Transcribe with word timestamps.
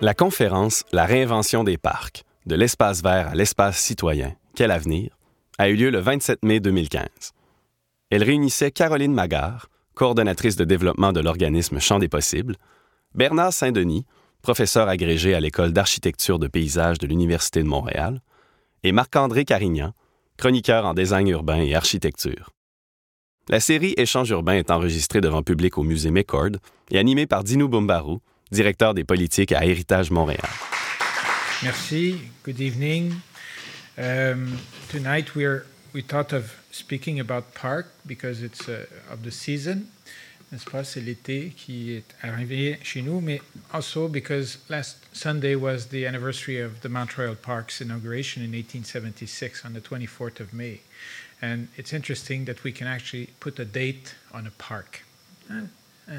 La 0.00 0.14
conférence 0.14 0.84
La 0.92 1.06
réinvention 1.06 1.64
des 1.64 1.76
parcs, 1.76 2.22
de 2.46 2.54
l'espace 2.54 3.02
vert 3.02 3.30
à 3.30 3.34
l'espace 3.34 3.78
citoyen, 3.78 4.36
quel 4.54 4.70
avenir, 4.70 5.18
a 5.58 5.68
eu 5.68 5.74
lieu 5.74 5.90
le 5.90 5.98
27 5.98 6.44
mai 6.44 6.60
2015. 6.60 7.08
Elle 8.10 8.22
réunissait 8.22 8.70
Caroline 8.70 9.12
Magard, 9.12 9.68
coordonnatrice 9.94 10.54
de 10.54 10.64
développement 10.64 11.12
de 11.12 11.18
l'organisme 11.18 11.80
Champ 11.80 11.98
des 11.98 12.06
possibles, 12.06 12.54
Bernard 13.16 13.52
Saint-Denis, 13.52 14.06
professeur 14.40 14.86
agrégé 14.86 15.34
à 15.34 15.40
l'École 15.40 15.72
d'architecture 15.72 16.38
de 16.38 16.46
paysage 16.46 16.98
de 16.98 17.08
l'Université 17.08 17.64
de 17.64 17.68
Montréal, 17.68 18.20
et 18.84 18.92
Marc-André 18.92 19.44
Carignan, 19.44 19.94
chroniqueur 20.36 20.86
en 20.86 20.94
design 20.94 21.26
urbain 21.26 21.60
et 21.60 21.74
architecture. 21.74 22.50
La 23.48 23.58
série 23.58 23.94
Échange 23.96 24.30
urbain 24.30 24.54
est 24.54 24.70
enregistrée 24.70 25.20
devant 25.20 25.42
public 25.42 25.76
au 25.76 25.82
musée 25.82 26.12
McCord 26.12 26.52
et 26.92 26.98
animée 27.00 27.26
par 27.26 27.42
Dino 27.42 27.66
Bumbarou, 27.66 28.20
directeur 28.50 28.94
des 28.94 29.04
politiques 29.04 29.52
à 29.52 29.64
Héritage 29.64 30.10
Montréal. 30.10 30.48
Merci. 31.62 32.20
Good 32.44 32.60
evening. 32.60 33.14
Um, 33.98 34.58
tonight 34.88 35.34
we're 35.34 35.64
we 35.92 36.02
thought 36.02 36.32
of 36.32 36.52
speaking 36.70 37.18
about 37.18 37.54
park 37.54 37.86
because 38.06 38.42
it's 38.42 38.68
uh, 38.68 38.86
of 39.10 39.22
the 39.22 39.30
season. 39.30 39.86
N'est-ce 40.50 40.70
pas? 40.70 40.84
C'est 40.84 41.00
l'été 41.00 41.52
qui 41.56 41.92
est 41.92 42.14
arrivé 42.22 42.78
chez 42.82 43.02
nous, 43.02 43.20
mais 43.20 43.40
also 43.72 44.08
because 44.08 44.58
last 44.70 44.96
Sunday 45.12 45.54
was 45.54 45.88
the 45.90 46.06
anniversary 46.06 46.58
of 46.58 46.80
the 46.80 46.88
Montreal 46.88 47.34
Park's 47.34 47.80
inauguration 47.80 48.42
in 48.42 48.52
1876 48.52 49.64
on 49.64 49.74
the 49.74 49.80
24th 49.80 50.40
of 50.40 50.54
May. 50.54 50.80
And 51.42 51.68
it's 51.76 51.92
interesting 51.92 52.46
that 52.46 52.64
we 52.64 52.72
can 52.72 52.86
actually 52.86 53.30
put 53.40 53.58
a 53.58 53.64
date 53.64 54.14
on 54.32 54.46
a 54.46 54.50
park. 54.50 55.02
Hein? 55.48 55.70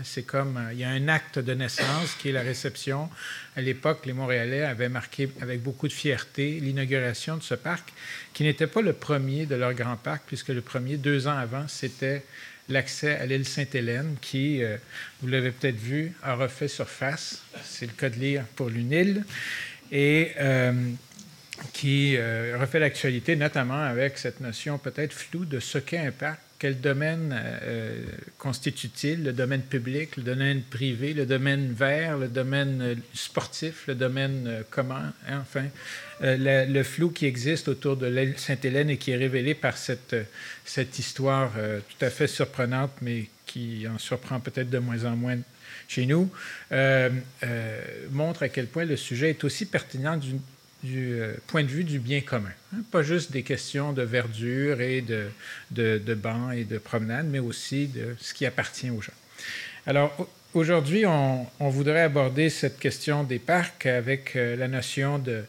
C'est 0.03 0.23
comme, 0.23 0.57
euh, 0.57 0.73
il 0.73 0.79
y 0.79 0.83
a 0.83 0.89
un 0.89 1.07
acte 1.07 1.39
de 1.39 1.53
naissance 1.53 2.15
qui 2.19 2.29
est 2.29 2.31
la 2.31 2.41
réception. 2.41 3.09
À 3.55 3.61
l'époque, 3.61 4.05
les 4.05 4.13
Montréalais 4.13 4.63
avaient 4.63 4.89
marqué 4.89 5.29
avec 5.41 5.61
beaucoup 5.61 5.87
de 5.87 5.93
fierté 5.93 6.59
l'inauguration 6.59 7.37
de 7.37 7.43
ce 7.43 7.55
parc, 7.55 7.91
qui 8.33 8.43
n'était 8.43 8.67
pas 8.67 8.81
le 8.81 8.93
premier 8.93 9.47
de 9.47 9.55
leur 9.55 9.73
grand 9.73 9.95
parc, 9.95 10.23
puisque 10.27 10.49
le 10.49 10.61
premier, 10.61 10.97
deux 10.97 11.27
ans 11.27 11.37
avant, 11.37 11.67
c'était 11.67 12.23
l'accès 12.67 13.17
à 13.17 13.25
l'île 13.25 13.47
Sainte-Hélène, 13.47 14.15
qui, 14.21 14.63
euh, 14.63 14.77
vous 15.21 15.27
l'avez 15.27 15.49
peut-être 15.51 15.79
vu, 15.79 16.13
a 16.21 16.35
refait 16.35 16.67
surface. 16.67 17.41
C'est 17.63 17.87
le 17.87 17.93
cas 17.93 18.09
de 18.09 18.19
lire 18.19 18.43
pour 18.55 18.69
l'UNIL. 18.69 19.25
Et 19.91 20.33
euh, 20.39 20.71
qui 21.73 22.15
refait 22.17 22.79
l'actualité, 22.79 23.35
notamment 23.35 23.81
avec 23.81 24.17
cette 24.17 24.39
notion 24.39 24.77
peut-être 24.77 25.11
floue 25.11 25.43
de 25.43 25.59
ce 25.59 25.77
qu'est 25.77 25.97
un 25.97 26.11
parc 26.11 26.39
quel 26.59 26.81
domaine 26.81 27.33
euh, 27.41 28.03
constitue-t-il? 28.37 29.23
Le 29.23 29.31
domaine 29.31 29.61
public, 29.61 30.17
le 30.17 30.23
domaine 30.23 30.61
privé, 30.61 31.13
le 31.13 31.25
domaine 31.25 31.71
vert, 31.71 32.17
le 32.17 32.27
domaine 32.27 32.81
euh, 32.81 32.95
sportif, 33.13 33.87
le 33.87 33.95
domaine 33.95 34.45
euh, 34.45 34.61
commun, 34.69 35.13
hein, 35.29 35.39
enfin, 35.41 35.65
le, 36.21 36.83
flou 36.83 37.11
qui 37.11 37.25
existe 37.25 37.69
autour 37.69 37.95
de 37.95 38.07
l'île 38.07 38.37
Sainte-Hélène 38.37 38.89
et 38.89 38.97
qui 38.97 39.11
est 39.11 39.15
révélé 39.15 39.55
par 39.55 39.77
cette, 39.77 40.15
cette 40.65 40.99
histoire 40.99 41.53
tout 41.53 42.05
à 42.05 42.09
fait 42.09 42.27
surprenante, 42.27 42.91
mais 43.01 43.27
qui 43.45 43.87
en 43.87 43.97
surprend 43.97 44.41
peut-être 44.41 44.69
de 44.69 44.79
moins 44.79 45.05
en 45.05 45.15
moins 45.15 45.37
chez 45.87 46.05
nous, 46.05 46.29
montre 48.11 48.43
à 48.43 48.49
quel 48.49 48.67
point 48.67 48.83
le 48.83 48.97
sujet 48.97 49.29
est 49.29 49.45
aussi 49.45 49.65
pertinent 49.65 50.17
d'une 50.17 50.41
du 50.83 51.19
euh, 51.19 51.33
point 51.47 51.63
de 51.63 51.67
vue 51.67 51.83
du 51.83 51.99
bien 51.99 52.21
commun. 52.21 52.51
Hein. 52.73 52.79
Pas 52.91 53.03
juste 53.03 53.31
des 53.31 53.43
questions 53.43 53.93
de 53.93 54.01
verdure 54.01 54.81
et 54.81 55.01
de, 55.01 55.29
de, 55.71 56.13
bancs 56.13 56.53
et 56.53 56.63
de 56.63 56.77
promenades, 56.77 57.27
mais 57.27 57.39
aussi 57.39 57.87
de 57.87 58.15
ce 58.19 58.33
qui 58.33 58.45
appartient 58.45 58.89
aux 58.89 59.01
gens. 59.01 59.13
Alors, 59.85 60.29
aujourd'hui, 60.53 61.05
on, 61.05 61.47
voudrait 61.59 62.01
aborder 62.01 62.49
cette 62.49 62.79
question 62.79 63.23
des 63.23 63.39
parcs 63.39 63.85
avec 63.85 64.35
euh, 64.35 64.55
la 64.55 64.67
notion 64.67 65.19
de, 65.19 65.43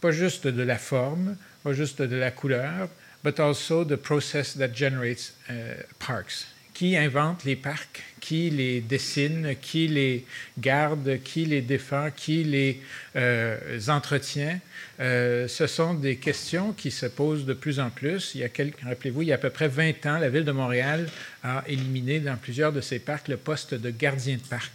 pas 0.00 0.10
juste 0.10 0.46
de 0.46 0.62
la 0.62 0.78
forme, 0.78 1.36
pas 1.62 1.72
juste 1.72 2.02
de 2.02 2.16
la 2.16 2.30
couleur, 2.30 2.88
but 3.22 3.38
also 3.40 3.84
the 3.84 3.96
process 3.96 4.56
that 4.56 4.74
generates 4.74 5.34
euh, 5.50 5.74
parks 5.98 6.46
qui 6.80 6.96
invente 6.96 7.44
les 7.44 7.56
parcs, 7.56 8.02
qui 8.20 8.48
les 8.48 8.80
dessine, 8.80 9.54
qui 9.60 9.86
les 9.86 10.24
garde, 10.58 11.18
qui 11.22 11.44
les 11.44 11.60
défend, 11.60 12.08
qui 12.10 12.42
les 12.42 12.80
euh, 13.16 13.78
entretient. 13.88 14.58
Euh, 14.98 15.46
ce 15.46 15.66
sont 15.66 15.92
des 15.92 16.16
questions 16.16 16.72
qui 16.72 16.90
se 16.90 17.04
posent 17.04 17.44
de 17.44 17.52
plus 17.52 17.80
en 17.80 17.90
plus. 17.90 18.34
Il 18.34 18.40
y 18.40 18.44
a 18.44 18.48
rappelez-vous, 18.82 19.20
il 19.20 19.28
y 19.28 19.32
a 19.32 19.34
à 19.34 19.38
peu 19.38 19.50
près 19.50 19.68
20 19.68 20.06
ans, 20.06 20.18
la 20.18 20.30
ville 20.30 20.46
de 20.46 20.52
Montréal 20.52 21.06
a 21.44 21.64
éliminé 21.66 22.18
dans 22.18 22.38
plusieurs 22.38 22.72
de 22.72 22.80
ses 22.80 22.98
parcs 22.98 23.28
le 23.28 23.36
poste 23.36 23.74
de 23.74 23.90
gardien 23.90 24.36
de 24.36 24.48
parc. 24.48 24.72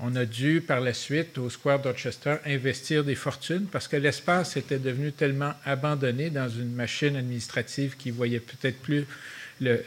On 0.00 0.16
a 0.16 0.24
dû, 0.24 0.60
par 0.60 0.80
la 0.80 0.92
suite, 0.92 1.38
au 1.38 1.50
Square 1.50 1.82
Dorchester, 1.82 2.38
investir 2.46 3.04
des 3.04 3.14
fortunes 3.14 3.66
parce 3.70 3.86
que 3.86 3.96
l'espace 3.96 4.56
était 4.56 4.80
devenu 4.80 5.12
tellement 5.12 5.52
abandonné 5.64 6.30
dans 6.30 6.48
une 6.48 6.72
machine 6.72 7.14
administrative 7.14 7.94
qui 7.96 8.10
voyait 8.10 8.40
peut-être 8.40 8.80
plus 8.82 9.06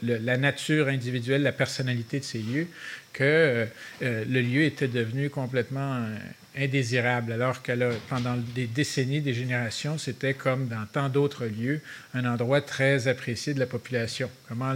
la 0.02 0.38
nature 0.38 0.88
individuelle, 0.88 1.44
la 1.44 1.52
personnalité 1.52 2.20
de 2.20 2.24
ces 2.24 2.40
lieux, 2.40 2.68
que 3.16 3.24
euh, 3.24 3.66
euh, 4.02 4.26
le 4.28 4.42
lieu 4.42 4.64
était 4.64 4.90
devenu 4.90 5.30
complètement 5.30 5.96
euh, 5.96 6.18
indésirable, 6.58 7.32
alors 7.32 7.64
que 7.64 7.72
pendant 8.10 8.36
des 8.36 8.68
décennies, 8.68 9.22
des 9.22 9.34
générations, 9.34 9.98
c'était 9.98 10.34
comme 10.34 10.68
dans 10.68 10.86
tant 10.92 11.08
d'autres 11.08 11.46
lieux, 11.46 11.80
un 12.14 12.26
endroit 12.26 12.62
très 12.62 13.08
apprécié 13.08 13.54
de 13.54 13.60
la 13.60 13.66
population. 13.66 14.30
Comment 14.50 14.76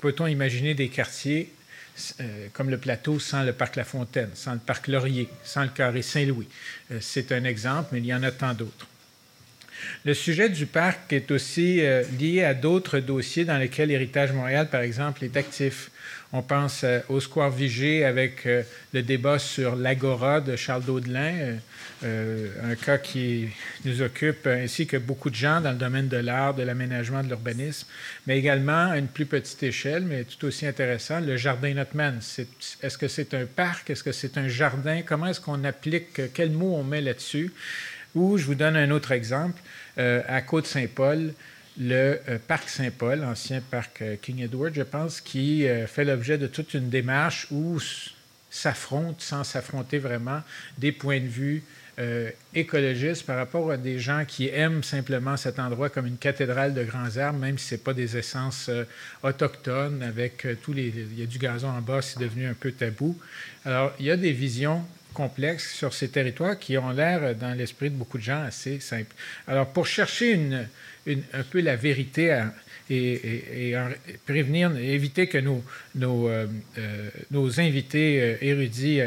peut-on 0.00 0.26
imaginer 0.26 0.74
des 0.74 0.88
quartiers 0.88 1.52
comme 2.52 2.68
le 2.68 2.76
plateau 2.76 3.18
sans 3.18 3.42
le 3.42 3.54
parc 3.54 3.76
La 3.76 3.84
Fontaine, 3.84 4.28
sans 4.34 4.52
le 4.52 4.58
parc 4.58 4.86
Laurier, 4.86 5.28
sans 5.42 5.62
le 5.62 5.70
carré 5.70 6.02
Saint-Louis? 6.02 6.48
C'est 7.00 7.32
un 7.32 7.44
exemple, 7.44 7.88
mais 7.92 8.00
il 8.00 8.06
y 8.06 8.14
en 8.14 8.22
a 8.22 8.30
tant 8.30 8.52
d'autres. 8.52 8.86
Le 10.04 10.14
sujet 10.14 10.48
du 10.48 10.66
parc 10.66 11.12
est 11.12 11.30
aussi 11.30 11.80
euh, 11.80 12.02
lié 12.18 12.44
à 12.44 12.54
d'autres 12.54 13.00
dossiers 13.00 13.44
dans 13.44 13.58
lesquels 13.58 13.90
Héritage 13.90 14.32
Montréal, 14.32 14.68
par 14.70 14.82
exemple, 14.82 15.24
est 15.24 15.36
actif. 15.36 15.90
On 16.32 16.42
pense 16.42 16.82
euh, 16.84 17.00
au 17.08 17.20
Square 17.20 17.50
Vigée 17.50 18.04
avec 18.04 18.46
euh, 18.46 18.62
le 18.92 19.02
débat 19.02 19.38
sur 19.38 19.74
l'Agora 19.74 20.40
de 20.40 20.54
Charles 20.54 20.84
Daudelin, 20.84 21.56
un 22.02 22.74
cas 22.74 22.98
qui 22.98 23.48
nous 23.84 24.02
occupe, 24.02 24.46
ainsi 24.46 24.86
que 24.86 24.96
beaucoup 24.96 25.30
de 25.30 25.34
gens 25.34 25.60
dans 25.60 25.72
le 25.72 25.78
domaine 25.78 26.08
de 26.08 26.18
l'art, 26.18 26.54
de 26.54 26.62
l'aménagement, 26.62 27.22
de 27.22 27.28
l'urbanisme, 27.28 27.88
mais 28.26 28.38
également 28.38 28.90
à 28.90 28.98
une 28.98 29.08
plus 29.08 29.24
petite 29.26 29.62
échelle, 29.62 30.04
mais 30.04 30.24
tout 30.24 30.46
aussi 30.46 30.66
intéressant, 30.66 31.20
le 31.20 31.36
Jardin 31.36 31.72
Notman. 31.74 32.20
Est-ce 32.82 32.98
que 32.98 33.08
c'est 33.08 33.34
un 33.34 33.46
parc? 33.46 33.90
Est-ce 33.90 34.04
que 34.04 34.12
c'est 34.12 34.36
un 34.36 34.46
jardin? 34.46 35.02
Comment 35.06 35.26
est-ce 35.28 35.40
qu'on 35.40 35.64
applique? 35.64 36.32
Quel 36.34 36.50
mot 36.50 36.76
on 36.76 36.84
met 36.84 37.00
là-dessus? 37.00 37.52
Ou 38.16 38.38
je 38.38 38.46
vous 38.46 38.54
donne 38.54 38.76
un 38.76 38.90
autre 38.92 39.12
exemple, 39.12 39.60
euh, 39.98 40.22
à 40.26 40.40
Côte-Saint-Paul, 40.40 41.34
le 41.78 42.18
euh, 42.28 42.38
parc 42.48 42.70
Saint-Paul, 42.70 43.22
ancien 43.22 43.60
parc 43.60 44.00
euh, 44.00 44.16
King 44.20 44.40
Edward, 44.40 44.72
je 44.74 44.82
pense, 44.82 45.20
qui 45.20 45.66
fait 45.86 46.04
l'objet 46.04 46.38
de 46.38 46.46
toute 46.46 46.72
une 46.72 46.88
démarche 46.88 47.46
où 47.50 47.78
s'affrontent, 48.50 49.18
sans 49.18 49.44
s'affronter 49.44 49.98
vraiment, 49.98 50.40
des 50.78 50.92
points 50.92 51.20
de 51.20 51.26
vue 51.26 51.62
écologistes 52.54 53.24
par 53.24 53.38
rapport 53.38 53.70
à 53.70 53.78
des 53.78 53.98
gens 53.98 54.26
qui 54.26 54.50
aiment 54.50 54.82
simplement 54.82 55.38
cet 55.38 55.58
endroit 55.58 55.88
comme 55.88 56.06
une 56.06 56.18
cathédrale 56.18 56.74
de 56.74 56.84
grands 56.84 57.16
arbres, 57.16 57.38
même 57.38 57.56
si 57.56 57.68
ce 57.68 57.74
n'est 57.74 57.80
pas 57.80 57.94
des 57.94 58.18
essences 58.18 58.70
autochtones, 59.22 60.02
avec 60.02 60.46
tous 60.62 60.74
les... 60.74 60.88
Il 60.88 61.18
y 61.18 61.22
a 61.22 61.26
du 61.26 61.38
gazon 61.38 61.70
en 61.70 61.80
bas, 61.80 62.02
c'est 62.02 62.20
devenu 62.20 62.46
un 62.46 62.52
peu 62.52 62.70
tabou. 62.70 63.18
Alors, 63.64 63.94
il 63.98 64.04
y 64.04 64.10
a 64.10 64.18
des 64.18 64.32
visions 64.32 64.84
complexes 65.16 65.72
sur 65.74 65.94
ces 65.94 66.08
territoires 66.08 66.58
qui 66.58 66.76
ont 66.76 66.90
l'air, 66.90 67.34
dans 67.34 67.54
l'esprit 67.54 67.88
de 67.88 67.96
beaucoup 67.96 68.18
de 68.18 68.22
gens, 68.22 68.42
assez 68.42 68.80
simples. 68.80 69.14
Alors, 69.48 69.66
pour 69.72 69.86
chercher 69.86 70.32
une, 70.32 70.68
un 71.32 71.42
peu 71.42 71.60
la 71.62 71.74
vérité 71.74 72.44
et, 72.90 73.74
prévenir, 74.26 74.76
éviter 74.76 75.26
que 75.26 75.38
nos, 75.38 75.64
nos, 75.94 76.28
euh, 76.28 76.46
euh, 76.76 77.10
nos 77.30 77.60
invités 77.60 78.20
euh, 78.20 78.36
érudits 78.42 79.00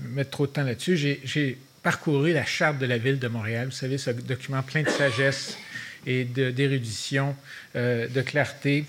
mettent 0.00 0.30
trop 0.30 0.46
de 0.46 0.52
temps 0.52 0.62
là-dessus, 0.62 0.96
j'ai 0.96 1.58
parcouru 1.82 2.32
la 2.32 2.44
charte 2.44 2.78
de 2.78 2.86
la 2.86 2.98
ville 2.98 3.18
de 3.18 3.28
Montréal. 3.28 3.66
Vous 3.66 3.72
savez, 3.72 3.98
ce 3.98 4.10
document 4.10 4.62
plein 4.62 4.82
de 4.82 4.90
sagesse 4.90 5.58
et 6.06 6.24
d'érudition, 6.24 7.34
de, 7.74 8.22
clarté. 8.22 8.84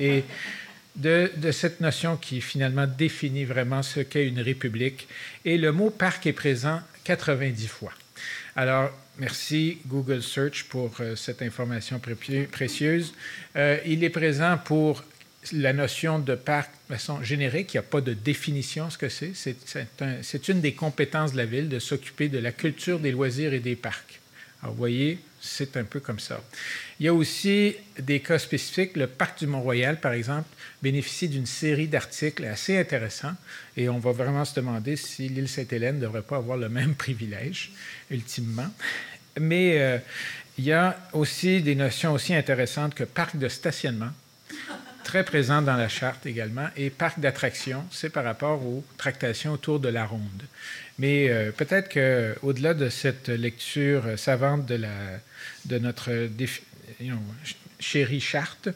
Et 0.00 0.24
de, 0.96 1.30
cette 1.52 1.80
notion 1.80 2.16
qui 2.16 2.40
finalement 2.40 2.86
définit 2.86 3.44
vraiment 3.44 3.82
ce 3.82 4.00
qu'est 4.00 4.26
une 4.26 4.40
république. 4.40 5.08
Et 5.44 5.58
le 5.58 5.72
mot 5.72 5.90
parc 5.90 6.26
est 6.26 6.32
présent 6.32 6.80
90 7.04 7.66
fois. 7.66 7.92
Alors, 8.56 8.90
merci 9.18 9.78
Google 9.86 10.22
Search 10.22 10.64
pour 10.64 10.94
euh, 11.00 11.16
cette 11.16 11.42
information 11.42 12.00
précieuse. 12.50 13.14
Euh, 13.56 13.78
il 13.86 14.04
est 14.04 14.10
présent 14.10 14.58
pour 14.58 15.04
la 15.52 15.72
notion 15.72 16.18
de 16.18 16.34
parc 16.34 16.70
de 16.88 16.94
façon 16.94 17.22
générique. 17.22 17.74
Il 17.74 17.78
n'y 17.78 17.80
a 17.80 17.88
pas 17.88 18.00
de 18.00 18.12
définition 18.12 18.90
ce 18.90 18.98
que 18.98 19.08
c'est. 19.08 19.32
C'est 19.34 20.48
une 20.48 20.60
des 20.60 20.74
compétences 20.74 21.32
de 21.32 21.38
la 21.38 21.46
ville 21.46 21.68
de 21.68 21.78
s'occuper 21.78 22.28
de 22.28 22.38
la 22.38 22.52
culture 22.52 23.00
des 23.00 23.10
loisirs 23.10 23.52
et 23.52 23.58
des 23.58 23.74
parcs. 23.74 24.20
Alors, 24.62 24.74
vous 24.74 24.78
voyez, 24.78 25.18
c'est 25.40 25.76
un 25.76 25.84
peu 25.84 25.98
comme 25.98 26.20
ça. 26.20 26.40
Il 27.00 27.06
y 27.06 27.08
a 27.08 27.14
aussi 27.14 27.74
des 27.98 28.20
cas 28.20 28.38
spécifiques. 28.38 28.96
Le 28.96 29.08
parc 29.08 29.40
du 29.40 29.48
Mont-Royal, 29.48 29.98
par 29.98 30.12
exemple, 30.12 30.48
bénéficie 30.82 31.28
d'une 31.28 31.46
série 31.46 31.86
d'articles 31.86 32.44
assez 32.44 32.76
intéressants 32.76 33.34
et 33.76 33.88
on 33.88 33.98
va 33.98 34.12
vraiment 34.12 34.44
se 34.44 34.54
demander 34.54 34.96
si 34.96 35.28
l'île 35.28 35.48
Sainte-Hélène 35.48 35.96
ne 35.96 36.00
devrait 36.00 36.22
pas 36.22 36.36
avoir 36.36 36.58
le 36.58 36.68
même 36.68 36.94
privilège, 36.94 37.70
ultimement. 38.10 38.68
Mais 39.40 39.80
euh, 39.80 39.98
il 40.58 40.64
y 40.64 40.72
a 40.72 40.98
aussi 41.12 41.62
des 41.62 41.74
notions 41.74 42.12
aussi 42.12 42.34
intéressantes 42.34 42.94
que 42.94 43.04
parc 43.04 43.36
de 43.36 43.48
stationnement, 43.48 44.10
très 45.04 45.24
présent 45.24 45.62
dans 45.62 45.76
la 45.76 45.88
charte 45.88 46.26
également, 46.26 46.68
et 46.76 46.90
parc 46.90 47.20
d'attraction, 47.20 47.84
c'est 47.90 48.10
par 48.10 48.24
rapport 48.24 48.64
aux 48.64 48.84
tractations 48.96 49.52
autour 49.52 49.80
de 49.80 49.88
la 49.88 50.04
ronde. 50.04 50.42
Mais 50.98 51.28
euh, 51.30 51.52
peut-être 51.52 51.88
qu'au-delà 51.88 52.74
de 52.74 52.88
cette 52.88 53.28
lecture 53.28 54.18
savante 54.18 54.66
de, 54.66 54.74
la, 54.74 54.90
de 55.64 55.78
notre 55.78 56.10
chérie 57.80 58.20
charte, 58.20 58.68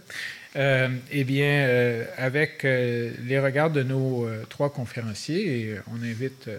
euh, 0.56 0.88
eh 1.11 1.25
bien, 1.25 1.67
euh, 1.67 2.05
avec 2.17 2.62
les 2.62 3.38
regards 3.38 3.70
de 3.70 3.82
nos 3.82 4.29
trois 4.49 4.73
conférenciers, 4.73 5.61
et 5.61 5.79
on 5.88 6.03
invite, 6.03 6.50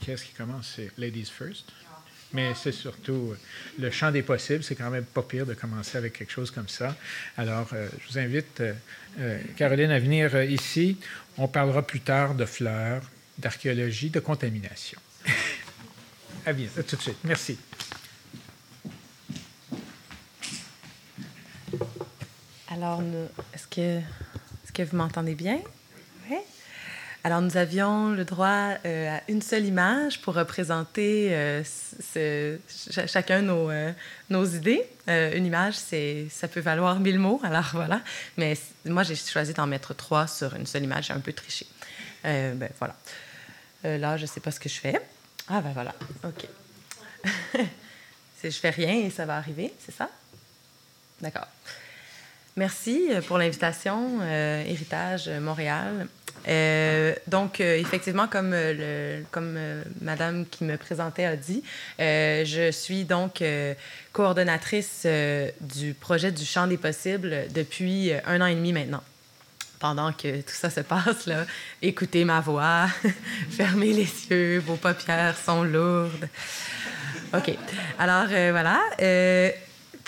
qui 0.00 0.10
est-ce 0.10 0.24
qui 0.24 0.32
commence? 0.32 0.74
C'est 0.76 0.90
Ladies 0.98 1.32
First. 1.36 1.70
Mais 2.34 2.52
c'est 2.54 2.72
surtout 2.72 3.34
le 3.78 3.90
champ 3.90 4.10
des 4.10 4.20
possibles. 4.20 4.62
C'est 4.62 4.74
quand 4.74 4.90
même 4.90 5.06
pas 5.06 5.22
pire 5.22 5.46
de 5.46 5.54
commencer 5.54 5.96
avec 5.96 6.12
quelque 6.12 6.30
chose 6.30 6.50
comme 6.50 6.68
ça. 6.68 6.94
Alors, 7.38 7.70
je 7.72 8.12
vous 8.12 8.18
invite, 8.18 8.62
Caroline, 9.56 9.90
à 9.90 9.98
venir 9.98 10.42
ici. 10.42 10.98
On 11.38 11.48
parlera 11.48 11.86
plus 11.86 12.00
tard 12.00 12.34
de 12.34 12.44
fleurs, 12.44 13.02
d'archéologie 13.38 14.10
de 14.10 14.20
contamination. 14.20 15.00
à 16.44 16.52
bien, 16.52 16.68
à 16.78 16.82
tout 16.82 16.96
de 16.96 17.02
suite. 17.02 17.18
Merci. 17.24 17.56
Alors, 22.80 23.02
est-ce 23.54 23.66
que, 23.66 24.82
vous 24.84 24.96
m'entendez 24.96 25.34
bien? 25.34 25.58
Oui. 26.30 26.36
Alors, 27.24 27.40
nous 27.40 27.56
avions 27.56 28.10
le 28.10 28.24
droit 28.24 28.76
euh, 28.84 29.16
à 29.16 29.20
une 29.26 29.42
seule 29.42 29.66
image 29.66 30.20
pour 30.20 30.34
représenter 30.34 31.30
euh, 31.32 31.64
chacun 33.06 33.42
nos, 33.42 33.68
euh, 33.68 33.92
nos 34.30 34.44
idées. 34.44 34.84
une 35.08 35.44
image, 35.44 35.74
ça 36.30 36.46
peut 36.46 36.60
valoir 36.60 37.00
mille 37.00 37.18
mots, 37.18 37.40
alors 37.42 37.68
voilà. 37.72 38.00
Mais 38.36 38.56
moi, 38.84 39.02
j'ai 39.02 39.16
choisi 39.16 39.54
d'en 39.54 39.66
mettre 39.66 39.92
trois 39.92 40.28
sur 40.28 40.54
une 40.54 40.66
seule 40.66 40.84
image. 40.84 41.06
J'ai 41.06 41.14
un 41.14 41.20
peu 41.20 41.32
triché. 41.32 41.66
ben, 42.22 42.68
voilà. 42.78 42.94
Là, 43.82 44.16
je 44.16 44.22
ne 44.22 44.28
sais 44.28 44.40
pas 44.40 44.52
ce 44.52 44.60
que 44.60 44.68
je 44.68 44.78
fais. 44.78 45.00
Ah, 45.48 45.60
ben 45.62 45.72
voilà. 45.72 45.94
OK. 46.22 46.46
je 48.44 48.50
fais 48.50 48.70
rien 48.70 48.94
et 48.94 49.10
ça 49.10 49.26
va 49.26 49.36
arriver, 49.36 49.72
c'est 49.84 49.94
ça? 49.94 50.08
D'accord. 51.20 51.48
Merci 52.58 53.06
euh, 53.12 53.20
pour 53.22 53.38
l'invitation, 53.38 54.18
euh, 54.20 54.64
Héritage 54.66 55.28
Montréal. 55.28 56.08
donc, 57.28 57.60
effectivement, 57.60 58.26
comme, 58.26 58.56
Madame 60.00 60.44
qui 60.46 60.64
me 60.64 60.76
présentait 60.76 61.24
a 61.24 61.36
dit, 61.36 61.62
je 61.98 62.70
suis 62.72 63.04
donc 63.04 63.44
coordonnatrice 64.12 65.06
du 65.60 65.94
projet 65.94 66.32
du 66.32 66.44
Champ 66.44 66.66
des 66.66 66.78
possibles 66.78 67.46
depuis 67.54 68.12
un 68.26 68.40
an 68.40 68.46
et 68.46 68.54
demi 68.54 68.72
maintenant 68.72 69.02
pendant 69.78 70.12
que 70.12 70.40
tout 70.40 70.54
ça 70.54 70.70
se 70.70 70.80
passe, 70.80 71.26
là, 71.26 71.46
écoutez 71.82 72.24
ma 72.24 72.40
voix, 72.40 72.86
fermez 73.50 73.92
les 73.92 74.10
yeux, 74.28 74.58
vos 74.58 74.74
paupières 74.74 75.36
sont 75.36 75.62
lourdes. 75.62 76.28
OK. 77.34 77.56
Alors, 77.98 78.26
euh, 78.30 78.48
voilà. 78.52 78.80
Euh, 79.00 79.50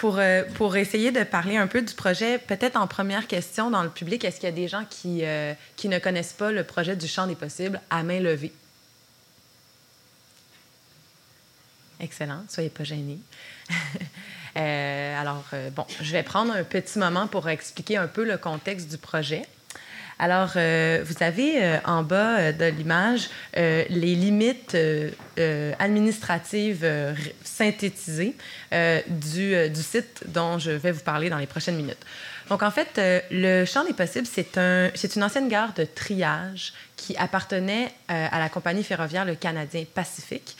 pour, 0.00 0.18
euh, 0.18 0.44
pour 0.54 0.76
essayer 0.76 1.12
de 1.12 1.22
parler 1.24 1.58
un 1.58 1.66
peu 1.66 1.82
du 1.82 1.92
projet, 1.92 2.38
peut-être 2.38 2.76
en 2.76 2.86
première 2.86 3.26
question 3.26 3.70
dans 3.70 3.82
le 3.82 3.90
public, 3.90 4.24
est-ce 4.24 4.36
qu'il 4.36 4.48
y 4.48 4.52
a 4.52 4.54
des 4.54 4.66
gens 4.66 4.86
qui, 4.88 5.22
qui 5.76 5.88
ne 5.90 5.98
connaissent 5.98 6.32
pas 6.32 6.50
le 6.50 6.64
projet 6.64 6.96
du 6.96 7.06
champ 7.06 7.26
des 7.26 7.34
possibles 7.34 7.78
à 7.90 8.02
main 8.02 8.18
levée? 8.18 8.52
Excellent, 12.00 12.44
soyez 12.48 12.70
pas 12.70 12.84
gênés. 12.84 13.18
alors, 14.54 15.44
bon, 15.76 15.84
je 16.00 16.12
vais 16.12 16.22
prendre 16.22 16.54
un 16.54 16.64
petit 16.64 16.98
moment 16.98 17.26
pour 17.26 17.50
expliquer 17.50 17.98
un 17.98 18.06
peu 18.06 18.24
le 18.24 18.38
contexte 18.38 18.88
du 18.88 18.96
projet. 18.96 19.42
Alors, 20.22 20.52
euh, 20.56 21.02
vous 21.02 21.24
avez 21.24 21.64
euh, 21.64 21.78
en 21.86 22.02
bas 22.02 22.38
euh, 22.38 22.52
de 22.52 22.66
l'image 22.66 23.30
les 23.56 24.14
limites 24.14 24.76
administratives 25.78 26.86
synthétisées 27.42 28.36
du, 29.08 29.54
site 29.82 30.24
dont 30.26 30.58
je 30.58 30.72
vais 30.72 30.92
vous 30.92 31.00
parler 31.00 31.30
dans 31.30 31.38
les 31.38 31.46
prochaines 31.46 31.76
minutes. 31.76 32.04
Donc, 32.50 32.62
en 32.62 32.70
fait, 32.70 33.00
le 33.30 33.64
champ 33.64 33.84
des 33.84 33.92
possibles, 33.92 34.26
c'est 34.30 34.58
un, 34.58 34.90
une 35.16 35.22
ancienne 35.22 35.48
gare 35.48 35.72
de 35.72 35.84
triage 35.84 36.74
qui 36.96 37.16
appartenait 37.16 37.90
à 38.08 38.38
la 38.38 38.48
compagnie 38.48 38.84
ferroviaire 38.84 39.24
Le 39.24 39.34
Canadien 39.34 39.84
Pacifique, 39.94 40.56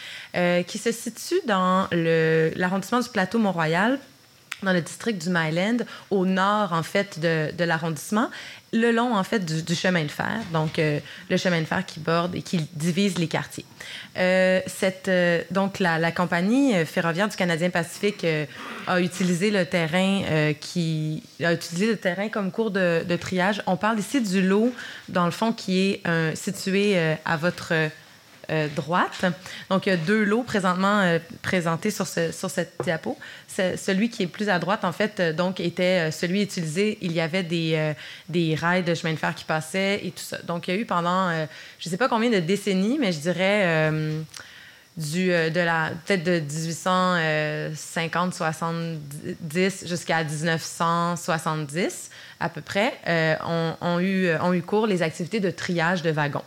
qui 0.67 0.79
se 0.79 0.93
situe 0.93 1.41
dans 1.47 1.89
l'arrondissement 1.93 3.01
du 3.01 3.09
plateau 3.09 3.39
Mont-Royal 3.39 3.99
dans 4.63 4.73
le 4.73 4.81
district 4.81 5.23
du 5.23 5.31
Myland, 5.31 5.79
au 6.11 6.27
nord, 6.27 6.73
en 6.73 6.83
fait, 6.83 7.19
de 7.19 7.65
l'arrondissement, 7.65 8.31
le 8.73 8.93
long, 8.93 9.15
en 9.15 9.25
fait, 9.25 9.45
du, 9.45 9.75
chemin 9.75 10.05
de 10.05 10.11
fer. 10.11 10.41
Donc, 10.53 10.79
euh, 10.79 11.01
le 11.29 11.37
chemin 11.37 11.61
de 11.61 11.65
fer 11.65 11.85
qui 11.85 12.01
borde 12.01 12.35
et 12.35 12.43
qui 12.43 12.59
divise 12.73 13.19
les 13.19 13.27
quartiers. 13.27 13.65
Euh, 14.17 14.61
cette, 14.67 15.09
euh, 15.09 15.43
donc, 15.51 15.79
la, 15.81 15.99
la, 15.99 16.13
compagnie 16.13 16.75
ferroviaire 16.85 17.29
du 17.29 17.37
Canadien 17.37 17.71
Pacifique 17.71 18.27
a 18.87 19.01
utilisé 19.01 19.51
le 19.51 19.65
terrain 19.65 20.53
qui 20.61 21.23
a 21.43 21.53
utilisé 21.53 21.87
le 21.87 21.97
terrain 21.97 22.29
comme 22.29 22.51
cours 22.51 22.71
de, 22.71 23.05
de, 23.05 23.17
triage. 23.17 23.63
On 23.67 23.77
parle 23.77 23.99
ici 23.99 24.21
du 24.21 24.43
lot, 24.43 24.73
dans 25.09 25.25
le 25.25 25.31
fond, 25.31 25.53
qui 25.53 25.79
est 25.81 26.37
situé 26.37 26.99
à 27.25 27.37
votre 27.37 27.73
euh, 28.51 28.67
droite. 28.75 29.25
Donc, 29.69 29.87
il 29.87 29.91
y 29.91 29.93
a 29.93 29.97
deux 29.97 30.25
lots 30.25 30.43
présentement 30.43 31.01
euh, 31.01 31.21
présentés 31.41 31.93
sur, 31.93 32.05
sur 32.07 32.51
cette 32.51 32.73
diapo. 32.83 33.17
celui 33.49 34.11
qui 34.11 34.25
est 34.25 34.27
plus 34.27 34.49
à 34.49 34.59
droite, 34.59 34.85
en 34.85 34.91
fait, 34.91 35.21
euh, 35.21 35.33
donc, 35.33 35.61
était 35.61 36.11
celui 36.11 36.43
utilisé. 36.43 36.99
Il 37.01 37.13
y 37.13 37.21
avait 37.21 37.45
des, 37.45 37.95
des 38.29 38.57
rails 38.57 38.83
de 38.83 38.93
chemin 38.95 39.13
de 39.13 39.19
fer 39.19 39.37
qui 39.37 39.45
passaient 39.45 40.01
et 40.05 40.11
tout 40.11 40.25
ça. 40.25 40.39
Donc, 40.39 40.67
il 40.67 40.75
y 40.75 40.77
a 40.77 40.81
eu 40.81 40.85
pendant, 40.85 41.31
je 41.31 41.87
ne 41.87 41.91
sais 41.91 41.97
pas 41.97 42.09
combien 42.09 42.31
de 42.31 42.41
décennies, 42.41 42.99
mais 42.99 43.13
je 43.13 43.21
dirais 43.21 43.93
du, 44.97 45.29
de 45.29 45.61
la 45.61 45.93
peut-être 46.05 46.25
de 46.25 46.41
1850 46.41 48.35
70 48.35 49.87
jusqu'à 49.87 50.25
1970 50.25 52.11
à 52.41 52.49
peu 52.49 52.63
près 52.63 52.99
ont, 53.81 54.01
eu, 54.01 54.35
ont 54.41 54.53
eu 54.53 54.63
cours 54.63 54.89
les 54.89 55.03
activités 55.03 55.39
de 55.39 55.51
triage 55.51 56.03
de 56.03 56.11
wagons. 56.11 56.43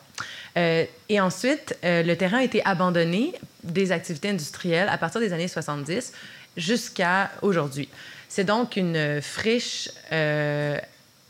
Euh, 0.58 0.86
et 1.10 1.20
ensuite, 1.20 1.78
euh, 1.84 2.04
le 2.04 2.16
terrain 2.16 2.40
a 2.40 2.44
été 2.44 2.64
abandonné 2.66 3.34
des 3.64 3.92
activités 3.92 4.30
industrielles 4.30 4.90
à 4.90 4.98
partir 4.98 5.20
des 5.20 5.34
années 5.34 5.48
70 5.48 6.14
jusqu'à 6.58 7.32
aujourd'hui. 7.42 7.90
C'est 8.30 8.44
donc 8.44 8.76
une 8.76 9.22
friche 9.22 9.90
euh, 10.12 10.78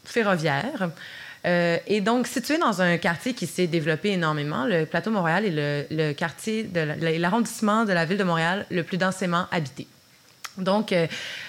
ferroviaire. 0.03 0.89
et 1.45 2.01
donc, 2.01 2.27
situé 2.27 2.57
dans 2.57 2.81
un 2.81 2.97
quartier 2.97 3.33
qui 3.33 3.47
s'est 3.47 3.67
développé 3.67 4.11
énormément, 4.11 4.65
le 4.65 4.85
plateau 4.85 5.11
Montréal 5.11 5.45
est 5.45 5.87
le, 5.89 6.13
quartier 6.13 6.69
l'arrondissement 6.73 7.83
de 7.83 7.91
la 7.91 8.05
ville 8.05 8.17
de 8.17 8.23
Montréal 8.23 8.65
le 8.71 8.83
plus 8.83 8.97
densément 8.97 9.47
habité. 9.51 9.87
Donc, 10.57 10.93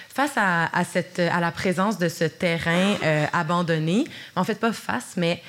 face 0.09 0.33
à, 0.35 0.65
à 0.65 1.39
la 1.39 1.51
présence 1.51 1.97
de 1.97 2.09
ce 2.09 2.25
terrain 2.25 2.95
abandonné, 3.31 4.05
en 4.35 4.43
fait, 4.43 4.59
pas 4.59 4.73
face, 4.73 5.13
mais 5.15 5.41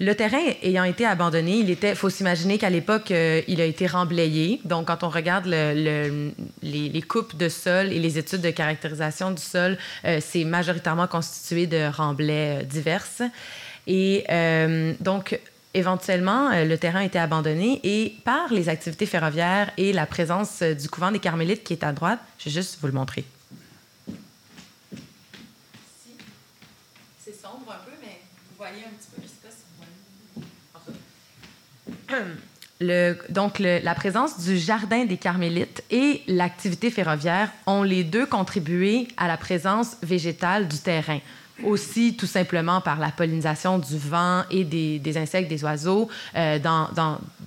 le 0.00 0.14
terrain 0.14 0.40
ayant 0.62 0.84
été 0.84 1.04
abandonné, 1.04 1.58
il 1.58 1.68
était, 1.68 1.94
faut 1.94 2.08
s'imaginer 2.08 2.56
qu'à 2.56 2.70
l'époque, 2.70 3.10
euh, 3.10 3.42
il 3.46 3.60
a 3.60 3.66
été 3.66 3.86
remblayé. 3.86 4.62
Donc, 4.64 4.86
quand 4.86 5.04
on 5.04 5.10
regarde 5.10 5.44
le, 5.46 6.32
les, 6.62 7.02
coupes 7.02 7.36
de 7.36 7.50
sol 7.50 7.92
et 7.92 7.98
les 7.98 8.16
études 8.16 8.40
de 8.40 8.50
caractérisation 8.50 9.30
du 9.30 9.42
sol, 9.42 9.76
euh, 10.06 10.18
c'est 10.22 10.44
majoritairement 10.44 11.06
constitué 11.06 11.66
de 11.66 11.86
remblais 11.94 12.60
euh, 12.60 12.64
diverses. 12.64 13.20
Et 13.86 14.24
donc, 15.00 15.38
éventuellement, 15.74 16.50
le 16.50 16.76
terrain 16.76 17.00
a 17.00 17.04
été 17.04 17.18
abandonné 17.18 17.80
et 17.82 18.14
par 18.24 18.52
les 18.52 18.68
activités 18.68 19.06
ferroviaires 19.06 19.72
et 19.78 19.92
la 19.92 20.06
présence 20.06 20.62
du 20.62 20.88
couvent 20.88 21.10
des 21.10 21.18
Carmélites 21.18 21.64
qui 21.64 21.72
est 21.72 21.82
à 21.82 21.92
droite, 21.92 22.20
je 22.38 22.44
vais 22.44 22.50
juste 22.52 22.78
vous 22.80 22.86
le 22.86 22.92
montrer. 22.92 23.24
C'est 27.18 27.34
sombre 27.34 27.72
un 27.72 27.84
peu, 27.84 27.96
mais 28.00 28.20
vous 28.50 28.56
voyez 28.58 28.84
un 28.84 28.90
petit 28.90 29.08
peu, 29.16 29.22
je 29.22 29.26
sais 29.26 29.34
pas 29.42 29.50
si 29.50 29.64
donc, 33.28 33.58
la 33.58 33.94
présence 33.94 34.38
du 34.40 34.56
jardin 34.56 35.04
des 35.04 35.16
Carmélites 35.16 35.82
et 35.90 36.22
l'activité 36.26 36.90
ferroviaire 36.90 37.50
ont 37.66 37.82
les 37.82 38.04
deux 38.04 38.26
contribué 38.26 39.08
à 39.16 39.28
la 39.28 39.36
présence 39.36 39.96
végétale 40.02 40.68
du 40.68 40.78
terrain 40.78 41.20
aussi 41.64 42.16
tout 42.16 42.26
simplement 42.26 42.80
par 42.80 42.98
la 42.98 43.10
pollinisation 43.10 43.78
du 43.78 43.98
vent 43.98 44.44
et 44.50 44.64
des, 44.64 45.18
insectes, 45.18 45.48
des 45.48 45.64
oiseaux, 45.64 46.08
euh, 46.36 46.58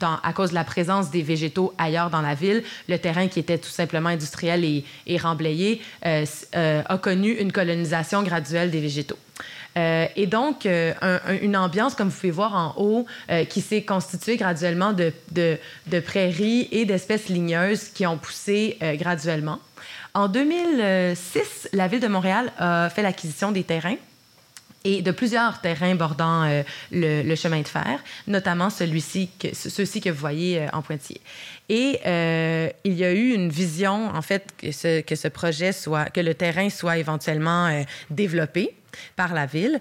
à 0.01 0.34
cause 0.34 0.50
de 0.50 0.55
la 0.55 0.63
présence 0.63 1.10
des 1.10 1.22
végétaux 1.22 1.74
ailleurs 1.77 2.10
dans 2.10 2.22
la 2.22 2.36
ville. 2.36 2.63
Le 2.88 2.98
terrain 2.98 3.27
qui 3.27 3.39
était 3.39 3.58
tout 3.58 3.70
simplement 3.70 4.10
industriel 4.10 4.63
et, 4.63 4.84
et 5.08 5.17
remblayé 5.17 5.82
euh, 6.05 6.25
euh, 6.55 6.84
a 6.86 6.98
connu 6.98 7.32
une 7.32 7.51
colonisation 7.51 8.24
graduelle 8.24 8.72
des 8.72 8.82
végétaux. 8.82 9.17
Et 9.75 10.27
donc, 10.27 10.65
une 10.65 11.58
ambiance, 11.58 11.96
comme 11.96 12.10
vous 12.10 12.15
pouvez 12.15 12.32
voir 12.32 12.56
en 12.56 12.74
haut, 12.77 13.06
qui 13.50 13.62
s'est 13.62 13.84
constituée 13.84 14.38
graduellement 14.38 14.94
de, 14.94 15.12
de, 15.32 15.58
de 15.88 16.00
prairies 16.00 16.68
et 16.72 16.86
d'espèces 16.86 17.30
ligneuses 17.30 17.89
qui 17.89 18.06
ont 18.06 18.18
poussé 18.18 18.77
graduellement. 19.00 19.60
En 20.13 20.27
2006, 20.27 21.70
la 21.74 21.88
Ville 21.88 22.00
de 22.00 22.08
Montréal 22.08 22.51
a 22.60 22.89
fait 22.89 23.01
l'acquisition 23.01 23.51
des 23.51 23.63
terrains 23.63 23.98
et 24.84 25.01
de 25.01 25.12
plusieurs 25.12 25.62
terrains 25.62 25.96
bordant 25.96 26.44
euh, 26.44 26.63
le, 26.92 27.36
chemin 27.36 27.62
de 27.62 27.68
fer, 27.68 28.03
notamment 28.27 28.70
celui-ci, 28.70 29.30
ceux-ci 29.53 30.01
que 30.01 30.10
vous 30.10 30.20
voyez 30.20 30.60
euh, 30.60 30.68
en 30.74 30.82
pointillé. 30.82 31.22
Et 31.70 32.00
euh, 32.06 32.70
il 32.84 32.94
y 32.94 33.06
a 33.06 33.13
eu 33.13 33.34
une 33.34 33.50
vision, 33.50 34.10
en 34.10 34.22
fait, 34.22 34.46
que 34.58 34.72
ce, 34.72 35.01
que 35.01 35.15
ce 35.15 35.27
projet 35.27 35.72
soit, 35.72 36.06
que 36.06 36.20
le 36.20 36.34
terrain 36.34 36.70
soit 36.70 36.98
éventuellement 36.98 37.84
développé 38.10 38.75
par 39.16 39.34
la 39.34 39.46
ville 39.46 39.80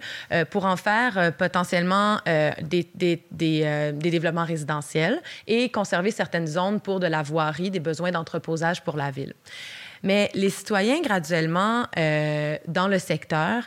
pour 0.51 0.65
en 0.65 0.77
faire 0.77 1.33
potentiellement 1.37 2.19
des, 2.63 2.89
des, 2.95 3.93
développements 3.93 4.45
résidentiels 4.45 5.21
et 5.47 5.71
conserver 5.71 6.11
certaines 6.11 6.47
zones 6.47 6.81
pour 6.81 7.01
de 7.01 7.07
la 7.07 7.23
voirie, 7.23 7.71
des 7.71 7.81
besoins 7.81 8.11
d'entreposage 8.11 8.83
pour 8.83 8.97
la 8.97 9.11
ville. 9.11 9.35
Mais 10.03 10.31
les 10.35 10.51
citoyens, 10.51 11.01
graduellement, 11.01 11.87
euh, 11.97 12.57
dans 12.67 12.89
le 12.89 12.99
secteur, 12.99 13.65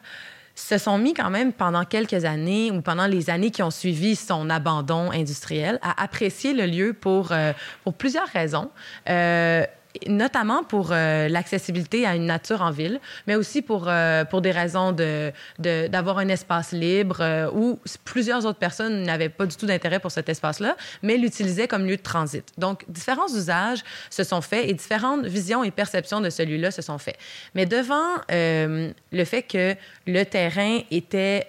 se 0.54 0.78
sont 0.78 0.98
mis 0.98 1.14
quand 1.14 1.30
même 1.30 1.52
pendant 1.52 1.84
quelques 1.84 2.24
années 2.24 2.72
ou 2.72 2.82
pendant 2.82 3.08
les 3.08 3.30
années 3.30 3.52
qui 3.52 3.62
ont 3.62 3.72
suivi 3.72 4.16
son 4.16 4.50
abandon 4.50 5.12
industriel 5.12 5.80
à 5.82 6.02
apprécier 6.02 6.54
le 6.54 6.66
lieu 6.66 6.94
pour, 6.94 7.32
euh, 7.32 7.52
pour 7.84 7.94
plusieurs 7.94 8.28
raisons. 8.28 8.70
Euh, 9.10 9.66
notamment 10.08 10.64
pour 10.64 10.90
euh, 10.92 11.28
l'accessibilité 11.28 12.06
à 12.06 12.16
une 12.16 12.26
nature 12.26 12.62
en 12.62 12.72
ville, 12.72 13.00
mais 13.28 13.36
aussi 13.36 13.62
pour, 13.62 13.86
euh, 13.88 14.26
pour 14.26 14.42
des 14.42 14.52
raisons 14.52 14.92
d'avoir 14.92 16.16
de, 16.16 16.22
un 16.22 16.30
espace 16.30 16.72
libre 16.72 17.18
euh, 17.22 17.50
où 17.54 17.80
plusieurs 18.04 18.46
autres 18.46 18.60
personnes 18.60 19.04
n'avaient 19.04 19.30
pas 19.30 19.46
du 19.46 19.56
tout 19.56 19.66
d'intérêt 19.66 20.00
pour 20.00 20.12
cet 20.12 20.30
espace-là, 20.30 20.76
mais 21.02 21.18
l'utilisaient 21.18 21.68
comme 21.68 21.86
lieu 21.86 21.98
de 21.98 22.02
transit. 22.02 22.46
Donc, 22.58 22.86
différents 22.88 23.28
usages 23.28 23.84
se 24.10 24.24
sont 24.24 24.42
faits 24.42 24.68
et 24.68 24.74
différentes 24.74 25.26
visions 25.26 25.64
et 25.64 25.72
perceptions 25.72 26.22
de 26.22 26.30
celui-là 26.30 26.72
se 26.72 26.82
sont 26.82 26.98
faits. 26.98 27.18
Mais 27.54 27.66
devant 27.66 28.16
le 28.30 29.24
fait 29.26 29.44
que 29.44 29.76
le 30.08 30.24
terrain 30.24 30.80
était 30.92 31.48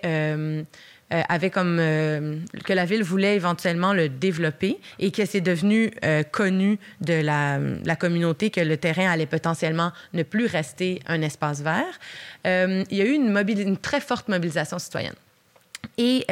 euh, 1.13 1.23
avait 1.29 1.51
comme 1.51 1.79
euh, 1.79 2.37
que 2.65 2.73
la 2.73 2.85
ville 2.85 3.05
voulait 3.05 3.37
éventuellement 3.37 3.93
le 3.93 4.09
développer 4.09 4.81
et 4.99 5.13
que 5.13 5.25
c'est 5.25 5.41
devenu 5.41 5.93
euh, 6.05 6.25
connu 6.25 6.81
de 7.01 7.15
la, 7.15 7.61
communauté 7.95 8.51
que 8.51 8.61
le 8.61 8.77
terrain 8.77 9.09
allait 9.09 9.27
potentiellement 9.27 9.93
ne 10.15 10.25
plus 10.25 10.47
rester 10.47 11.01
un 11.07 11.23
espace 11.23 11.61
vert. 11.63 12.01
il 12.45 12.97
y 12.97 13.01
a 13.01 13.05
eu 13.05 13.13
une, 13.13 13.77
très 13.77 14.01
forte 14.01 14.27
mobilisation 14.27 14.81
citoyenne. 14.81 15.15
Et 15.97 16.27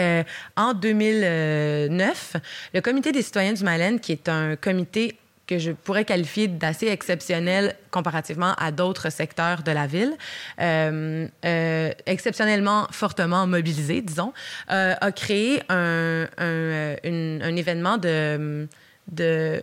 en 0.56 0.74
2009, 0.74 2.36
le 2.74 2.80
Comité 2.80 3.12
des 3.12 3.22
citoyens 3.22 3.52
du 3.52 3.62
Malène, 3.62 4.00
qui 4.00 4.10
est 4.10 4.28
un 4.28 4.56
comité 4.56 5.16
que 5.46 5.58
je 5.58 5.72
pourrais 5.72 6.04
qualifier 6.04 6.48
d'assez 6.48 6.86
exceptionnel 6.88 7.76
comparativement 7.90 8.54
à 8.54 8.72
d'autres 8.72 9.10
secteurs 9.10 9.62
de 9.62 9.70
la 9.72 9.86
ville, 9.86 10.14
euh, 10.60 11.26
euh, 11.44 11.90
exceptionnellement 12.06 12.86
fortement 12.90 13.46
mobilisé, 13.46 14.00
disons, 14.00 14.32
euh, 14.70 14.94
a 15.00 15.12
créé 15.12 15.62
un, 15.68 16.26
un, 16.38 16.96
un 17.04 17.56
événement 17.56 17.98
de, 17.98 18.66
de 19.10 19.62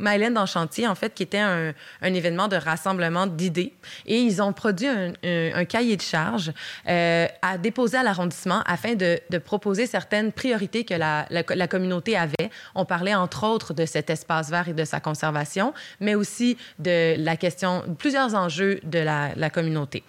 Mylène 0.00 0.34
dans 0.34 0.46
chantier, 0.46 0.86
en 0.86 0.94
fait, 0.94 1.14
qui 1.14 1.22
était 1.22 1.38
un, 1.38 1.74
événement 2.02 2.48
de 2.48 2.56
rassemblement 2.56 3.26
d'idées. 3.26 3.72
Et 4.06 4.18
ils 4.18 4.42
ont 4.42 4.52
produit 4.52 4.88
un, 4.88 5.64
cahier 5.64 5.96
de 5.96 6.02
charges 6.02 6.52
euh, 6.88 7.26
à 7.42 7.58
déposer 7.58 7.98
à 7.98 8.02
l'arrondissement 8.02 8.62
afin 8.66 8.94
de, 8.94 9.18
proposer 9.38 9.86
certaines 9.86 10.32
priorités 10.32 10.84
que 10.84 10.94
la, 10.94 11.66
communauté 11.68 12.16
avait. 12.16 12.50
On 12.74 12.84
parlait 12.84 13.14
entre 13.14 13.44
autres 13.46 13.74
de 13.74 13.86
cet 13.86 14.10
espace 14.10 14.50
vert 14.50 14.68
et 14.68 14.74
de 14.74 14.84
sa 14.84 15.00
conservation, 15.00 15.74
mais 16.00 16.14
aussi 16.14 16.56
de 16.78 17.14
la 17.18 17.36
question, 17.36 17.84
plusieurs 17.98 18.34
enjeux 18.34 18.80
de 18.84 18.98
la 18.98 19.50
communauté. 19.50 20.02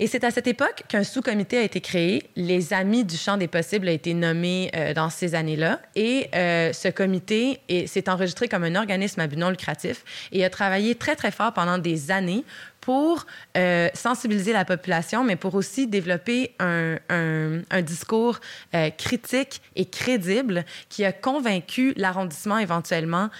Et 0.00 0.06
c'est 0.06 0.22
à 0.22 0.30
cette 0.30 0.46
époque 0.46 0.84
qu'un 0.86 1.02
sous-comité 1.02 1.58
a 1.58 1.62
été 1.62 1.80
créé. 1.80 2.22
Les 2.36 2.72
Amis 2.72 3.04
du 3.04 3.16
champ 3.16 3.36
des 3.36 3.48
possibles 3.48 3.88
a 3.88 3.92
été 3.92 4.14
nommé 4.14 4.70
euh, 4.76 4.94
dans 4.94 5.10
ces 5.10 5.34
années-là. 5.34 5.80
Et 5.96 6.28
euh, 6.36 6.72
ce 6.72 6.86
comité 6.86 7.60
s'est 7.86 8.08
enregistré 8.08 8.46
comme 8.46 8.62
un 8.62 8.76
organisme 8.76 9.20
à 9.20 9.26
but 9.26 9.36
non 9.36 9.50
lucratif 9.50 10.04
et 10.30 10.44
a 10.44 10.50
travaillé 10.50 10.94
très, 10.94 11.16
très 11.16 11.32
fort 11.32 11.52
pendant 11.52 11.78
des 11.78 12.12
années 12.12 12.44
pour 12.80 13.26
euh, 13.56 13.88
sensibiliser 13.92 14.52
la 14.52 14.64
population, 14.64 15.24
mais 15.24 15.34
pour 15.34 15.56
aussi 15.56 15.88
développer 15.88 16.54
un, 16.60 16.98
un, 17.10 17.82
discours 17.82 18.38
critique 18.96 19.60
et 19.74 19.84
crédible 19.84 20.64
qui 20.88 21.04
a 21.04 21.12
convaincu 21.12 21.92
l'arrondissement 21.96 22.58
éventuellement 22.58 23.30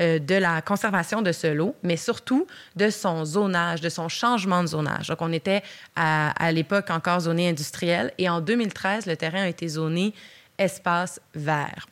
euh, 0.00 0.18
de 0.18 0.34
la 0.34 0.62
conservation 0.62 1.22
de 1.22 1.32
ce 1.32 1.46
lot, 1.46 1.74
mais 1.82 1.96
surtout 1.96 2.46
de 2.76 2.90
son 2.90 3.24
zonage, 3.24 3.80
de 3.80 3.88
son 3.88 4.08
changement 4.08 4.62
de 4.62 4.68
zonage. 4.68 5.08
Donc, 5.08 5.22
on 5.22 5.32
était 5.32 5.62
à, 5.96 6.52
l'époque 6.52 6.90
encore 6.90 7.20
zoné 7.20 7.48
industriel 7.48 8.12
et 8.18 8.28
en 8.28 8.40
2013, 8.40 9.06
le 9.06 9.16
terrain 9.16 9.42
a 9.42 9.48
été 9.48 9.68
zoné 9.68 10.14
espace 10.58 11.20
vert. 11.34 11.86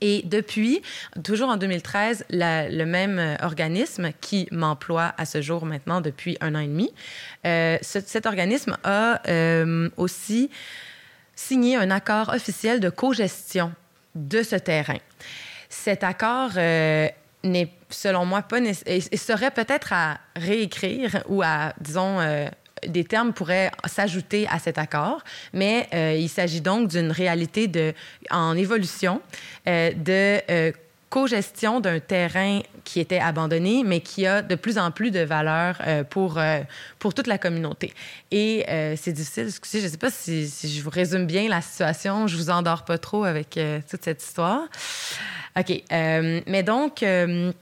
Et 0.00 0.22
depuis, 0.24 0.82
toujours 1.22 1.48
en 1.48 1.56
2013, 1.56 2.26
le 2.30 2.84
même 2.84 3.36
organisme 3.42 4.10
qui 4.20 4.48
m'emploie 4.50 5.14
à 5.18 5.24
ce 5.24 5.40
jour 5.40 5.66
maintenant 5.66 6.00
depuis 6.00 6.36
un 6.40 6.54
an 6.54 6.60
et 6.60 6.66
demi, 6.66 6.92
euh, 7.46 7.78
cet 7.82 8.26
organisme 8.26 8.76
a 8.82 9.20
euh, 9.28 9.88
aussi 9.96 10.50
signé 11.36 11.76
un 11.76 11.90
accord 11.90 12.30
officiel 12.30 12.80
de 12.80 12.90
co-gestion 12.90 13.72
de 14.14 14.42
ce 14.42 14.56
terrain. 14.56 14.98
Cet 15.68 16.04
accord 16.04 16.52
euh, 16.56 17.08
n'est, 17.44 17.68
selon 17.90 18.24
moi, 18.24 18.42
pas 18.42 18.58
et, 18.60 19.00
serait 19.16 19.50
peut-être 19.50 19.92
à 19.92 20.18
réécrire 20.34 21.22
ou 21.28 21.42
à, 21.42 21.72
disons, 21.80 22.18
euh, 22.20 22.48
des 22.86 23.04
termes 23.04 23.32
pourraient 23.32 23.70
s'ajouter 23.86 24.46
à 24.50 24.58
cet 24.58 24.78
accord, 24.78 25.22
mais 25.52 25.88
euh, 25.94 26.16
il 26.18 26.28
s'agit 26.28 26.60
donc 26.60 26.88
d'une 26.88 27.10
réalité 27.10 27.68
de, 27.68 27.94
en 28.30 28.56
évolution 28.56 29.22
euh, 29.68 29.92
de 29.94 30.72
co-gestion 31.14 31.78
d'un 31.78 32.00
terrain 32.00 32.58
qui 32.82 32.98
était 32.98 33.20
abandonné, 33.20 33.84
mais 33.84 34.00
qui 34.00 34.26
a 34.26 34.42
de 34.42 34.56
plus 34.56 34.78
en 34.78 34.90
plus 34.90 35.12
de 35.12 35.20
valeur 35.20 35.80
pour, 36.10 36.40
pour 36.98 37.14
toute 37.14 37.28
la 37.28 37.38
communauté. 37.38 37.92
Et 38.32 38.66
c'est 38.96 39.12
difficile, 39.12 39.46
excusez, 39.46 39.78
je 39.78 39.84
ne 39.84 39.90
sais 39.90 39.96
pas 39.96 40.10
si, 40.10 40.46
je 40.46 40.82
vous 40.82 40.90
résume 40.90 41.26
bien 41.26 41.48
la 41.48 41.60
situation, 41.60 42.26
je 42.26 42.36
vous 42.36 42.50
endors 42.50 42.84
pas 42.84 42.98
trop 42.98 43.22
avec 43.22 43.56
toute 43.88 44.02
cette 44.02 44.24
histoire. 44.24 44.62
OK. 45.58 45.82
Euh, 45.92 46.40
mais 46.46 46.62
donc, 46.62 47.02
euh, 47.02 47.52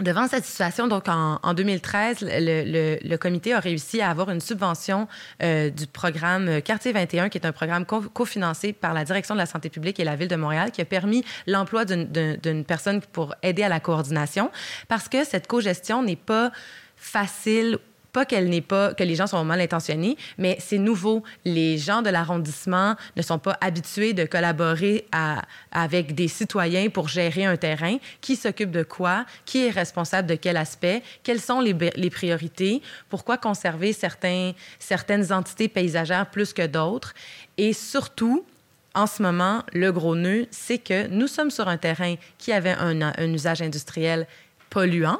Devant 0.00 0.26
cette 0.26 0.44
situation, 0.44 0.88
donc 0.88 1.04
en, 1.08 1.54
2013, 1.54 2.18
le, 2.20 3.16
comité 3.16 3.52
a 3.52 3.60
réussi 3.60 4.00
à 4.00 4.10
avoir 4.10 4.28
une 4.30 4.40
subvention 4.40 5.06
euh, 5.40 5.70
du 5.70 5.86
programme 5.86 6.60
Quartier 6.62 6.90
21, 6.90 7.28
qui 7.28 7.38
est 7.38 7.46
un 7.46 7.52
programme 7.52 7.86
cofinancé 7.86 8.72
par 8.72 8.92
la 8.92 9.04
Direction 9.04 9.36
de 9.36 9.38
la 9.38 9.46
santé 9.46 9.70
publique 9.70 10.00
et 10.00 10.04
la 10.04 10.16
Ville 10.16 10.26
de 10.26 10.34
Montréal, 10.34 10.72
qui 10.72 10.80
a 10.80 10.84
permis 10.84 11.24
l'emploi 11.46 11.84
d'une 11.84 12.64
personne 12.66 13.02
pour 13.02 13.36
aider 13.44 13.62
à 13.62 13.68
la 13.68 13.78
coordination, 13.78 14.50
parce 14.88 15.08
que 15.08 15.22
cette 15.24 15.46
co-gestion 15.46 16.02
n'est 16.02 16.16
pas 16.16 16.50
facile 16.96 17.78
pas 18.14 18.24
qu'elle 18.24 18.48
n'est 18.48 18.60
pas, 18.60 18.94
que 18.94 19.02
les 19.02 19.16
gens 19.16 19.26
sont 19.26 19.44
mal 19.44 19.60
intentionnés, 19.60 20.16
mais 20.38 20.56
c'est 20.60 20.78
nouveau. 20.78 21.24
Les 21.44 21.76
gens 21.78 22.00
de 22.00 22.10
l'arrondissement 22.10 22.94
ne 23.16 23.22
sont 23.22 23.40
pas 23.40 23.58
habitués 23.60 24.12
de 24.12 24.24
collaborer 24.24 25.06
avec 25.72 26.14
des 26.14 26.28
citoyens 26.28 26.88
pour 26.90 27.08
gérer 27.08 27.44
un 27.44 27.56
terrain. 27.56 27.96
Qui 28.20 28.36
s'occupe 28.36 28.70
de 28.70 28.84
quoi? 28.84 29.26
Qui 29.44 29.66
est 29.66 29.70
responsable 29.70 30.28
de 30.28 30.36
quel 30.36 30.56
aspect? 30.56 31.02
Quelles 31.24 31.40
sont 31.40 31.60
les, 31.60 31.74
priorités? 32.10 32.82
Pourquoi 33.10 33.36
conserver 33.36 33.92
certaines 33.92 35.32
entités 35.32 35.66
paysagères 35.68 36.30
plus 36.30 36.52
que 36.52 36.66
d'autres? 36.66 37.14
Et 37.58 37.72
surtout, 37.72 38.44
en 38.94 39.08
ce 39.08 39.24
moment, 39.24 39.64
le 39.72 39.90
gros 39.90 40.14
nœud, 40.14 40.46
c'est 40.52 40.78
que 40.78 41.08
nous 41.08 41.26
sommes 41.26 41.50
sur 41.50 41.66
un 41.66 41.78
terrain 41.78 42.14
qui 42.38 42.52
avait 42.52 42.76
un 42.78 43.32
usage 43.32 43.60
industriel 43.60 44.28
polluant 44.70 45.18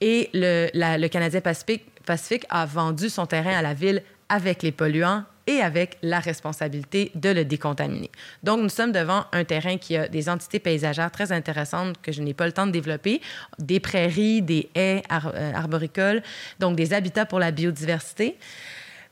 et 0.00 0.30
le, 0.32 1.08
Canadien 1.08 1.40
Pacifique 1.40 2.46
a 2.48 2.66
vendu 2.66 3.08
son 3.08 3.26
terrain 3.26 3.56
à 3.56 3.62
la 3.62 3.74
ville 3.74 4.02
avec 4.28 4.62
les 4.62 4.72
polluants 4.72 5.24
et 5.46 5.60
avec 5.60 5.98
la 6.02 6.20
responsabilité 6.20 7.12
de 7.14 7.28
le 7.28 7.44
décontaminer. 7.44 8.10
Donc, 8.42 8.62
nous 8.62 8.70
sommes 8.70 8.92
devant 8.92 9.24
un 9.32 9.44
terrain 9.44 9.76
qui 9.76 9.96
a 9.96 10.08
des 10.08 10.28
entités 10.28 10.58
paysagères 10.58 11.10
très 11.10 11.32
intéressantes 11.32 12.00
que 12.00 12.12
je 12.12 12.22
n'ai 12.22 12.32
pas 12.32 12.46
le 12.46 12.52
temps 12.52 12.66
de 12.66 12.72
développer, 12.72 13.20
des 13.58 13.78
prairies, 13.78 14.40
des 14.40 14.70
haies 14.74 15.02
euh, 15.12 15.52
arboricoles, 15.52 16.22
donc 16.60 16.76
des 16.76 16.94
habitats 16.94 17.26
pour 17.26 17.38
la 17.38 17.50
biodiversité 17.50 18.38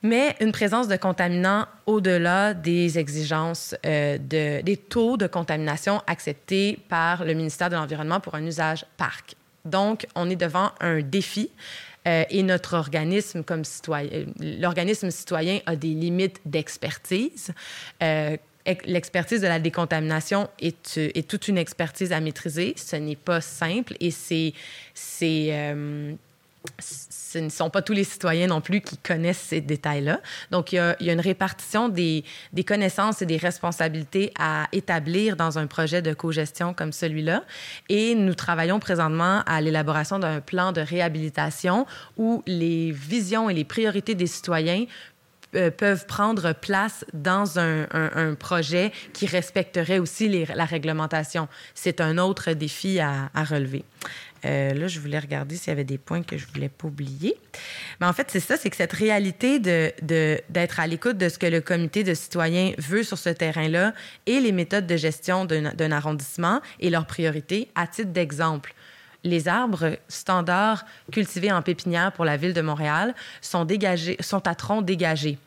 mais 0.02 0.34
une 0.40 0.52
présence 0.52 0.88
de 0.88 0.96
contaminants 0.96 1.66
au-delà 1.86 2.54
des 2.54 2.98
exigences 2.98 3.74
euh, 3.86 4.18
de, 4.18 4.60
des 4.62 4.76
taux 4.76 5.16
de 5.16 5.28
contamination 5.28 6.02
acceptés 6.06 6.78
par 6.88 7.24
le 7.24 7.34
ministère 7.34 7.70
de 7.70 7.76
l'Environnement 7.76 8.18
pour 8.18 8.34
un 8.34 8.44
usage 8.44 8.84
parc. 8.96 9.36
Donc, 9.64 10.06
on 10.14 10.28
est 10.30 10.36
devant 10.36 10.72
un 10.80 11.00
défi. 11.00 11.50
Euh, 12.08 12.24
et 12.30 12.42
notre 12.42 12.74
organisme 12.74 13.44
comme 13.44 13.64
citoyen, 13.64 14.24
l'organisme 14.40 15.10
citoyen 15.10 15.60
a 15.66 15.76
des 15.76 15.94
limites 15.94 16.40
d'expertise. 16.44 17.52
Euh, 18.02 18.36
l'expertise 18.84 19.40
de 19.40 19.46
la 19.46 19.60
décontamination 19.60 20.48
est, 20.60 20.96
est, 20.96 21.28
toute 21.28 21.48
une 21.48 21.58
expertise 21.58 22.12
à 22.12 22.20
maîtriser. 22.20 22.74
Ce 22.76 22.96
n'est 22.96 23.16
pas 23.16 23.40
simple 23.40 23.94
et 24.00 24.10
c'est, 24.10 24.52
euh, 25.22 26.14
ce 26.78 27.38
ne 27.38 27.48
sont 27.48 27.70
pas 27.70 27.82
tous 27.82 27.92
les 27.92 28.04
citoyens 28.04 28.46
non 28.46 28.60
plus 28.60 28.80
qui 28.80 28.96
connaissent 28.98 29.40
ces 29.40 29.60
détails-là. 29.60 30.20
Donc, 30.50 30.72
il 30.72 30.76
y, 30.76 30.78
a, 30.78 31.12
une 31.12 31.20
répartition 31.20 31.88
des, 31.88 32.24
connaissances 32.66 33.22
et 33.22 33.26
des 33.26 33.36
responsabilités 33.36 34.32
à 34.38 34.68
établir 34.72 35.36
dans 35.36 35.58
un 35.58 35.66
projet 35.66 36.02
de 36.02 36.12
co-gestion 36.12 36.74
comme 36.74 36.92
celui-là. 36.92 37.44
Et 37.88 38.14
nous 38.14 38.34
travaillons 38.34 38.80
présentement 38.80 39.42
à 39.46 39.60
l'élaboration 39.60 40.18
d'un 40.18 40.40
plan 40.40 40.72
de 40.72 40.80
réhabilitation 40.80 41.86
où 42.16 42.42
les 42.46 42.92
visions 42.92 43.48
et 43.48 43.54
les 43.54 43.64
priorités 43.64 44.14
des 44.14 44.26
citoyens 44.26 44.84
euh, 45.54 45.70
peuvent 45.70 46.06
prendre 46.06 46.54
place 46.54 47.04
dans 47.12 47.58
un, 47.58 48.34
projet 48.38 48.92
qui 49.12 49.26
respecterait 49.26 49.98
aussi 49.98 50.46
la 50.54 50.64
réglementation. 50.64 51.48
C'est 51.74 52.00
un 52.00 52.18
autre 52.18 52.52
défi 52.52 53.00
à 53.00 53.28
relever. 53.34 53.84
Euh, 54.44 54.74
là, 54.74 54.88
je 54.88 54.98
voulais 54.98 55.18
regarder 55.18 55.56
s'il 55.56 55.68
y 55.68 55.70
avait 55.70 55.84
des 55.84 55.98
points 55.98 56.22
que 56.22 56.36
je 56.36 56.46
voulais 56.46 56.68
pas 56.68 56.88
oublier. 56.88 57.36
Mais 58.00 58.06
en 58.06 58.12
fait, 58.12 58.28
c'est 58.30 58.40
ça, 58.40 58.56
c'est 58.56 58.70
que 58.70 58.76
cette 58.76 58.92
réalité 58.92 59.58
de, 59.58 59.92
d'être 60.48 60.80
à 60.80 60.86
l'écoute 60.86 61.16
de 61.16 61.28
ce 61.28 61.38
que 61.38 61.46
le 61.46 61.60
comité 61.60 62.02
de 62.02 62.14
citoyens 62.14 62.72
veut 62.78 63.02
sur 63.02 63.18
ce 63.18 63.28
terrain-là 63.28 63.94
et 64.26 64.40
les 64.40 64.52
méthodes 64.52 64.86
de 64.86 64.96
gestion 64.96 65.44
d'un, 65.44 65.92
arrondissement 65.92 66.60
et 66.80 66.90
leurs 66.90 67.06
priorités, 67.06 67.68
à 67.74 67.86
titre 67.86 68.10
d'exemple. 68.10 68.74
Les 69.24 69.46
arbres 69.46 69.96
standards 70.08 70.84
cultivés 71.12 71.52
en 71.52 71.62
pépinière 71.62 72.10
pour 72.12 72.24
la 72.24 72.36
ville 72.36 72.54
de 72.54 72.60
Montréal 72.60 73.14
sont, 73.40 73.66
à 74.44 74.54
tronc 74.54 74.82
dégagé 74.82 75.38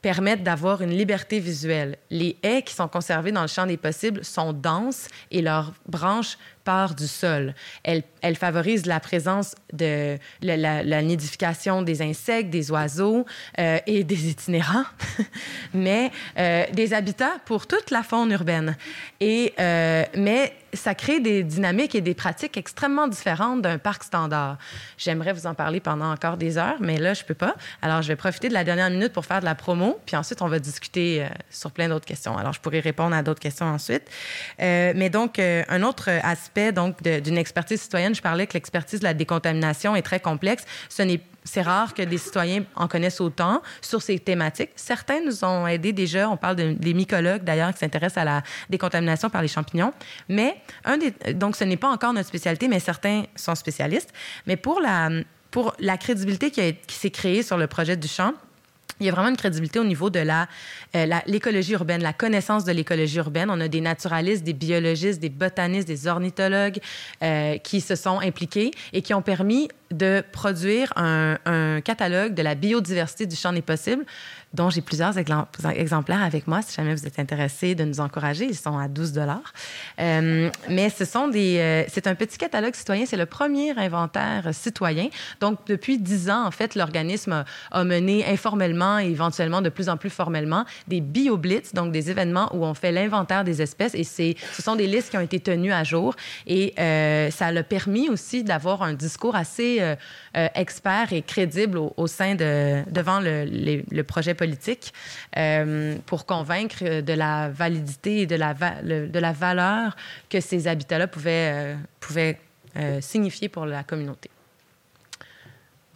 permettent 0.00 0.42
d'avoir 0.42 0.82
une 0.82 0.90
liberté 0.90 1.38
visuelle. 1.38 1.96
Les 2.10 2.36
haies 2.42 2.62
qui 2.62 2.74
sont 2.74 2.88
conservées 2.88 3.30
dans 3.30 3.42
le 3.42 3.46
champ 3.46 3.66
des 3.66 3.76
possibles 3.76 4.24
sont 4.24 4.52
denses 4.52 5.06
et 5.30 5.40
leurs 5.40 5.72
branches 5.86 6.36
part 6.64 6.96
du 6.96 7.06
sol. 7.06 7.54
Elle, 7.84 8.02
elle 8.22 8.36
favorise 8.36 8.86
la 8.86 9.00
présence 9.00 9.54
de 9.72 10.16
la, 10.40 11.02
nidification 11.02 11.82
des 11.82 12.02
insectes, 12.02 12.50
des 12.50 12.70
oiseaux 12.70 13.26
euh, 13.58 13.78
et 13.86 14.04
des 14.04 14.30
itinérants, 14.30 14.84
mais 15.74 16.10
euh, 16.38 16.64
des 16.72 16.94
habitats 16.94 17.38
pour 17.44 17.66
toute 17.66 17.90
la 17.90 18.02
faune 18.02 18.30
urbaine. 18.30 18.76
Et, 19.20 19.52
euh, 19.58 20.04
mais 20.16 20.54
ça 20.72 20.94
crée 20.94 21.20
des 21.20 21.42
dynamiques 21.42 21.94
et 21.94 22.00
des 22.00 22.14
pratiques 22.14 22.56
extrêmement 22.56 23.08
différentes 23.08 23.60
d'un 23.60 23.78
parc 23.78 24.04
standard. 24.04 24.56
J'aimerais 24.96 25.32
vous 25.32 25.46
en 25.46 25.54
parler 25.54 25.80
pendant 25.80 26.10
encore 26.10 26.36
des 26.36 26.56
heures, 26.56 26.76
mais 26.80 26.98
là, 26.98 27.12
je 27.12 27.24
peux 27.24 27.34
pas. 27.34 27.56
Alors, 27.82 28.00
je 28.00 28.08
vais 28.08 28.16
profiter 28.16 28.48
de 28.48 28.54
la 28.54 28.64
dernière 28.64 28.88
minute 28.88 29.12
pour 29.12 29.26
faire 29.26 29.40
de 29.40 29.44
la 29.44 29.54
promo, 29.54 29.98
puis 30.06 30.16
ensuite, 30.16 30.40
on 30.40 30.48
va 30.48 30.58
discuter 30.58 31.26
sur 31.50 31.72
plein 31.72 31.88
d'autres 31.88 32.06
questions. 32.06 32.38
Alors, 32.38 32.54
je 32.54 32.60
pourrais 32.60 32.80
répondre 32.80 33.14
à 33.14 33.22
d'autres 33.22 33.40
questions 33.40 33.66
ensuite. 33.66 34.04
Mais 34.58 35.10
donc, 35.10 35.38
un 35.38 35.82
autre 35.82 36.08
aspect 36.22 36.72
donc 36.72 37.02
d'une 37.02 37.36
expertise 37.36 37.82
citoyenne. 37.82 38.11
Je 38.14 38.22
parlais 38.22 38.46
que 38.46 38.54
l'expertise 38.54 39.00
de 39.00 39.04
la 39.04 39.14
décontamination 39.14 39.96
est 39.96 40.02
très 40.02 40.20
complexe. 40.20 40.64
Ce 40.88 41.02
n'est 41.02 41.20
c'est 41.44 41.62
rare 41.62 41.94
que 41.94 42.02
des 42.02 42.18
citoyens 42.18 42.64
en 42.76 42.88
connaissent 42.88 43.20
autant 43.20 43.62
sur 43.80 44.00
ces 44.00 44.18
thématiques. 44.18 44.70
Certains 44.76 45.20
nous 45.24 45.44
ont 45.44 45.66
aidés 45.66 45.92
déjà. 45.92 46.28
On 46.28 46.36
parle 46.36 46.56
de, 46.56 46.72
des 46.72 46.94
mycologues, 46.94 47.42
d'ailleurs, 47.42 47.72
qui 47.72 47.78
s'intéressent 47.78 48.22
à 48.22 48.24
la 48.24 48.42
décontamination 48.70 49.28
par 49.28 49.42
les 49.42 49.48
champignons. 49.48 49.92
Mais, 50.28 50.56
donc, 51.34 51.56
ce 51.56 51.64
n'est 51.64 51.76
pas 51.76 51.90
encore 51.90 52.12
notre 52.12 52.28
spécialité, 52.28 52.68
mais 52.68 52.80
certains 52.80 53.24
sont 53.34 53.54
spécialistes. 53.54 54.12
Mais 54.46 54.56
pour 54.56 54.80
la, 54.80 55.10
pour 55.50 55.74
la 55.80 55.96
crédibilité 55.96 56.50
qui, 56.50 56.74
qui 56.86 56.94
s'est 56.94 57.10
créée 57.10 57.42
sur 57.42 57.58
le 57.58 57.66
projet 57.66 57.96
du 57.96 58.08
champ, 58.08 58.34
il 59.02 59.06
y 59.06 59.08
a 59.08 59.12
vraiment 59.12 59.28
une 59.28 59.36
crédibilité 59.36 59.78
au 59.78 59.84
niveau 59.84 60.10
de 60.10 60.20
la, 60.20 60.46
euh, 60.94 61.06
l'écologie 61.26 61.72
urbaine, 61.72 62.02
la 62.02 62.12
connaissance 62.12 62.64
de 62.64 62.72
l'écologie 62.72 63.18
urbaine. 63.18 63.50
On 63.50 63.60
a 63.60 63.68
des 63.68 63.80
naturalistes, 63.80 64.44
des 64.44 64.52
biologistes, 64.52 65.20
des 65.20 65.28
botanistes, 65.28 65.88
des 65.88 66.06
ornithologues 66.06 66.78
euh, 67.22 67.58
qui 67.58 67.80
se 67.80 67.96
sont 67.96 68.20
impliqués 68.20 68.70
et 68.92 69.02
qui 69.02 69.12
ont 69.12 69.22
permis 69.22 69.68
de 69.90 70.22
produire 70.32 70.92
un, 70.96 71.38
un 71.44 71.80
catalogue 71.80 72.34
de 72.34 72.42
la 72.42 72.54
biodiversité 72.54 73.26
du 73.26 73.36
champ 73.36 73.52
des 73.52 73.60
possibles 73.62 74.04
dont 74.54 74.68
j'ai 74.70 74.82
plusieurs 74.82 75.14
exemplaires 75.16 76.22
avec 76.22 76.46
moi 76.46 76.60
si 76.62 76.74
jamais 76.74 76.94
vous 76.94 77.06
êtes 77.06 77.18
intéressé 77.18 77.74
de 77.74 77.84
nous 77.84 78.00
encourager. 78.00 78.44
Ils 78.44 78.56
sont 78.56 78.76
à 78.76 78.88
12 78.88 79.12
dollars. 79.12 79.52
Euh, 80.00 80.50
mais 80.68 80.90
ce 80.90 81.04
sont 81.04 81.28
des, 81.28 81.58
euh, 81.58 81.84
c'est 81.88 82.06
un 82.06 82.14
petit 82.14 82.38
catalogue 82.38 82.74
citoyen. 82.74 83.06
C'est 83.06 83.16
le 83.16 83.26
premier 83.26 83.70
inventaire 83.78 84.50
citoyen. 84.52 85.08
Donc, 85.40 85.58
depuis 85.66 85.98
10 85.98 86.30
ans, 86.30 86.46
en 86.46 86.50
fait, 86.50 86.74
l'organisme 86.74 87.44
a, 87.70 87.84
mené 87.84 88.24
informellement 88.26 88.98
et 88.98 89.06
éventuellement 89.06 89.60
de 89.60 89.68
plus 89.68 89.88
en 89.88 89.96
plus 89.96 90.10
formellement 90.10 90.64
des 90.86 91.00
bioblitz, 91.00 91.74
donc 91.74 91.90
des 91.92 92.10
événements 92.10 92.48
où 92.54 92.64
on 92.64 92.74
fait 92.74 92.92
l'inventaire 92.92 93.44
des 93.44 93.60
espèces 93.60 93.94
et 93.94 94.04
ce 94.04 94.62
sont 94.62 94.76
des 94.76 94.86
listes 94.86 95.10
qui 95.10 95.16
ont 95.16 95.22
été 95.22 95.40
tenues 95.40 95.72
à 95.72 95.82
jour 95.82 96.14
et 96.46 96.74
euh, 96.78 97.30
ça 97.30 97.50
l'a 97.50 97.64
permis 97.64 98.08
aussi 98.08 98.44
d'avoir 98.44 98.82
un 98.82 98.92
discours 98.92 99.34
assez 99.34 99.82
expert 100.54 101.12
et 101.12 101.22
crédible 101.22 101.78
au, 101.78 102.06
sein 102.06 102.34
de, 102.34 102.82
devant 102.90 103.20
le, 103.20 103.44
le, 103.44 103.82
le 103.90 104.04
projet 104.04 104.34
euh, 105.36 105.96
pour 106.06 106.26
convaincre 106.26 107.00
de 107.00 107.12
la 107.12 107.48
validité 107.48 108.22
et 108.22 108.26
de 108.26 108.36
la, 108.36 108.54
de 108.54 109.18
la 109.18 109.32
valeur 109.32 109.96
que 110.28 110.40
ces 110.40 110.66
habitats-là 110.66 111.06
pouvaient, 111.06 111.52
euh, 111.54 111.74
pouvaient 112.00 112.38
euh, 112.76 113.00
signifier 113.00 113.48
pour 113.48 113.66
la 113.66 113.82
communauté. 113.84 114.30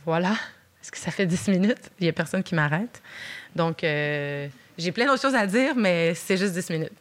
Voilà. 0.04 0.32
Est-ce 0.82 0.92
que 0.92 0.98
ça 0.98 1.10
fait 1.10 1.26
10 1.26 1.48
minutes? 1.48 1.90
Il 1.98 2.04
n'y 2.04 2.10
a 2.10 2.12
personne 2.12 2.42
qui 2.42 2.54
m'arrête. 2.54 3.02
Donc, 3.56 3.78
j'ai 3.80 4.92
plein 4.92 5.06
d'autres 5.06 5.22
choses 5.22 5.34
à 5.34 5.46
dire, 5.46 5.74
mais 5.74 6.14
c'est 6.14 6.36
juste 6.36 6.52
10 6.52 6.70
minutes. 6.70 6.92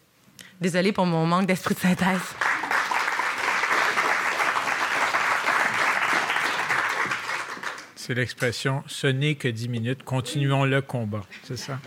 Désolée 0.59 0.91
pour 0.91 1.05
mon 1.05 1.25
manque 1.27 1.45
d'esprit 1.45 1.75
de 1.75 1.79
synthèse. 1.79 2.33
C'est 8.05 8.13
l'expression 8.13 8.83
ce 8.85 9.07
n'est 9.07 9.33
que 9.33 9.47
10 9.47 9.67
minutes, 9.67 10.03
continuons 10.03 10.63
le 10.63 10.79
combat. 10.83 11.23
C'est 11.41 11.57
ça? 11.57 11.79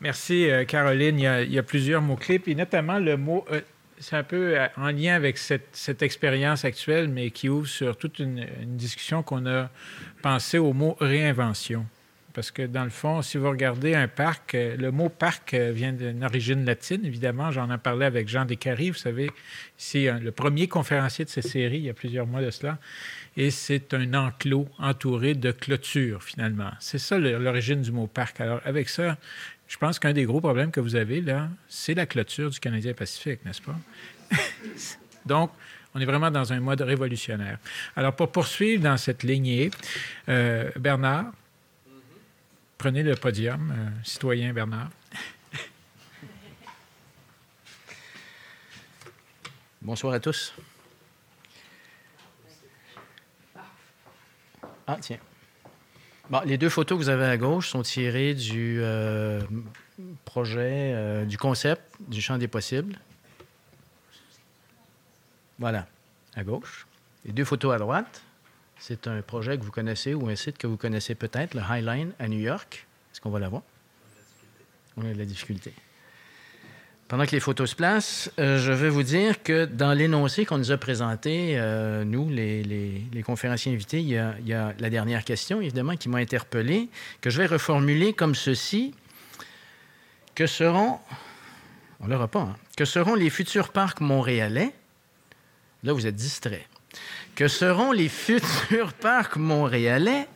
Merci, 0.00 0.50
euh, 0.50 0.64
Caroline. 0.64 1.20
Il 1.20 1.52
y, 1.52 1.58
a, 1.60 1.62
plusieurs 1.62 2.02
mots-clés, 2.02 2.40
puis 2.40 2.56
notamment 2.56 2.98
le 2.98 3.16
mot. 3.16 3.44
Euh, 3.52 3.60
c'est 4.00 4.16
un 4.16 4.24
peu 4.24 4.58
euh, 4.58 4.66
en 4.76 4.90
lien 4.90 5.14
avec 5.14 5.38
cette, 5.38 6.02
expérience 6.02 6.64
actuelle, 6.64 7.06
mais 7.06 7.30
qui 7.30 7.48
ouvre 7.48 7.68
sur 7.68 7.96
toute 7.96 8.18
une, 8.18 8.44
une 8.60 8.76
discussion 8.76 9.22
qu'on 9.22 9.46
a 9.46 9.70
pensé 10.22 10.58
au 10.58 10.72
mot 10.72 10.96
réinvention. 10.98 11.86
Parce 12.36 12.52
que 12.52 12.62
dans 12.62 12.84
le 12.84 12.90
fond, 12.90 13.22
si 13.22 13.38
vous 13.38 13.48
regardez 13.48 13.94
un 13.94 14.08
parc, 14.08 14.52
le 14.52 14.90
mot 14.90 15.08
parc 15.08 15.54
vient 15.54 15.92
d'une 15.92 16.22
origine 16.22 16.64
latine, 16.64 17.04
évidemment. 17.04 17.50
J'en 17.50 17.72
ai 17.74 17.78
parlé 17.78 18.04
avec 18.04 18.28
Jean 18.28 18.44
Descaries, 18.44 18.90
vous 18.90 18.98
savez, 18.98 19.30
c'est 19.76 20.12
le 20.20 20.30
premier 20.30 20.68
conférencier 20.68 21.24
de 21.24 21.30
cette 21.30 21.48
série, 21.48 21.78
il 21.78 21.84
y 21.84 21.90
a 21.90 21.94
plusieurs 21.94 22.26
mois 22.26 22.42
de 22.42 22.50
cela 22.50 22.78
et 23.36 23.50
c'est 23.50 23.92
un 23.94 24.14
enclos 24.14 24.68
entouré 24.78 25.34
de 25.34 25.50
clôtures, 25.50 26.22
finalement. 26.22 26.70
C'est 26.80 26.98
ça 26.98 27.18
l'origine 27.18 27.82
du 27.82 27.92
mot 27.92 28.06
parc. 28.06 28.40
Alors, 28.40 28.60
avec 28.64 28.88
ça, 28.88 29.18
je 29.68 29.76
pense 29.76 29.98
qu'un 29.98 30.12
des 30.12 30.24
gros 30.24 30.40
problèmes 30.40 30.70
que 30.70 30.80
vous 30.80 30.96
avez, 30.96 31.20
là, 31.20 31.48
c'est 31.68 31.94
la 31.94 32.06
clôture 32.06 32.50
du 32.50 32.60
Canadien 32.60 32.94
Pacifique, 32.94 33.44
n'est-ce 33.44 33.62
pas? 33.62 33.76
Donc, 35.26 35.50
on 35.94 36.00
est 36.00 36.04
vraiment 36.04 36.30
dans 36.30 36.52
un 36.52 36.60
mode 36.60 36.80
révolutionnaire. 36.80 37.58
Alors, 37.94 38.14
pour 38.14 38.30
poursuivre 38.30 38.82
dans 38.82 38.96
cette 38.96 39.22
lignée, 39.22 39.70
euh, 40.28 40.70
Bernard, 40.76 41.32
prenez 42.78 43.02
le 43.02 43.14
podium, 43.14 43.70
euh, 43.70 43.88
citoyen 44.04 44.52
Bernard. 44.52 44.90
Bonsoir 49.82 50.14
à 50.14 50.20
tous. 50.20 50.54
Ah, 54.86 54.98
tiens. 55.00 55.18
Bon, 56.30 56.40
les 56.44 56.58
deux 56.58 56.68
photos 56.68 56.98
que 56.98 57.04
vous 57.04 57.08
avez 57.08 57.24
à 57.24 57.36
gauche 57.36 57.68
sont 57.68 57.82
tirées 57.82 58.34
du 58.34 58.78
euh, 58.80 59.40
projet, 60.24 60.92
euh, 60.94 61.24
du 61.24 61.38
concept 61.38 61.82
du 62.00 62.20
champ 62.20 62.36
des 62.36 62.48
possibles. 62.48 62.98
Voilà, 65.58 65.86
à 66.34 66.42
gauche. 66.42 66.86
Les 67.24 67.32
deux 67.32 67.44
photos 67.44 67.74
à 67.74 67.78
droite, 67.78 68.22
c'est 68.78 69.06
un 69.06 69.22
projet 69.22 69.58
que 69.58 69.64
vous 69.64 69.70
connaissez 69.70 70.14
ou 70.14 70.28
un 70.28 70.36
site 70.36 70.58
que 70.58 70.66
vous 70.66 70.76
connaissez 70.76 71.14
peut-être, 71.14 71.54
le 71.54 71.62
Highline 71.62 72.12
à 72.18 72.28
New 72.28 72.38
York. 72.38 72.86
Est-ce 73.12 73.20
qu'on 73.20 73.30
va 73.30 73.38
la 73.38 73.48
voir? 73.48 73.62
On 74.96 75.02
a 75.02 75.12
de 75.12 75.18
la 75.18 75.24
difficulté. 75.24 75.72
Pendant 77.08 77.24
que 77.24 77.30
les 77.30 77.40
photos 77.40 77.70
se 77.70 77.76
placent, 77.76 78.32
euh, 78.40 78.58
je 78.58 78.72
vais 78.72 78.88
vous 78.88 79.04
dire 79.04 79.44
que 79.44 79.64
dans 79.64 79.92
l'énoncé 79.92 80.44
qu'on 80.44 80.58
nous 80.58 80.72
a 80.72 80.76
présenté, 80.76 81.52
euh, 81.56 82.04
nous, 82.04 82.28
les, 82.28 83.22
conférenciers 83.24 83.72
invités, 83.72 84.00
il 84.00 84.08
y, 84.08 84.18
a, 84.18 84.74
la 84.76 84.90
dernière 84.90 85.24
question, 85.24 85.60
évidemment, 85.60 85.96
qui 85.96 86.08
m'a 86.08 86.18
interpellé, 86.18 86.88
que 87.20 87.30
je 87.30 87.38
vais 87.38 87.46
reformuler 87.46 88.12
comme 88.12 88.34
ceci. 88.34 88.92
Que 90.34 90.46
seront, 90.46 90.98
on 92.00 92.08
l'aura 92.08 92.28
pas, 92.28 92.40
hein, 92.40 92.56
que 92.76 92.84
seront 92.84 93.14
les 93.14 93.30
futurs 93.30 93.70
parcs 93.70 94.00
montréalais? 94.00 94.74
Là, 95.82 95.92
vous 95.92 96.06
êtes 96.06 96.16
distrait. 96.16 96.66
Que 97.36 97.48
seront 97.48 97.92
les 97.92 98.08
futurs 98.08 98.92
parcs 99.00 99.36
montréalais 99.36 100.26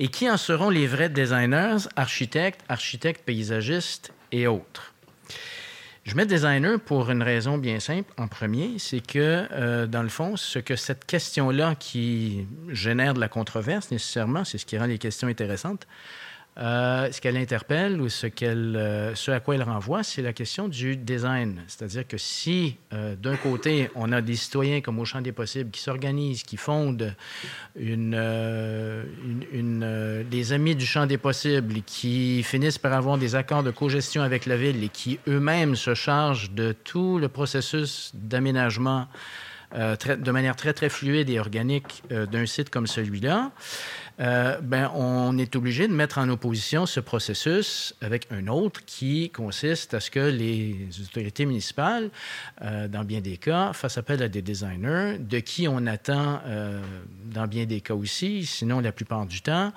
et 0.00 0.08
qui 0.08 0.28
en 0.28 0.36
seront 0.36 0.68
les 0.68 0.88
vrais 0.88 1.08
designers, 1.08 1.86
architectes, 1.94 2.60
architectes 2.68 3.24
paysagistes 3.24 4.12
et 4.32 4.48
autres? 4.48 4.92
Je 6.02 6.16
mets 6.16 6.26
designer 6.26 6.80
pour 6.80 7.08
une 7.10 7.22
raison 7.22 7.56
bien 7.56 7.78
simple. 7.78 8.12
En 8.18 8.26
premier, 8.26 8.74
c'est 8.78 9.00
que, 9.00 9.46
euh, 9.52 9.86
dans 9.86 10.02
le 10.02 10.08
fond, 10.08 10.36
ce 10.36 10.58
que 10.58 10.74
cette 10.74 11.04
question-là 11.06 11.76
qui 11.76 12.48
génère 12.68 13.14
de 13.14 13.20
la 13.20 13.28
controverse, 13.28 13.92
nécessairement, 13.92 14.44
c'est 14.44 14.58
ce 14.58 14.66
qui 14.66 14.76
rend 14.76 14.86
les 14.86 14.98
questions 14.98 15.28
intéressantes, 15.28 15.86
euh, 16.56 17.10
ce 17.10 17.20
qu'elle 17.20 17.36
interpelle 17.36 18.00
ou 18.00 18.08
ce, 18.08 18.28
qu'elle, 18.28 18.76
euh, 18.76 19.12
ce 19.16 19.32
à 19.32 19.40
quoi 19.40 19.56
elle 19.56 19.64
renvoie, 19.64 20.04
c'est 20.04 20.22
la 20.22 20.32
question 20.32 20.68
du 20.68 20.96
design. 20.96 21.60
C'est-à-dire 21.66 22.06
que 22.06 22.16
si, 22.16 22.76
euh, 22.92 23.16
d'un 23.16 23.36
côté, 23.36 23.90
on 23.96 24.12
a 24.12 24.20
des 24.20 24.36
citoyens 24.36 24.80
comme 24.80 25.00
au 25.00 25.04
champ 25.04 25.20
des 25.20 25.32
possibles 25.32 25.72
qui 25.72 25.80
s'organisent, 25.80 26.44
qui 26.44 26.56
fondent 26.56 27.12
une, 27.74 28.14
une, 29.52 30.24
des 30.30 30.52
amis 30.52 30.76
du 30.76 30.86
champ 30.86 31.06
des 31.06 31.18
possibles, 31.18 31.82
qui 31.84 32.44
finissent 32.44 32.78
par 32.78 32.92
avoir 32.92 33.18
des 33.18 33.34
accords 33.34 33.64
de 33.64 33.72
cogestion 33.72 34.22
avec 34.22 34.46
la 34.46 34.56
ville 34.56 34.84
et 34.84 34.88
qui 34.88 35.18
eux-mêmes 35.26 35.74
se 35.74 35.94
chargent 35.94 36.52
de 36.52 36.70
tout 36.70 37.18
le 37.18 37.28
processus 37.28 38.12
d'aménagement 38.14 39.08
de 39.74 40.30
manière 40.30 40.54
très, 40.54 40.72
très 40.72 40.88
fluide 40.88 41.28
et 41.28 41.40
organique 41.40 42.04
d'un 42.08 42.46
site 42.46 42.70
comme 42.70 42.86
celui-là, 42.86 43.50
euh, 44.20 44.60
ben, 44.60 44.90
on 44.94 45.36
est 45.38 45.56
obligé 45.56 45.88
de 45.88 45.92
mettre 45.92 46.18
en 46.18 46.28
opposition 46.28 46.86
ce 46.86 47.00
processus 47.00 47.94
avec 48.00 48.28
un 48.30 48.46
autre 48.46 48.84
qui 48.86 49.30
consiste 49.30 49.94
à 49.94 50.00
ce 50.00 50.10
que 50.10 50.20
les 50.20 50.88
autorités 51.02 51.46
municipales, 51.46 52.10
euh, 52.62 52.86
dans 52.86 53.04
bien 53.04 53.20
des 53.20 53.38
cas, 53.38 53.72
fassent 53.72 53.98
appel 53.98 54.22
à 54.22 54.28
des 54.28 54.42
designers, 54.42 55.18
de 55.18 55.40
qui 55.40 55.66
on 55.66 55.86
attend, 55.86 56.40
euh, 56.46 56.80
dans 57.24 57.48
bien 57.48 57.64
des 57.64 57.80
cas 57.80 57.94
aussi, 57.94 58.46
sinon 58.46 58.80
la 58.80 58.92
plupart 58.92 59.26
du 59.26 59.42
temps, 59.42 59.72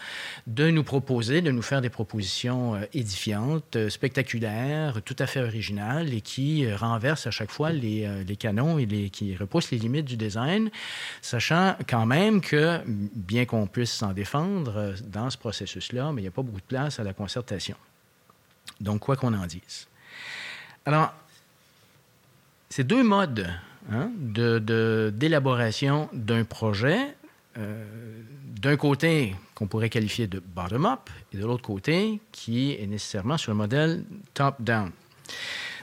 de 0.45 0.69
nous 0.69 0.83
proposer, 0.83 1.41
de 1.41 1.51
nous 1.51 1.63
faire 1.63 1.81
des 1.81 1.89
propositions 1.89 2.79
édifiantes, 2.93 3.89
spectaculaires, 3.89 5.01
tout 5.03 5.15
à 5.17 5.25
fait 5.25 5.41
originales 5.41 6.13
et 6.13 6.21
qui 6.21 6.71
renversent 6.71 7.27
à 7.27 7.31
chaque 7.31 7.51
fois 7.51 7.71
les, 7.71 8.07
les 8.27 8.35
canons 8.35 8.77
et 8.77 9.09
qui 9.09 9.35
repoussent 9.35 9.71
les 9.71 9.79
limites 9.79 10.05
du 10.05 10.17
design, 10.17 10.69
sachant 11.21 11.75
quand 11.89 12.05
même 12.05 12.41
que, 12.41 12.79
bien 12.85 13.45
qu'on 13.45 13.65
puisse 13.65 13.91
s'en 13.91 14.13
défendre, 14.13 14.26
euh, 14.35 14.95
dans 15.05 15.29
ce 15.29 15.37
processus-là, 15.37 16.11
mais 16.11 16.21
il 16.21 16.25
n'y 16.25 16.29
a 16.29 16.31
pas 16.31 16.41
beaucoup 16.41 16.59
de 16.59 16.65
place 16.65 16.99
à 16.99 17.03
la 17.03 17.13
concertation. 17.13 17.75
Donc, 18.79 18.99
quoi 18.99 19.15
qu'on 19.15 19.33
en 19.33 19.45
dise. 19.45 19.87
Alors, 20.85 21.13
ces 22.69 22.83
deux 22.83 23.03
modes 23.03 23.47
hein, 23.91 24.11
d'élaboration 24.17 26.09
d'un 26.13 26.43
projet, 26.43 27.15
euh, 27.57 28.21
d'un 28.61 28.77
côté 28.77 29.35
qu'on 29.55 29.67
pourrait 29.67 29.89
qualifier 29.89 30.27
de 30.27 30.39
bottom-up 30.39 31.09
et 31.33 31.37
de 31.37 31.45
l'autre 31.45 31.63
côté 31.63 32.21
qui 32.31 32.73
est 32.73 32.87
nécessairement 32.87 33.37
sur 33.37 33.51
le 33.51 33.57
modèle 33.57 34.03
top-down. 34.33 34.91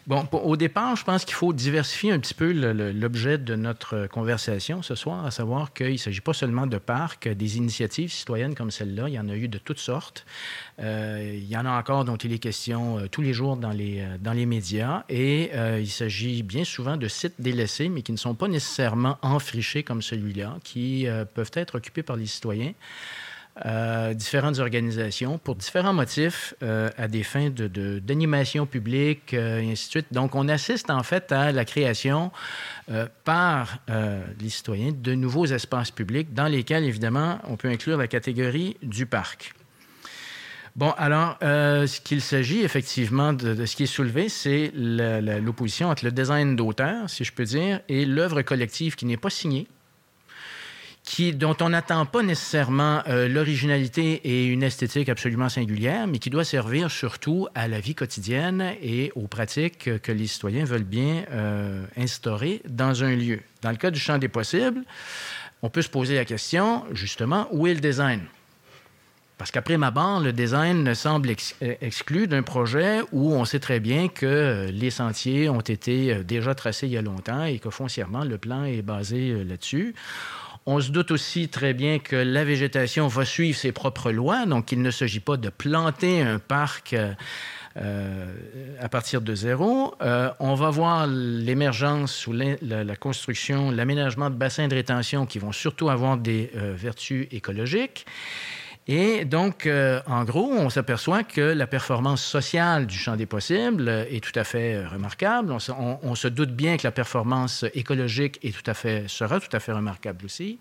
Bon, 0.06 0.28
au 0.32 0.56
départ, 0.58 0.96
je 0.96 1.04
pense 1.04 1.24
qu'il 1.24 1.34
faut 1.34 1.54
diversifier 1.54 2.12
un 2.12 2.18
petit 2.18 2.34
peu 2.34 2.52
l'objet 2.52 3.38
de 3.38 3.54
notre 3.54 4.06
conversation 4.06 4.82
ce 4.82 4.94
soir, 4.94 5.24
à 5.24 5.30
savoir 5.30 5.72
qu'il 5.72 5.92
ne 5.92 5.96
s'agit 5.96 6.20
pas 6.20 6.34
seulement 6.34 6.66
de 6.66 6.76
parcs, 6.76 7.26
des 7.26 7.56
initiatives 7.56 8.12
citoyennes 8.12 8.54
comme 8.54 8.70
celle-là, 8.70 9.08
il 9.08 9.14
y 9.14 9.18
en 9.18 9.30
a 9.30 9.34
eu 9.34 9.48
de 9.48 9.56
toutes 9.56 9.78
sortes. 9.78 10.26
Euh, 10.78 11.32
il 11.34 11.48
y 11.48 11.56
en 11.56 11.64
a 11.64 11.70
encore 11.70 12.04
dont 12.04 12.16
il 12.16 12.34
est 12.34 12.38
question 12.38 12.98
euh, 12.98 13.06
tous 13.08 13.22
les 13.22 13.32
jours 13.32 13.56
dans 13.56 13.70
les, 13.70 14.00
euh, 14.00 14.18
dans 14.20 14.34
les 14.34 14.44
médias 14.44 15.04
et 15.08 15.52
il 15.80 15.88
s'agit 15.88 16.42
bien 16.42 16.64
souvent 16.64 16.98
de 16.98 17.08
sites 17.08 17.36
délaissés, 17.38 17.88
mais 17.88 18.02
qui 18.02 18.12
ne 18.12 18.18
sont 18.18 18.34
pas 18.34 18.48
nécessairement 18.48 19.16
enfrichés 19.22 19.84
comme 19.84 20.02
celui-là, 20.02 20.58
qui 20.64 21.06
peuvent 21.34 21.50
être 21.54 21.76
occupés 21.76 22.02
par 22.02 22.16
les 22.16 22.26
citoyens. 22.26 22.72
Euh, 23.64 24.14
différentes 24.14 24.58
organisations 24.58 25.38
pour 25.38 25.54
différents 25.54 25.92
motifs 25.92 26.54
euh, 26.64 26.90
à 26.98 27.06
des 27.06 27.22
fins 27.22 27.50
d'animation 27.50 28.64
de, 28.64 28.68
publique 28.68 29.32
euh, 29.32 29.60
et 29.60 29.70
ainsi 29.70 29.86
de 29.86 29.90
suite. 29.90 30.06
Donc, 30.10 30.34
on 30.34 30.48
assiste 30.48 30.90
en 30.90 31.04
fait 31.04 31.30
à 31.30 31.52
la 31.52 31.64
création 31.64 32.32
par 33.22 33.78
les 34.40 34.50
citoyens 34.50 34.92
de 34.92 35.14
nouveaux 35.14 35.46
espaces 35.46 35.90
publics 35.90 36.34
dans 36.34 36.48
lesquels, 36.48 36.84
évidemment, 36.84 37.38
on 37.44 37.56
peut 37.56 37.68
inclure 37.68 37.96
la 37.96 38.08
catégorie 38.08 38.76
du 38.82 39.06
parc. 39.06 39.54
Bon, 40.76 40.90
alors, 40.98 41.38
ce 41.40 42.00
qu'il 42.00 42.20
s'agit 42.20 42.60
effectivement 42.60 43.32
de, 43.32 43.54
de, 43.54 43.64
ce 43.64 43.74
qui 43.74 43.84
est 43.84 43.86
soulevé, 43.86 44.28
c'est 44.28 44.70
l'opposition 44.74 45.88
entre 45.88 46.04
le 46.04 46.12
design 46.12 46.56
d'auteur, 46.56 47.08
si 47.08 47.24
je 47.24 47.32
peux 47.32 47.44
dire, 47.44 47.80
et 47.88 48.04
l'œuvre 48.04 48.42
collective 48.42 48.96
qui 48.96 49.06
n'est 49.06 49.16
pas 49.16 49.30
signée, 49.30 49.66
dont 51.34 51.56
on 51.60 51.68
n'attend 51.68 52.06
pas 52.06 52.22
nécessairement 52.22 53.02
euh, 53.06 53.28
l'originalité 53.28 54.20
et 54.24 54.46
une 54.46 54.62
esthétique 54.62 55.08
absolument 55.08 55.48
singulière, 55.48 56.06
mais 56.06 56.18
qui 56.18 56.30
doit 56.30 56.44
servir 56.44 56.90
surtout 56.90 57.46
à 57.54 57.68
la 57.68 57.78
vie 57.78 57.94
quotidienne 57.94 58.74
et 58.82 59.12
aux 59.14 59.28
pratiques 59.28 60.00
que 60.00 60.12
les 60.12 60.26
citoyens 60.26 60.64
veulent 60.64 60.82
bien 60.82 61.24
euh, 61.30 61.84
instaurer 61.96 62.62
dans 62.68 63.04
un 63.04 63.14
lieu. 63.14 63.40
Dans 63.62 63.70
le 63.70 63.76
cas 63.76 63.90
du 63.90 64.00
champ 64.00 64.18
des 64.18 64.28
possibles, 64.28 64.82
on 65.62 65.68
peut 65.68 65.82
se 65.82 65.88
poser 65.88 66.16
la 66.16 66.24
question, 66.24 66.84
justement, 66.92 67.48
où 67.52 67.66
est 67.66 67.74
le 67.74 67.80
design? 67.80 68.20
Parce 69.36 69.50
qu'après 69.50 69.76
ma 69.76 69.90
barre, 69.90 70.20
le 70.20 70.32
design 70.32 70.94
semble 70.94 71.28
euh, 71.30 71.74
exclu 71.80 72.26
d'un 72.26 72.42
projet 72.42 73.00
où 73.12 73.34
on 73.34 73.44
sait 73.44 73.60
très 73.60 73.78
bien 73.78 74.08
que 74.08 74.68
les 74.72 74.90
sentiers 74.90 75.48
ont 75.48 75.60
été 75.60 76.24
déjà 76.24 76.54
tracés 76.54 76.86
il 76.86 76.92
y 76.92 76.96
a 76.96 77.02
longtemps 77.02 77.44
et 77.44 77.58
que 77.58 77.68
foncièrement, 77.68 78.24
le 78.24 78.38
plan 78.38 78.64
est 78.64 78.82
basé 78.82 79.44
là-dessus. 79.44 79.94
On 80.66 80.80
se 80.80 80.90
doute 80.90 81.10
aussi 81.10 81.48
très 81.48 81.74
bien 81.74 81.98
que 81.98 82.16
la 82.16 82.42
végétation 82.42 83.06
va 83.06 83.26
suivre 83.26 83.58
ses 83.58 83.70
propres 83.70 84.10
lois, 84.10 84.46
donc 84.46 84.72
il 84.72 84.80
ne 84.80 84.90
s'agit 84.90 85.20
pas 85.20 85.36
de 85.36 85.50
planter 85.50 86.22
un 86.22 86.38
parc 86.38 86.94
euh, 86.94 87.12
euh, 87.76 88.34
à 88.80 88.88
partir 88.88 89.20
de 89.20 89.34
zéro. 89.34 89.94
Euh, 90.00 90.30
on 90.40 90.54
va 90.54 90.70
voir 90.70 91.06
l'émergence 91.06 92.26
ou 92.26 92.32
la, 92.32 92.96
construction, 92.96 93.70
l'aménagement 93.72 94.30
de 94.30 94.36
bassins 94.36 94.66
de 94.66 94.74
rétention 94.74 95.26
qui 95.26 95.38
vont 95.38 95.52
surtout 95.52 95.90
avoir 95.90 96.16
des 96.16 96.50
vertus 96.54 97.28
écologiques. 97.30 98.06
Et 98.86 99.24
donc, 99.24 99.66
euh, 99.66 100.00
en 100.06 100.24
gros, 100.24 100.52
on 100.52 100.68
s'aperçoit 100.68 101.22
que 101.24 101.40
la 101.40 101.66
performance 101.66 102.22
sociale 102.22 102.86
du 102.86 102.98
champ 102.98 103.16
des 103.16 103.24
possibles 103.24 103.88
est 103.88 104.22
tout 104.22 104.38
à 104.38 104.44
fait 104.44 104.74
euh, 104.74 104.88
remarquable. 104.88 105.52
On 105.52 106.14
se, 106.14 106.28
doute 106.28 106.50
bien 106.50 106.76
que 106.76 106.82
la 106.84 106.90
performance 106.90 107.64
écologique 107.72 108.38
est 108.42 108.54
tout 108.54 108.70
à 108.70 108.74
fait, 108.74 109.08
sera 109.08 109.40
tout 109.40 109.54
à 109.56 109.60
fait 109.60 109.72
remarquable 109.72 110.26
aussi. 110.26 110.58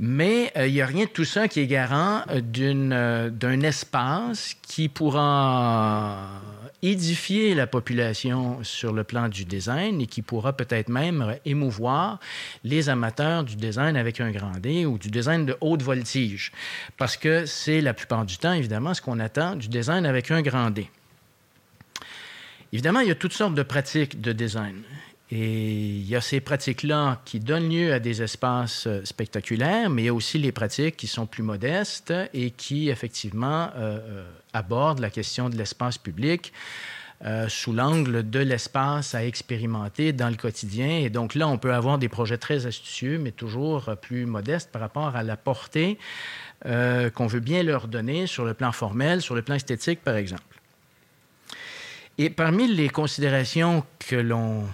Mais 0.00 0.52
euh, 0.56 0.66
il 0.66 0.74
n'y 0.74 0.82
a 0.82 0.86
rien 0.86 1.04
de 1.04 1.10
tout 1.10 1.24
ça 1.24 1.46
qui 1.46 1.60
est 1.60 1.68
garant 1.68 2.24
d'un 2.28 3.60
espace 3.60 4.56
qui 4.62 4.88
pourra 4.88 6.40
édifier 6.82 7.54
la 7.54 7.66
population 7.66 8.62
sur 8.62 8.92
le 8.92 9.04
plan 9.04 9.28
du 9.28 9.44
design 9.44 10.00
et 10.00 10.06
qui 10.06 10.22
pourra 10.22 10.52
peut-être 10.52 10.88
même 10.88 11.36
émouvoir 11.44 12.20
les 12.64 12.88
amateurs 12.88 13.44
du 13.44 13.56
design 13.56 13.96
avec 13.96 14.20
un 14.20 14.30
grand 14.30 14.58
D 14.58 14.86
ou 14.86 14.98
du 14.98 15.10
design 15.10 15.44
de 15.46 15.56
haute 15.60 15.82
voltige. 15.82 16.52
Parce 16.96 17.16
que 17.16 17.46
c'est 17.46 17.80
la 17.80 17.94
plupart 17.94 18.24
du 18.24 18.38
temps, 18.38 18.52
évidemment, 18.52 18.94
ce 18.94 19.02
qu'on 19.02 19.18
attend 19.18 19.56
du 19.56 19.68
design 19.68 20.06
avec 20.06 20.30
un 20.30 20.42
grand 20.42 20.70
D. 20.70 20.88
Évidemment, 22.72 23.00
il 23.00 23.08
y 23.08 23.12
a 23.12 23.14
toutes 23.14 23.32
sortes 23.32 23.54
de 23.54 23.62
pratiques 23.62 24.20
de 24.20 24.32
design. 24.32 24.82
Et 25.30 25.98
il 25.98 26.08
y 26.08 26.16
a 26.16 26.22
ces 26.22 26.40
pratiques-là 26.40 27.20
qui 27.24 27.38
donnent 27.38 27.68
lieu 27.68 27.92
à 27.92 27.98
des 27.98 28.22
espaces 28.22 28.86
euh, 28.86 29.04
spectaculaires, 29.04 29.90
mais 29.90 30.02
il 30.02 30.06
y 30.06 30.08
a 30.08 30.14
aussi 30.14 30.38
les 30.38 30.52
pratiques 30.52 30.96
qui 30.96 31.06
sont 31.06 31.26
plus 31.26 31.42
modestes 31.42 32.14
et 32.32 32.50
qui, 32.50 32.88
effectivement, 32.88 33.68
euh, 33.76 33.98
euh, 33.98 34.30
abordent 34.54 35.00
la 35.00 35.10
question 35.10 35.50
de 35.50 35.56
l'espace 35.56 35.98
public 35.98 36.52
sous 37.48 37.72
l'angle 37.72 38.30
de 38.30 38.38
l'espace 38.38 39.12
à 39.16 39.24
expérimenter 39.24 40.12
dans 40.12 40.30
le 40.30 40.36
quotidien. 40.36 41.00
Et 41.00 41.10
donc 41.10 41.34
là, 41.34 41.48
on 41.48 41.58
peut 41.58 41.74
avoir 41.74 41.98
des 41.98 42.08
projets 42.08 42.38
très 42.38 42.64
astucieux, 42.64 43.18
mais 43.18 43.32
toujours 43.32 43.90
plus 44.00 44.24
modestes 44.24 44.70
par 44.70 44.80
rapport 44.80 45.16
à 45.16 45.24
la 45.24 45.36
portée 45.36 45.98
qu'on 46.62 47.26
veut 47.26 47.40
bien 47.40 47.64
leur 47.64 47.88
donner 47.88 48.28
sur 48.28 48.44
le 48.44 48.54
plan 48.54 48.70
formel, 48.70 49.20
sur 49.20 49.34
le 49.34 49.42
plan 49.42 49.56
esthétique, 49.56 50.00
par 50.04 50.14
exemple. 50.14 50.60
Et 52.18 52.30
parmi 52.30 52.68
les 52.68 52.88
considérations 52.88 53.84
que 53.98 54.14
l'on 54.14 54.68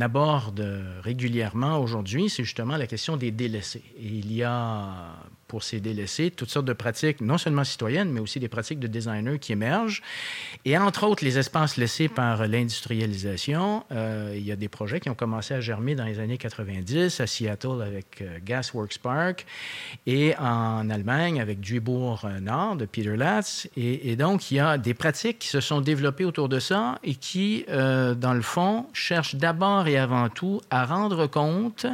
aborde 0.00 0.60
régulièrement 1.02 1.78
aujourd'hui, 1.78 2.28
c'est 2.28 2.44
justement 2.44 2.76
la 2.76 2.86
question 2.86 3.16
des 3.16 3.30
délaissés. 3.30 3.84
Et 3.96 4.06
il 4.06 4.32
y 4.32 4.42
a 4.42 5.15
pour 5.48 5.62
ces 5.62 5.80
délaissés, 5.80 6.30
toutes 6.30 6.50
sortes 6.50 6.66
de 6.66 6.72
pratiques, 6.72 7.20
non 7.20 7.38
seulement 7.38 7.64
citoyennes, 7.64 8.10
mais 8.10 8.20
aussi 8.20 8.40
des 8.40 8.48
pratiques 8.48 8.80
de 8.80 8.86
designers 8.86 9.38
qui 9.38 9.52
émergent. 9.52 10.02
Et 10.64 10.76
entre 10.76 11.06
autres, 11.06 11.24
les 11.24 11.38
espaces 11.38 11.76
laissés 11.76 12.08
par 12.08 12.46
l'industrialisation. 12.46 13.84
Euh, 13.92 14.34
il 14.36 14.44
y 14.44 14.52
a 14.52 14.56
des 14.56 14.68
projets 14.68 15.00
qui 15.00 15.08
ont 15.10 15.14
commencé 15.14 15.54
à 15.54 15.60
germer 15.60 15.94
dans 15.94 16.04
les 16.04 16.18
années 16.18 16.38
90 16.38 17.20
à 17.20 17.26
Seattle 17.26 17.82
avec 17.82 18.22
euh, 18.22 18.38
Gasworks 18.44 18.98
Park 18.98 19.46
et 20.06 20.34
en 20.38 20.88
Allemagne 20.90 21.40
avec 21.40 21.60
Duisbourg 21.60 22.28
Nord 22.40 22.76
de 22.76 22.86
Peter 22.86 23.16
Latz. 23.16 23.68
Et, 23.76 24.16
donc, 24.16 24.50
il 24.50 24.56
y 24.56 24.60
a 24.60 24.78
des 24.78 24.94
pratiques 24.94 25.38
qui 25.38 25.48
se 25.48 25.60
sont 25.60 25.80
développées 25.80 26.24
autour 26.24 26.48
de 26.48 26.58
ça 26.58 26.98
et 27.04 27.14
qui, 27.14 27.64
euh, 27.68 28.14
dans 28.14 28.34
le 28.34 28.42
fond, 28.42 28.86
cherchent 28.92 29.36
d'abord 29.36 29.86
et 29.88 29.96
avant 29.96 30.28
tout 30.28 30.60
à 30.70 30.84
rendre 30.84 31.26
compte 31.26 31.86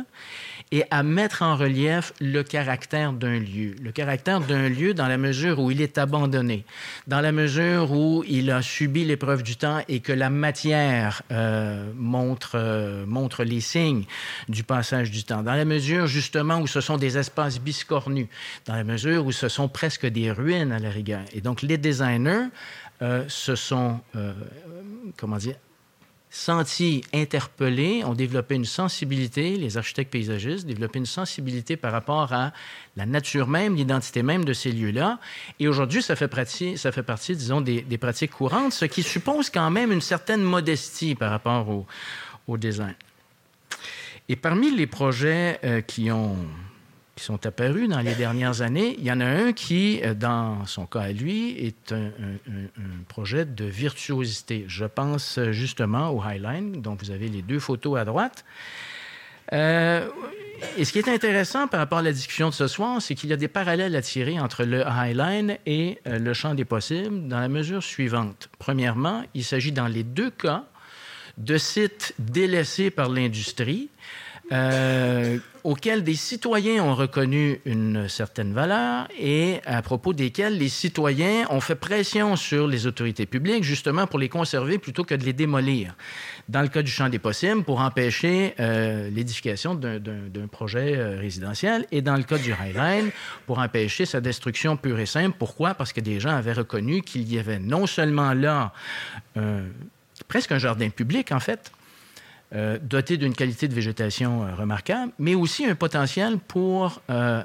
et 0.73 0.85
à 0.91 1.03
mettre 1.03 1.43
en 1.43 1.55
relief 1.55 2.15
le 2.19 2.43
caractère 2.43 3.13
d'un 3.13 3.39
lieu. 3.39 3.77
Le 3.81 3.93
caractère 3.93 4.41
d'un 4.41 4.71
lieu 4.71 4.95
dans 4.95 5.07
la 5.07 5.19
mesure 5.19 5.61
où 5.61 5.71
il 5.71 5.83
est 5.83 5.99
abandonné, 5.99 6.65
dans 7.07 7.21
la 7.21 7.31
mesure 7.31 7.93
où 7.93 8.25
il 8.27 8.51
a 8.51 8.63
subi 8.63 9.05
l'épreuve 9.05 9.43
du 9.43 9.57
temps 9.57 9.83
et 9.89 10.01
que 10.01 10.13
la 10.13 10.31
matière 10.31 11.23
euh, 11.31 11.93
montre, 11.95 12.53
euh, 12.55 13.05
montre 13.07 13.45
les 13.45 13.61
signes 13.61 14.05
du 14.49 14.65
passage 14.65 15.11
du 15.11 15.25
temps, 15.25 15.43
dans 15.43 15.55
la 15.55 15.67
mesure 15.67 16.07
justement 16.07 16.59
où 16.59 16.67
ce 16.67 16.81
sont 16.81 16.97
des 16.97 17.19
espaces 17.19 17.61
biscornus, 17.61 18.29
dans 18.65 18.75
la 18.75 18.85
mesure 18.85 19.27
où 19.27 19.33
ce 19.33 19.49
sont 19.49 19.69
presque 19.69 20.07
des 20.07 20.33
ruines 20.33 20.73
à 20.73 20.79
la 20.79 20.91
rigueur. 20.91 21.21
Et 21.35 21.43
donc 21.43 21.61
les 21.61 21.77
designers 21.77 22.47
euh, 23.03 23.25
se 23.29 23.55
sont, 23.57 24.01
comment 25.19 25.37
dire, 25.37 25.57
sentis 26.35 27.05
interpellés, 27.13 28.03
ont 28.05 28.15
développé 28.15 28.55
une 28.55 28.65
sensibilité, 28.65 29.59
les 29.59 29.77
architectes 29.77 30.11
paysagistes, 30.11 30.67
développé 30.67 30.99
une 30.99 31.07
sensibilité 31.07 31.77
par 31.77 31.93
rapport 31.93 32.33
à 32.33 32.53
la 32.97 33.05
nature 33.05 33.47
même, 33.47 33.77
l'identité 33.77 34.23
même 34.23 34.47
de 34.47 34.55
ces 34.55 34.73
lieux-là. 34.73 35.21
Et 35.61 35.69
aujourd'hui, 35.69 36.03
ça 36.03 36.17
fait 36.17 36.29
partie, 36.29 36.79
ça 36.79 36.91
fait 36.91 37.03
partie 37.03 37.37
disons, 37.37 37.61
des, 37.61 37.83
des, 37.83 37.99
pratiques 37.99 38.31
courantes, 38.31 38.73
ce 38.73 38.87
qui 38.87 39.03
suppose 39.03 39.51
quand 39.51 39.71
même 39.71 39.93
une 39.93 40.01
certaine 40.01 40.43
modestie 40.43 41.15
par 41.15 41.31
rapport 41.31 41.69
au, 41.69 41.87
au 42.49 42.57
design. 42.57 42.95
Et 44.31 44.37
parmi 44.37 44.75
les 44.75 44.87
projets 44.87 45.61
euh, 45.65 45.83
qui 45.83 46.11
ont 46.11 46.37
qui 47.15 47.25
sont 47.25 47.45
apparus 47.47 47.89
dans 47.89 48.01
les 48.01 48.15
dernières 48.15 48.63
années. 48.63 48.97
Il 48.99 49.05
y 49.05 49.13
en 49.13 49.21
a 49.21 49.27
un 49.27 49.53
qui, 49.53 50.01
euh, 50.03 50.15
dans 50.15 50.65
son 50.67 50.87
cas 50.87 51.01
à 51.01 51.13
lui, 51.13 51.51
est 51.59 51.93
un, 51.93 52.11
projet 53.09 53.45
de 53.45 53.65
virtuosité. 53.65 54.65
Je 54.69 54.85
pense 54.85 55.39
justement 55.51 56.11
au 56.11 56.23
Highline, 56.23 56.81
dont 56.81 56.97
vous 56.99 57.11
avez 57.11 57.29
les 57.29 57.43
deux 57.43 57.59
photos 57.59 57.99
à 57.99 58.05
droite. 58.05 58.45
Euh, 59.53 60.09
et 60.79 60.85
ce 60.85 60.93
qui 60.93 60.99
est 60.99 61.09
intéressant 61.09 61.67
par 61.67 61.81
rapport 61.81 61.99
à 61.99 62.03
la 62.03 62.13
discussion 62.13 62.49
de 62.49 62.55
ce 62.55 62.67
soir, 62.67 63.03
c'est 63.03 63.15
qu'il 63.15 63.31
y 63.31 63.33
a 63.33 63.37
des 63.37 63.49
parallèles 63.49 63.97
à 63.97 64.03
tirer 64.03 64.39
entre 64.39 64.65
le 64.65 64.87
Highline 64.87 65.59
et 65.67 65.99
euh, 66.07 66.19
le 66.19 66.33
champ 66.33 66.55
des 66.55 66.65
possibles 66.65 67.29
dans 67.29 67.41
la 67.41 67.49
mesure 67.49 67.83
suivante. 67.83 68.49
Premièrement, 68.59 69.23
il 69.35 69.45
s'agit 69.45 69.73
dans 69.73 69.89
les 69.89 70.05
deux 70.05 70.31
cas 70.31 70.65
de 71.39 71.59
sites 71.59 72.15
délaissés 72.19 72.91
par 72.91 73.09
l'industrie 73.09 73.89
euh, 74.53 75.39
auxquels 75.65 76.03
des 76.03 76.15
citoyens 76.15 76.83
ont 76.83 76.95
reconnu 76.95 77.61
une 77.65 78.09
certaine 78.09 78.53
valeur 78.53 79.09
et 79.19 79.61
à 79.65 79.81
propos 79.83 80.13
desquels 80.13 80.59
les 80.59 80.69
citoyens 80.69 81.47
ont 81.51 81.61
fait 81.61 81.75
pression 81.75 82.37
sur 82.37 82.67
les 82.67 82.87
autorités 82.87 83.27
publiques 83.27 83.65
justement 83.65 84.07
pour 84.07 84.19
les 84.19 84.29
conserver 84.29 84.79
plutôt 84.79 85.05
que 85.05 85.15
de 85.15 85.25
les 85.25 85.33
démolir. 85.33 85.95
Dans 86.49 86.63
le 86.63 86.69
cas 86.69 86.83
du 86.83 86.91
champ 86.91 87.09
des 87.09 87.19
possibles, 87.19 87.63
pour 87.63 87.81
empêcher 87.81 88.55
euh, 88.61 89.09
l'édification 89.11 89.75
d'un 89.75 90.47
projet 90.51 90.97
euh, 90.97 91.19
résidentiel 91.19 91.87
et 91.93 92.03
dans 92.03 92.17
le 92.17 92.25
cas 92.25 92.39
du 92.39 92.53
Highline, 92.53 93.11
pour 93.47 93.59
empêcher 93.59 94.07
sa 94.07 94.21
destruction 94.21 94.77
pure 94.77 94.99
et 94.99 95.07
simple. 95.07 95.37
Pourquoi? 95.39 95.75
Parce 95.75 95.93
que 95.93 96.01
des 96.01 96.21
gens 96.21 96.37
avaient 96.37 96.53
reconnu 96.53 97.03
qu'il 97.03 97.33
y 97.33 97.39
avait 97.39 97.59
non 97.59 97.87
seulement 97.87 98.33
là 98.33 98.73
euh, 99.37 99.67
presque 100.29 100.53
un 100.53 100.59
jardin 100.59 100.89
public 100.91 101.33
en 101.33 101.41
fait, 101.41 101.71
euh, 102.55 102.79
doté 102.83 103.17
d'une 103.17 103.35
qualité 103.35 103.67
de 103.67 103.73
végétation 103.73 104.45
euh, 104.45 104.55
remarquable, 104.55 105.11
mais 105.19 105.35
aussi 105.35 105.65
un 105.65 105.75
potentiel 105.75 106.37
pour 106.37 107.01
euh, 107.09 107.43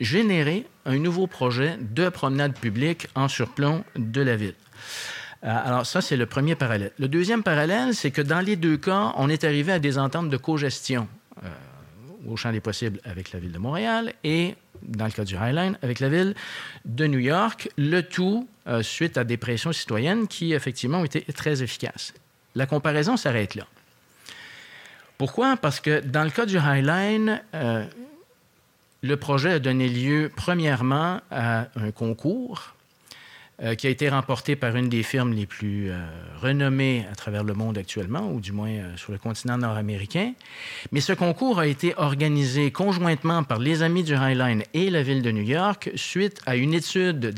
générer 0.00 0.66
un 0.84 0.98
nouveau 0.98 1.28
projet 1.28 1.78
de 1.80 2.08
promenade 2.08 2.58
publique 2.58 3.06
en 3.14 3.28
surplomb 3.28 3.84
de 3.94 4.20
la 4.20 4.34
ville. 4.34 4.56
Alors 5.42 5.86
ça, 5.86 6.00
c'est 6.00 6.16
le 6.16 6.26
premier 6.26 6.56
parallèle. 6.56 6.90
Le 6.98 7.06
deuxième 7.06 7.42
parallèle, 7.42 7.94
c'est 7.94 8.10
que 8.10 8.20
dans 8.20 8.40
les 8.40 8.56
deux 8.56 8.76
cas, 8.76 9.12
on 9.16 9.28
est 9.28 9.44
arrivé 9.44 9.72
à 9.72 9.78
des 9.78 9.96
ententes 9.96 10.28
de 10.28 10.36
co-gestion 10.36 11.08
au 12.26 12.36
champ 12.36 12.52
des 12.52 12.60
possibles 12.60 13.00
avec 13.04 13.32
la 13.32 13.38
ville 13.38 13.52
de 13.52 13.58
Montréal 13.58 14.12
et, 14.22 14.54
dans 14.82 15.06
le 15.06 15.12
cas 15.12 15.24
du 15.24 15.36
Highline, 15.36 15.78
avec 15.80 16.00
la 16.00 16.10
ville 16.10 16.34
de 16.84 17.06
New 17.06 17.20
York, 17.20 17.70
le 17.78 18.02
tout 18.02 18.46
suite 18.82 19.16
à 19.16 19.24
des 19.24 19.38
pressions 19.38 19.72
citoyennes 19.72 20.28
qui, 20.28 20.52
effectivement, 20.52 21.00
ont 21.00 21.04
été 21.04 21.22
très 21.32 21.62
efficaces. 21.62 22.12
La 22.54 22.66
comparaison 22.66 23.16
s'arrête 23.16 23.54
là. 23.54 23.66
Pourquoi? 25.20 25.58
Parce 25.58 25.80
que 25.80 26.00
dans 26.00 26.24
le 26.24 26.30
cas 26.30 26.46
du 26.46 26.56
Highline, 26.56 27.42
euh, 27.54 27.84
le 29.02 29.16
projet 29.18 29.50
a 29.50 29.58
donné 29.58 29.86
lieu 29.86 30.32
premièrement 30.34 31.20
à 31.30 31.66
un 31.76 31.90
concours 31.90 32.74
euh, 33.62 33.74
qui 33.74 33.86
a 33.86 33.90
été 33.90 34.08
remporté 34.08 34.56
par 34.56 34.76
une 34.76 34.88
des 34.88 35.02
firmes 35.02 35.34
les 35.34 35.44
plus 35.44 35.90
euh, 35.90 35.98
renommées 36.40 37.04
à 37.12 37.14
travers 37.16 37.44
le 37.44 37.52
monde 37.52 37.76
actuellement, 37.76 38.32
ou 38.32 38.40
du 38.40 38.52
moins 38.52 38.96
sur 38.96 39.12
le 39.12 39.18
continent 39.18 39.58
nord-américain. 39.58 40.32
Mais 40.90 41.02
ce 41.02 41.12
concours 41.12 41.58
a 41.58 41.66
été 41.66 41.92
organisé 41.98 42.70
conjointement 42.70 43.42
par 43.42 43.58
les 43.58 43.82
Amis 43.82 44.04
du 44.04 44.14
Highline 44.14 44.62
et 44.72 44.88
la 44.88 45.02
ville 45.02 45.20
de 45.20 45.30
New 45.32 45.42
York 45.42 45.90
suite 45.96 46.40
à 46.46 46.56
une 46.56 46.72
étude 46.72 47.34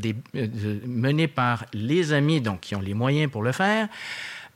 menée 0.87 1.27
par 1.27 1.65
les 1.73 2.13
Amis, 2.13 2.39
donc 2.39 2.61
qui 2.61 2.77
ont 2.77 2.81
les 2.81 2.93
moyens 2.93 3.29
pour 3.29 3.43
le 3.43 3.51
faire, 3.51 3.89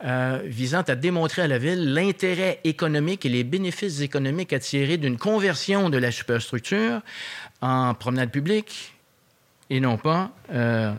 euh, 0.04 0.42
visant 0.44 0.82
à 0.82 0.94
démontrer 0.94 1.42
à 1.42 1.48
la 1.48 1.58
ville 1.58 1.92
l'intérêt 1.92 2.60
économique 2.62 3.26
et 3.26 3.28
les 3.28 3.42
bénéfices 3.42 4.00
économiques 4.00 4.52
à 4.52 4.60
tirer 4.60 4.96
d'une 4.96 5.18
conversion 5.18 5.90
de 5.90 5.98
la 5.98 6.12
superstructure 6.12 7.00
en 7.60 7.94
promenade 7.94 8.30
publique 8.30 8.94
et 9.70 9.80
non 9.80 9.96
pas, 9.96 10.30
euh, 10.52 10.94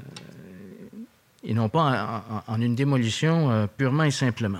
et 1.45 1.53
non 1.53 1.69
pas 1.69 2.43
en, 2.45 2.61
une 2.61 2.75
démolition 2.75 3.49
euh, 3.49 3.67
purement 3.67 4.03
et 4.03 4.11
simplement. 4.11 4.59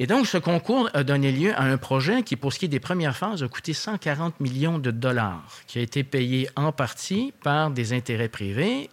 Et 0.00 0.08
donc, 0.08 0.26
ce 0.26 0.36
concours 0.36 0.90
a 0.92 1.04
donné 1.04 1.30
lieu 1.30 1.54
à 1.54 1.62
un 1.62 1.78
projet 1.78 2.24
qui, 2.24 2.34
pour 2.34 2.52
ce 2.52 2.58
qui 2.58 2.64
est 2.64 2.68
des 2.68 2.80
premières 2.80 3.16
phases, 3.16 3.42
a 3.42 3.48
coûté 3.48 3.72
140 3.72 4.40
millions 4.40 4.78
de 4.78 4.90
dollars, 4.90 5.46
qui 5.68 5.78
a 5.78 5.82
été 5.82 6.02
payé 6.02 6.48
en 6.56 6.72
partie 6.72 7.32
par 7.42 7.70
des 7.70 7.92
intérêts 7.92 8.28
privés 8.28 8.90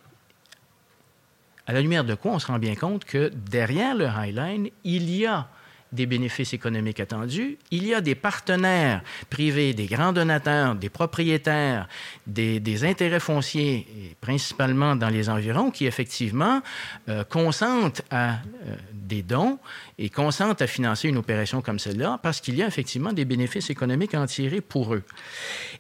à 1.68 1.74
la 1.74 1.82
lumière 1.82 2.04
de 2.04 2.16
quoi 2.16 2.32
on 2.32 2.40
se 2.40 2.48
rend 2.48 2.60
bien 2.60 2.76
compte 2.76 3.06
que 3.06 3.32
derrière 3.50 3.96
le 3.96 4.08
Highline, 4.08 4.70
il 4.84 5.10
y 5.10 5.26
a 5.26 5.48
des 5.94 6.06
bénéfices 6.08 6.54
économiques 6.54 7.00
attendus, 7.00 7.58
il 7.70 7.86
y 7.86 7.94
a 7.94 8.02
des 8.02 8.16
partenaires 8.16 9.04
privés, 9.30 9.74
des 9.74 9.86
grands 9.86 10.12
donateurs, 10.12 10.76
des 10.76 10.90
propriétaires, 10.90 11.88
des, 12.26 12.84
intérêts 12.84 13.20
fonciers, 13.20 14.16
principalement 14.20 14.96
dans 14.96 15.10
les 15.10 15.30
environs, 15.30 15.70
qui 15.70 15.86
effectivement 15.86 16.62
euh, 17.10 17.24
consentent 17.24 18.02
à 18.10 18.32
euh, 18.32 18.76
des 18.92 19.22
dons 19.22 19.60
et 20.00 20.10
consentent 20.10 20.62
à 20.64 20.68
financer 20.68 21.10
une 21.10 21.18
opération 21.18 21.62
comme 21.62 21.78
celle-là 21.78 22.20
parce 22.24 22.42
qu'il 22.42 22.56
y 22.56 22.64
a 22.64 22.68
effectivement 22.68 23.14
des 23.14 23.26
bénéfices 23.26 23.70
économiques 23.70 24.16
à 24.16 24.22
en 24.22 24.26
tirer 24.26 24.62
pour 24.62 24.96
eux. 24.96 25.04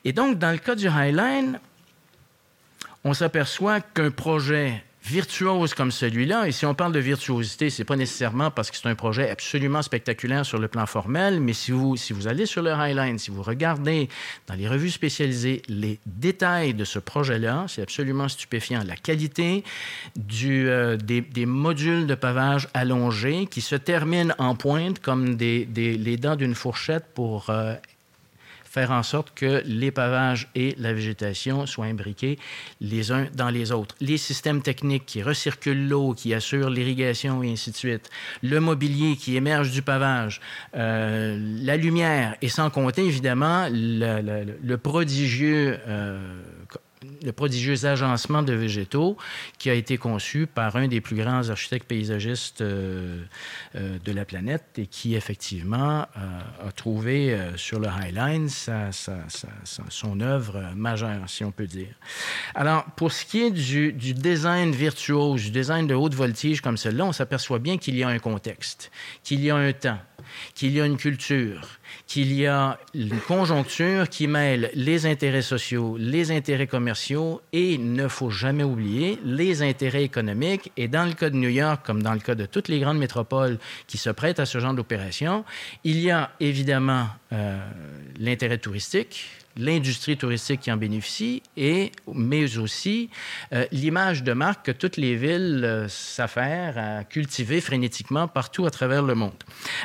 Et 0.06 0.14
donc, 0.14 0.38
dans 0.38 0.52
le 0.52 0.60
cas 0.60 0.76
du 0.76 0.88
Highline, 0.88 1.60
on 3.04 3.14
s'aperçoit 3.14 3.82
qu'un 3.82 4.12
projet 4.12 4.84
virtuose 5.06 5.74
comme 5.74 5.92
celui-là, 5.92 6.48
et 6.48 6.52
si 6.52 6.66
on 6.66 6.74
parle 6.74 6.94
de 6.94 7.00
virtuosité, 7.00 7.70
c'est 7.70 7.84
pas 7.84 7.96
nécessairement 7.96 8.52
parce 8.52 8.72
que 8.72 8.78
c'est 8.78 8.88
un 8.88 8.96
projet 8.96 9.30
absolument 9.30 9.82
spectaculaire 9.82 10.46
sur 10.46 10.60
le 10.60 10.68
plan 10.68 10.86
formel, 10.86 11.42
mais 11.42 11.54
si 11.54 11.72
vous, 11.72 11.98
si 11.98 12.14
vous 12.14 12.28
allez 12.28 12.46
sur 12.46 12.62
le 12.62 12.72
Highline, 12.72 13.20
si 13.20 13.30
vous 13.30 13.44
regardez 13.44 14.08
dans 14.48 14.56
les 14.56 14.68
revues 14.68 14.92
spécialisées 14.92 15.62
les 15.68 16.00
détails 16.06 16.74
de 16.74 16.86
ce 16.86 17.00
projet-là, 17.00 17.66
c'est 17.68 17.82
absolument 17.82 18.30
stupéfiant. 18.30 18.84
La 18.86 18.96
qualité 18.96 19.64
du, 20.16 20.70
euh, 20.70 20.96
des, 20.96 21.46
modules 21.46 22.08
de 22.08 22.16
pavage 22.16 22.70
allongés 22.74 23.48
qui 23.48 23.62
se 23.62 23.76
terminent 23.76 24.34
en 24.38 24.56
pointe 24.56 25.00
comme 25.00 25.36
des, 25.36 25.66
des 25.66 25.98
les 25.98 26.18
dents 26.18 26.36
d'une 26.36 26.56
fourchette 26.56 27.06
pour 27.14 27.50
euh, 27.50 27.76
faire 28.74 28.90
en 28.90 29.04
sorte 29.04 29.34
que 29.36 29.62
les 29.66 29.92
pavages 29.92 30.50
et 30.56 30.74
la 30.80 30.94
végétation 30.94 31.68
soient 31.68 31.86
imbriqués 31.86 32.40
les 32.82 33.12
uns 33.12 33.28
dans 33.36 33.50
les 33.50 33.72
autres. 33.72 33.96
Les 34.02 34.18
systèmes 34.18 34.64
techniques 34.64 35.06
qui 35.06 35.22
recirculent 35.22 35.88
l'eau, 35.88 36.16
qui 36.16 36.34
assurent 36.34 36.72
l'irrigation 36.72 37.44
et 37.44 37.52
ainsi 37.52 37.70
de 37.70 37.76
suite. 37.76 38.10
Le 38.42 38.60
mobilier 38.60 39.16
qui 39.16 39.36
émerge 39.36 39.70
du 39.70 39.84
pavage. 39.84 40.42
Euh, 40.76 41.38
la 41.62 41.78
lumière 41.78 42.36
et 42.42 42.50
sans 42.50 42.72
compter 42.72 43.06
évidemment 43.06 43.68
le, 43.70 44.76
prodigieux... 44.78 45.78
Euh, 45.88 46.42
le 47.24 47.32
prodigieux 47.32 47.86
agencement 47.86 48.44
de 48.44 48.54
végétaux 48.54 49.18
qui 49.58 49.70
a 49.70 49.74
été 49.74 49.98
conçu 49.98 50.48
par 50.48 50.76
un 50.76 50.88
des 50.88 51.02
plus 51.02 51.16
grands 51.16 51.50
architectes 51.50 51.88
paysagistes 51.88 52.62
euh, 52.62 53.24
euh, 53.76 53.98
de 54.04 54.12
la 54.12 54.26
planète 54.26 54.66
et 54.78 54.88
qui, 54.88 55.16
effectivement, 55.16 56.06
a 56.16 56.72
trouvé 56.76 57.38
sur 57.56 57.80
le 57.80 57.88
Highline 57.88 58.50
son 59.90 60.20
œuvre 60.22 60.64
majeure, 60.76 61.28
si 61.28 61.44
on 61.44 61.52
peut 61.52 61.68
dire. 61.68 61.94
Alors, 62.56 62.86
pour 62.96 63.12
ce 63.12 63.26
qui 63.26 63.42
est 63.42 63.52
du, 63.52 63.94
du 63.94 64.14
design 64.14 64.72
virtuose, 64.72 65.44
du 65.44 65.52
design 65.52 65.88
de 65.88 65.96
haute 65.96 66.14
voltige 66.14 66.62
comme 66.62 66.78
celle-là, 66.78 67.06
on 67.06 67.12
s'aperçoit 67.12 67.60
bien 67.60 67.78
qu'il 67.78 67.96
y 67.96 68.04
a 68.04 68.08
un 68.08 68.20
contexte, 68.20 68.92
qu'il 69.24 69.44
y 69.44 69.50
a 69.50 69.56
un 69.56 69.74
temps, 69.74 70.00
qu'il 70.56 70.72
y 70.72 70.82
a 70.82 70.86
une 70.86 70.98
culture, 70.98 71.62
qu'il 72.08 72.34
y 72.34 72.46
a 72.46 72.78
une 72.94 73.20
conjoncture 73.20 74.10
qui 74.10 74.28
mêle 74.28 74.70
les 74.76 75.06
intérêts 75.06 75.42
sociaux, 75.42 75.96
les 75.98 76.32
intérêts 76.32 76.68
commerciaux 76.68 77.42
et, 77.54 77.78
ne 77.78 78.08
faut 78.08 78.30
jamais 78.30 78.64
oublier, 78.64 79.20
les 79.24 79.62
intérêts 79.62 80.04
économiques. 80.04 80.72
Et 80.78 80.88
dans 80.88 81.06
le 81.06 81.14
cas 81.14 81.30
de 81.30 81.36
New 81.36 81.50
York, 81.50 81.82
comme 81.86 82.04
dans 82.04 82.14
le 82.14 82.20
cas 82.20 82.36
de 82.36 82.46
toutes 82.46 82.68
les 82.68 82.80
grandes 82.80 83.00
métropoles 83.00 83.58
qui 83.88 83.98
se 83.98 84.10
prêtent 84.10 84.40
à 84.40 84.46
ce 84.46 84.60
genre 84.60 84.74
d'opération, 84.74 85.46
il 85.84 86.00
y 86.00 86.12
a 86.12 86.32
évidemment 86.40 87.08
euh, 87.32 87.58
l'intérêt 88.20 88.58
touristique, 88.58 89.26
l'industrie 89.58 90.18
touristique 90.18 90.62
qui 90.62 90.72
en 90.72 90.78
bénéficie, 90.78 91.44
et, 91.58 91.92
mais 92.12 92.58
aussi 92.58 93.10
euh, 93.54 93.66
l'image 93.72 94.24
de 94.24 94.34
marque 94.34 94.66
que 94.66 94.72
toutes 94.72 94.98
les 94.98 95.16
villes 95.16 95.62
euh, 95.64 95.88
s'affairent 95.88 96.78
à 96.78 97.04
cultiver 97.04 97.62
frénétiquement 97.62 98.28
partout 98.28 98.66
à 98.66 98.72
travers 98.72 99.04
le 99.04 99.16
monde. 99.16 99.32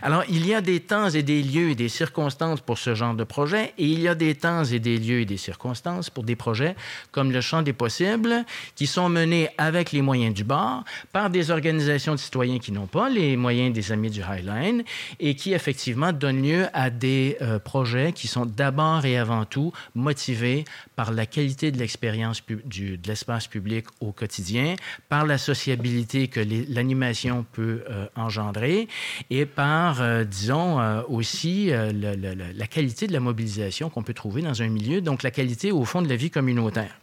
Alors, 0.02 0.24
il 0.28 0.46
y 0.46 0.54
a 0.54 0.60
des 0.60 0.80
temps 0.80 1.10
et 1.10 1.22
des 1.22 1.42
lieux 1.42 1.70
et 1.70 1.74
des 1.74 1.88
circonstances 1.88 2.60
pour 2.60 2.78
ce 2.78 2.94
genre 2.94 3.14
de 3.14 3.24
projet, 3.24 3.74
et 3.78 3.84
il 3.84 4.00
y 4.00 4.08
a 4.08 4.14
des 4.14 4.34
temps 4.34 4.64
et 4.64 4.78
des 4.78 4.96
lieux 4.96 5.20
et 5.20 5.26
des 5.26 5.36
circonstances 5.36 6.08
pour 6.08 6.24
des 6.24 6.36
projets 6.36 6.74
comme 7.10 7.30
le 7.30 7.40
Champ 7.40 7.62
des 7.62 7.72
possibles, 7.72 8.44
qui 8.74 8.86
sont 8.86 9.08
menés 9.08 9.48
avec 9.58 9.92
les 9.92 10.02
moyens 10.02 10.34
du 10.34 10.44
bord, 10.44 10.84
par 11.12 11.30
des 11.30 11.50
organisations 11.50 12.12
de 12.12 12.18
citoyens 12.18 12.58
qui 12.58 12.72
n'ont 12.72 12.86
pas 12.86 13.08
les 13.08 13.36
moyens 13.36 13.72
des 13.74 13.92
Amis 13.92 14.10
du 14.10 14.22
Highline, 14.22 14.82
et 15.20 15.34
qui 15.34 15.52
effectivement 15.52 16.12
donnent 16.12 16.42
lieu 16.42 16.66
à 16.72 16.90
des 16.90 17.36
euh, 17.42 17.58
projets 17.58 18.12
qui 18.12 18.28
sont 18.28 18.46
d'abord 18.46 19.04
et 19.04 19.18
avant 19.18 19.44
tout 19.44 19.57
motivé 19.94 20.64
par 20.96 21.12
la 21.12 21.26
qualité 21.26 21.70
de 21.70 21.78
l'expérience 21.78 22.42
de 22.46 22.98
l'espace 23.06 23.46
public 23.46 23.86
au 24.00 24.12
quotidien, 24.12 24.76
par 25.08 25.26
la 25.26 25.38
sociabilité 25.38 26.28
que 26.28 26.40
l'animation 26.68 27.44
peut 27.52 27.82
euh, 27.88 28.06
engendrer 28.16 28.88
et 29.30 29.46
par, 29.46 30.00
euh, 30.00 30.24
disons, 30.24 30.80
euh, 30.80 31.02
aussi 31.08 31.70
la 31.70 32.66
qualité 32.66 33.06
de 33.06 33.12
la 33.12 33.20
mobilisation 33.20 33.90
qu'on 33.90 34.02
peut 34.02 34.14
trouver 34.14 34.42
dans 34.42 34.62
un 34.62 34.68
milieu, 34.68 35.00
donc 35.00 35.22
la 35.22 35.30
qualité, 35.30 35.72
au 35.72 35.84
fond, 35.84 36.02
de 36.02 36.08
la 36.08 36.16
vie 36.16 36.30
communautaire. 36.30 36.98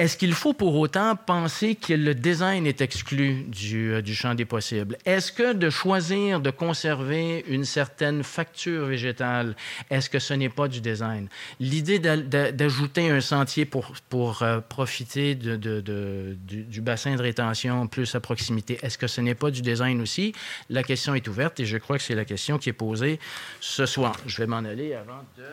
Est-ce 0.00 0.16
qu'il 0.16 0.32
faut 0.32 0.54
pour 0.54 0.76
autant 0.76 1.14
penser 1.14 1.74
que 1.74 1.92
le 1.92 2.14
design 2.14 2.66
est 2.66 2.80
exclu 2.80 3.42
du, 3.42 3.92
euh, 3.92 4.00
du 4.00 4.14
champ 4.14 4.34
des 4.34 4.46
possibles? 4.46 4.96
Est-ce 5.04 5.30
que 5.30 5.52
de 5.52 5.68
choisir 5.68 6.40
de 6.40 6.48
conserver 6.48 7.44
une 7.46 7.66
certaine 7.66 8.22
facture 8.22 8.86
végétale, 8.86 9.54
est-ce 9.90 10.08
que 10.08 10.18
ce 10.18 10.32
n'est 10.32 10.48
pas 10.48 10.68
du 10.68 10.80
design? 10.80 11.28
L'idée 11.60 11.98
d'ajouter 11.98 13.10
un 13.10 13.20
sentier 13.20 13.66
pour, 13.66 13.92
euh, 14.40 14.62
profiter 14.66 15.34
du, 15.34 15.58
du, 15.58 16.80
bassin 16.80 17.14
de 17.14 17.20
rétention 17.20 17.86
plus 17.86 18.14
à 18.14 18.20
proximité, 18.20 18.78
est-ce 18.80 18.96
que 18.96 19.06
ce 19.06 19.20
n'est 19.20 19.34
pas 19.34 19.50
du 19.50 19.60
design 19.60 20.00
aussi? 20.00 20.32
La 20.70 20.82
question 20.82 21.14
est 21.14 21.28
ouverte 21.28 21.60
et 21.60 21.66
je 21.66 21.76
crois 21.76 21.98
que 21.98 22.02
c'est 22.02 22.14
la 22.14 22.24
question 22.24 22.56
qui 22.56 22.70
est 22.70 22.72
posée 22.72 23.20
ce 23.60 23.84
soir. 23.84 24.16
Je 24.24 24.38
vais 24.38 24.46
m'en 24.46 24.64
aller 24.64 24.94
avant 24.94 25.26
de... 25.36 25.44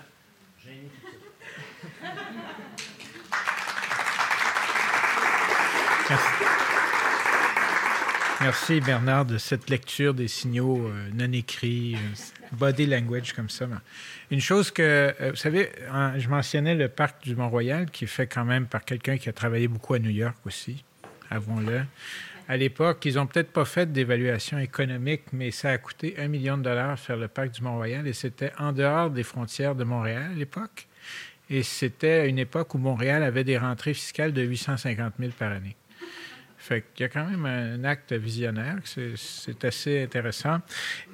Merci. 8.39 8.79
Bernard 8.79 9.25
de 9.25 9.37
cette 9.37 9.69
lecture 9.69 10.13
des 10.13 10.27
signaux 10.27 10.87
euh, 10.87 11.09
non 11.13 11.31
écrits, 11.33 11.95
euh, 11.95 11.97
body 12.53 12.85
language 12.85 13.33
comme 13.33 13.49
ça. 13.49 13.67
Une 14.31 14.39
chose 14.39 14.71
que, 14.71 15.13
euh, 15.19 15.31
vous 15.31 15.35
savez, 15.35 15.69
je 16.17 16.29
mentionnais 16.29 16.75
le 16.75 16.87
parc 16.87 17.23
du 17.23 17.35
Mont-Royal 17.35 17.89
qui 17.89 18.05
est 18.05 18.07
fait 18.07 18.27
quand 18.27 18.45
même 18.45 18.67
par 18.67 18.85
quelqu'un 18.85 19.17
qui 19.17 19.27
a 19.27 19.33
travaillé 19.33 19.67
beaucoup 19.67 19.95
à 19.95 19.99
New 19.99 20.11
York 20.11 20.37
aussi, 20.45 20.83
avouons-le. 21.29 21.81
À 22.47 22.55
l'époque, 22.55 23.03
ils 23.03 23.15
n'ont 23.15 23.27
peut-être 23.27 23.51
pas 23.51 23.65
fait 23.65 23.91
d'évaluation 23.91 24.59
économique, 24.59 25.23
mais 25.33 25.51
ça 25.51 25.71
a 25.71 25.77
coûté 25.77 26.15
un 26.17 26.29
million 26.29 26.57
de 26.57 26.63
dollars 26.63 26.97
faire 26.97 27.17
le 27.17 27.27
parc 27.27 27.51
du 27.51 27.61
Mont-Royal 27.61 28.07
et 28.07 28.13
c'était 28.13 28.53
en 28.57 28.71
dehors 28.71 29.09
des 29.09 29.23
frontières 29.23 29.75
de 29.75 29.83
Montréal 29.83 30.29
à 30.31 30.35
l'époque. 30.35 30.87
Et 31.49 31.63
c'était 31.63 32.29
une 32.29 32.39
époque 32.39 32.75
où 32.75 32.77
Montréal 32.77 33.23
avait 33.23 33.43
des 33.43 33.57
rentrées 33.57 33.93
fiscales 33.93 34.31
de 34.31 34.41
850 34.41 35.13
000 35.19 35.31
par 35.37 35.51
année. 35.51 35.75
Fait 36.67 36.83
qu'il 36.93 37.03
y 37.03 37.05
a 37.05 37.09
quand 37.09 37.25
même 37.25 37.45
un 37.45 37.85
acte 37.85 38.11
visionnaire, 38.11 38.75
c'est 38.83 39.63
assez 39.63 40.03
intéressant. 40.03 40.59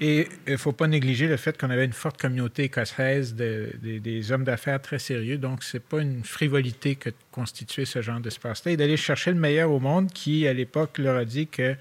Et 0.01 0.27
il 0.47 0.53
ne 0.53 0.57
faut 0.57 0.71
pas 0.71 0.87
négliger 0.87 1.27
le 1.27 1.37
fait 1.37 1.55
qu'on 1.55 1.69
avait 1.69 1.85
une 1.85 1.93
forte 1.93 2.19
communauté 2.19 2.63
écossaise, 2.63 3.35
des 3.35 4.31
hommes 4.31 4.45
d'affaires 4.45 4.81
très 4.81 4.97
sérieux. 4.97 5.37
Donc, 5.37 5.61
ce 5.61 5.77
n'est 5.77 5.81
pas 5.81 6.01
une 6.01 6.23
frivolité 6.23 6.95
que 6.95 7.11
de 7.11 7.15
constituer 7.31 7.85
ce 7.85 8.01
genre 8.01 8.19
d'espace-là 8.19 8.71
et 8.71 8.77
d'aller 8.77 8.97
chercher 8.97 9.29
le 9.29 9.37
meilleur 9.37 9.69
au 9.69 9.79
monde 9.79 10.11
qui, 10.11 10.47
à 10.47 10.53
l'époque, 10.53 10.97
leur 10.97 11.17
a 11.17 11.25
dit 11.25 11.45
qu'il 11.45 11.77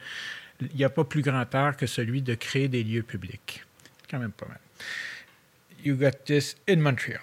n'y 0.74 0.84
a 0.84 0.90
pas 0.90 1.04
plus 1.04 1.22
grand 1.22 1.54
art 1.54 1.78
que 1.78 1.86
celui 1.86 2.20
de 2.20 2.34
créer 2.34 2.68
des 2.68 2.84
lieux 2.84 3.02
publics. 3.02 3.64
C'est 4.02 4.10
quand 4.10 4.18
même 4.18 4.32
pas 4.32 4.48
mal. 4.48 4.60
You 5.82 5.96
got 5.96 6.10
this 6.26 6.56
in 6.68 6.76
Montreal. 6.76 7.22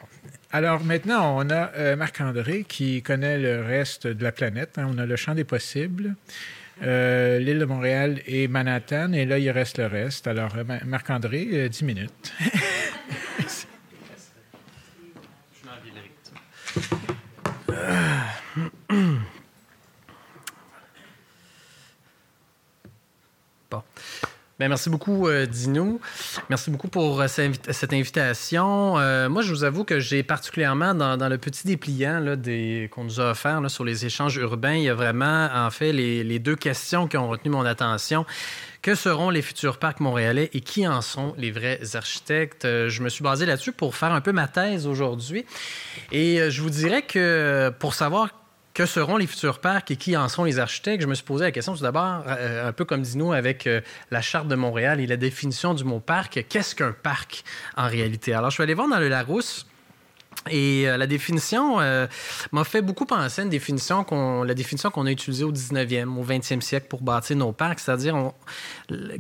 Alors 0.52 0.84
maintenant, 0.84 1.38
on 1.38 1.48
a 1.52 1.72
euh, 1.76 1.96
Marc-André 1.96 2.66
qui 2.68 3.04
connaît 3.04 3.38
le 3.38 3.62
reste 3.62 4.08
de 4.08 4.24
la 4.24 4.32
planète. 4.32 4.80
Hein. 4.80 4.88
On 4.90 4.98
a 4.98 5.06
le 5.06 5.16
champ 5.16 5.36
des 5.36 5.44
possibles, 5.44 6.16
euh, 6.82 7.38
l'île 7.38 7.60
de 7.60 7.66
Montréal 7.66 8.20
et 8.26 8.48
Manhattan, 8.48 9.14
et 9.14 9.26
là, 9.26 9.38
il 9.38 9.52
reste 9.52 9.78
le 9.78 9.86
reste. 9.86 10.26
Alors, 10.26 10.56
euh, 10.58 10.64
Marc-André, 10.86 11.70
10 11.70 11.84
minutes. 11.84 12.34
Bien, 24.60 24.68
merci 24.68 24.90
beaucoup, 24.90 25.30
euh, 25.30 25.46
Dino. 25.46 26.02
Merci 26.50 26.70
beaucoup 26.70 26.90
pour 26.90 27.22
euh, 27.22 27.28
cette 27.30 27.94
invitation. 27.94 29.00
Euh, 29.00 29.30
moi, 29.30 29.42
je 29.42 29.54
vous 29.54 29.64
avoue 29.64 29.86
que 29.86 30.02
j'ai 30.02 30.22
particulièrement, 30.22 30.94
dans, 30.94 31.30
le 31.30 31.38
petit 31.38 31.66
dépliant 31.66 32.22
qu'on 32.92 33.06
nous 33.06 33.22
a 33.22 33.32
offert 33.32 33.62
sur 33.72 33.86
les 33.86 34.06
échanges 34.06 34.36
urbains, 34.36 34.74
il 34.74 34.84
y 34.84 34.90
a 34.90 34.94
vraiment, 34.94 35.48
en 35.56 35.70
fait, 35.70 35.94
les, 35.94 36.40
deux 36.40 36.58
questions 36.58 37.08
qui 37.08 37.16
ont 37.16 37.30
retenu 37.30 37.52
mon 37.52 37.64
attention. 37.64 38.26
Que 38.82 38.96
seront 38.96 39.30
les 39.30 39.42
futurs 39.42 39.78
parcs 39.78 40.02
montréalais 40.02 40.50
et 40.54 40.60
qui 40.60 40.86
en 40.88 41.02
sont 41.02 41.34
les 41.38 41.52
vrais 41.52 41.80
architectes? 41.96 42.66
Je 42.66 43.02
me 43.02 43.08
suis 43.08 43.24
basé 43.24 43.46
là-dessus 43.46 43.72
pour 43.72 43.96
faire 43.96 44.12
un 44.12 44.22
peu 44.22 44.34
ma 44.34 44.50
thèse 44.50 44.88
aujourd'hui. 44.88 45.46
Et 46.12 46.50
je 46.50 46.62
vous 46.62 46.70
dirais 46.70 47.02
que 47.02 47.74
pour 47.80 47.94
savoir 47.94 48.39
que 48.80 48.86
seront 48.86 49.18
les 49.18 49.28
futurs 49.28 49.60
parcs 49.60 49.92
et 49.92 49.98
qui 49.98 50.16
en 50.16 50.30
sont 50.30 50.46
les 50.46 50.58
architectes? 50.58 51.02
Je 51.02 51.08
me 51.08 51.14
suis 51.14 51.26
posé 51.26 51.44
la 51.44 51.52
question 51.52 51.76
tout 51.76 51.84
d'abord, 51.84 52.24
euh, 52.28 52.70
un 52.70 52.72
peu 52.72 52.86
comme 52.86 53.02
Dino 53.02 53.34
avec 53.34 53.68
euh, 53.68 53.82
la 54.10 54.22
charte 54.22 54.48
de 54.48 54.56
Montréal 54.56 55.02
et 55.02 55.06
la 55.06 55.18
définition 55.18 55.74
du 55.74 55.84
mot 55.84 56.00
parc. 56.00 56.46
Qu'est-ce 56.48 56.76
qu'un 56.76 56.94
parc 56.94 57.44
en 57.76 57.90
réalité? 57.90 58.34
Alors, 58.34 58.52
je 58.52 58.54
suis 58.54 58.64
allé 58.64 58.76
voir 58.76 58.88
dans 58.88 59.00
le 59.00 59.10
Larousse. 59.10 59.68
Et 60.50 60.88
euh, 60.88 60.96
la 60.96 61.08
définition 61.08 61.80
m'a 62.54 62.64
fait 62.64 62.82
beaucoup 62.82 63.06
penser 63.06 63.42
à 63.42 63.44
une 63.44 63.50
définition 63.50 64.06
la 64.46 64.54
définition 64.54 64.92
qu'on 64.92 65.08
a 65.08 65.12
utilisée 65.12 65.44
au 65.44 65.52
19e, 65.52 66.18
au 66.18 66.24
20e 66.24 66.62
siècle 66.62 66.88
pour 66.88 67.02
bâtir 67.02 67.36
nos 67.36 67.52
parcs, 67.52 67.82
c'est-à-dire, 67.82 68.32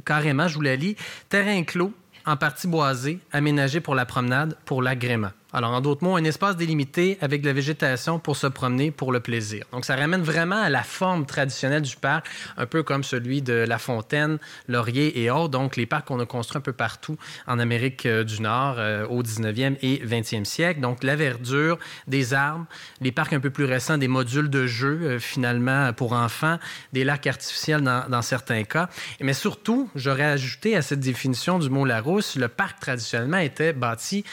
carrément, 0.06 0.48
je 0.48 0.56
vous 0.56 0.62
la 0.62 0.78
lis, 0.78 0.96
terrain 1.28 1.64
clos, 1.64 1.92
en 2.26 2.38
partie 2.38 2.70
boisé, 2.70 3.20
aménagé 3.34 3.82
pour 3.82 3.96
la 3.96 4.06
promenade, 4.06 4.56
pour 4.64 4.82
l'agrément. 4.82 5.32
Alors, 5.52 5.72
en 5.72 5.82
d'autres 5.82 6.04
mots, 6.04 6.16
un 6.16 6.24
espace 6.26 6.58
délimité 6.58 7.18
avec 7.22 7.42
de 7.42 7.48
la 7.48 7.54
végétation 7.54 8.20
pour 8.20 8.38
se 8.38 8.46
promener 8.46 8.92
pour 8.92 9.12
le 9.12 9.20
plaisir. 9.20 9.66
Donc, 9.72 9.84
ça 9.84 9.96
ramène 9.96 10.22
vraiment 10.22 10.62
à 10.62 10.70
la 10.70 10.84
forme 10.84 11.26
traditionnelle 11.26 11.82
du 11.82 11.96
parc, 11.96 12.28
un 12.56 12.68
peu 12.68 12.84
comme 12.84 13.04
celui 13.04 13.42
de 13.42 13.54
La 13.54 13.80
Fontaine, 13.80 14.38
Laurier 14.68 15.24
et 15.24 15.32
autres. 15.32 15.50
Donc, 15.50 15.76
les 15.76 15.88
parcs 15.88 16.08
qu'on 16.08 16.20
a 16.20 16.28
construits 16.28 16.60
un 16.60 16.62
peu 16.62 16.72
partout 16.72 17.18
en 17.48 17.58
Amérique 17.58 18.06
euh, 18.06 18.24
du 18.24 18.44
Nord 18.44 18.76
euh, 18.78 19.08
au 19.08 19.24
19e 19.24 19.78
et 19.82 20.06
20e 20.06 20.46
siècle. 20.46 20.82
Donc, 20.82 21.04
la 21.04 21.16
verdure, 21.16 21.80
des 22.06 22.36
arbres, 22.36 22.68
les 23.02 23.12
parcs 23.12 23.34
un 23.34 23.40
peu 23.40 23.50
plus 23.50 23.66
récents, 23.66 23.98
des 23.98 24.08
modules 24.08 24.52
de 24.52 24.68
jeu, 24.68 25.00
euh, 25.02 25.20
finalement, 25.20 25.92
pour 25.94 26.14
enfants, 26.14 26.60
des 26.94 27.04
lacs 27.04 27.26
artificiels 27.26 27.82
dans, 27.82 28.08
dans 28.08 28.22
certains 28.22 28.66
cas. 28.66 28.88
Mais 29.20 29.34
surtout, 29.34 29.90
j'aurais 29.96 30.26
ajouté 30.26 30.76
à 30.76 30.84
cette 30.84 31.00
définition 31.00 31.58
du 31.58 31.72
mot 31.72 31.86
Larousse, 31.86 32.36
le 32.36 32.50
parc 32.50 32.80
traditionnellement 32.80 33.40
était 33.40 33.74
bâti 33.74 34.24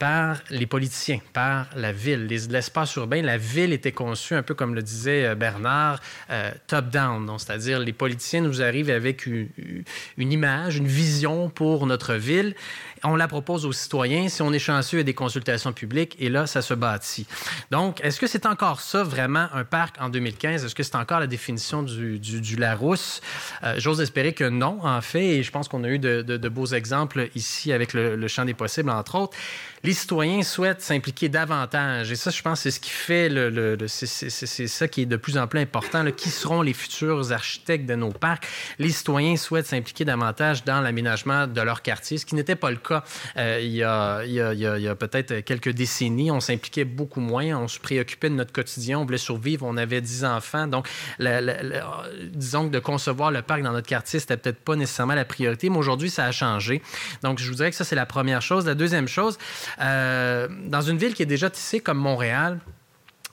par 0.00 0.38
les 0.48 0.66
politiciens, 0.66 1.20
par 1.34 1.66
la 1.76 1.92
ville, 1.92 2.26
l'espace 2.26 2.96
urbain. 2.96 3.20
La 3.20 3.36
ville 3.36 3.74
était 3.74 3.92
conçue 3.92 4.34
un 4.34 4.42
peu 4.42 4.54
comme 4.54 4.74
le 4.74 4.82
disait 4.82 5.26
euh, 5.26 5.34
Bernard, 5.34 6.00
euh, 6.30 6.50
top-down, 6.66 7.30
c'est-à-dire 7.38 7.78
les 7.78 7.92
politiciens 7.92 8.40
nous 8.40 8.62
arrivent 8.62 8.88
avec 8.88 9.26
une, 9.26 9.50
image, 10.18 10.78
une 10.78 10.86
vision 10.86 11.50
pour 11.50 11.86
notre 11.86 12.14
ville 12.14 12.54
On 13.04 13.14
la 13.14 13.28
propose 13.28 13.66
aux 13.66 13.74
citoyens. 13.74 14.30
Si 14.30 14.40
on 14.40 14.54
est 14.54 14.58
chanceux, 14.58 15.00
a 15.00 15.02
des 15.02 15.12
consultations 15.12 15.74
publiques 15.74 16.16
et 16.18 16.30
là, 16.30 16.46
ça 16.46 16.62
se 16.62 16.72
bâtit. 16.72 17.26
Donc, 17.70 18.00
est-ce 18.02 18.18
que 18.18 18.26
c'est 18.26 18.46
encore 18.46 18.80
ça, 18.80 19.02
vraiment, 19.02 19.48
un 19.52 19.64
parc 19.64 19.96
en 20.00 20.08
2015? 20.08 20.64
Est-ce 20.64 20.74
que 20.74 20.82
c'est 20.82 20.96
encore 20.96 21.20
la 21.20 21.26
définition 21.26 21.82
du, 21.82 22.56
Larousse? 22.56 23.20
Euh, 23.64 23.74
j'ose 23.76 24.00
espérer 24.00 24.32
que 24.32 24.48
non, 24.48 24.78
en 24.82 25.02
fait, 25.02 25.26
et 25.26 25.42
je 25.42 25.50
pense 25.50 25.68
qu'on 25.68 25.84
a 25.84 25.88
eu 25.88 25.98
de, 25.98 26.22
de, 26.22 26.48
beaux 26.48 26.66
exemples 26.66 27.28
ici 27.34 27.70
avec 27.70 27.92
le, 27.92 28.16
le 28.16 28.28
champ 28.28 28.46
des 28.46 28.54
possibles, 28.54 28.88
entre 28.88 29.16
autres 29.16 29.36
les 29.82 29.94
citoyens 29.94 30.42
souhaitent 30.42 30.82
s'impliquer 30.82 31.28
davantage. 31.28 32.12
Et 32.12 32.16
ça, 32.16 32.30
je 32.30 32.42
pense, 32.42 32.60
c'est 32.60 32.70
ce 32.70 32.80
qui 32.80 32.90
fait 32.90 33.28
le, 33.30 33.78
c'est 33.88 34.66
ça 34.66 34.88
qui 34.88 35.02
est 35.02 35.06
de 35.06 35.16
plus 35.16 35.38
en 35.38 35.46
plus 35.46 35.60
important. 35.60 36.04
Qui 36.12 36.28
seront 36.28 36.60
les 36.62 36.74
futurs 36.74 37.32
architectes 37.32 37.86
de 37.86 37.94
nos 37.94 38.10
parcs? 38.10 38.46
Les 38.78 38.90
citoyens 38.90 39.36
souhaitent 39.36 39.66
s'impliquer 39.66 40.04
davantage 40.04 40.64
dans 40.64 40.80
l'aménagement 40.80 41.46
de 41.46 41.60
leur 41.62 41.80
quartier, 41.80 42.18
ce 42.18 42.26
qui 42.26 42.34
n'était 42.34 42.56
pas 42.56 42.70
le 42.70 42.76
cas 42.76 43.04
euh, 43.36 43.58
il 43.62 43.72
y 43.72 43.82
a, 43.82 44.22
il 44.24 44.32
y 44.32 44.88
a, 44.88 44.94
peut-être 44.94 45.40
quelques 45.40 45.70
décennies. 45.70 46.30
On 46.30 46.40
s'impliquait 46.40 46.84
beaucoup 46.84 47.20
moins, 47.20 47.56
on 47.56 47.68
se 47.68 47.78
préoccupait 47.78 48.28
de 48.28 48.34
notre 48.34 48.52
quotidien, 48.52 48.98
on 48.98 49.04
voulait 49.04 49.18
survivre, 49.18 49.64
on 49.66 49.76
avait 49.76 50.02
10 50.02 50.24
enfants. 50.26 50.66
Donc, 50.66 50.88
disons 51.18 52.66
que 52.66 52.72
de 52.72 52.78
concevoir 52.78 53.30
le 53.30 53.40
parc 53.40 53.62
dans 53.62 53.72
notre 53.72 53.88
quartier, 53.88 54.20
c'était 54.20 54.36
peut-être 54.36 54.60
pas 54.60 54.76
nécessairement 54.76 55.14
la 55.14 55.24
priorité, 55.24 55.70
mais 55.70 55.78
aujourd'hui, 55.78 56.10
ça 56.10 56.26
a 56.26 56.32
changé. 56.32 56.82
Donc, 57.22 57.38
je 57.38 57.48
vous 57.48 57.54
dirais 57.54 57.70
que 57.70 57.76
ça, 57.76 57.84
c'est 57.84 57.96
la 57.96 58.06
première 58.06 58.42
chose. 58.42 58.66
La 58.66 58.74
deuxième 58.74 59.08
chose, 59.08 59.38
euh, 59.80 60.48
dans 60.66 60.82
une 60.82 60.98
ville 60.98 61.14
qui 61.14 61.22
est 61.22 61.26
déjà 61.26 61.50
tissée 61.50 61.80
comme 61.80 61.98
Montréal, 61.98 62.58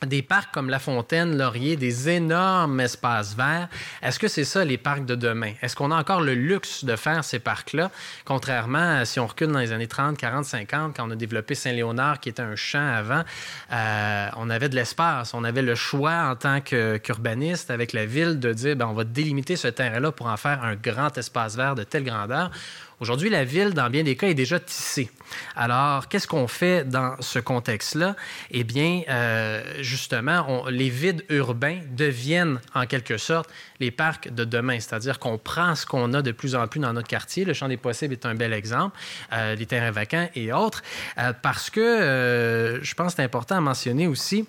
des 0.05 0.21
parcs 0.21 0.53
comme 0.53 0.69
La 0.69 0.79
Fontaine, 0.79 1.37
Laurier, 1.37 1.75
des 1.75 2.09
énormes 2.09 2.79
espaces 2.79 3.35
verts. 3.35 3.67
Est-ce 4.03 4.19
que 4.19 4.27
c'est 4.27 4.43
ça 4.43 4.63
les 4.63 4.77
parcs 4.77 5.05
de 5.05 5.15
demain? 5.15 5.53
Est-ce 5.61 5.75
qu'on 5.75 5.91
a 5.91 5.95
encore 5.95 6.21
le 6.21 6.35
luxe 6.35 6.85
de 6.85 6.95
faire 6.95 7.23
ces 7.23 7.39
parcs-là? 7.39 7.89
Contrairement 8.23 8.99
à 8.99 9.05
si 9.05 9.19
on 9.19 9.25
recule 9.25 9.51
dans 9.51 9.59
les 9.59 9.71
années 9.71 9.87
30, 9.87 10.17
40, 10.17 10.45
50, 10.45 10.95
quand 10.95 11.07
on 11.07 11.11
a 11.11 11.15
développé 11.15 11.55
Saint-Léonard, 11.55 12.19
qui 12.19 12.29
était 12.29 12.43
un 12.43 12.55
champ 12.55 12.87
avant, 12.87 13.23
euh, 13.71 14.29
on 14.37 14.49
avait 14.51 14.69
de 14.69 14.75
l'espace, 14.75 15.33
on 15.33 15.43
avait 15.43 15.63
le 15.63 15.75
choix 15.75 16.29
en 16.29 16.35
tant 16.35 16.61
qu'urbaniste 16.61 17.71
avec 17.71 17.93
la 17.93 18.05
ville 18.05 18.39
de 18.39 18.53
dire, 18.53 18.75
ben, 18.75 18.85
on 18.85 18.93
va 18.93 19.03
délimiter 19.03 19.55
ce 19.55 19.67
terrain-là 19.67 20.11
pour 20.11 20.27
en 20.27 20.37
faire 20.37 20.63
un 20.63 20.75
grand 20.75 21.17
espace 21.17 21.55
vert 21.55 21.73
de 21.73 21.83
telle 21.83 22.03
grandeur. 22.03 22.51
Aujourd'hui, 22.99 23.29
la 23.29 23.43
ville, 23.43 23.75
dans 23.75 23.91
bien 23.91 24.03
des 24.03 24.15
cas, 24.15 24.27
est 24.27 24.33
déjà 24.33 24.59
tissée. 24.59 25.11
Alors, 25.55 26.07
qu'est-ce 26.07 26.27
qu'on 26.27 26.47
fait 26.47 26.83
dans 26.83 27.15
ce 27.19 27.37
contexte-là? 27.37 28.15
Eh 28.49 28.63
bien, 28.63 29.03
euh, 29.07 29.61
justement, 29.81 30.65
les 30.67 30.89
vides 30.89 31.23
urbains 31.29 31.79
deviennent 31.91 32.59
en 32.73 32.87
quelque 32.87 33.17
sorte 33.17 33.51
les 33.79 33.91
parcs 33.91 34.33
de 34.33 34.45
demain, 34.45 34.79
c'est-à-dire 34.79 35.19
qu'on 35.19 35.37
prend 35.37 35.75
ce 35.75 35.85
qu'on 35.85 36.11
a 36.15 36.23
de 36.23 36.31
plus 36.31 36.55
en 36.55 36.67
plus 36.67 36.79
dans 36.79 36.91
notre 36.91 37.07
quartier. 37.07 37.45
Le 37.45 37.53
champ 37.53 37.67
des 37.67 37.77
possibles 37.77 38.13
est 38.13 38.25
un 38.25 38.33
bel 38.33 38.51
exemple, 38.51 38.97
euh, 39.31 39.53
les 39.53 39.67
terrains 39.67 39.91
vacants 39.91 40.29
et 40.33 40.51
autres, 40.51 40.81
euh, 41.19 41.33
parce 41.39 41.69
que 41.69 42.79
je 42.81 42.93
pense 42.95 43.13
que 43.13 43.17
c'est 43.17 43.23
important 43.23 43.57
à 43.57 43.61
mentionner 43.61 44.07
aussi 44.07 44.47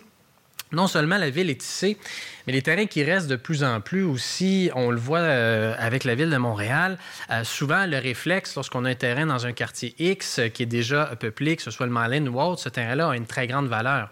non 0.73 0.87
seulement 0.87 1.19
la 1.19 1.31
ville 1.31 1.51
est 1.51 1.61
tissée, 1.61 1.97
mais 2.47 2.53
les 2.53 2.63
terrains 2.63 2.87
qui 2.87 3.03
restent 3.03 3.29
de 3.29 3.37
plus 3.37 3.65
en 3.65 3.81
plus 3.81 4.03
aussi, 4.03 4.71
on 4.75 4.91
le 4.91 4.99
voit 4.99 5.19
euh, 5.19 5.75
avec 5.79 6.05
la 6.05 6.15
ville 6.15 6.31
de 6.31 6.37
Montréal, 6.37 6.99
euh, 7.31 7.45
souvent 7.45 7.87
le 7.87 7.99
réflexe 7.99 8.55
lorsqu'on 8.55 8.85
a 8.85 8.91
un 8.91 8.95
terrain 8.95 9.27
dans 9.27 9.47
un 9.47 9.53
quartier 9.53 9.95
X 9.99 10.41
qui 10.53 10.63
est 10.63 10.67
déjà 10.67 11.07
peuplé, 11.19 11.57
que 11.57 11.63
ce 11.63 11.71
soit 11.71 11.87
le 11.87 11.93
Malin 11.93 12.27
ou 12.27 12.41
autre, 12.41 12.61
ce 12.61 12.69
terrain-là 12.69 13.11
a 13.11 13.17
une 13.17 13.27
très 13.27 13.47
grande 13.47 13.69
valeur. 13.69 14.11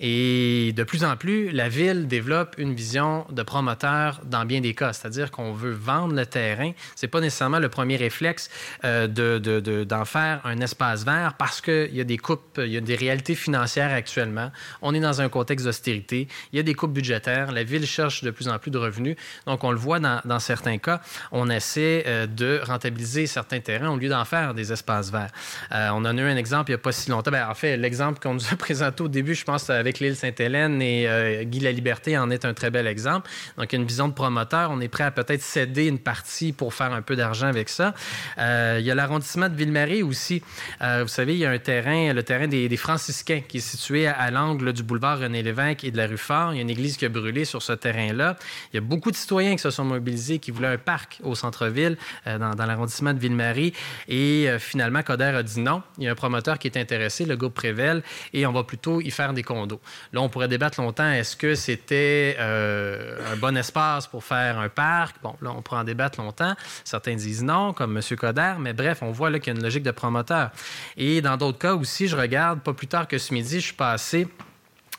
Et 0.00 0.72
de 0.76 0.84
plus 0.84 1.04
en 1.04 1.16
plus, 1.16 1.50
la 1.50 1.68
ville 1.68 2.06
développe 2.06 2.54
une 2.58 2.74
vision 2.74 3.26
de 3.30 3.42
promoteur 3.42 4.20
dans 4.24 4.44
bien 4.44 4.60
des 4.60 4.74
cas, 4.74 4.92
c'est-à-dire 4.92 5.30
qu'on 5.30 5.52
veut 5.52 5.72
vendre 5.72 6.14
le 6.14 6.24
terrain. 6.24 6.72
C'est 6.94 7.08
pas 7.08 7.20
nécessairement 7.20 7.58
le 7.58 7.68
premier 7.68 7.96
réflexe 7.96 8.48
euh, 8.84 9.08
de, 9.08 9.84
d'en 9.84 10.04
faire 10.04 10.40
un 10.44 10.60
espace 10.60 11.04
vert 11.04 11.34
parce 11.36 11.60
qu'il 11.60 11.94
y 11.94 12.00
a 12.00 12.04
des 12.04 12.18
coupes, 12.18 12.60
il 12.62 12.72
y 12.72 12.76
a 12.76 12.80
des 12.80 12.94
réalités 12.94 13.34
financières 13.34 13.92
actuellement. 13.92 14.52
On 14.82 14.94
est 14.94 15.00
dans 15.00 15.20
un 15.20 15.28
contexte 15.28 15.66
d'austérité. 15.66 16.28
Il 16.52 16.56
y 16.56 16.60
a 16.60 16.62
des 16.62 16.74
coupes 16.74 16.92
budgétaires. 16.92 17.50
La 17.50 17.64
ville 17.64 17.86
cherche 17.86 18.22
de 18.22 18.30
plus 18.30 18.48
en 18.48 18.58
plus 18.58 18.70
de 18.70 18.78
revenus. 18.78 19.16
Donc, 19.46 19.64
on 19.64 19.72
le 19.72 19.78
voit 19.78 19.98
dans, 19.98 20.20
dans 20.24 20.38
certains 20.38 20.78
cas, 20.78 21.00
on 21.32 21.50
essaie 21.50 22.04
euh, 22.06 22.26
de 22.26 22.60
rentabiliser 22.62 23.26
certains 23.26 23.60
terrains 23.60 23.90
au 23.90 23.96
lieu 23.96 24.08
d'en 24.08 24.24
faire 24.24 24.54
des 24.54 24.72
espaces 24.72 25.10
verts. 25.10 25.32
Euh, 25.72 25.88
on 25.92 26.04
en 26.04 26.16
a 26.18 26.20
eu 26.20 26.28
un 26.28 26.36
exemple 26.36 26.70
il 26.70 26.74
n'y 26.74 26.80
a 26.80 26.82
pas 26.82 26.92
si 26.92 27.10
longtemps. 27.10 27.30
Ben, 27.30 27.48
en 27.48 27.54
fait, 27.54 27.76
l'exemple 27.76 28.20
qu'on 28.20 28.34
nous 28.34 28.52
a 28.52 28.56
présenté 28.58 29.02
au 29.02 29.08
début, 29.08 29.34
je 29.34 29.44
pense, 29.44 29.68
avec 29.70 29.87
avec 29.88 30.00
l'île 30.00 30.16
Sainte-Hélène 30.16 30.82
et 30.82 31.08
euh, 31.08 31.44
Guy 31.44 31.60
La 31.60 31.72
Liberté 31.72 32.18
en 32.18 32.30
est 32.30 32.44
un 32.44 32.52
très 32.52 32.70
bel 32.70 32.86
exemple. 32.86 33.30
Donc, 33.56 33.72
une 33.72 33.86
vision 33.86 34.06
de 34.06 34.12
promoteur. 34.12 34.70
On 34.70 34.80
est 34.82 34.88
prêt 34.88 35.04
à 35.04 35.10
peut-être 35.10 35.40
céder 35.40 35.86
une 35.86 35.98
partie 35.98 36.52
pour 36.52 36.74
faire 36.74 36.92
un 36.92 37.00
peu 37.00 37.16
d'argent 37.16 37.46
avec 37.46 37.70
ça. 37.70 37.94
Euh, 38.36 38.76
il 38.78 38.84
y 38.84 38.90
a 38.90 38.94
l'arrondissement 38.94 39.48
de 39.48 39.54
Ville-Marie 39.54 40.02
aussi. 40.02 40.42
Euh, 40.82 41.04
vous 41.04 41.08
savez, 41.08 41.32
il 41.32 41.38
y 41.38 41.46
a 41.46 41.50
un 41.50 41.58
terrain, 41.58 42.12
le 42.12 42.22
terrain 42.22 42.48
des, 42.48 42.76
franciscains, 42.76 43.40
qui 43.48 43.56
est 43.56 43.60
situé 43.60 44.06
à, 44.06 44.30
l'angle 44.30 44.74
du 44.74 44.82
boulevard 44.82 45.20
René-Lévesque 45.20 45.84
et 45.84 45.90
de 45.90 45.96
la 45.96 46.06
rue 46.06 46.18
Fort. 46.18 46.52
Il 46.52 46.56
y 46.56 46.58
a 46.58 46.62
une 46.62 46.70
église 46.70 46.98
qui 46.98 47.06
a 47.06 47.08
brûlé 47.08 47.46
sur 47.46 47.62
ce 47.62 47.72
terrain-là. 47.72 48.36
Il 48.74 48.76
y 48.76 48.78
a 48.78 48.82
beaucoup 48.82 49.10
de 49.10 49.16
citoyens 49.16 49.56
qui 49.56 49.62
se 49.62 49.70
sont 49.70 49.84
mobilisés, 49.84 50.38
qui 50.38 50.50
voulaient 50.50 50.68
un 50.68 50.76
parc 50.76 51.18
au 51.22 51.34
centre-ville, 51.34 51.96
dans, 52.26 52.54
dans 52.54 52.66
l'arrondissement 52.66 53.14
de 53.14 53.18
Ville-Marie. 53.18 53.72
Et 54.06 54.48
finalement, 54.58 55.02
Coder 55.02 55.32
a 55.34 55.42
dit 55.42 55.60
non. 55.60 55.82
Il 55.96 56.04
y 56.04 56.08
a 56.08 56.12
un 56.12 56.14
promoteur 56.14 56.58
qui 56.58 56.68
est 56.68 56.76
intéressé, 56.76 57.24
le 57.24 57.36
groupe 57.36 57.54
Prével, 57.54 58.02
et 58.34 58.44
on 58.44 58.52
va 58.52 58.64
plutôt 58.64 59.00
y 59.00 59.10
faire 59.10 59.32
des 59.32 59.42
condos. 59.42 59.77
Là, 60.12 60.20
on 60.20 60.28
pourrait 60.28 60.48
débattre 60.48 60.80
longtemps, 60.80 61.10
est-ce 61.10 61.36
que 61.36 61.54
c'était 61.54 62.36
euh, 62.38 63.32
un 63.32 63.36
bon 63.36 63.56
espace 63.56 64.06
pour 64.06 64.24
faire 64.24 64.58
un 64.58 64.68
parc? 64.68 65.16
Bon, 65.22 65.34
là, 65.40 65.52
on 65.56 65.62
pourrait 65.62 65.80
en 65.80 65.84
débattre 65.84 66.20
longtemps. 66.20 66.54
Certains 66.84 67.14
disent 67.14 67.42
non, 67.42 67.72
comme 67.72 67.96
M. 67.96 68.16
Coder, 68.16 68.54
mais 68.58 68.72
bref, 68.72 68.98
on 69.02 69.10
voit 69.10 69.30
là 69.30 69.38
qu'il 69.38 69.52
y 69.52 69.56
a 69.56 69.58
une 69.58 69.64
logique 69.64 69.82
de 69.82 69.90
promoteur. 69.90 70.50
Et 70.96 71.20
dans 71.20 71.36
d'autres 71.36 71.58
cas 71.58 71.74
aussi, 71.74 72.08
je 72.08 72.16
regarde, 72.16 72.60
pas 72.60 72.72
plus 72.72 72.86
tard 72.86 73.08
que 73.08 73.18
ce 73.18 73.32
midi, 73.32 73.60
je 73.60 73.66
suis 73.66 73.74
passé 73.74 74.28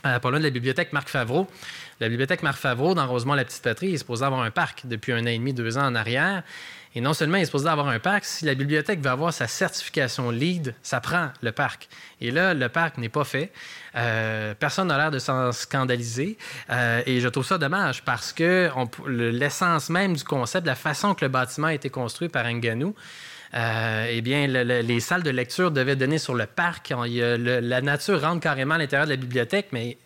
à 0.03 0.19
pas 0.19 0.29
loin 0.29 0.39
de 0.39 0.45
la 0.45 0.49
bibliothèque 0.49 0.93
Marc 0.93 1.09
Favreau. 1.09 1.47
La 1.99 2.07
bibliothèque 2.07 2.43
Marc 2.43 2.57
Favreau, 2.57 2.95
dans 2.95 3.05
Rosemont-la-Petite-Patrie, 3.05 3.93
est 3.93 3.97
supposée 3.97 4.23
avoir 4.23 4.41
un 4.41 4.51
parc 4.51 4.83
depuis 4.85 5.11
un 5.11 5.23
an 5.23 5.27
et 5.27 5.37
demi, 5.37 5.53
deux 5.53 5.77
ans 5.77 5.85
en 5.85 5.95
arrière. 5.95 6.43
Et 6.95 7.01
non 7.01 7.13
seulement 7.13 7.37
il 7.37 7.41
est 7.41 7.45
supposé 7.45 7.69
avoir 7.69 7.87
un 7.87 7.99
parc, 7.99 8.25
si 8.25 8.45
la 8.45 8.55
bibliothèque 8.55 8.99
veut 8.99 9.11
avoir 9.11 9.31
sa 9.31 9.47
certification 9.47 10.31
LEED, 10.31 10.73
ça 10.81 10.99
prend 10.99 11.29
le 11.41 11.51
parc. 11.51 11.87
Et 12.19 12.31
là, 12.31 12.53
le 12.53 12.67
parc 12.67 12.97
n'est 12.97 13.09
pas 13.09 13.23
fait. 13.23 13.51
Euh, 13.95 14.55
personne 14.57 14.87
n'a 14.87 14.97
l'air 14.97 15.11
de 15.11 15.19
s'en 15.19 15.51
scandaliser. 15.51 16.37
Euh, 16.71 17.03
et 17.05 17.19
je 17.19 17.27
trouve 17.27 17.45
ça 17.45 17.59
dommage 17.59 18.03
parce 18.03 18.33
que 18.33 18.69
l'essence 19.07 19.89
même 19.89 20.15
du 20.15 20.23
concept, 20.23 20.65
la 20.65 20.75
façon 20.75 21.13
que 21.13 21.23
le 21.23 21.29
bâtiment 21.29 21.67
a 21.67 21.73
été 21.73 21.89
construit 21.89 22.27
par 22.27 22.45
Nganou, 22.51 22.95
euh, 23.55 24.07
eh 24.09 24.21
bien, 24.21 24.47
les 24.47 24.99
salles 24.99 25.23
de 25.23 25.31
lecture 25.31 25.71
devaient 25.71 25.95
donner 25.95 26.17
sur 26.17 26.33
le 26.33 26.45
parc. 26.45 26.91
la 26.91 27.81
nature 27.81 28.21
rentre 28.21 28.41
carrément 28.41 28.75
à 28.75 28.77
l'intérieur 28.79 29.05
de 29.05 29.11
la 29.11 29.17
bibliothèque, 29.17 29.67
mais 29.71 29.97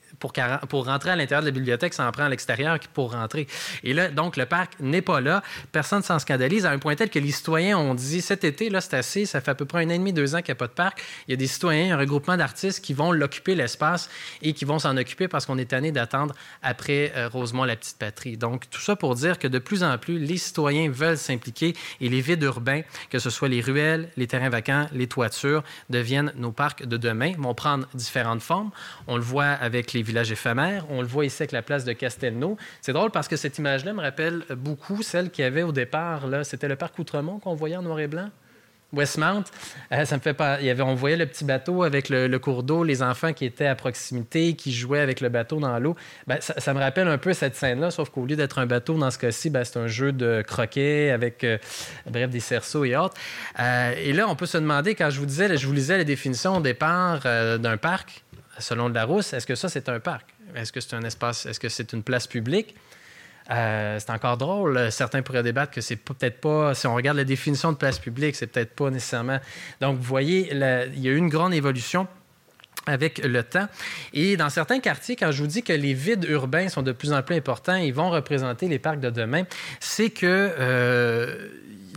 pour, 0.68 0.86
rentrer 0.86 1.12
à 1.12 1.16
l'intérieur 1.16 1.42
de 1.42 1.48
la 1.48 1.52
bibliothèque, 1.52 1.94
ça 1.94 2.08
en 2.08 2.12
prend 2.12 2.24
à 2.24 2.30
l'extérieur 2.30 2.78
pour 2.94 3.12
rentrer. 3.12 3.48
Et 3.84 3.94
là, 3.94 4.10
donc, 4.10 4.38
le 4.38 4.46
parc 4.46 4.74
n'est 4.80 5.02
pas 5.02 5.22
là. 5.22 5.44
Personne 5.72 6.00
ne 6.00 6.04
s'en 6.04 6.20
scandalise 6.20 6.66
à 6.66 6.72
un 6.72 6.80
point 6.80 6.96
tel 6.96 7.10
que 7.10 7.20
les 7.20 7.32
citoyens 7.32 7.78
ont 7.78 7.94
dit 7.94 8.22
cet 8.22 8.44
été, 8.44 8.70
là, 8.70 8.82
c'est 8.82 8.96
assez, 8.96 9.26
ça 9.26 9.42
fait 9.42 9.52
à 9.52 9.56
peu 9.56 9.66
près 9.66 9.84
un 9.84 9.88
an 9.88 9.94
et 9.94 9.98
demi, 9.98 10.14
deux 10.14 10.36
ans 10.36 10.40
qu'il 10.40 10.54
n'y 10.54 10.54
a 10.54 10.56
pas 10.56 10.68
de 10.68 10.74
parc. 10.74 11.02
Il 11.28 11.32
y 11.32 11.34
a 11.34 11.38
des 11.38 11.48
citoyens, 11.48 11.96
un 11.96 12.00
regroupement 12.00 12.38
d'artistes 12.38 12.84
qui 12.84 12.94
vont 12.94 13.12
l'occuper, 13.12 13.56
l'espace, 13.56 14.10
et 14.42 14.54
qui 14.54 14.66
vont 14.66 14.80
s'en 14.80 14.96
occuper 14.98 15.28
parce 15.28 15.46
qu'on 15.46 15.58
est 15.58 15.66
tanné 15.66 15.92
d'attendre 15.92 16.36
après 16.62 17.12
euh, 17.16 17.28
Rosemont, 17.28 17.64
la 17.64 17.76
petite 17.76 17.98
patrie. 17.98 18.38
Donc, 18.38 18.70
tout 18.70 18.82
ça 18.82 18.96
pour 18.96 19.16
dire 19.16 19.40
que 19.40 19.48
de 19.48 19.60
plus 19.60 19.84
en 19.84 19.98
plus, 19.98 20.20
les 20.20 20.38
citoyens 20.38 20.90
veulent 20.90 21.18
s'impliquer 21.18 21.76
et 22.02 22.10
les 22.10 22.22
vides 22.22 22.44
urbains, 22.44 22.82
que 23.10 23.20
ce 23.20 23.30
soit 23.30 23.50
les 23.50 23.62
ruelles, 23.62 24.10
les 24.18 24.28
terrains 24.28 24.50
vacants, 24.50 24.88
les 24.94 25.08
toitures, 25.08 25.64
deviennent 25.90 26.32
nos 26.36 26.52
parcs 26.52 26.86
de 26.86 26.98
demain, 26.98 27.34
vont 27.38 27.54
prendre 27.54 27.88
différentes 27.94 28.42
formes. 28.42 28.72
On 29.08 29.18
le 29.18 29.24
voit 29.24 29.46
avec 29.46 29.94
les 29.94 30.04
village 30.14 30.32
éphémère. 30.32 30.86
On 30.90 31.02
le 31.02 31.08
voit 31.08 31.26
ici 31.26 31.42
avec 31.42 31.52
la 31.52 31.64
place 31.64 31.86
de 31.86 31.94
Castelnau. 31.94 32.56
C'est 32.82 32.94
drôle 32.94 33.10
parce 33.10 33.28
que 33.28 33.36
cette 33.36 33.58
image-là 33.58 33.94
me 33.94 34.02
rappelle 34.02 34.44
beaucoup 34.56 35.02
celle 35.02 35.32
qu'il 35.32 35.44
y 35.44 35.48
avait 35.48 35.64
au 35.64 35.72
départ. 35.72 36.28
C'était 36.44 36.68
le 36.68 36.76
parc 36.76 36.98
Outremont 37.00 37.40
qu'on 37.40 37.56
voyait 37.56 37.78
en 37.78 37.82
noir 37.82 38.00
et 38.00 38.08
blanc. 38.08 38.30
Westmount, 38.94 39.46
euh, 39.92 40.06
ça 40.06 40.18
me 40.18 40.22
fait 40.22 40.36
pas. 40.36 40.60
Il 40.62 40.68
y 40.68 40.70
avait, 40.70 40.84
on 40.84 40.94
voyait 40.94 41.18
le 41.18 41.26
petit 41.26 41.46
bateau 41.46 41.82
avec 41.82 42.10
le, 42.10 42.38
cours 42.38 42.62
d'eau, 42.62 42.84
les 42.84 43.02
enfants 43.02 43.34
qui 43.34 43.44
étaient 43.44 43.66
à 43.66 43.74
proximité, 43.74 44.54
qui 44.54 44.72
jouaient 44.72 45.00
avec 45.00 45.20
le 45.20 45.30
bateau 45.30 45.60
dans 45.60 45.80
l'eau. 45.80 45.96
Ben, 46.28 46.38
ça, 46.40 46.74
me 46.76 46.80
rappelle 46.80 47.08
un 47.08 47.18
peu 47.18 47.34
cette 47.34 47.56
scène-là, 47.56 47.90
sauf 47.90 48.12
qu'au 48.12 48.28
lieu 48.28 48.36
d'être 48.36 48.60
un 48.60 48.68
bateau, 48.68 48.96
dans 48.96 49.10
ce 49.10 49.18
cas-ci, 49.18 49.50
ben, 49.50 49.64
c'est 49.64 49.80
un 49.80 49.88
jeu 49.88 50.12
de 50.12 50.44
croquet 50.46 51.10
avec, 51.10 51.44
euh, 51.44 51.58
bref, 52.08 52.30
des 52.30 52.40
cerceaux 52.40 52.86
et 52.86 52.96
autres. 52.96 53.16
Euh, 53.60 53.96
et 53.98 54.14
là, 54.14 54.28
on 54.30 54.36
peut 54.36 54.46
se 54.46 54.60
demander, 54.60 54.94
quand 54.94 55.10
je 55.10 55.20
vous 55.20 55.26
disais, 55.26 55.58
je 55.58 55.66
vous 55.66 55.74
lisais 55.74 55.98
la 55.98 56.04
définition 56.04 56.58
au 56.58 56.62
départ 56.62 57.22
d'un 57.24 57.78
parc, 57.78 58.23
selon 58.60 58.88
le 58.88 58.94
Larousse, 58.94 59.34
est-ce 59.34 59.48
que 59.48 59.56
ça, 59.56 59.70
c'est 59.70 59.90
un 59.90 60.00
parc? 60.00 60.34
Est-ce 60.56 60.72
que 60.72 60.80
c'est 60.80 60.96
un 60.96 61.04
espace, 61.04 61.46
est-ce 61.46 61.60
que 61.60 61.70
c'est 61.70 61.94
une 61.94 62.04
place 62.04 62.28
publique? 62.28 62.76
Euh, 63.52 64.00
c'est 64.00 64.12
encore 64.12 64.38
drôle. 64.38 64.92
Certains 64.92 65.22
pourraient 65.22 65.44
débattre 65.44 65.74
que 65.74 65.82
c'est 65.82 65.98
peut-être 65.98 66.40
pas, 66.40 66.74
si 66.74 66.88
on 66.88 66.96
regarde 66.96 67.18
la 67.18 67.26
définition 67.26 67.72
de 67.72 67.78
place 67.78 68.00
publique, 68.00 68.36
c'est 68.36 68.48
peut-être 68.48 68.74
pas 68.76 68.90
nécessairement. 68.90 69.40
Donc, 69.82 69.98
vous 69.98 70.04
voyez, 70.04 70.52
il 70.52 71.00
y 71.00 71.10
a 71.10 71.12
eu 71.12 71.18
une 71.18 71.30
grande 71.30 71.54
évolution 71.54 72.08
avec 72.86 73.20
le 73.20 73.44
temps. 73.44 73.68
Et 74.14 74.36
dans 74.38 74.50
certains 74.50 74.80
quartiers, 74.80 75.16
quand 75.16 75.32
je 75.32 75.42
vous 75.42 75.48
dis 75.48 75.64
que 75.64 75.74
les 75.74 75.94
vides 75.94 76.26
urbains 76.26 76.68
sont 76.70 76.82
de 76.82 76.92
plus 76.92 77.14
en 77.14 77.22
plus 77.22 77.36
importants, 77.36 77.76
ils 77.76 77.94
vont 77.94 78.10
représenter 78.10 78.68
les 78.68 78.80
parcs 78.80 79.00
de 79.00 79.10
demain, 79.10 79.44
c'est 79.80 80.10
que 80.10 80.26
euh, 80.60 81.50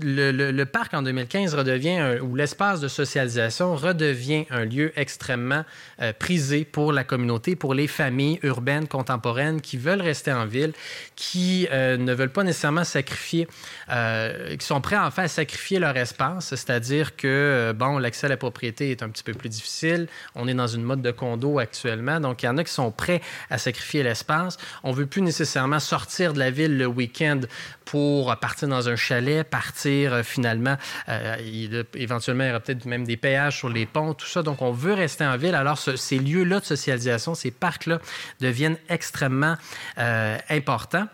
le, 0.03 0.65
parc 0.65 0.95
en 0.95 1.03
2015 1.03 1.55
redevient, 1.55 2.19
ou 2.23 2.35
l'espace 2.35 2.81
de 2.81 2.89
socialisation 2.89 3.75
redevient 3.77 4.47
un 4.51 4.65
lieu 4.65 4.93
extrêmement 4.97 5.65
euh, 6.01 6.13
prisé 6.13 6.65
pour 6.65 6.93
la 6.93 7.05
communauté, 7.05 7.57
pour 7.57 7.75
les 7.75 7.87
familles 7.87 8.39
urbaines 8.43 8.89
contemporaines 8.89 9.61
qui 9.61 9.77
veulent 9.77 10.03
rester 10.03 10.33
en 10.33 10.47
ville, 10.47 10.73
qui 11.15 11.69
euh, 11.71 11.97
ne 11.97 12.13
veulent 12.13 12.33
pas 12.33 12.45
nécessairement 12.45 12.85
sacrifier, 12.85 13.49
euh, 13.91 14.57
qui 14.57 14.67
sont 14.67 14.81
prêts 14.81 14.97
enfin 14.97 15.25
à 15.25 15.29
sacrifier 15.29 15.79
leur 15.79 15.97
espace, 15.97 16.49
c'est-à-dire 16.49 17.17
que, 17.17 17.73
bon, 17.77 17.99
l'accès 17.99 18.27
à 18.27 18.31
la 18.31 18.37
propriété 18.37 18.91
est 18.91 19.03
un 19.03 19.09
petit 19.09 19.23
peu 19.23 19.33
plus 19.33 19.49
difficile. 19.49 20.09
On 20.35 20.49
est 20.49 20.55
dans 20.55 20.67
une 20.67 20.83
mode 20.83 21.03
de 21.03 21.11
condo 21.11 21.59
actuellement, 21.59 22.21
donc 22.21 22.43
il 22.43 22.47
y 22.47 22.49
en 22.49 22.59
a 22.59 22.65
qui 22.65 22.73
sont 22.73 22.91
prêts 22.91 23.23
à 23.51 23.59
sacrifier 23.59 24.03
l'espace. 24.03 24.59
On 24.83 24.91
ne 24.91 24.97
veut 24.97 25.07
plus 25.07 25.23
nécessairement 25.23 25.81
sortir 25.81 26.33
de 26.33 26.39
la 26.39 26.51
ville 26.51 26.77
le 26.77 26.87
week-end 26.87 27.41
pour 27.85 28.37
partir 28.37 28.69
dans 28.69 28.89
un 28.89 28.97
chalet, 28.97 29.49
partir 29.49 29.86
euh, 29.89 30.23
finalement, 30.23 30.77
euh, 31.09 31.83
éventuellement, 31.95 32.45
il 32.45 32.49
y 32.49 32.51
aura 32.51 32.61
peut-être 32.61 32.85
même 32.85 33.05
des 33.05 33.17
péages 33.17 33.59
sur 33.59 33.69
les 33.69 33.87
ponts, 33.87 34.15
tout 34.15 34.27
ça. 34.27 34.43
Donc, 34.43 34.63
on 34.63 34.73
veut 34.73 34.95
rester 34.95 35.25
en 35.25 35.37
ville. 35.37 35.55
Alors, 35.55 35.79
ces 35.79 36.19
lieux-là 36.19 36.61
de 36.61 36.65
socialisation, 36.65 37.35
ces 37.35 37.51
parcs-là 37.51 38.01
deviennent 38.41 38.79
extrêmement 38.89 39.57
euh, 39.99 40.39
importants. 40.51 41.07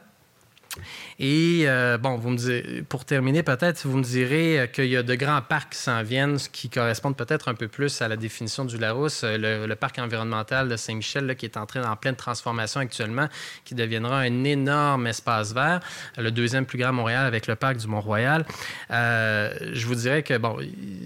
Et 1.24 1.68
euh, 1.68 1.98
bon, 1.98 2.16
vous 2.16 2.30
me 2.30 2.82
pour 2.82 3.04
terminer, 3.04 3.44
peut-être, 3.44 3.86
vous 3.86 3.96
me 3.96 4.02
direz 4.02 4.58
euh, 4.58 4.66
qu'il 4.66 4.86
y 4.86 4.96
a 4.96 5.04
de 5.04 5.14
grands 5.14 5.40
parcs 5.40 5.70
qui 5.70 5.78
s'en 5.78 6.02
viennent, 6.02 6.36
qui 6.50 6.68
correspondent 6.68 7.16
peut-être 7.16 7.46
un 7.46 7.54
peu 7.54 7.68
plus 7.68 8.02
à 8.02 8.08
la 8.08 8.16
définition 8.16 8.64
du 8.64 8.76
Larousse. 8.76 9.22
Euh, 9.22 9.68
le, 9.68 9.76
parc 9.76 10.00
environnemental 10.00 10.68
de 10.68 10.76
Saint-Michel, 10.76 11.36
qui 11.36 11.46
est 11.46 11.56
en 11.56 11.62
en 11.62 11.96
pleine 11.96 12.16
transformation 12.16 12.80
actuellement, 12.80 13.28
qui 13.64 13.76
deviendra 13.76 14.18
un 14.18 14.42
énorme 14.42 15.06
espace 15.06 15.54
vert. 15.54 15.78
Le 16.18 16.32
deuxième 16.32 16.66
plus 16.66 16.76
grand 16.76 16.92
Montréal 16.92 17.24
avec 17.24 17.46
le 17.46 17.54
parc 17.54 17.76
du 17.76 17.86
Mont-Royal. 17.86 18.44
je 18.90 19.86
vous 19.86 19.94
dirais 19.94 20.24
que, 20.24 20.36
bon, 20.38 20.58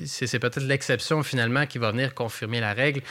c'est 0.06 0.38
peut-être 0.38 0.62
l'exception 0.62 1.22
finalement 1.22 1.66
qui 1.66 1.76
va 1.76 1.90
venir 1.90 2.14
confirmer 2.14 2.60
la 2.60 2.72
règle, 2.72 3.02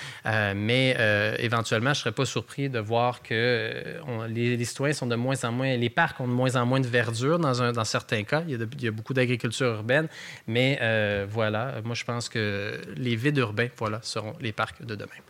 mais 0.55 0.97
éventuellement, 1.39 1.93
je 1.93 1.99
ne 1.99 2.03
serais 2.03 2.11
pas 2.11 2.25
surpris 2.25 2.69
de 2.69 2.79
voir 2.79 3.21
que 3.21 3.99
les, 4.27 4.57
les 4.57 4.65
citoyens 4.65 4.93
sont 4.93 5.07
de 5.07 5.15
moins 5.15 5.43
en 5.43 5.51
moins, 5.51 5.77
les 5.77 5.89
parcs 5.89 6.19
ont 6.19 6.27
de 6.27 6.33
moins 6.33 6.55
en 6.55 6.65
moins 6.65 6.79
de 6.79 6.87
verdure 6.95 7.39
dans, 7.39 7.73
dans 7.73 7.83
certains 7.83 8.23
cas. 8.23 8.43
Il 8.47 8.57
y 8.81 8.87
a, 8.87 8.91
beaucoup 8.91 9.13
d'agriculture 9.13 9.67
urbaine, 9.67 10.07
mais 10.47 10.79
euh, 10.81 11.25
voilà, 11.29 11.81
moi 11.83 11.95
je 11.95 12.05
pense 12.05 12.29
que 12.29 12.79
les 12.95 13.15
vides 13.17 13.37
urbains, 13.37 13.67
voilà, 13.77 13.99
seront 14.01 14.35
les 14.39 14.53
parcs 14.53 14.81
de 14.83 14.95
demain. 14.95 15.21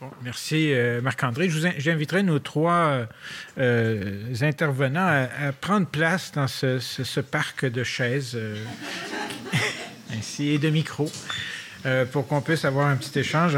Bon, 0.00 0.10
merci 0.22 0.72
euh, 0.72 1.02
Marc-André. 1.02 1.50
J'inviterai 1.76 2.22
nos 2.22 2.38
trois 2.38 3.06
euh, 3.58 4.34
intervenants 4.40 5.26
à, 5.46 5.52
prendre 5.52 5.86
place 5.86 6.32
dans 6.32 6.48
ce, 6.48 6.78
ce 6.78 7.20
parc 7.20 7.66
de 7.66 7.84
chaises 7.84 8.38
ainsi 10.16 10.48
et 10.48 10.58
de 10.58 10.70
micros. 10.70 11.10
Euh, 11.86 12.04
pour 12.04 12.26
qu'on 12.26 12.40
puisse 12.40 12.64
avoir 12.64 12.88
un 12.88 12.96
petit 12.96 13.20
échange 13.20 13.56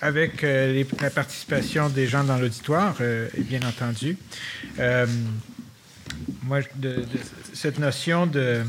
avec 0.00 0.44
euh, 0.44 0.84
la 1.00 1.10
participation 1.10 1.88
des 1.88 2.06
gens 2.06 2.22
dans 2.22 2.38
l'auditoire, 2.38 2.94
euh, 3.00 3.28
bien 3.38 3.60
entendu. 3.62 4.16
moi, 6.44 6.60
cette 7.52 7.80
notion 7.80 8.26
de... 8.26 8.62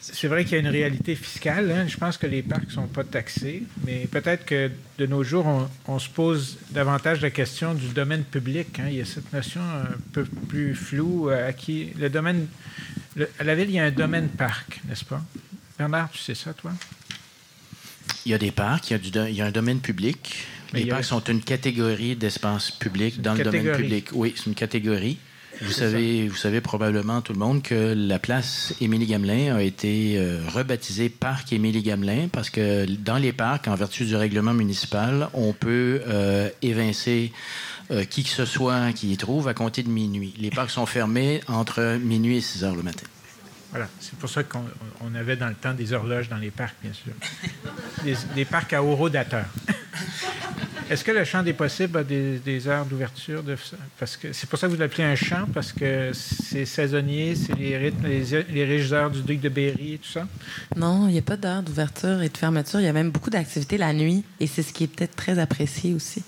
c'est 0.00 0.28
vrai 0.28 0.44
qu'il 0.44 0.54
y 0.54 0.56
a 0.56 0.60
une 0.60 0.68
réalité 0.68 1.14
fiscale. 1.14 1.70
Hein. 1.70 1.84
Je 1.86 1.98
pense 1.98 2.16
que 2.16 2.26
les 2.26 2.42
parcs 2.42 2.68
ne 2.68 2.72
sont 2.72 2.86
pas 2.86 3.04
taxés, 3.04 3.64
mais 3.84 4.06
peut-être 4.06 4.46
que 4.46 4.70
de 4.98 5.04
nos 5.04 5.22
jours, 5.22 5.68
on, 5.86 5.98
se 5.98 6.08
pose 6.08 6.56
davantage 6.70 7.20
la 7.20 7.30
question 7.30 7.74
du 7.74 7.88
domaine 7.88 8.24
public. 8.24 8.80
Hein. 8.80 8.86
Il 8.88 8.96
y 8.96 9.02
a 9.02 9.04
cette 9.04 9.30
notion 9.34 9.60
un 9.60 9.98
peu 10.12 10.24
plus 10.48 10.74
floue 10.74 11.30
qui 11.58 11.92
le 11.98 12.08
domaine. 12.08 12.46
à 13.38 13.44
la 13.44 13.54
ville, 13.54 13.68
il 13.68 13.74
y 13.74 13.80
a 13.80 13.84
un 13.84 13.90
domaine 13.90 14.28
parc, 14.28 14.80
n'est-ce 14.88 15.04
pas? 15.04 15.22
Bernard, 15.76 16.10
tu 16.10 16.18
sais 16.18 16.34
ça, 16.34 16.54
toi? 16.54 16.72
Il 18.26 18.32
y 18.32 18.34
a 18.34 18.38
des 18.38 18.50
parcs, 18.50 18.90
il 18.90 18.94
y 18.94 19.18
a, 19.18 19.28
il 19.28 19.34
y 19.34 19.42
a 19.42 19.46
un 19.46 19.50
domaine 19.50 19.80
public. 19.80 20.46
les 20.72 20.86
parcs 20.86 21.04
sont 21.04 21.22
une 21.24 21.42
catégorie 21.42 22.16
d'espace 22.16 22.70
public 22.70 23.20
dans 23.20 23.34
le 23.34 23.44
domaine 23.44 23.76
public. 23.76 24.08
Oui, 24.12 24.34
c'est 24.36 24.46
une 24.46 24.54
catégorie. 24.54 25.18
Vous 25.62 25.70
savez, 25.70 26.28
vous 26.28 26.36
savez 26.36 26.60
probablement 26.60 27.20
tout 27.20 27.32
le 27.32 27.38
monde 27.38 27.62
que 27.62 27.94
la 27.96 28.18
place 28.18 28.74
Émilie 28.80 29.06
Gamelin 29.06 29.54
a 29.54 29.62
été 29.62 30.14
euh, 30.16 30.40
rebaptisée 30.48 31.08
Parc 31.08 31.52
Émilie 31.52 31.82
Gamelin 31.82 32.28
parce 32.32 32.50
que 32.50 32.86
dans 32.86 33.16
les 33.16 33.32
parcs, 33.32 33.68
en 33.68 33.74
vertu 33.74 34.04
du 34.04 34.16
règlement 34.16 34.54
municipal, 34.54 35.28
on 35.32 35.52
peut 35.52 36.02
euh, 36.08 36.48
évincer 36.62 37.32
euh, 37.90 38.04
qui 38.04 38.24
que 38.24 38.30
ce 38.30 38.44
soit 38.44 38.92
qui 38.92 39.12
y 39.12 39.16
trouve 39.16 39.46
à 39.48 39.54
compter 39.54 39.82
de 39.82 39.90
minuit. 39.90 40.34
Les 40.38 40.50
parcs 40.50 40.70
sont 40.70 40.86
fermés 40.86 41.40
entre 41.46 41.98
minuit 42.02 42.38
et 42.38 42.40
6 42.40 42.64
heures 42.64 42.76
le 42.76 42.82
matin. 42.82 43.06
Voilà, 43.74 43.88
c'est 43.98 44.16
pour 44.16 44.30
ça 44.30 44.44
qu'on 44.44 45.14
avait 45.16 45.34
dans 45.34 45.48
le 45.48 45.54
temps 45.56 45.74
des 45.74 45.92
horloges 45.92 46.28
dans 46.28 46.36
les 46.36 46.52
parcs, 46.52 46.76
bien 46.80 46.92
sûr. 46.92 47.12
Des, 48.36 48.44
parcs 48.44 48.72
à 48.72 48.80
horodateurs. 48.80 49.48
Est-ce 50.90 51.02
que 51.02 51.10
le 51.10 51.24
champ 51.24 51.42
des 51.42 51.54
possibles 51.54 51.98
a 51.98 52.04
des, 52.04 52.68
heures 52.68 52.86
d'ouverture? 52.86 53.42
De, 53.42 53.56
parce 53.98 54.16
que 54.16 54.32
c'est 54.32 54.48
pour 54.48 54.60
ça 54.60 54.68
que 54.68 54.72
vous 54.74 54.78
l'appelez 54.78 55.02
un 55.02 55.16
champ, 55.16 55.46
parce 55.52 55.72
que 55.72 56.12
c'est 56.12 56.66
saisonnier, 56.66 57.34
c'est 57.34 57.56
les 57.56 57.90
les, 57.90 58.44
les 58.48 58.64
régisseurs 58.64 59.10
du 59.10 59.22
duc 59.22 59.40
de 59.40 59.48
Berry 59.48 59.94
et 59.94 59.98
tout 59.98 60.10
ça? 60.10 60.28
Non, 60.76 61.08
il 61.08 61.12
n'y 61.12 61.18
a 61.18 61.22
pas 61.22 61.36
d'heure 61.36 61.64
d'ouverture 61.64 62.22
et 62.22 62.28
de 62.28 62.36
fermeture. 62.36 62.78
Il 62.78 62.84
y 62.84 62.88
a 62.88 62.92
même 62.92 63.10
beaucoup 63.10 63.30
d'activités 63.30 63.76
la 63.76 63.92
nuit, 63.92 64.22
et 64.38 64.46
c'est 64.46 64.62
ce 64.62 64.72
qui 64.72 64.84
est 64.84 64.88
peut-être 64.88 65.16
très 65.16 65.40
apprécié 65.40 65.94
aussi. 65.94 66.22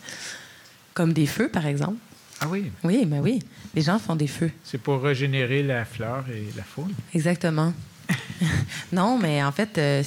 Comme 0.95 1.13
des 1.13 1.27
feux, 1.27 1.49
par 1.49 1.67
exemple. 1.67 1.99
Ah 2.41 2.47
oui? 2.49 2.71
Oui, 2.85 3.05
mais 3.07 3.17
ben 3.17 3.23
oui. 3.23 3.43
Les 3.75 3.83
gens 3.83 3.99
font 3.99 4.17
des 4.17 4.27
feux. 4.27 4.51
C'est 4.65 4.79
pour 4.79 5.03
régénérer 5.03 5.63
la 5.63 5.85
flore 5.85 6.25
et 6.31 6.47
la 6.57 6.63
faune. 6.63 6.93
Exactement. 7.15 7.73
non, 8.93 9.19
mais 9.19 9.43
en 9.43 9.53
fait, 9.53 9.79
euh, 9.79 10.03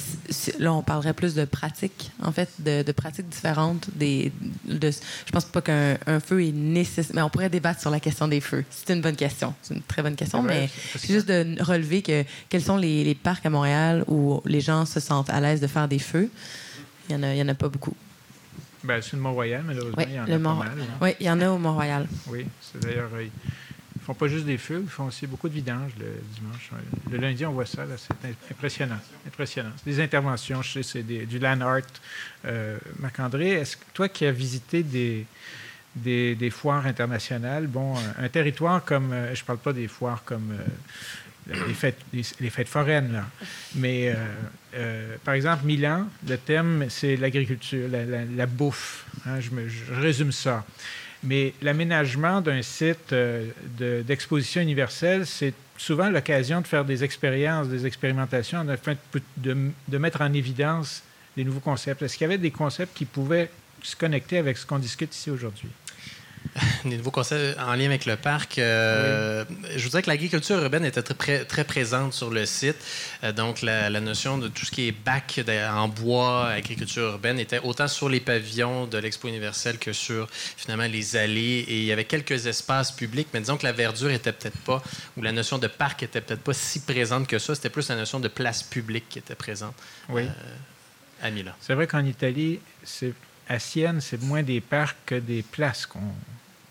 là, 0.58 0.72
on 0.72 0.82
parlerait 0.82 1.12
plus 1.12 1.34
de 1.34 1.44
pratiques, 1.44 2.10
en 2.22 2.32
fait, 2.32 2.48
de, 2.58 2.92
pratiques 2.92 3.28
différentes. 3.28 3.88
Des, 3.94 4.32
de, 4.64 4.90
je 4.90 5.32
pense 5.32 5.44
pas 5.44 5.60
qu'un 5.60 6.20
feu 6.20 6.44
est 6.44 6.52
nécessaire, 6.52 7.14
mais 7.14 7.22
on 7.22 7.30
pourrait 7.30 7.50
débattre 7.50 7.80
sur 7.80 7.90
la 7.90 8.00
question 8.00 8.28
des 8.28 8.40
feux. 8.40 8.64
C'est 8.70 8.92
une 8.94 9.00
bonne 9.00 9.16
question. 9.16 9.54
C'est 9.62 9.74
une 9.74 9.82
très 9.82 10.02
bonne 10.02 10.16
question, 10.16 10.42
mais 10.42 10.68
c'est 10.96 11.12
juste 11.12 11.28
de 11.28 11.62
relever 11.62 12.02
que 12.02 12.24
quels 12.48 12.62
sont 12.62 12.76
les, 12.76 13.14
parcs 13.14 13.44
à 13.44 13.50
Montréal 13.50 14.04
où 14.06 14.40
les 14.46 14.60
gens 14.60 14.86
se 14.86 15.00
sentent 15.00 15.30
à 15.30 15.40
l'aise 15.40 15.60
de 15.60 15.66
faire 15.66 15.88
des 15.88 15.98
feux. 15.98 16.30
Il 17.08 17.12
y 17.12 17.16
en 17.16 17.22
a, 17.22 17.34
il 17.34 17.38
y 17.38 17.42
en 17.42 17.48
a 17.48 17.54
pas 17.54 17.68
beaucoup. 17.68 17.94
Ben, 18.82 19.02
c'est 19.02 19.14
le 19.14 19.22
Mont-Royal, 19.22 19.62
malheureusement. 19.66 19.96
Oui, 19.98 20.04
il 20.08 20.14
y 20.14 20.20
en 20.20 20.24
a 20.24 20.38
pas 20.38 20.54
mal. 20.54 20.78
Hein. 20.80 20.84
Oui, 21.00 21.10
il 21.20 21.26
y 21.26 21.30
en 21.30 21.40
a 21.40 21.50
au 21.50 21.58
Mont-Royal. 21.58 22.06
Oui, 22.28 22.46
c'est 22.60 22.82
d'ailleurs. 22.82 23.10
Euh, 23.14 23.26
ils 24.00 24.02
font 24.02 24.14
pas 24.14 24.28
juste 24.28 24.46
des 24.46 24.56
feux, 24.56 24.80
ils 24.82 24.90
font 24.90 25.04
aussi 25.04 25.26
beaucoup 25.26 25.48
de 25.48 25.54
vidanges 25.54 25.92
le 25.98 26.06
dimanche. 26.34 26.70
Le 27.10 27.18
lundi, 27.18 27.44
on 27.44 27.52
voit 27.52 27.66
ça, 27.66 27.84
c'est 27.98 28.50
impressionnant. 28.50 28.98
impressionnant. 29.26 29.72
Des 29.84 30.00
interventions, 30.00 30.62
je 30.62 30.72
sais, 30.72 30.82
c'est 30.82 31.02
du 31.02 31.38
land 31.38 31.60
art. 31.60 31.82
Euh, 32.46 32.78
Marc-André, 32.98 33.50
est-ce 33.50 33.76
que 33.76 33.84
toi 33.92 34.08
qui 34.08 34.24
as 34.24 34.32
visité 34.32 34.82
des, 34.82 35.26
des, 35.94 36.50
foires 36.50 36.86
internationales, 36.86 37.66
bon, 37.66 37.94
un, 38.18 38.28
territoire 38.30 38.82
comme, 38.84 39.12
euh, 39.12 39.34
je 39.34 39.44
parle 39.44 39.58
pas 39.58 39.74
des 39.74 39.86
foires 39.86 40.24
comme 40.24 40.56
les 41.46 41.74
fêtes, 41.74 41.98
les, 42.12 42.50
fêtes 42.50 42.68
foraines, 42.68 43.12
là. 43.12 43.26
Mais, 43.74 44.08
euh, 44.08 44.14
euh, 44.74 45.16
par 45.24 45.34
exemple, 45.34 45.64
Milan, 45.64 46.06
le 46.28 46.36
thème, 46.36 46.86
c'est 46.88 47.16
l'agriculture, 47.16 47.88
la, 47.90 48.46
bouffe. 48.46 49.06
Hein, 49.26 49.40
je, 49.40 49.50
résume 49.94 50.32
ça. 50.32 50.64
Mais 51.22 51.52
l'aménagement 51.60 52.40
d'un 52.40 52.62
site 52.62 53.12
euh, 53.12 53.50
d'exposition 54.06 54.62
universelle, 54.62 55.26
c'est 55.26 55.54
souvent 55.76 56.08
l'occasion 56.08 56.60
de 56.60 56.66
faire 56.66 56.84
des 56.84 57.04
expériences, 57.04 57.68
des 57.68 57.86
expérimentations, 57.86 58.64
de, 58.64 59.56
de 59.88 59.98
mettre 59.98 60.20
en 60.22 60.32
évidence 60.32 61.02
des 61.36 61.44
nouveaux 61.44 61.60
concepts. 61.60 62.02
Est-ce 62.02 62.16
qu'il 62.16 62.24
y 62.24 62.30
avait 62.30 62.38
des 62.38 62.50
concepts 62.50 62.96
qui 62.96 63.04
pouvaient 63.04 63.50
se 63.82 63.96
connecter 63.96 64.38
avec 64.38 64.58
ce 64.58 64.66
qu'on 64.66 64.78
discute 64.78 65.14
ici 65.14 65.30
aujourd'hui? 65.30 65.70
des 66.84 66.96
nouveaux 66.96 67.10
concepts 67.10 67.58
en 67.58 67.74
lien 67.74 67.86
avec 67.86 68.06
le 68.06 68.16
parc. 68.16 68.58
Euh, 68.58 69.44
je 69.76 69.82
vous 69.82 69.90
dirais 69.90 70.02
que 70.02 70.08
l'agriculture 70.08 70.60
urbaine 70.62 70.84
était 70.84 71.02
très, 71.02 71.44
très 71.44 71.64
présente 71.64 72.12
sur 72.12 72.30
le 72.30 72.46
site. 72.46 72.76
Euh, 73.22 73.32
donc, 73.32 73.62
la, 73.62 73.88
notion 74.00 74.38
de 74.38 74.48
tout 74.48 74.64
ce 74.64 74.70
qui 74.70 74.88
est 74.88 74.92
bac 74.92 75.40
en 75.72 75.88
bois, 75.88 76.48
agriculture 76.48 77.12
urbaine, 77.12 77.38
était 77.38 77.60
autant 77.60 77.88
sur 77.88 78.08
les 78.08 78.20
pavillons 78.20 78.86
de 78.86 78.98
l'Expo 78.98 79.28
universelle 79.28 79.78
que 79.78 79.92
sur, 79.92 80.28
finalement, 80.30 80.86
les 80.86 81.16
allées. 81.16 81.64
Et 81.68 81.78
il 81.78 81.84
y 81.84 81.92
avait 81.92 82.04
quelques 82.04 82.46
espaces 82.46 82.92
publics, 82.92 83.28
mais 83.32 83.40
disons 83.40 83.56
que 83.56 83.66
la 83.66 83.72
verdure 83.72 84.10
était 84.10 84.32
peut-être 84.32 84.58
pas, 84.58 84.82
ou 85.16 85.22
la 85.22 85.32
notion 85.32 85.58
de 85.58 85.66
parc 85.66 86.02
était 86.02 86.20
peut-être 86.20 86.42
pas 86.42 86.54
si 86.54 86.80
présente 86.80 87.26
que 87.26 87.38
ça. 87.38 87.54
C'était 87.54 87.70
plus 87.70 87.88
la 87.88 87.96
notion 87.96 88.20
de 88.20 88.28
place 88.28 88.62
publique 88.62 89.08
qui 89.08 89.18
était 89.18 89.34
présente 89.34 89.74
oui. 90.08 90.22
Euh, 90.22 90.56
à 91.22 91.30
Milan. 91.30 91.52
C'est 91.60 91.74
vrai 91.74 91.86
qu'en 91.86 92.04
Italie, 92.04 92.60
c'est 92.82 93.12
à 93.48 93.58
Sienne, 93.58 94.00
c'est 94.00 94.22
moins 94.22 94.42
des 94.42 94.60
parcs 94.60 94.96
que 95.06 95.14
des 95.14 95.42
places 95.42 95.86
qu'on 95.86 96.00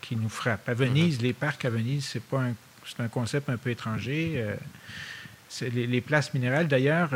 qui 0.00 0.16
nous 0.16 0.28
frappe. 0.28 0.68
À 0.68 0.74
Venise, 0.74 1.18
mhm. 1.18 1.24
les 1.24 1.32
parcs 1.32 1.64
à 1.64 1.70
Venise, 1.70 2.06
c'est 2.06 2.22
pas 2.22 2.40
un, 2.40 2.54
c'est 2.84 3.00
un 3.00 3.08
concept 3.08 3.48
un 3.48 3.56
peu 3.56 3.70
étranger. 3.70 4.32
Euh, 4.36 4.54
les, 5.72 6.00
places 6.00 6.32
minérales. 6.32 6.68
D'ailleurs, 6.68 7.10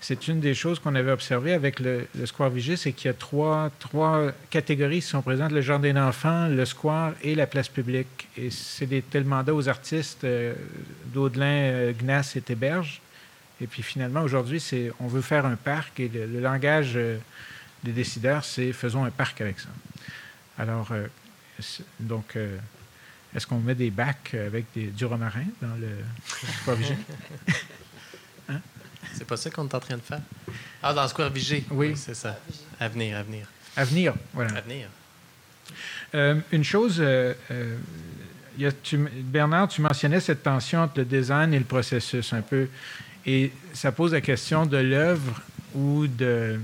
c'est 0.00 0.28
une 0.28 0.38
des 0.38 0.54
choses 0.54 0.78
qu'on 0.78 0.94
avait 0.94 1.10
observées 1.10 1.52
avec 1.52 1.80
le, 1.80 2.06
Square 2.24 2.50
Vigée, 2.50 2.76
c'est 2.76 2.92
qu'il 2.92 3.06
y 3.06 3.10
a 3.10 3.14
trois, 3.14 3.70
trois 3.80 4.30
catégories 4.50 5.00
qui 5.00 5.08
sont 5.08 5.22
présentes, 5.22 5.50
le 5.50 5.60
jardin 5.60 5.92
d'enfants, 5.92 6.46
le 6.46 6.64
square 6.66 7.14
et 7.22 7.34
la 7.34 7.48
place 7.48 7.68
publique. 7.68 8.28
Et 8.36 8.50
c'est 8.50 8.86
des 8.86 9.02
tels 9.02 9.24
mandats 9.24 9.54
aux 9.54 9.68
artistes 9.68 10.24
d'Audelin, 11.12 11.92
Gnas 11.92 12.34
et 12.36 12.40
Théberge. 12.40 13.00
Et 13.60 13.66
puis 13.66 13.82
finalement, 13.82 14.22
aujourd'hui, 14.22 14.60
c'est 14.60 14.92
on 15.00 15.08
veut 15.08 15.22
faire 15.22 15.44
un 15.44 15.56
parc 15.56 15.98
et 15.98 16.08
le, 16.08 16.40
langage 16.40 16.96
des 17.84 17.92
décideurs, 17.92 18.44
c'est 18.44 18.72
faisons 18.72 19.04
un 19.04 19.10
parc 19.10 19.40
avec 19.40 19.60
ça. 19.60 19.68
Alors, 20.58 20.92
donc, 22.00 22.36
est-ce 23.34 23.46
qu'on 23.46 23.58
met 23.58 23.74
des 23.74 23.90
bacs 23.90 24.34
avec 24.34 24.66
des, 24.74 24.86
du 24.86 25.04
romarin 25.04 25.44
dans 25.60 25.74
le, 25.76 25.88
Square 26.60 26.76
Vigée? 26.76 26.96
hein? 28.48 28.60
C'est 29.12 29.26
pas 29.26 29.36
ça 29.36 29.50
qu'on 29.50 29.66
est 29.68 29.74
en 29.74 29.80
train 29.80 29.96
de 29.96 30.02
faire? 30.02 30.20
Ah, 30.82 30.92
dans 30.92 31.02
le 31.02 31.08
Square 31.08 31.30
Vigée? 31.30 31.64
Oui. 31.70 31.96
c'est 31.96 32.14
ça. 32.14 32.38
À 32.80 32.88
venir, 32.88 33.16
à 33.16 33.22
venir. 33.22 33.46
À 33.76 33.84
venir, 33.84 34.14
voilà. 34.32 34.56
À 34.56 34.60
venir. 34.60 34.88
Euh, 36.14 36.40
une 36.52 36.64
chose, 36.64 36.98
euh, 37.00 37.34
euh, 37.50 37.76
Bernard, 39.22 39.68
tu 39.68 39.80
mentionnais 39.80 40.20
cette 40.20 40.42
tension 40.42 40.80
entre 40.80 40.98
le 40.98 41.04
design 41.04 41.54
et 41.54 41.58
le 41.58 41.64
processus 41.64 42.32
un 42.32 42.42
peu. 42.42 42.68
Et 43.26 43.50
ça 43.72 43.90
pose 43.90 44.12
la 44.12 44.20
question 44.20 44.66
de 44.66 44.76
l'œuvre 44.76 45.40
ou 45.74 46.06
de 46.06 46.60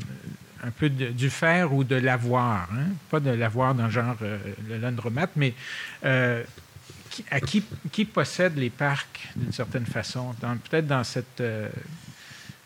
un 0.62 0.70
peu 0.70 0.90
du 0.90 1.30
faire 1.30 1.72
ou 1.72 1.84
de 1.84 1.96
l'avoir. 1.96 2.68
Hein? 2.72 2.88
Pas 3.10 3.20
de 3.20 3.30
l'avoir 3.30 3.74
dans 3.74 3.84
le 3.84 3.90
genre 3.90 4.16
euh, 4.22 4.38
le 4.68 5.28
mais 5.36 5.54
euh, 6.04 6.42
à 7.30 7.40
qui, 7.40 7.64
qui, 7.90 8.04
possède 8.04 8.56
les 8.56 8.70
parcs 8.70 9.28
d'une 9.36 9.52
certaine 9.52 9.86
façon? 9.86 10.34
Peut-être 10.70 10.86
dans 10.86 11.04
cette. 11.04 11.40
Euh, 11.40 11.68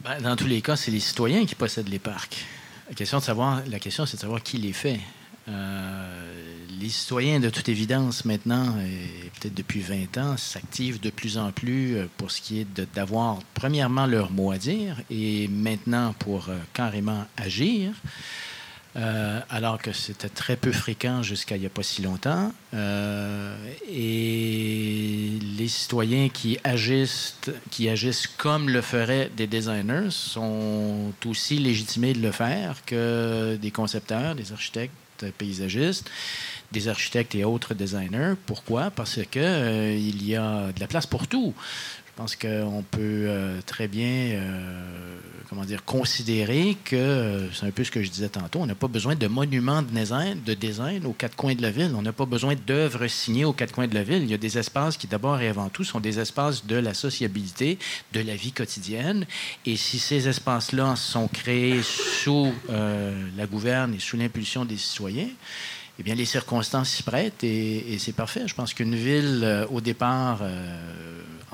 ben, 0.03 0.21
dans 0.21 0.37
tous 0.37 0.47
les 0.47 0.61
cas, 0.61 0.77
c'est 0.77 0.91
les 0.91 1.01
citoyens 1.01 1.47
qui 1.47 1.55
possèdent 1.55 1.89
les 1.89 1.99
parcs. 1.99 2.45
La 2.89 2.95
question, 2.95 3.19
de 3.19 3.23
savoir, 3.23 3.63
la 3.67 3.79
question 3.79 4.05
c'est 4.05 4.17
de 4.17 4.23
savoir 4.23 4.43
qui 4.43 4.59
les 4.59 4.73
fait. 4.73 5.01
Les 6.85 6.91
citoyens, 6.91 7.41
de 7.41 7.49
toute 7.49 7.69
évidence, 7.71 8.25
maintenant, 8.25 8.77
et 8.79 9.31
peut-être 9.41 9.55
depuis 9.55 9.81
20 9.81 10.19
ans, 10.19 10.37
s'activent 10.37 11.01
de 11.01 11.11
plus 11.11 11.39
en 11.39 11.51
plus 11.51 11.97
euh, 11.97 12.07
pour 12.19 12.31
ce 12.31 12.43
qui 12.43 12.61
est 12.61 12.67
d'avoir, 12.95 13.39
premièrement, 13.55 14.07
leur 14.07 14.31
mot 14.31 14.51
à 14.51 14.59
dire 14.59 14.97
et 15.11 15.49
maintenant 15.49 16.15
pour 16.19 16.51
euh, 16.51 16.59
carrément 16.73 17.25
agir. 17.37 17.93
Euh, 18.97 19.41
alors 19.51 19.83
que 19.83 19.93
c'était 19.93 20.29
très 20.29 20.57
peu 20.57 20.71
fréquent 20.71 21.21
jusqu'à 21.21 21.57
il 21.57 21.61
n'y 21.61 21.67
a 21.67 21.71
pas 21.71 21.83
si 21.83 22.01
longtemps. 22.03 22.53
et 23.91 25.31
les 25.59 25.69
citoyens 25.69 26.29
qui 26.29 26.59
agissent, 26.63 27.37
qui 27.73 27.89
agissent 27.89 28.29
comme 28.29 28.69
le 28.69 28.83
feraient 28.83 29.33
des 29.37 29.49
designers 29.49 30.11
sont 30.11 31.13
aussi 31.27 31.59
légitimés 31.59 32.13
de 32.13 32.21
le 32.21 32.31
faire 32.31 32.85
que 32.85 33.59
des 33.61 33.73
concepteurs, 33.73 34.37
des 34.37 34.53
architectes, 34.53 34.95
paysagistes 35.31 36.11
des 36.73 36.89
architectes 36.89 37.35
et 37.35 37.45
autres 37.45 37.75
designers. 37.75 38.35
Pourquoi? 38.47 38.91
Parce 38.91 39.21
qu'il 39.31 39.43
euh, 39.43 39.97
il 39.97 40.27
y 40.27 40.37
a 40.37 40.73
de 40.73 40.81
la 40.81 40.87
place 40.87 41.07
pour 41.07 41.27
tout. 41.29 41.55
Je 42.15 42.23
pense 42.23 42.37
qu'on 42.37 42.85
peut 42.93 43.27
euh, 43.27 43.61
très 43.67 43.89
bien, 43.89 44.07
euh, 44.07 45.19
comment 45.49 45.65
dire, 45.65 45.85
considérer 45.85 46.77
que, 46.85 47.49
c'est 47.53 47.67
un 47.67 47.73
peu 47.73 47.83
ce 47.83 47.91
que 47.91 48.05
je 48.05 48.09
disais 48.09 48.29
tantôt, 48.29 48.61
on 48.61 48.67
n'a 48.67 48.77
pas 48.77 48.87
besoin 48.87 49.17
de 49.17 49.27
monuments 49.27 49.83
de 49.83 49.89
design, 49.89 50.41
de 50.47 50.55
design 50.55 51.07
aux 51.07 51.13
quatre 51.13 51.35
coins 51.35 51.57
de 51.57 51.63
la 51.63 51.73
ville. 51.73 51.93
On 51.97 52.03
n'a 52.03 52.13
pas 52.13 52.25
besoin 52.25 52.55
d'œuvres 52.55 53.09
signées 53.09 53.45
aux 53.45 53.53
quatre 53.53 53.75
coins 53.75 53.89
de 53.89 53.95
la 53.97 54.05
ville. 54.05 54.23
Il 54.23 54.31
y 54.31 54.35
a 54.35 54.39
des 54.39 54.59
espaces 54.59 54.97
qui, 54.97 55.09
d'abord 55.09 55.41
et 55.41 55.49
avant 55.49 55.71
tout, 55.71 55.83
sont 55.83 55.99
des 55.99 56.21
espaces 56.21 56.65
de 56.67 56.77
la 56.77 56.95
sociabilité, 56.95 57.81
de 58.13 58.21
la 58.21 58.37
vie 58.37 58.53
quotidienne. 58.53 59.27
Et 59.67 59.75
si 59.75 59.99
ces 59.99 60.29
espaces-là 60.29 60.95
sont 60.95 61.27
créés 61.27 61.83
sous 61.83 62.55
la 62.69 63.47
gouverne 63.47 63.93
et 63.93 63.99
sous 63.99 64.17
l'impulsion 64.17 64.65
des 64.65 64.77
citoyens, 64.77 65.31
eh 65.99 66.03
bien, 66.03 66.15
les 66.15 66.25
circonstances 66.25 66.91
s'y 66.91 67.03
prêtent 67.03 67.45
et, 67.45 67.97
c'est 67.99 68.15
parfait. 68.15 68.43
Je 68.47 68.55
pense 68.55 68.75
qu'une 68.75 68.97
ville, 68.97 69.43
euh, 69.45 69.67
au 69.69 69.81
départ, 69.81 70.41
euh, 70.43 70.77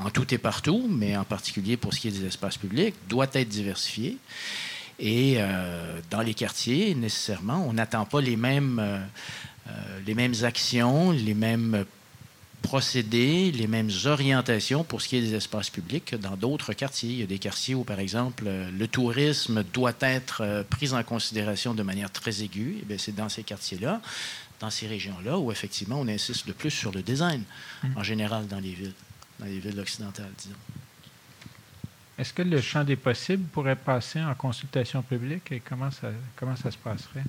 en 0.05 0.11
tout 0.11 0.33
et 0.35 0.39
partout, 0.39 0.87
mais 0.91 1.17
en 1.17 1.25
particulier 1.25 1.77
pour 1.77 1.95
ce 1.95 2.01
qui 2.01 2.09
est 2.09 2.13
des 2.13 2.27
espaces 2.27 2.57
publics, 2.57 2.95
doit 3.09 3.29
être 3.33 3.49
diversifiée. 3.49 4.17
Et 4.99 5.37
euh, 5.39 6.01
dans 6.11 6.21
les 6.21 6.35
quartiers, 6.35 6.95
nécessairement, 6.95 7.65
on 7.67 7.73
n'attend 7.73 8.05
pas 8.05 8.21
les 8.21 8.37
mêmes, 8.37 9.03
les 10.07 10.15
mêmes 10.15 10.35
actions, 10.43 11.13
les 11.13 11.35
mêmes 11.35 11.85
procédés, 12.61 13.53
les 13.53 13.67
mêmes 13.67 13.91
orientations 14.05 14.85
pour 14.85 15.01
ce 15.01 15.09
qui 15.09 15.17
est 15.17 15.21
des 15.23 15.35
espaces 15.35 15.71
publics 15.71 16.05
que 16.05 16.17
dans 16.17 16.37
d'autres 16.37 16.73
quartiers. 16.73 17.11
Il 17.11 17.21
y 17.21 17.23
a 17.23 17.27
des 17.27 17.39
quartiers 17.39 17.75
où, 17.75 17.85
par 17.85 18.01
exemple, 18.01 18.45
le 18.47 18.89
tourisme 18.89 19.65
doit 19.73 19.95
être 20.01 20.43
euh, 20.43 20.63
pris 20.63 20.93
en 20.93 21.03
considération 21.03 21.75
de 21.75 21.83
manière 21.83 22.11
très 22.11 22.43
aiguë. 22.43 22.85
Eh 22.89 22.99
c'est 22.99 23.15
dans 23.15 23.29
ces 23.29 23.43
quartiers-là, 23.43 24.01
dans 24.61 24.71
ces 24.71 24.87
régions-là, 24.87 25.39
où 25.39 25.51
effectivement 25.51 26.01
on 26.01 26.09
insiste 26.09 26.47
le 26.47 26.53
plus 26.53 26.71
sur 26.71 26.93
le 26.93 27.03
design, 27.03 27.43
mmh. 27.83 27.89
en 27.97 28.03
général 28.03 28.47
dans 28.47 28.61
les 28.61 28.73
villes, 28.73 28.93
dans 29.41 29.47
les 29.47 29.59
villes 29.59 29.81
occidentales, 29.81 30.31
disons. 30.39 30.55
Est-ce 32.19 32.35
que 32.35 32.43
le 32.43 32.61
champ 32.61 32.85
des 32.85 32.97
possibles 32.97 33.45
pourrait 33.45 33.77
passer 33.77 34.21
en 34.21 34.35
consultation 34.35 35.01
publique 35.03 35.51
et 35.53 35.61
comment 35.61 35.91
ça, 35.91 36.09
comment 36.37 36.55
ça 36.55 36.71
se 36.71 36.77
passerait? 36.77 37.25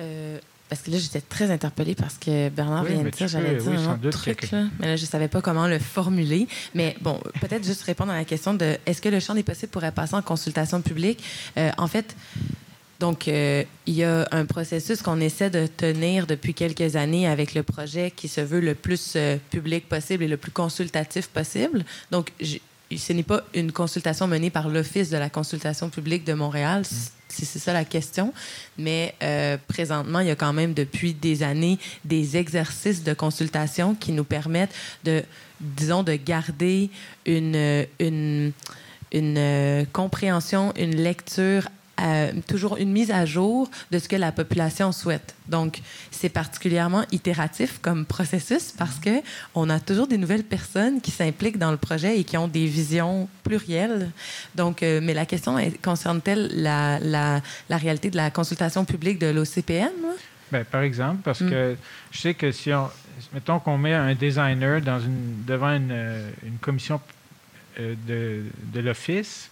Euh, 0.00 0.38
parce 0.68 0.82
que 0.82 0.90
là, 0.90 0.98
j'étais 0.98 1.20
très 1.20 1.50
interpellée 1.50 1.94
parce 1.94 2.14
que 2.14 2.48
Bernard 2.48 2.84
vient 2.84 3.02
de 3.04 3.10
dire, 3.10 3.28
j'allais 3.28 3.56
dire 3.56 3.88
un 3.88 3.94
autre 3.94 4.10
truc, 4.10 4.48
mais 4.80 4.86
là, 4.86 4.96
je 4.96 5.02
ne 5.02 5.06
savais 5.06 5.28
pas 5.28 5.40
comment 5.40 5.68
le 5.68 5.78
formuler. 5.78 6.48
Mais 6.74 6.96
bon, 7.02 7.20
peut-être 7.40 7.64
juste 7.64 7.82
répondre 7.82 8.10
à 8.10 8.16
la 8.16 8.24
question 8.24 8.54
de 8.54 8.78
est-ce 8.86 9.00
que 9.00 9.10
le 9.10 9.20
champ 9.20 9.34
des 9.34 9.42
possibles 9.42 9.70
pourrait 9.70 9.92
passer 9.92 10.14
en 10.14 10.22
consultation 10.22 10.80
publique? 10.80 11.22
Euh, 11.58 11.70
en 11.78 11.86
fait, 11.86 12.16
donc, 13.02 13.26
euh, 13.26 13.64
il 13.86 13.94
y 13.94 14.04
a 14.04 14.28
un 14.30 14.46
processus 14.46 15.02
qu'on 15.02 15.18
essaie 15.18 15.50
de 15.50 15.66
tenir 15.66 16.28
depuis 16.28 16.54
quelques 16.54 16.94
années 16.94 17.26
avec 17.26 17.52
le 17.52 17.64
projet 17.64 18.12
qui 18.14 18.28
se 18.28 18.40
veut 18.40 18.60
le 18.60 18.76
plus 18.76 19.14
euh, 19.16 19.38
public 19.50 19.88
possible 19.88 20.22
et 20.22 20.28
le 20.28 20.36
plus 20.36 20.52
consultatif 20.52 21.26
possible. 21.26 21.84
Donc, 22.12 22.30
ce 22.40 23.12
n'est 23.12 23.24
pas 23.24 23.42
une 23.54 23.72
consultation 23.72 24.28
menée 24.28 24.50
par 24.50 24.68
l'Office 24.68 25.10
de 25.10 25.16
la 25.16 25.30
consultation 25.30 25.88
publique 25.88 26.22
de 26.22 26.32
Montréal, 26.32 26.84
si 27.28 27.44
c'est 27.44 27.58
ça 27.58 27.72
la 27.72 27.84
question. 27.84 28.32
Mais 28.78 29.16
euh, 29.20 29.56
présentement, 29.66 30.20
il 30.20 30.28
y 30.28 30.30
a 30.30 30.36
quand 30.36 30.52
même 30.52 30.72
depuis 30.72 31.12
des 31.12 31.42
années 31.42 31.80
des 32.04 32.36
exercices 32.36 33.02
de 33.02 33.14
consultation 33.14 33.96
qui 33.96 34.12
nous 34.12 34.22
permettent 34.22 34.76
de, 35.02 35.24
disons, 35.60 36.04
de 36.04 36.14
garder 36.14 36.88
une, 37.26 37.84
une, 37.98 38.52
une 39.10 39.38
euh, 39.38 39.84
compréhension, 39.92 40.72
une 40.76 40.94
lecture 40.94 41.66
euh, 42.00 42.32
toujours 42.48 42.78
une 42.78 42.90
mise 42.90 43.10
à 43.10 43.26
jour 43.26 43.70
de 43.90 43.98
ce 43.98 44.08
que 44.08 44.16
la 44.16 44.32
population 44.32 44.92
souhaite. 44.92 45.34
Donc, 45.46 45.80
c'est 46.10 46.30
particulièrement 46.30 47.04
itératif 47.12 47.78
comme 47.82 48.06
processus 48.06 48.72
parce 48.72 48.98
que 48.98 49.20
on 49.54 49.68
a 49.68 49.78
toujours 49.78 50.06
des 50.06 50.16
nouvelles 50.16 50.42
personnes 50.42 51.02
qui 51.02 51.10
s'impliquent 51.10 51.58
dans 51.58 51.70
le 51.70 51.76
projet 51.76 52.18
et 52.18 52.24
qui 52.24 52.38
ont 52.38 52.48
des 52.48 52.66
visions 52.66 53.28
plurielles. 53.44 54.10
Donc, 54.54 54.82
euh, 54.82 55.00
mais 55.02 55.12
la 55.12 55.26
question 55.26 55.58
concerne-t-elle 55.82 56.50
la, 56.54 56.98
la, 56.98 57.42
la, 57.68 57.76
réalité 57.76 58.10
de 58.10 58.16
la 58.16 58.30
consultation 58.30 58.86
publique 58.86 59.18
de 59.18 59.26
l'OCPM? 59.26 59.92
Bien, 60.50 60.64
par 60.64 60.82
exemple, 60.82 61.20
parce 61.22 61.42
mm. 61.42 61.50
que 61.50 61.76
je 62.10 62.18
sais 62.18 62.34
que 62.34 62.52
si 62.52 62.72
on, 62.72 62.88
mettons 63.34 63.60
qu'on 63.60 63.76
met 63.76 63.92
un 63.92 64.14
designer 64.14 64.80
dans 64.80 64.98
une, 64.98 65.44
devant 65.46 65.74
une, 65.76 65.90
euh, 65.92 66.30
une 66.42 66.56
commission 66.56 67.00
de, 67.78 68.44
de 68.72 68.80
l'office, 68.80 69.50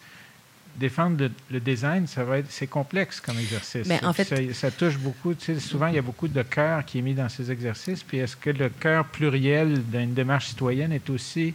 défendre 0.77 1.29
le, 1.51 1.61
design, 1.61 2.07
ça 2.07 2.25
va 2.25 2.39
être, 2.39 2.51
c'est 2.51 2.67
complexe 2.67 3.21
comme 3.21 3.39
exercice. 3.39 3.87
Mais 3.87 4.03
en 4.05 4.13
fait, 4.13 4.53
ça, 4.53 4.71
touche 4.71 4.99
beaucoup. 4.99 5.35
Tu 5.35 5.47
sais, 5.47 5.61
souvent, 5.61 5.89
il 5.89 5.95
y 5.95 5.99
a 5.99 6.03
beaucoup 6.03 6.29
de 6.29 6.43
cœur 6.43 6.85
qui 6.85 6.99
est 6.99 7.03
mis 7.03 7.15
dans 7.15 7.29
ces 7.29 7.51
exercices. 7.51 8.03
Puis 8.03 8.19
est-ce 8.19 8.37
que 8.37 8.51
le 8.51 8.69
cœur 8.69 9.05
pluriel 9.07 9.83
d'une 9.85 10.15
démarche 10.15 10.49
citoyenne 10.49 10.93
est 10.93 11.11
aussi 11.11 11.55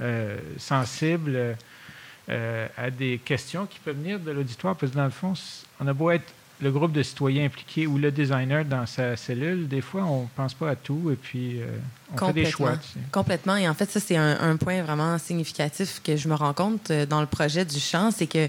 euh, 0.00 0.38
sensible 0.58 1.56
euh, 2.28 2.68
à 2.76 2.90
des 2.90 3.18
questions 3.24 3.66
qui 3.66 3.78
peuvent 3.78 3.96
venir 3.96 4.20
de 4.20 4.30
l'auditoire? 4.30 4.76
Parce 4.76 4.92
que 4.92 4.96
dans 4.96 5.04
le 5.04 5.10
fond, 5.10 5.34
on 5.80 5.86
a 5.86 5.92
beau 5.92 6.10
être 6.10 6.32
le 6.60 6.70
groupe 6.72 6.92
de 6.92 7.02
citoyens 7.02 7.44
impliqués 7.46 7.86
ou 7.86 7.98
le 7.98 8.10
designer 8.10 8.64
dans 8.64 8.86
sa 8.86 9.16
cellule, 9.16 9.68
des 9.68 9.80
fois, 9.80 10.04
on 10.04 10.22
ne 10.22 10.28
pense 10.34 10.54
pas 10.54 10.70
à 10.70 10.76
tout 10.76 11.10
et 11.12 11.16
puis 11.16 11.60
euh, 11.60 11.66
on 12.12 12.26
fait 12.26 12.32
des 12.32 12.46
choix. 12.46 12.72
Complètement. 13.12 13.56
Et 13.56 13.68
en 13.68 13.74
fait, 13.74 13.90
ça, 13.90 14.00
c'est 14.00 14.16
un, 14.16 14.56
point 14.56 14.82
vraiment 14.82 15.18
significatif 15.18 16.00
que 16.02 16.16
je 16.16 16.28
me 16.28 16.34
rends 16.34 16.54
compte 16.54 16.90
euh, 16.90 17.06
dans 17.06 17.20
le 17.20 17.26
projet 17.26 17.64
du 17.64 17.78
champ, 17.78 18.10
c'est 18.10 18.26
que 18.26 18.48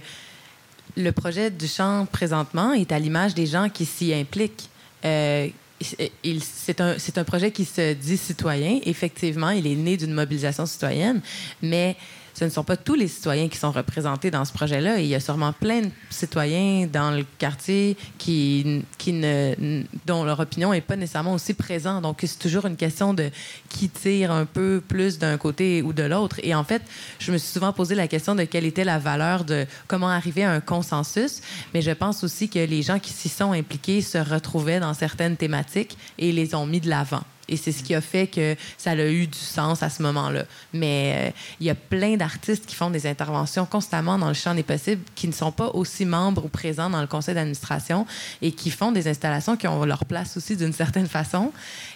le 0.97 1.12
projet 1.12 1.51
du 1.51 1.68
champ, 1.68 2.07
présentement, 2.12 2.74
est 2.74 2.91
à 2.91 2.97
l'image 2.97 3.36
des 3.36 3.45
gens 3.45 3.70
qui 3.70 3.86
s'y 3.86 4.14
impliquent. 4.14 4.70
Euh, 5.05 5.47
c'est 5.82 6.82
un, 6.82 6.95
un 7.16 7.24
projet 7.24 7.51
qui 7.51 7.64
se 7.64 7.93
dit 7.93 8.18
citoyen. 8.18 8.80
Effectivement, 8.86 9.51
il 9.51 9.66
est 9.68 9.76
né 9.76 9.95
d'une 9.97 10.14
mobilisation 10.14 10.66
citoyenne, 10.66 11.22
mais 11.62 11.95
ce 12.40 12.46
ne 12.46 12.50
sont 12.50 12.64
pas 12.64 12.78
tous 12.78 12.96
les 12.96 13.10
citoyens 13.10 13.50
qui 13.50 13.58
sont 13.58 13.72
représentés 13.72 14.32
dans 14.32 14.46
ce 14.46 14.54
projet-là. 14.54 15.00
il 15.00 15.08
y 15.08 15.16
a 15.16 15.20
sûrement 15.20 15.52
plein 15.52 15.82
de 15.82 15.90
citoyens 16.10 16.88
dans 16.88 17.12
le 17.12 17.26
quartier 17.38 17.98
qui, 18.18 18.82
qui 18.98 19.12
ne, 19.12 19.84
dont 20.06 20.24
leur 20.24 20.40
opinion 20.40 20.72
n'est 20.72 20.80
pas 20.80 20.96
nécessairement 20.96 21.34
aussi 21.34 21.54
présente. 21.54 22.02
Donc, 22.02 22.20
c'est 22.22 22.40
toujours 22.40 22.66
une 22.66 22.78
question 22.78 23.14
de 23.14 23.30
qui 23.68 23.90
tire 23.90 24.32
un 24.32 24.46
peu 24.46 24.82
plus 24.88 25.20
d'un 25.20 25.38
côté 25.38 25.82
ou 25.82 25.92
de 25.92 26.04
l'autre. 26.04 26.38
Et 26.42 26.56
en 26.56 26.64
fait, 26.64 26.82
je 27.20 27.34
me 27.34 27.38
suis 27.38 27.52
souvent 27.52 27.74
posé 27.74 27.94
la 27.94 28.08
question 28.08 28.36
de 28.36 28.46
quelle 28.46 28.66
était 28.66 28.86
la 28.86 29.00
valeur 29.00 29.44
de 29.44 29.66
comment 29.90 30.08
arriver 30.08 30.46
à 30.46 30.52
un 30.54 30.62
consensus. 30.62 31.42
Mais 31.74 31.82
je 31.82 31.92
pense 31.92 32.24
aussi 32.24 32.48
que 32.48 32.60
les 32.60 32.84
gens 32.84 33.00
qui 33.00 33.12
s'y 33.12 33.28
sont 33.28 33.52
impliqués 33.52 34.02
se 34.02 34.18
retrouvaient 34.18 34.80
dans 34.80 34.94
certaines 34.94 35.36
thématiques 35.36 35.98
et 36.18 36.32
les 36.32 36.56
ont 36.56 36.66
mis 36.66 36.80
de 36.80 36.88
l'avant. 36.88 37.24
Et 37.50 37.58
c'est 37.58 37.72
ce 37.72 37.84
qui 37.84 37.95
a 37.95 38.02
fait 38.02 38.28
que 38.28 38.56
ça 38.78 38.91
a 38.91 38.95
eu 38.95 39.28
du 39.28 39.38
sens 39.38 39.84
à 39.84 39.89
ce 39.89 40.02
moment-là. 40.04 40.45
Mais 40.74 41.14
euh, 41.16 41.32
il 41.60 41.68
y 41.68 41.70
a 41.70 41.76
plein 41.76 42.16
d'artistes 42.16 42.66
qui 42.66 42.76
font 42.76 42.89
des 42.89 43.08
interventions 43.08 43.66
constamment 43.66 44.18
dans 44.18 44.28
le 44.28 44.34
champ 44.34 44.54
des 44.54 44.64
possibles, 44.64 45.02
qui 45.16 45.28
ne 45.28 45.34
sont 45.34 45.52
pas 45.52 45.68
aussi 45.74 46.06
membres 46.06 46.45
ou 46.45 46.50
présents 46.50 46.89
dans 46.89 47.02
le 47.02 47.08
conseil 47.08 47.36
d'administration 47.36 48.06
et 48.41 48.52
qui 48.52 48.70
font 48.70 48.91
des 48.91 49.08
installations 49.08 49.58
qui 49.58 49.68
ont 49.68 49.84
leur 49.86 50.06
place 50.06 50.38
aussi 50.38 50.56
d'une 50.56 50.74
certaine 50.74 51.08
façon. 51.08 51.52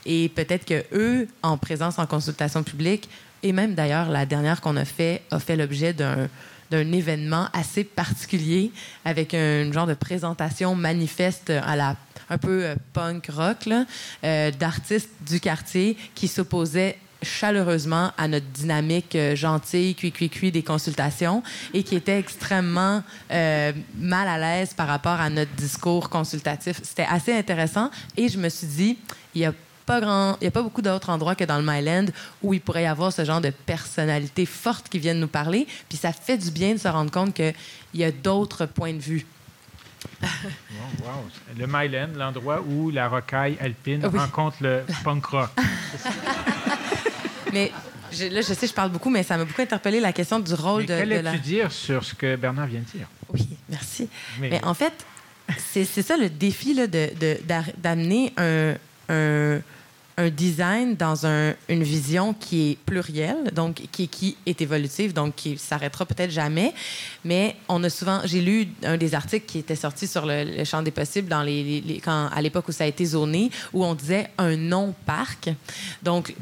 Et 0.06 0.30
peut-être 0.30 0.66
que 0.66 0.84
eux, 0.93 1.28
en 1.41 1.58
présence 1.58 1.99
en 1.99 2.06
consultation 2.06 2.64
publique, 2.64 3.10
et 3.43 3.51
même 3.51 3.76
d'ailleurs 3.76 4.10
la 4.10 4.26
dernière 4.26 4.62
qu'on 4.62 4.78
a 4.78 4.86
fait 4.86 5.22
a 5.30 5.39
fait 5.39 5.56
l'objet 5.56 5.93
d'un 5.93 6.30
d'un 6.74 6.91
événement 6.91 7.49
assez 7.53 7.84
particulier 7.84 8.71
avec 9.05 9.36
un 9.36 9.71
genre 9.71 9.86
de 9.86 9.93
présentation 9.93 10.74
manifeste 10.74 11.51
à 11.51 11.76
la 11.76 11.95
un 12.30 12.38
peu 12.39 12.65
euh, 12.65 12.76
punk 12.93 13.28
rock 13.32 13.69
euh, 14.24 14.51
d'artistes 14.51 15.11
du 15.28 15.39
quartier 15.39 15.95
qui 16.15 16.28
s'opposaient 16.28 16.97
chaleureusement 17.21 18.11
à 18.17 18.28
notre 18.28 18.47
dynamique 18.47 19.15
euh, 19.15 19.36
gentille, 19.36 19.93
cuit-cuit-cuit 19.93 20.51
des 20.51 20.63
consultations 20.63 21.43
et 21.74 21.84
qui 21.84 21.95
était 21.95 22.17
extrêmement 22.17 23.03
mal 23.30 24.28
à 24.28 24.38
l'aise 24.39 24.74
par 24.74 24.88
rapport 24.88 25.19
à 25.19 25.30
notre 25.30 25.51
discours 25.51 26.09
consultatif. 26.09 26.80
C'était 26.82 27.07
assez 27.07 27.34
intéressant 27.34 27.91
et 28.17 28.30
je 28.30 28.39
me 28.39 28.49
suis 28.49 28.67
dit, 28.67 28.97
il 29.36 29.41
y 29.41 29.45
a 29.45 29.53
pas 29.86 30.00
grand, 30.02 30.38
il 30.42 30.46
y 30.46 30.48
a 30.48 30.52
pas 30.52 30.62
beaucoup 30.62 30.82
d'autres 30.82 31.10
endroits 31.10 31.36
que 31.36 31.44
dans 31.44 31.58
le 31.58 31.64
Myland 31.66 32.06
où 32.42 32.54
il 32.54 32.62
pourrait 32.62 32.84
y 32.84 32.88
avoir 32.88 33.12
ce 33.12 33.26
genre 33.26 33.42
de 33.42 33.50
personnalités 33.50 34.46
fortes 34.46 34.90
qui 34.90 35.00
viennent 35.00 35.20
nous 35.20 35.28
parler. 35.28 35.68
Puis 35.90 35.98
ça 35.98 36.12
fait 36.12 36.38
du 36.38 36.52
bien 36.52 36.74
de 36.74 36.80
se 36.80 36.88
rendre 36.88 37.12
compte 37.12 37.34
qu'il 37.34 37.54
y 37.94 38.04
a 38.04 38.12
d'autres 38.12 38.66
points 38.66 38.94
de 38.94 39.00
vue. 39.00 39.26
Le 41.58 41.66
Myland, 41.66 42.10
l'endroit 42.18 42.62
où 42.62 42.90
la 42.90 43.08
rocaille 43.08 43.58
alpine 43.62 44.06
rencontre 44.06 44.58
le 44.62 44.84
punk 45.04 45.26
rock. 45.28 45.50
mais 47.54 47.72
là, 48.22 48.42
je 48.42 48.54
sais, 48.54 48.68
je 48.68 48.74
parle 48.74 48.92
beaucoup, 48.92 49.10
mais 49.10 49.24
ça 49.24 49.38
m'a 49.38 49.46
beaucoup 49.46 49.62
interpellé 49.62 50.00
la 50.00 50.14
question 50.14 50.40
du 50.40 50.54
rôle 50.54 50.82
mais 50.82 50.88
de. 50.88 51.00
Qu'allais-tu 51.00 51.24
la... 51.24 51.38
dire 51.38 51.72
sur 51.72 52.04
ce 52.04 52.14
que 52.14 52.36
Bernard 52.36 52.68
vient 52.68 52.82
de 52.82 52.98
dire? 52.98 53.08
Oui, 53.34 53.48
merci. 53.70 54.10
Mais, 54.40 54.64
en 54.64 54.74
fait, 54.74 54.94
c'est 55.58 55.86
ça 55.86 56.18
le 56.18 56.30
défi 56.30 56.76
d'amener 57.78 58.34
un, 58.38 58.76
un 59.10 59.60
un 60.18 60.30
design 60.30 60.95
dans 60.95 61.26
une 61.26 61.84
vision 61.84 62.34
qui 62.34 62.72
est 62.72 62.78
plurielle, 62.86 63.51
donc 63.54 63.82
qui, 63.91 64.08
qui 64.08 64.38
est 64.45 64.62
évolutive, 64.62 65.14
donc 65.14 65.36
qui 65.36 65.58
s'arrêtera 65.58 66.06
peut-être 66.06 66.30
jamais. 66.30 66.74
Mais 67.26 67.56
on 67.68 67.84
a 67.84 67.89
souvent, 67.89 68.22
j'ai 68.24 68.41
lu 68.41 68.68
un 68.84 68.97
des 68.97 69.16
articles 69.16 69.45
qui 69.45 69.60
était 69.60 69.76
sorti 69.76 70.06
sur 70.08 70.26
le, 70.26 70.64
champ 70.66 70.84
des 70.84 70.91
possibles 70.91 71.28
dans 71.28 71.41
les, 71.41 71.99
quand, 72.04 72.30
à 72.32 72.41
l'époque 72.41 72.68
où 72.68 72.72
ça 72.72 72.84
a 72.84 72.88
été 72.88 73.06
zoné, 73.06 73.49
où 73.74 73.84
on 73.84 73.95
disait 73.95 74.30
un 74.38 74.56
non-parc. 74.56 75.49
Donc, 76.04 76.36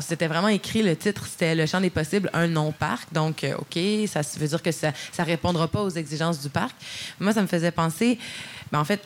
c'était 0.00 0.26
vraiment 0.26 0.48
écrit, 0.48 0.82
le 0.82 0.94
titre, 0.94 1.26
c'était 1.26 1.54
le 1.54 1.64
champ 1.66 1.80
des 1.80 1.90
possibles, 1.90 2.30
un 2.34 2.48
non-parc. 2.48 3.12
Donc, 3.12 3.44
euh, 3.44 3.56
OK, 3.56 3.78
ça 4.08 4.20
veut 4.38 4.48
dire 4.48 4.62
que 4.62 4.72
ça 4.72 4.92
ne 5.18 5.24
répondra 5.24 5.68
pas 5.68 5.82
aux 5.82 5.90
exigences 5.90 6.40
du 6.40 6.50
parc. 6.50 6.76
Moi, 7.18 7.32
ça 7.32 7.40
me 7.40 7.46
faisait 7.46 7.70
penser, 7.70 8.18
ben, 8.70 8.80
en 8.80 8.84
fait, 8.84 9.00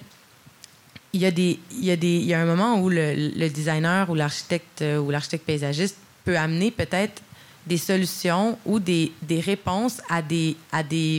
il 1.15 1.59
y 1.81 2.35
a 2.35 2.41
un 2.41 2.45
moment 2.45 2.81
où 2.81 2.89
le, 2.89 3.49
designer 3.49 4.11
ou 4.11 4.15
l'architecte 4.15 4.83
euh, 4.83 4.99
ou 4.99 5.11
l'architecte 5.11 5.47
paysagiste 5.47 5.97
peut 6.25 6.37
amener 6.37 6.71
peut-être 6.71 7.23
des 7.67 7.79
solutions 7.79 8.59
ou 8.67 8.79
des, 8.79 9.13
réponses 9.31 10.03
à 10.11 10.21
des, 10.23 10.57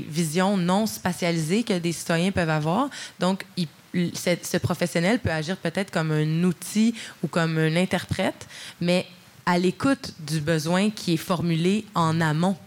visions 0.07 0.57
non 0.57 0.85
spatialisées 0.85 1.63
que 1.63 1.79
des 1.79 1.91
citoyens 1.91 2.31
peuvent 2.31 2.49
avoir. 2.49 2.89
Donc, 3.19 3.45
il, 3.57 3.67
ce, 4.13 4.57
professionnel 4.57 5.19
peut 5.19 5.31
agir 5.31 5.57
peut-être 5.57 5.91
comme 5.91 6.11
un 6.11 6.43
outil 6.43 6.93
ou 7.23 7.27
comme 7.27 7.57
un 7.57 7.75
interprète, 7.75 8.47
mais 8.81 9.07
à 9.45 9.57
l'écoute 9.57 10.13
du 10.19 10.39
besoin 10.39 10.89
qui 10.89 11.13
est 11.13 11.17
formulé 11.17 11.85
en 11.95 12.19
amont. 12.19 12.57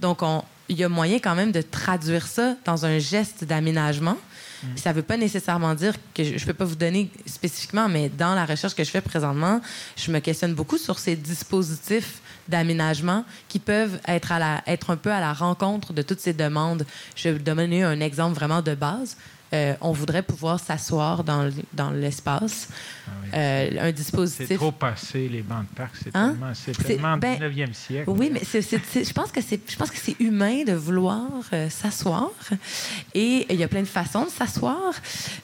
Donc, 0.00 0.22
on, 0.22 0.42
il 0.68 0.78
y 0.78 0.84
a 0.84 0.88
moyen 0.88 1.18
quand 1.18 1.34
même 1.34 1.52
de 1.52 1.62
traduire 1.62 2.26
ça 2.26 2.56
dans 2.64 2.84
un 2.86 2.98
geste 2.98 3.44
d'aménagement 3.44 4.16
Mm. 4.64 4.76
Ça 4.76 4.90
ne 4.90 4.96
veut 4.96 5.02
pas 5.02 5.16
nécessairement 5.16 5.74
dire 5.74 5.94
que 6.14 6.24
je 6.24 6.32
ne 6.32 6.46
peux 6.46 6.54
pas 6.54 6.64
vous 6.64 6.76
donner 6.76 7.10
spécifiquement, 7.26 7.88
mais 7.88 8.08
dans 8.08 8.34
la 8.34 8.44
recherche 8.44 8.74
que 8.74 8.84
je 8.84 8.90
fais 8.90 9.00
présentement, 9.00 9.60
je 9.96 10.10
me 10.10 10.18
questionne 10.20 10.54
beaucoup 10.54 10.78
sur 10.78 10.98
ces 10.98 11.16
dispositifs 11.16 12.20
d'aménagement 12.48 13.24
qui 13.48 13.58
peuvent 13.58 13.98
être, 14.06 14.32
être 14.66 14.90
un 14.90 14.96
peu 14.96 15.10
à 15.10 15.20
la 15.20 15.32
rencontre 15.32 15.92
de 15.92 16.02
toutes 16.02 16.20
ces 16.20 16.32
demandes. 16.32 16.86
Je 17.16 17.28
vais 17.28 17.38
vous 17.38 17.42
donner 17.42 17.82
un 17.82 18.00
exemple 18.00 18.34
vraiment 18.34 18.62
de 18.62 18.74
base. 18.74 19.16
Euh, 19.54 19.74
on 19.80 19.92
voudrait 19.92 20.22
pouvoir 20.22 20.58
s'asseoir 20.58 21.22
dans, 21.22 21.90
l'espace. 21.92 22.68
Ah 23.06 23.10
euh, 23.36 23.88
un 23.88 23.92
dispositif. 23.92 24.46
C'est 24.48 24.56
trop 24.56 24.72
passé, 24.72 25.28
les 25.28 25.42
bancs 25.42 25.68
de 25.70 25.76
parc. 25.76 25.94
C'est 26.02 26.10
hein? 26.14 26.30
tellement, 26.30 26.52
c'est 26.54 26.72
19e 26.72 27.18
ben, 27.18 27.72
siècle. 27.72 28.10
Oui, 28.10 28.30
mais 28.32 28.40
je 28.40 29.12
pense 29.12 29.30
que 29.30 29.40
c'est, 29.40 29.60
je 29.68 29.76
pense 29.76 29.90
que 29.90 29.98
c'est 29.98 30.18
humain 30.18 30.64
de 30.64 30.72
vouloir 30.72 31.28
euh, 31.52 31.70
s'asseoir. 31.70 32.30
Et 33.14 33.46
il 33.48 33.56
y 33.56 33.62
a 33.62 33.68
plein 33.68 33.82
de 33.82 33.86
façons 33.86 34.24
de 34.24 34.30
s'asseoir. 34.30 34.92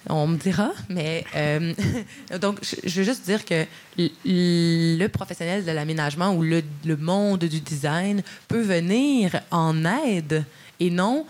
On 0.09 0.27
me 0.27 0.37
dira, 0.37 0.71
mais 0.89 1.25
donc 2.41 2.59
je, 2.63 3.01
veux 3.01 3.05
juste 3.05 3.25
dire 3.25 3.45
que 3.45 3.67
le 3.97 5.07
professionnel 5.09 5.65
de 5.65 5.71
l'aménagement 5.71 6.35
ou 6.35 6.43
le, 6.43 6.63
le 6.85 6.97
monde 6.97 7.45
du 7.45 7.61
design 7.61 8.23
peut 8.49 8.63
venir 8.63 9.41
en 9.51 9.85
aide 9.85 10.45
et 10.81 10.91
non 10.91 11.27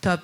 top 0.00 0.20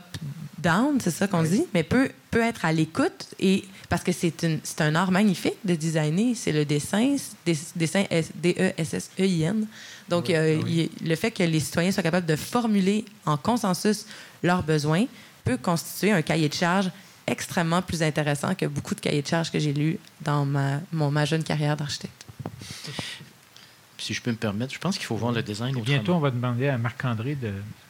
down, 0.66 0.98
c'est 1.00 1.12
ça 1.12 1.28
qu'on 1.28 1.44
dit, 1.44 1.64
mais 1.72 1.84
peut, 1.84 2.10
peut 2.32 2.42
être 2.42 2.64
à 2.64 2.72
l'écoute 2.72 3.28
et 3.38 3.64
parce 3.88 4.02
que 4.02 4.10
c'est 4.10 4.80
un 4.80 4.94
art 4.96 5.12
magnifique 5.12 5.58
de 5.64 5.76
designer, 5.76 6.34
c'est 6.34 6.50
le 6.50 6.64
dessin, 6.64 7.16
dessin 7.76 8.04
D-E-S-S-E-I-N. 8.34 9.66
Donc, 10.08 10.28
le 10.28 11.14
fait 11.14 11.30
que 11.30 11.44
les 11.44 11.60
citoyens 11.60 11.92
soient 11.92 12.02
capables 12.02 12.26
de 12.26 12.36
formuler 12.36 13.04
en 13.24 13.36
consensus 13.36 14.06
leurs 14.42 14.64
besoins 14.64 15.06
peut 15.44 15.56
constituer 15.56 16.10
un 16.10 16.22
cahier 16.22 16.48
de 16.48 16.54
charge 16.54 16.90
extrêmement 17.28 17.82
plus 17.82 18.02
intéressant 18.02 18.54
que 18.54 18.66
beaucoup 18.66 18.94
de 18.94 19.00
cahiers 19.00 19.22
de 19.22 19.28
charges 19.28 19.52
que 19.52 19.58
j'ai 19.60 19.72
lus 19.72 19.98
dans 20.20 20.44
ma, 20.44 20.80
mon, 20.92 21.10
ma 21.10 21.24
jeune 21.24 21.44
carrière 21.44 21.76
d'architecte 21.76 22.26
si 24.06 24.14
je 24.14 24.22
peux 24.22 24.30
me 24.30 24.36
permettre, 24.36 24.72
je 24.72 24.78
pense 24.78 24.96
qu'il 24.96 25.06
faut 25.06 25.16
voir 25.16 25.32
le 25.32 25.42
design 25.42 25.70
autrement. 25.70 25.84
Bientôt, 25.84 26.14
on 26.14 26.20
va 26.20 26.30
demander 26.30 26.68
à 26.68 26.78
Marc-André 26.78 27.36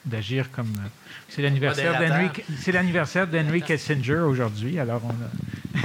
d'agir 0.05 0.51
comme... 0.51 0.73
Euh, 0.79 0.89
c'est 1.29 1.43
l'anniversaire 1.43 2.01
d'Henry, 2.01 2.29
c'est 2.59 2.73
l'anniversaire 2.73 3.27
d'Henry 3.27 3.61
Kissinger 3.63 4.21
aujourd'hui, 4.21 4.79
alors 4.79 5.03
on 5.05 5.11
a... 5.11 5.81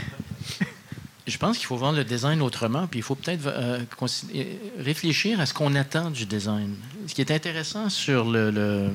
Je 1.28 1.38
pense 1.38 1.58
qu'il 1.58 1.68
faut 1.68 1.78
voir 1.78 1.92
le 1.92 2.04
design 2.04 2.42
autrement, 2.42 2.88
puis 2.88 3.00
il 3.00 3.04
faut 3.04 3.16
peut-être 3.16 3.46
euh, 3.48 3.80
euh, 4.36 4.44
réfléchir 4.80 5.40
à 5.40 5.46
ce 5.46 5.54
qu'on 5.54 5.76
attend 5.76 6.10
du 6.10 6.26
design. 6.26 6.76
Ce 7.12 7.14
qui 7.14 7.20
est 7.20 7.32
intéressant 7.32 7.90
sur 7.90 8.24
le, 8.24 8.94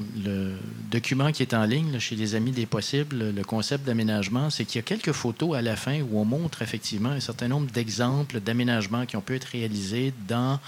document 0.90 1.32
qui 1.32 1.42
est 1.42 1.52
en 1.52 1.64
ligne 1.64 1.98
chez 1.98 2.16
les 2.16 2.34
Amis 2.34 2.50
des 2.50 2.64
Possibles, 2.64 3.34
le 3.36 3.44
concept 3.44 3.84
d'aménagement, 3.84 4.48
c'est 4.48 4.64
qu'il 4.64 4.76
y 4.76 4.78
a 4.78 4.82
quelques 4.82 5.12
photos 5.12 5.54
à 5.54 5.60
la 5.60 5.76
fin 5.76 6.00
où 6.00 6.18
on 6.18 6.24
montre 6.24 6.62
effectivement 6.62 7.10
un 7.10 7.20
certain 7.20 7.48
nombre 7.48 7.70
d'exemples 7.70 8.40
d'aménagements 8.40 9.04
qui 9.04 9.18
ont 9.18 9.20
pu 9.20 9.36
être 9.36 9.44
réalisés 9.44 10.14
dans 10.26 10.58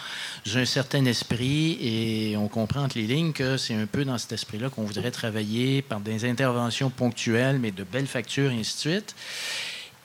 un 0.55 0.65
certain 0.67 1.07
esprit, 1.07 1.79
et 1.81 2.37
on 2.37 2.49
comprend 2.49 2.83
entre 2.83 2.99
les 2.99 3.07
lignes 3.07 3.33
que 3.33 3.57
c'est 3.57 3.73
un 3.73 3.87
peu 3.87 4.05
dans 4.05 4.19
cet 4.19 4.33
esprit-là 4.33 4.69
qu'on 4.69 4.85
voudrait 4.85 5.11
travailler 5.11 5.81
par 5.81 6.01
des 6.01 6.27
interventions 6.27 6.91
ponctuelles, 6.91 7.59
mais 7.59 7.71
de 7.71 7.83
belles 7.83 8.09
factures, 8.09 8.51
et 8.51 8.59
ainsi 8.61 8.75
de 8.75 8.93
suite. 8.93 9.15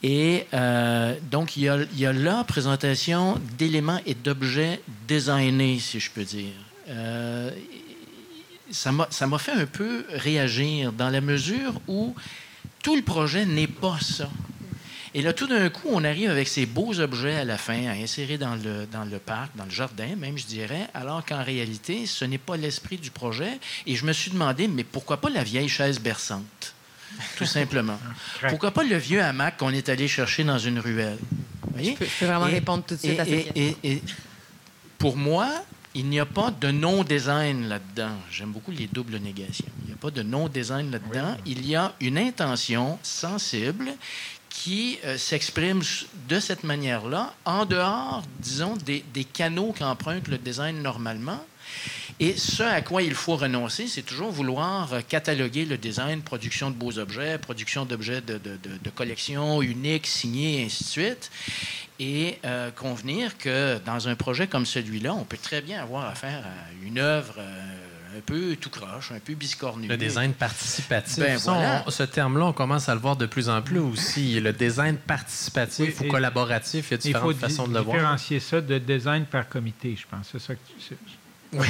Et 0.02 0.46
euh, 0.54 1.14
donc, 1.30 1.58
il 1.58 1.64
y, 1.64 1.68
a, 1.68 1.76
il 1.92 1.98
y, 1.98 2.06
a, 2.06 2.12
là 2.14 2.42
présentation 2.44 3.38
d'éléments 3.58 4.00
et 4.06 4.14
d'objets 4.14 4.80
designés, 5.06 5.78
si 5.78 6.00
je 6.00 6.10
peux 6.10 6.24
dire. 6.24 6.54
Euh, 6.88 7.50
ça 8.70 8.92
m'a 8.92 9.38
fait 9.38 9.52
un 9.52 9.66
peu 9.66 10.04
réagir 10.10 10.92
dans 10.92 11.10
la 11.10 11.20
mesure 11.20 11.80
où 11.86 12.14
tout 12.82 12.96
le 12.96 13.02
projet 13.02 13.46
n'est 13.46 13.66
pas 13.66 13.98
ça. 14.00 14.28
Et 15.16 15.22
là, 15.22 15.32
tout 15.32 15.46
d'un 15.46 15.70
coup, 15.70 15.88
on 15.92 16.02
arrive 16.02 16.28
avec 16.28 16.48
ces 16.48 16.66
beaux 16.66 16.98
objets 16.98 17.36
à 17.36 17.44
la 17.44 17.56
fin 17.56 17.86
à 17.86 17.92
insérer 17.92 18.36
dans 18.36 18.56
le, 18.56 18.86
dans 18.90 19.04
le 19.04 19.18
parc, 19.18 19.54
dans 19.54 19.64
le 19.64 19.70
jardin 19.70 20.16
même, 20.16 20.36
je 20.36 20.44
dirais, 20.44 20.88
alors 20.92 21.24
qu'en 21.24 21.44
réalité, 21.44 22.04
ce 22.06 22.24
n'est 22.24 22.38
pas 22.38 22.56
l'esprit 22.56 22.96
du 22.96 23.12
projet. 23.12 23.60
Et 23.86 23.94
je 23.94 24.04
me 24.04 24.12
suis 24.12 24.32
demandé, 24.32 24.66
mais 24.66 24.82
pourquoi 24.82 25.20
pas 25.20 25.30
la 25.30 25.44
vieille 25.44 25.68
chaise 25.68 26.00
berçante? 26.00 26.74
tout 27.36 27.44
simplement? 27.44 27.98
Pourquoi 28.48 28.72
pas 28.72 28.82
le 28.82 28.96
vieux 28.96 29.22
hamac 29.22 29.56
qu'on 29.56 29.70
est 29.70 29.88
allé 29.88 30.08
chercher 30.08 30.42
dans 30.42 30.58
une 30.58 30.80
ruelle? 30.80 31.18
Je 31.78 31.92
peux, 31.92 32.26
vraiment 32.26 32.46
répondre 32.46 32.84
tout 32.84 32.94
de 32.94 33.00
suite 33.00 33.20
à 33.20 33.24
cette 33.24 33.52
question. 33.52 33.76
Et, 33.84 34.02
pour 34.98 35.16
moi, 35.16 35.48
il 35.94 36.08
n'y 36.08 36.18
a 36.18 36.26
pas 36.26 36.50
de 36.50 36.70
non-design 36.70 37.68
là-dedans. 37.68 38.16
J'aime 38.30 38.50
beaucoup 38.50 38.72
les 38.72 38.86
doubles 38.86 39.16
négations. 39.18 39.66
Il 39.82 39.88
n'y 39.88 39.92
a 39.92 39.96
pas 39.96 40.10
de 40.10 40.22
non-design 40.22 40.90
là-dedans. 40.90 41.36
Il 41.46 41.66
y 41.66 41.76
a 41.76 41.94
une 42.00 42.18
intention 42.18 42.98
sensible 43.02 43.92
qui 44.50 44.98
euh, 45.04 45.16
s'exprime 45.18 45.82
de 46.28 46.40
cette 46.40 46.64
manière-là, 46.64 47.34
en 47.44 47.64
dehors, 47.64 48.22
disons, 48.38 48.76
des, 48.76 49.04
des 49.12 49.24
canaux 49.24 49.74
qu'emprunte 49.76 50.28
le 50.28 50.38
design 50.38 50.80
normalement. 50.82 51.44
Et 52.20 52.36
ce 52.36 52.62
à 52.62 52.80
quoi 52.80 53.02
il 53.02 53.14
faut 53.14 53.36
renoncer, 53.36 53.88
c'est 53.88 54.02
toujours 54.02 54.30
vouloir 54.30 54.92
euh, 54.92 55.00
cataloguer 55.06 55.64
le 55.64 55.76
design, 55.76 56.22
production 56.22 56.70
de 56.70 56.76
beaux 56.76 56.98
objets, 56.98 57.38
production 57.38 57.84
d'objets 57.84 58.20
de, 58.20 58.38
de, 58.38 58.56
de, 58.56 58.90
collection 58.90 59.60
uniques, 59.62 60.06
signés, 60.06 60.60
et 60.60 60.64
ainsi 60.66 60.84
de 60.84 60.88
suite. 60.88 61.30
Et 61.98 62.38
euh, 62.44 62.70
convenir 62.70 63.36
que 63.36 63.78
dans 63.84 64.08
un 64.08 64.14
projet 64.14 64.46
comme 64.46 64.66
celui-là, 64.66 65.12
on 65.12 65.24
peut 65.24 65.38
très 65.40 65.60
bien 65.60 65.82
avoir 65.82 66.06
affaire 66.06 66.44
à 66.44 66.86
une 66.86 66.98
œuvre. 66.98 67.40
un 67.40 68.20
peu 68.24 68.54
tout 68.60 68.70
croche, 68.70 69.10
un 69.10 69.18
peu 69.18 69.34
biscornu. 69.34 69.88
Le 69.88 69.96
design 69.96 70.34
participatif. 70.34 71.18
Ben, 71.18 71.36
ce 71.88 72.02
terme-là, 72.04 72.46
on 72.46 72.52
commence 72.52 72.88
à 72.88 72.94
le 72.94 73.00
voir 73.00 73.16
de 73.16 73.26
plus 73.26 73.48
en 73.48 73.60
plus 73.60 73.80
aussi. 73.80 74.38
Le 74.38 74.52
design 74.52 74.96
participatif 74.96 76.00
ou 76.00 76.04
collaboratif, 76.04 76.90
il 76.90 76.90
y 76.92 76.94
a 76.94 76.98
différentes 76.98 77.36
façons 77.38 77.66
de 77.66 77.74
le 77.74 77.80
voir. 77.80 77.96
Il 77.96 78.00
faut 78.00 78.06
différencier 78.06 78.38
ça 78.38 78.60
de 78.60 78.78
design 78.78 79.24
par 79.24 79.48
comité, 79.48 79.96
je 80.00 80.06
pense. 80.08 80.28
C'est 80.30 80.38
ça 80.38 80.54
que 80.54 80.60
tu, 80.78 80.94
oui, 81.54 81.66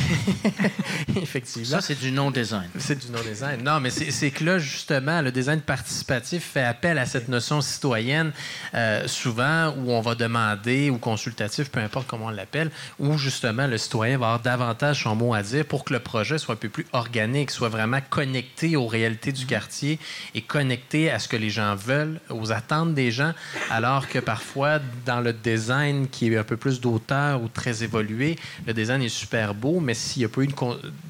effectivement. 1.23 1.69
Ça, 1.69 1.81
c'est 1.81 1.99
du 1.99 2.11
non-design. 2.11 2.69
C'est 2.79 2.99
du 2.99 3.13
non-design. 3.13 3.63
Non, 3.63 3.81
mais 3.81 3.91
c'est 3.91 4.31
que 4.31 4.45
là, 4.45 4.59
justement, 4.59 5.21
le 5.21 5.31
design 5.31 5.61
participatif 5.61 6.53
fait 6.53 6.63
appel 6.63 6.99
à 6.99 7.07
cette 7.07 7.29
notion 7.29 7.61
citoyenne, 7.61 8.33
euh, 8.75 9.07
souvent 9.07 9.75
où 9.77 9.91
on 9.91 10.01
va 10.01 10.15
demander, 10.15 10.91
ou 10.91 10.99
consultatif, 10.99 11.71
peu 11.71 11.81
importe 11.81 12.07
comment 12.07 12.27
on 12.27 12.31
l'appelle, 12.31 12.71
où 12.99 13.19
justement 13.19 13.67
le 13.67 13.79
citoyen 13.79 14.19
va 14.19 14.27
avoir 14.27 14.41
davantage 14.41 15.03
son 15.03 15.17
mot 15.17 15.35
à 15.35 15.43
dire 15.43 15.65
pour 15.65 15.85
que 15.85 15.93
le 15.93 16.01
projet 16.01 16.39
soit 16.39 16.55
un 16.55 16.59
peu 16.59 16.69
plus 16.69 16.87
organique, 16.93 17.51
soit 17.51 17.69
vraiment 17.69 18.01
connecté 18.09 18.77
aux 18.77 18.87
réalités 18.87 19.33
du 19.33 19.47
quartier 19.47 19.99
et 20.35 20.43
connecté 20.43 21.11
à 21.11 21.19
ce 21.19 21.29
que 21.29 21.37
les 21.37 21.51
gens 21.51 21.75
veulent, 21.75 22.21
aux 22.31 22.53
attentes 22.53 22.95
des 22.95 23.11
gens, 23.11 23.33
alors 23.71 24.09
que 24.09 24.19
parfois, 24.19 24.79
dans 25.05 25.21
le 25.21 25.33
design 25.33 26.09
qui 26.09 26.33
est 26.33 26.37
un 26.37 26.45
peu 26.45 26.57
plus 26.57 26.81
d'auteur 26.81 27.43
ou 27.43 27.49
très 27.49 27.83
évolué, 27.83 28.37
le 28.67 28.73
design 28.73 29.03
est 29.03 29.09
super 29.09 29.55
beau, 29.55 29.74
mais 29.81 29.95
s'il 29.95 30.21
n'y 30.21 30.27
a 30.27 30.29
pas 30.29 30.43
eu 30.43 30.49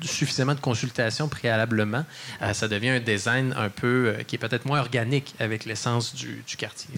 suffisamment 0.03 0.55
de 0.55 0.61
consultation 0.61 1.29
préalablement, 1.29 2.05
euh, 2.43 2.53
ça 2.53 2.69
devient 2.69 2.91
un 2.91 3.01
design 3.01 3.55
un 3.57 3.69
peu 3.69 4.15
euh, 4.19 4.23
qui 4.23 4.37
est 4.37 4.39
peut-être 4.39 4.67
moins 4.67 4.81
organique 4.81 5.35
avec 5.39 5.65
l'essence 5.65 6.15
du, 6.15 6.43
quartier. 6.57 6.89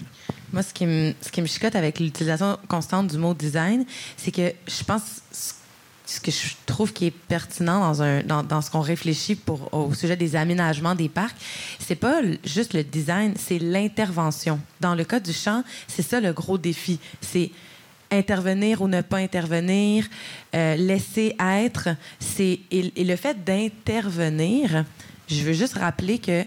Moi, 0.53 0.63
ce 0.63 0.73
qui, 0.73 0.85
me, 0.85 1.13
ce 1.21 1.45
chicote 1.45 1.75
avec 1.75 1.99
l'utilisation 1.99 2.57
constante 2.67 3.07
du 3.07 3.17
mot 3.17 3.33
design, 3.33 3.85
c'est 4.15 4.31
que 4.31 4.53
je 4.67 4.83
pense 4.83 5.21
ce 6.07 6.21
que 6.21 6.31
je 6.31 6.53
trouve 6.65 6.93
qui 6.93 7.05
est 7.05 7.11
pertinent 7.11 7.93
dans, 8.23 8.61
ce 8.61 8.71
qu'on 8.71 8.81
réfléchit 8.81 9.39
au 9.71 9.93
sujet 9.93 10.15
des 10.15 10.35
aménagements 10.35 10.95
des 10.95 11.09
parcs, 11.09 11.35
c'est 11.79 11.95
pas 11.95 12.21
juste 12.45 12.73
le 12.73 12.83
design, 12.83 13.33
c'est 13.37 13.59
l'intervention. 13.59 14.59
Dans 14.79 14.95
le 14.95 15.03
cas 15.03 15.19
du 15.19 15.33
champ, 15.33 15.63
c'est 15.87 16.01
ça 16.01 16.21
le 16.21 16.31
gros 16.31 16.57
défi. 16.57 16.99
Intervenir 18.11 18.81
ou 18.81 18.87
ne 18.87 19.01
pas 19.01 19.17
intervenir, 19.17 20.05
euh, 20.55 20.75
laisser 20.75 21.35
être. 21.39 21.89
C'est 22.19 22.59
et, 22.71 22.91
le 22.97 23.15
fait 23.15 23.43
d'intervenir, 23.43 24.85
je 25.27 25.41
veux 25.41 25.53
juste 25.53 25.77
rappeler 25.77 26.19
que 26.19 26.43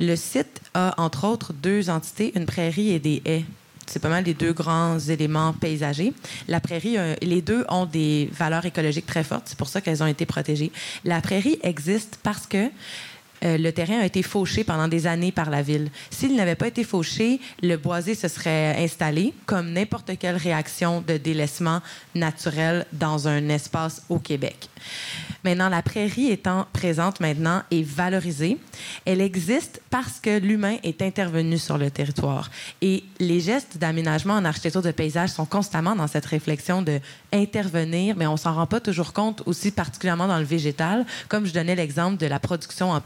le 0.00 0.16
site 0.16 0.60
a 0.74 0.94
entre 1.00 1.26
autres 1.26 1.52
deux 1.52 1.90
entités, 1.90 2.32
une 2.36 2.46
prairie 2.46 2.90
et 2.90 2.98
des 2.98 3.22
haies. 3.24 3.44
C'est 3.86 4.00
pas 4.00 4.10
mal 4.10 4.24
les 4.24 4.34
deux 4.34 4.52
grands 4.52 4.98
éléments 4.98 5.54
paysagers. 5.54 6.12
La 6.46 6.60
prairie, 6.60 6.98
euh, 6.98 7.14
les 7.22 7.40
deux 7.40 7.64
ont 7.70 7.86
des 7.86 8.28
valeurs 8.32 8.66
écologiques 8.66 9.06
très 9.06 9.24
fortes. 9.24 9.44
C'est 9.46 9.58
pour 9.58 9.68
ça 9.68 9.80
qu'elles 9.80 10.02
ont 10.02 10.06
été 10.06 10.26
protégées. 10.26 10.70
La 11.04 11.22
prairie 11.22 11.58
existe 11.62 12.18
parce 12.22 12.46
que 12.46 12.68
euh, 13.44 13.58
le 13.58 13.72
terrain 13.72 14.00
a 14.00 14.06
été 14.06 14.22
fauché 14.22 14.64
pendant 14.64 14.88
des 14.88 15.06
années 15.06 15.32
par 15.32 15.50
la 15.50 15.62
ville. 15.62 15.90
S'il 16.10 16.34
n'avait 16.36 16.54
pas 16.54 16.68
été 16.68 16.84
fauché, 16.84 17.40
le 17.62 17.76
boisé 17.76 18.14
se 18.14 18.28
serait 18.28 18.82
installé 18.82 19.34
comme 19.46 19.72
n'importe 19.72 20.18
quelle 20.18 20.36
réaction 20.36 21.02
de 21.06 21.16
délaissement 21.16 21.80
naturel 22.14 22.86
dans 22.92 23.28
un 23.28 23.48
espace 23.48 24.02
au 24.08 24.18
Québec. 24.18 24.68
Maintenant, 25.44 25.68
la 25.68 25.82
prairie 25.82 26.30
étant 26.30 26.66
présente 26.72 27.20
maintenant 27.20 27.62
et 27.70 27.82
valorisée, 27.82 28.58
elle 29.04 29.20
existe 29.20 29.80
parce 29.88 30.18
que 30.20 30.38
l'humain 30.38 30.76
est 30.82 31.00
intervenu 31.00 31.58
sur 31.58 31.78
le 31.78 31.90
territoire. 31.90 32.50
Et 32.82 33.04
les 33.20 33.40
gestes 33.40 33.78
d'aménagement 33.78 34.34
en 34.34 34.44
architecture 34.44 34.82
de 34.82 34.90
paysage 34.90 35.30
sont 35.30 35.46
constamment 35.46 35.94
dans 35.94 36.08
cette 36.08 36.26
réflexion 36.26 36.82
de 36.82 37.00
intervenir, 37.32 38.16
mais 38.16 38.26
on 38.26 38.36
s'en 38.36 38.54
rend 38.54 38.66
pas 38.66 38.80
toujours 38.80 39.12
compte 39.12 39.42
aussi 39.46 39.70
particulièrement 39.70 40.26
dans 40.26 40.38
le 40.38 40.44
végétal. 40.44 41.06
Comme 41.28 41.46
je 41.46 41.52
donnais 41.52 41.76
l'exemple 41.76 42.16
de 42.16 42.26
la 42.26 42.40
production 42.40 42.90
en 42.90 43.00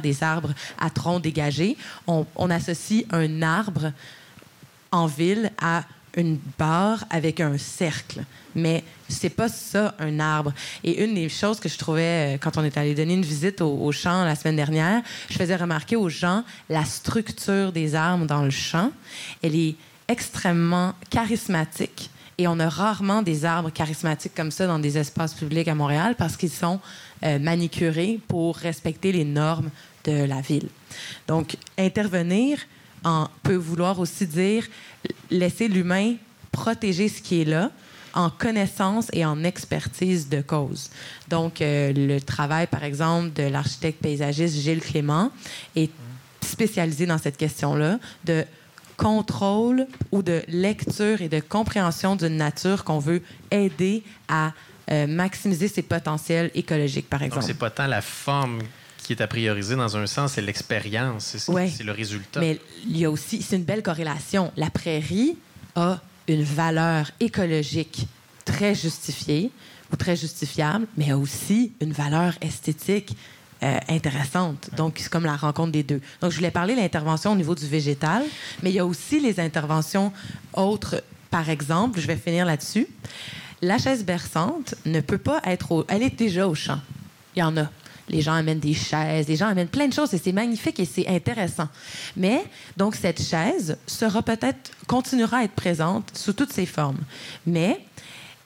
des 0.00 0.22
arbres 0.22 0.52
à 0.78 0.90
troncs 0.90 1.22
dégagés, 1.22 1.76
on, 2.06 2.50
associe 2.50 3.04
un 3.10 3.42
arbre 3.42 3.92
en 4.92 5.06
ville 5.06 5.50
à 5.60 5.84
une 6.16 6.38
barre 6.58 7.04
avec 7.10 7.40
un 7.40 7.58
cercle. 7.58 8.24
Mais 8.54 8.82
c'est 9.08 9.30
pas 9.30 9.48
ça, 9.48 9.94
un 9.98 10.18
arbre. 10.18 10.52
Et 10.82 11.04
une 11.04 11.14
des 11.14 11.28
choses 11.28 11.60
que 11.60 11.68
je 11.68 11.76
trouvais, 11.76 12.36
euh, 12.36 12.38
quand 12.38 12.56
on 12.56 12.64
est 12.64 12.78
allé 12.78 12.94
donner 12.94 13.14
une 13.14 13.22
visite 13.22 13.60
au, 13.60 13.92
champ 13.92 14.24
la 14.24 14.34
semaine 14.34 14.56
dernière, 14.56 15.02
je 15.28 15.36
faisais 15.36 15.56
remarquer 15.56 15.96
aux 15.96 16.08
gens 16.08 16.42
la 16.70 16.84
structure 16.86 17.70
des 17.70 17.94
arbres 17.94 18.24
dans 18.24 18.42
le 18.42 18.50
champ. 18.50 18.90
Elle 19.42 19.54
est 19.54 19.74
extrêmement 20.08 20.94
charismatique. 21.10 22.10
Et 22.38 22.48
on 22.48 22.58
a 22.60 22.68
rarement 22.68 23.22
des 23.22 23.44
arbres 23.44 23.70
charismatiques 23.70 24.34
comme 24.34 24.50
ça 24.50 24.66
dans 24.66 24.78
des 24.78 24.98
espaces 24.98 25.34
publics 25.34 25.68
à 25.68 25.74
Montréal 25.74 26.14
parce 26.18 26.36
qu'ils 26.36 26.50
sont 26.50 26.80
euh, 27.24 28.18
pour 28.28 28.56
respecter 28.56 29.12
les 29.12 29.24
normes 29.24 29.70
de 30.04 30.24
la 30.24 30.40
ville. 30.40 30.68
Donc, 31.26 31.56
intervenir 31.78 32.58
en, 33.04 33.28
peut 33.42 33.56
vouloir 33.56 33.98
aussi 34.00 34.26
dire 34.26 34.66
laisser 35.30 35.68
l'humain 35.68 36.14
protéger 36.52 37.08
ce 37.08 37.20
qui 37.20 37.42
est 37.42 37.44
là 37.44 37.70
en 38.14 38.30
connaissance 38.30 39.08
et 39.12 39.24
en 39.24 39.44
expertise 39.44 40.28
de 40.28 40.40
cause. 40.40 40.90
Donc, 41.28 41.60
euh, 41.60 41.92
le 41.94 42.18
travail, 42.18 42.66
par 42.66 42.82
exemple, 42.82 43.32
de 43.34 43.42
l'architecte 43.42 44.00
paysagiste 44.00 44.56
Gilles 44.56 44.80
Clément 44.80 45.30
est 45.76 45.90
spécialisé 46.40 47.04
dans 47.04 47.18
cette 47.18 47.36
question-là 47.36 47.98
de 48.24 48.44
contrôle 48.96 49.86
ou 50.12 50.22
de 50.22 50.42
lecture 50.48 51.20
et 51.20 51.28
de 51.28 51.40
compréhension 51.40 52.16
d'une 52.16 52.36
nature 52.36 52.84
qu'on 52.84 52.98
veut 52.98 53.22
aider 53.50 54.02
à 54.28 54.52
euh, 54.90 55.06
maximiser 55.06 55.68
ses 55.68 55.82
potentiels 55.82 56.50
écologiques, 56.54 57.08
par 57.08 57.22
exemple. 57.22 57.40
Donc, 57.40 57.48
c'est 57.48 57.58
pas 57.58 57.70
tant 57.70 57.86
la 57.86 58.02
forme 58.02 58.60
qui 59.02 59.12
est 59.12 59.22
à 59.22 59.28
prioriser 59.28 59.76
dans 59.76 59.96
un 59.96 60.06
sens, 60.06 60.32
c'est 60.32 60.42
l'expérience, 60.42 61.36
c'est 61.38 61.84
le 61.84 61.92
résultat. 61.92 62.40
Mais 62.40 62.58
il 62.84 62.98
y 62.98 63.04
a 63.04 63.10
aussi, 63.10 63.40
c'est 63.40 63.56
une 63.56 63.64
belle 63.64 63.82
corrélation. 63.82 64.52
La 64.56 64.68
prairie 64.68 65.38
a 65.76 66.00
une 66.26 66.42
valeur 66.42 67.10
écologique 67.20 68.08
très 68.44 68.74
justifiée 68.74 69.52
ou 69.92 69.96
très 69.96 70.16
justifiable, 70.16 70.86
mais 70.96 71.12
a 71.12 71.18
aussi 71.18 71.72
une 71.80 71.92
valeur 71.92 72.34
esthétique 72.40 73.16
euh, 73.62 73.78
intéressante. 73.88 74.70
Donc, 74.76 74.96
c'est 74.98 75.08
comme 75.08 75.24
la 75.24 75.36
rencontre 75.36 75.72
des 75.72 75.82
deux. 75.82 76.00
Donc, 76.20 76.30
je 76.30 76.36
voulais 76.36 76.50
parler 76.50 76.74
de 76.74 76.80
l'intervention 76.80 77.32
au 77.32 77.36
niveau 77.36 77.54
du 77.54 77.66
végétal, 77.66 78.24
mais 78.62 78.70
il 78.70 78.74
y 78.74 78.80
a 78.80 78.86
aussi 78.86 79.20
les 79.20 79.40
interventions 79.40 80.12
autres. 80.52 81.02
Par 81.30 81.48
exemple, 81.48 82.00
je 82.00 82.06
vais 82.06 82.16
finir 82.16 82.44
là-dessus. 82.44 82.86
La 83.62 83.78
chaise 83.78 84.04
berçante 84.04 84.74
ne 84.84 85.00
peut 85.00 85.18
pas 85.18 85.40
être 85.44 85.72
au... 85.72 85.84
Elle 85.88 86.02
est 86.02 86.16
déjà 86.16 86.46
au 86.46 86.54
champ. 86.54 86.80
Il 87.34 87.40
y 87.40 87.42
en 87.42 87.56
a 87.56 87.68
les 88.08 88.22
gens 88.22 88.34
amènent 88.34 88.60
des 88.60 88.74
chaises, 88.74 89.28
les 89.28 89.36
gens 89.36 89.48
amènent 89.48 89.68
plein 89.68 89.88
de 89.88 89.92
choses 89.92 90.14
et 90.14 90.18
c'est 90.18 90.32
magnifique 90.32 90.78
et 90.80 90.84
c'est 90.84 91.06
intéressant. 91.08 91.68
Mais 92.16 92.44
donc 92.76 92.94
cette 92.94 93.22
chaise 93.22 93.76
sera 93.86 94.22
peut-être 94.22 94.70
continuera 94.86 95.38
à 95.38 95.44
être 95.44 95.54
présente 95.54 96.10
sous 96.16 96.32
toutes 96.32 96.52
ses 96.52 96.66
formes, 96.66 97.00
mais 97.46 97.80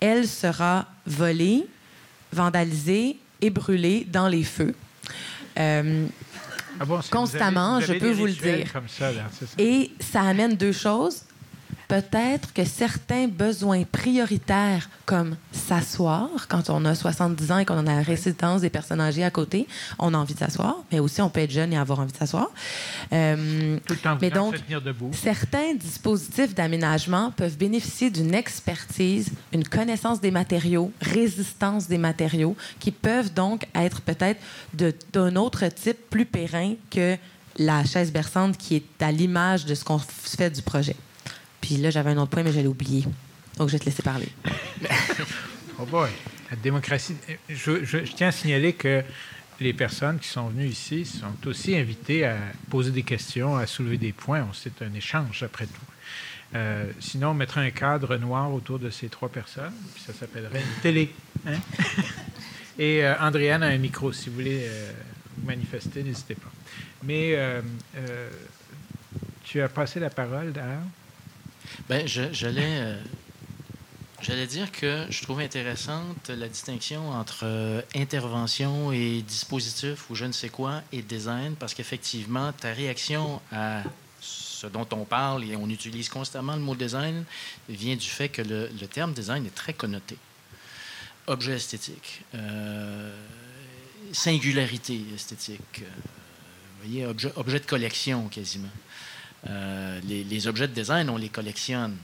elle 0.01 0.27
sera 0.27 0.87
volée, 1.07 1.67
vandalisée 2.33 3.19
et 3.41 3.51
brûlée 3.51 4.07
dans 4.11 4.29
les 4.29 4.45
feux. 4.45 4.75
Euh, 5.59 6.07
ah 6.79 6.85
constamment, 7.11 7.81
je 7.81 7.93
peux 7.95 8.13
vous 8.13 8.27
le 8.27 8.33
dire. 8.33 8.67
et 9.59 9.91
ça 10.01 10.23
amène 10.23 10.55
deux 10.55 10.73
choses 10.73 11.23
peut-être 11.91 12.53
que 12.53 12.65
certains 12.65 13.27
besoins 13.27 13.83
prioritaires, 13.83 14.89
comme 15.07 15.35
s'asseoir, 15.51 16.29
quand 16.49 16.71
on 16.71 16.85
a 16.85 16.95
70 16.95 17.51
ans 17.51 17.59
et 17.59 17.65
qu'on 17.65 17.79
a 17.79 17.83
la 17.83 18.03
résidence 18.03 18.61
des 18.61 18.71
personnes 18.71 19.01
âgées 19.01 19.25
à 19.25 19.31
côté, 19.33 19.67
on 19.99 20.15
a 20.15 20.17
envie 20.17 20.35
de 20.35 20.39
s'asseoir, 20.39 20.77
mais 20.93 21.01
aussi 21.01 21.21
on 21.21 21.29
peut 21.29 21.41
être 21.41 21.51
jeune 21.51 21.73
et 21.73 21.77
avoir 21.77 21.99
envie 21.99 22.13
de 22.13 22.17
s'asseoir. 22.17 22.49
Euh, 23.13 23.77
Tout 23.89 23.97
mais 24.21 24.31
donc, 24.31 24.55
debout. 24.85 25.11
certains 25.13 25.75
dispositifs 25.75 26.55
d'aménagement 26.55 27.33
peuvent 27.33 27.59
bénéficier 27.59 28.09
d'une 28.11 28.35
expertise, 28.35 29.33
une 29.53 29.67
connaissance 29.67 30.21
des 30.21 30.31
matériaux, 30.31 30.93
résistance 31.01 31.89
des 31.89 31.99
matériaux, 31.99 32.57
qui 32.79 32.93
peuvent 32.93 33.35
donc 33.35 33.67
être 33.75 34.01
peut-être 34.01 34.41
d'un 35.13 35.35
autre 35.35 35.67
type 35.67 35.99
plus 36.09 36.25
périn 36.25 36.75
que 36.89 37.17
la 37.59 37.85
chaise 37.85 38.13
berçante 38.13 38.57
qui 38.57 38.77
est 38.77 39.03
à 39.03 39.11
l'image 39.11 39.65
de 39.65 39.75
ce 39.75 39.83
qu'on 39.83 39.99
fait 39.99 40.51
du 40.51 40.63
projet. 40.63 40.95
Là, 41.79 41.91
j'avais 41.91 42.11
un 42.11 42.19
autre 42.19 42.31
point, 42.31 42.43
mais 42.43 42.53
j'allais 42.53 42.69
oublier. 42.69 43.05
Donc, 43.57 43.69
je 43.69 43.75
vais 43.75 43.79
te 43.79 43.85
laisser 43.85 44.03
parler. 44.03 44.29
oh 45.79 45.85
boy. 45.85 46.09
La 46.51 46.57
démocratie. 46.57 47.15
Je, 47.49 47.99
tiens 48.15 48.29
à 48.29 48.33
signaler 48.33 48.73
que 48.73 49.03
les 49.61 49.73
personnes 49.73 50.19
qui 50.19 50.29
sont 50.29 50.49
venues 50.49 50.67
ici 50.67 51.05
sont 51.05 51.47
aussi 51.47 51.77
invitées 51.77 52.25
à 52.25 52.37
poser 52.71 52.91
des 52.91 53.03
questions, 53.03 53.57
à 53.57 53.67
soulever 53.67 53.99
des 53.99 54.13
points. 54.13 54.47
C'est 54.55 54.83
un 54.83 54.93
échange, 54.95 55.43
après 55.43 55.67
tout. 55.67 55.81
Euh, 56.55 56.91
sinon, 56.99 57.29
on 57.29 57.35
mettrait 57.35 57.65
un 57.65 57.71
cadre 57.71 58.17
noir 58.17 58.53
autour 58.53 58.79
de 58.79 58.91
ces 58.91 59.09
trois 59.09 59.29
personnes, 59.29 59.73
puis 59.95 60.03
ça 60.03 60.13
s'appellerait 60.13 60.61
une 60.61 60.83
télé. 60.83 61.13
Hein? 61.47 61.59
Et 62.79 63.05
euh, 63.05 63.15
Andréane 63.21 63.63
a 63.63 63.67
un 63.67 63.79
micro. 63.79 64.13
Si 64.13 64.31
vous 64.31 64.37
voulez 64.37 64.63
euh, 64.65 64.93
manifester, 65.45 66.03
n'hésitez 66.03 66.35
pas. 66.35 66.51
Mais 67.05 67.39
tu 69.45 69.61
as 69.61 69.69
passé 69.69 70.01
la 70.01 70.11
parole, 70.11 70.53
d'ailleurs? 70.53 70.83
Bien, 71.89 72.07
j'allais 72.07 72.99
J'allais 74.23 74.47
dire 74.47 74.71
que 74.71 75.07
je 75.09 75.23
trouve 75.23 75.41
intéressante 75.41 76.29
la 76.29 76.47
distinction 76.47 77.09
entre 77.09 77.45
euh, 77.45 77.81
intervention 77.95 78.93
et 78.93 79.23
dispositif 79.23 80.11
ou 80.11 80.15
je 80.15 80.27
ne 80.27 80.33
sais 80.33 80.51
quoi 80.51 80.83
et 80.93 81.01
design, 81.01 81.55
parce 81.55 81.73
qu'effectivement, 81.73 82.53
ta 82.53 82.75
réaction 82.75 83.41
à 83.51 83.83
ce 84.21 84.67
dont 84.67 84.87
on 84.93 85.07
parle 85.07 85.45
et 85.45 85.57
on 85.57 85.71
utilise 85.71 86.11
constamment 86.11 86.55
le 86.55 86.61
mot 86.61 86.75
design 86.75 87.25
vient 87.71 87.97
du 87.97 88.07
fait 88.07 88.29
que 88.29 88.43
le, 88.43 88.69
terme 88.93 89.15
design 89.15 89.47
est 89.47 89.55
très 89.55 89.73
connoté. 89.73 90.19
Objet 91.27 91.55
esthétique, 91.55 92.23
euh, 92.35 93.17
singularité 94.13 95.01
esthétique, 95.15 95.81
euh, 95.81 96.83
voyez, 96.83 97.07
objet, 97.07 97.33
objet, 97.37 97.59
de 97.59 97.65
collection 97.65 98.29
quasiment. 98.29 98.69
Les, 99.47 100.25
les, 100.25 100.47
objets 100.47 100.69
de 100.69 100.75
design, 100.75 101.09
on 101.11 101.17
les 101.17 101.29
collectionne 101.29 101.97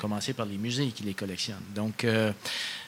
commencer 0.00 0.32
par 0.32 0.46
les 0.46 0.56
musées 0.56 0.88
qui 0.88 1.04
les 1.04 1.14
collectionnent. 1.14 1.56
Donc, 1.74 2.04
euh, 2.04 2.32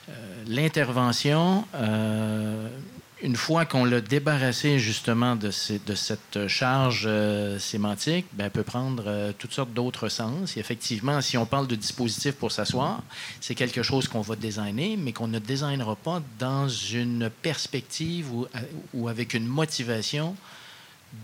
euh, 0.09 0.13
l'intervention, 0.47 1.65
euh, 1.75 2.69
une 3.23 3.37
fois 3.37 3.67
qu'on 3.67 3.85
l'a 3.85 4.01
débarrassé 4.01 4.81
justement 4.81 5.37
de, 5.37 5.51
cette 5.51 6.49
charge 6.49 7.09
sémantique, 7.61 8.27
ben, 8.33 8.47
elle 8.47 8.51
peut 8.51 8.65
prendre 8.65 9.33
toutes 9.39 9.53
sortes 9.53 9.73
d'autres 9.73 10.09
sens. 10.09 10.57
Et 10.57 10.61
effectivement, 10.61 11.21
si 11.21 11.39
on 11.39 11.47
parle 11.47 11.69
de 11.69 11.77
dispositif 11.77 12.35
pour 12.35 12.51
s'asseoir, 12.51 13.01
c'est 13.41 13.55
quelque 13.55 13.85
chose 13.85 14.09
qu'on 14.09 14.23
va 14.23 14.35
designer, 14.35 14.97
mais 14.97 15.13
qu'on 15.13 15.29
ne 15.29 15.39
designera 15.39 15.95
pas 15.95 16.21
dans 16.41 16.69
une 16.69 17.31
perspective 17.31 18.27
ou 18.93 19.09
avec 19.09 19.35
une 19.35 19.47
motivation 19.47 20.35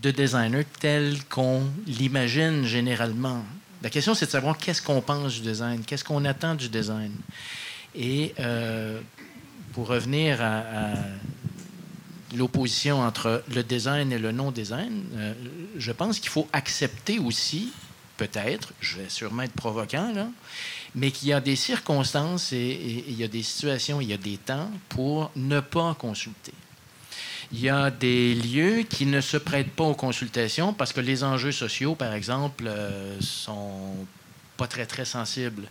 de 0.01 0.11
designer 0.11 0.63
telle 0.79 1.23
qu'on 1.25 1.63
l'imagine 1.87 2.65
généralement. 2.65 3.43
La 3.81 3.89
question, 3.89 4.13
c'est 4.13 4.25
de 4.25 4.31
savoir 4.31 4.57
qu'est-ce 4.57 4.81
qu'on 4.81 5.01
pense 5.01 5.35
du 5.35 5.41
design, 5.41 5.83
qu'est-ce 5.85 6.03
qu'on 6.03 6.25
attend 6.25 6.55
du 6.55 6.69
design. 6.69 7.13
Et 7.95 8.33
euh, 8.39 8.99
pour 9.73 9.87
revenir 9.87 10.41
à, 10.41 10.93
l'opposition 12.35 13.01
entre 13.01 13.43
le 13.53 13.63
design 13.63 14.11
et 14.11 14.19
le 14.19 14.31
non-design, 14.31 15.03
euh, 15.15 15.33
je 15.77 15.91
pense 15.91 16.19
qu'il 16.19 16.29
faut 16.29 16.47
accepter 16.53 17.17
aussi, 17.17 17.71
peut-être, 18.17 18.73
je 18.81 18.97
vais 18.97 19.09
sûrement 19.09 19.43
être 19.43 19.53
provoquant, 19.53 20.13
là, 20.13 20.27
mais 20.93 21.11
qu'il 21.11 21.29
y 21.29 21.33
a 21.33 21.39
des 21.39 21.55
circonstances 21.55 22.51
et 22.53 23.03
il 23.07 23.15
y 23.15 23.23
a 23.23 23.27
des 23.27 23.43
situations, 23.43 24.01
il 24.01 24.09
y 24.09 24.13
a 24.13 24.17
des 24.17 24.37
temps 24.37 24.69
pour 24.89 25.31
ne 25.35 25.59
pas 25.59 25.95
consulter. 25.95 26.53
Il 27.51 27.59
y 27.61 27.69
a 27.69 27.89
des 27.89 28.35
lieux 28.35 28.83
qui 28.83 29.05
ne 29.05 29.21
se 29.21 29.37
prêtent 29.37 29.71
pas 29.71 29.83
aux 29.83 29.95
consultations 29.95 30.73
parce 30.73 30.93
que 30.93 31.01
les 31.01 31.23
enjeux 31.23 31.51
sociaux, 31.51 31.95
par 31.95 32.13
exemple, 32.13 32.65
euh, 32.67 33.19
sont 33.21 33.95
pas 34.59 34.67
très, 34.67 34.85
très 34.85 35.05
sensible. 35.05 35.63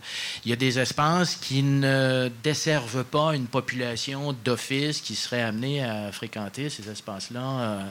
Il 0.43 0.49
y 0.49 0.53
a 0.53 0.55
des 0.55 0.79
espaces 0.79 1.35
qui 1.35 1.61
ne 1.61 2.31
desservent 2.43 3.03
pas 3.03 3.35
une 3.35 3.45
population 3.45 4.35
d'office 4.43 4.99
qui 4.99 5.15
serait 5.15 5.43
amenée 5.43 5.83
à 5.83 6.11
fréquenter 6.11 6.71
ces 6.71 6.89
espaces-là 6.89 7.39
euh, 7.39 7.83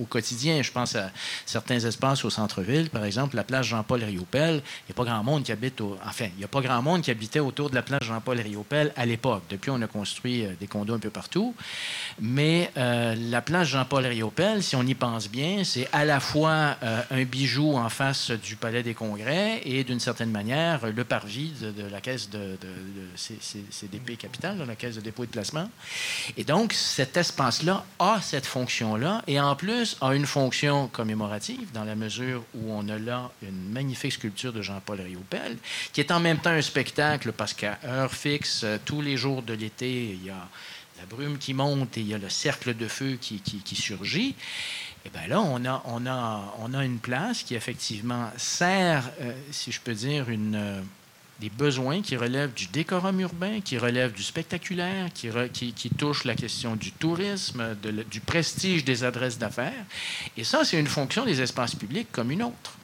au 0.00 0.04
quotidien. 0.04 0.62
Je 0.62 0.72
pense 0.72 0.96
à 0.96 1.10
certains 1.44 1.80
espaces 1.80 2.24
au 2.24 2.30
centre-ville, 2.30 2.88
par 2.88 3.04
exemple, 3.04 3.36
la 3.36 3.44
place 3.44 3.66
Jean-Paul 3.66 4.02
Riopel. 4.02 4.54
Il 4.54 4.88
n'y 4.88 4.92
a 4.92 4.94
pas 4.94 5.04
grand 5.04 5.22
monde 5.22 5.42
qui 5.44 5.52
habite 5.52 5.82
au... 5.82 5.98
Enfin, 6.02 6.28
il 6.34 6.38
n'y 6.38 6.44
a 6.44 6.48
pas 6.48 6.62
grand 6.62 6.80
monde 6.80 7.02
qui 7.02 7.10
habitait 7.10 7.40
autour 7.40 7.68
de 7.68 7.74
la 7.74 7.82
place 7.82 8.04
Jean-Paul 8.04 8.40
Riopel 8.40 8.94
à 8.96 9.04
l'époque. 9.04 9.42
Depuis, 9.50 9.70
on 9.70 9.82
a 9.82 9.86
construit 9.86 10.46
euh, 10.46 10.54
des 10.58 10.66
condos 10.66 10.94
un 10.94 10.98
peu 10.98 11.10
partout. 11.10 11.54
Mais 12.22 12.70
euh, 12.78 13.14
la 13.18 13.42
place 13.42 13.68
Jean-Paul 13.68 14.06
Riopel, 14.06 14.62
si 14.62 14.76
on 14.76 14.86
y 14.86 14.94
pense 14.94 15.28
bien, 15.28 15.62
c'est 15.64 15.88
à 15.92 16.06
la 16.06 16.20
fois 16.20 16.76
un 17.10 17.24
bijou 17.24 17.76
en 17.76 17.88
face 17.90 18.30
du 18.30 18.56
Palais 18.56 18.82
des 18.82 18.94
Congrès 18.94 19.60
et 19.64 19.84
d'une 19.84 20.00
certaine 20.00 20.30
manière 20.30 20.37
le 20.42 21.04
parvis 21.04 21.52
de, 21.60 21.88
la 21.90 22.00
caisse 22.00 22.30
de, 22.30 22.56
CDP 23.16 24.16
Capital, 24.16 24.62
la 24.66 24.76
caisse 24.76 24.96
de 24.96 25.00
dépôt 25.00 25.24
et 25.24 25.26
de 25.26 25.32
placement. 25.32 25.68
Et 26.36 26.44
donc, 26.44 26.72
cet 26.72 27.16
espace-là 27.16 27.84
a 27.98 28.20
cette 28.22 28.46
fonction-là 28.46 29.22
et 29.26 29.40
en 29.40 29.56
plus 29.56 29.96
a 30.00 30.14
une 30.14 30.26
fonction 30.26 30.88
commémorative 30.88 31.72
dans 31.72 31.84
la 31.84 31.94
mesure 31.94 32.42
où 32.54 32.72
on 32.72 32.88
a 32.88 32.98
là 32.98 33.30
une 33.42 33.70
magnifique 33.70 34.12
sculpture 34.12 34.52
de 34.52 34.62
Jean-Paul 34.62 35.00
Riopel 35.00 35.56
qui 35.92 36.00
est 36.00 36.10
en 36.10 36.20
même 36.20 36.38
temps 36.38 36.50
un 36.50 36.62
spectacle 36.62 37.32
parce 37.32 37.54
qu'à 37.54 37.78
heure 37.84 38.12
fixe, 38.12 38.64
tous 38.84 39.00
les 39.00 39.16
jours 39.16 39.42
de 39.42 39.54
l'été, 39.54 40.16
il 40.20 40.24
y 40.24 40.30
a 40.30 40.48
la 40.98 41.06
brume 41.06 41.38
qui 41.38 41.54
monte 41.54 41.96
et 41.96 42.00
il 42.00 42.08
y 42.08 42.14
a 42.14 42.18
le 42.18 42.28
cercle 42.28 42.74
de 42.76 42.88
feu 42.88 43.18
qui 43.20 43.76
surgit. 43.76 44.34
Et 45.08 45.10
eh 45.14 45.26
bien 45.26 45.28
là, 45.28 45.82
on 45.86 46.74
a, 46.74 46.84
une 46.84 46.98
place 46.98 47.42
qui 47.42 47.54
effectivement 47.54 48.30
sert, 48.36 49.10
euh, 49.22 49.32
si 49.50 49.72
je 49.72 49.80
peux 49.80 49.94
dire, 49.94 50.26
euh, 50.28 50.82
des 51.40 51.48
besoins 51.48 52.02
qui 52.02 52.14
relèvent 52.14 52.52
du 52.52 52.66
décorum 52.66 53.18
urbain, 53.20 53.62
qui 53.62 53.78
relèvent 53.78 54.12
du 54.12 54.22
spectaculaire, 54.22 55.08
qui, 55.14 55.90
touchent 55.96 56.24
la 56.24 56.34
question 56.34 56.76
du 56.76 56.92
tourisme, 56.92 57.74
du 58.10 58.20
prestige 58.20 58.84
des 58.84 59.02
adresses 59.02 59.38
d'affaires. 59.38 59.84
Et 60.36 60.44
ça, 60.44 60.64
c'est 60.64 60.78
une 60.78 60.86
fonction 60.86 61.24
des 61.24 61.40
espaces 61.40 61.74
publics 61.74 62.08
comme 62.12 62.30
une 62.30 62.42
autre. 62.42 62.76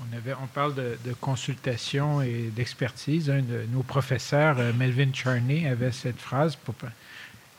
On, 0.00 0.16
avait, 0.16 0.34
parle 0.52 0.74
de, 0.74 0.96
consultation 1.20 2.22
et 2.22 2.50
d'expertise. 2.56 3.30
Un 3.30 3.42
de 3.42 3.66
nos 3.72 3.84
professeurs, 3.84 4.58
euh, 4.58 4.72
Melvin 4.72 5.12
Charney, 5.12 5.68
avait 5.68 5.92
cette 5.92 6.20
phrase 6.20 6.56
pour 6.56 6.74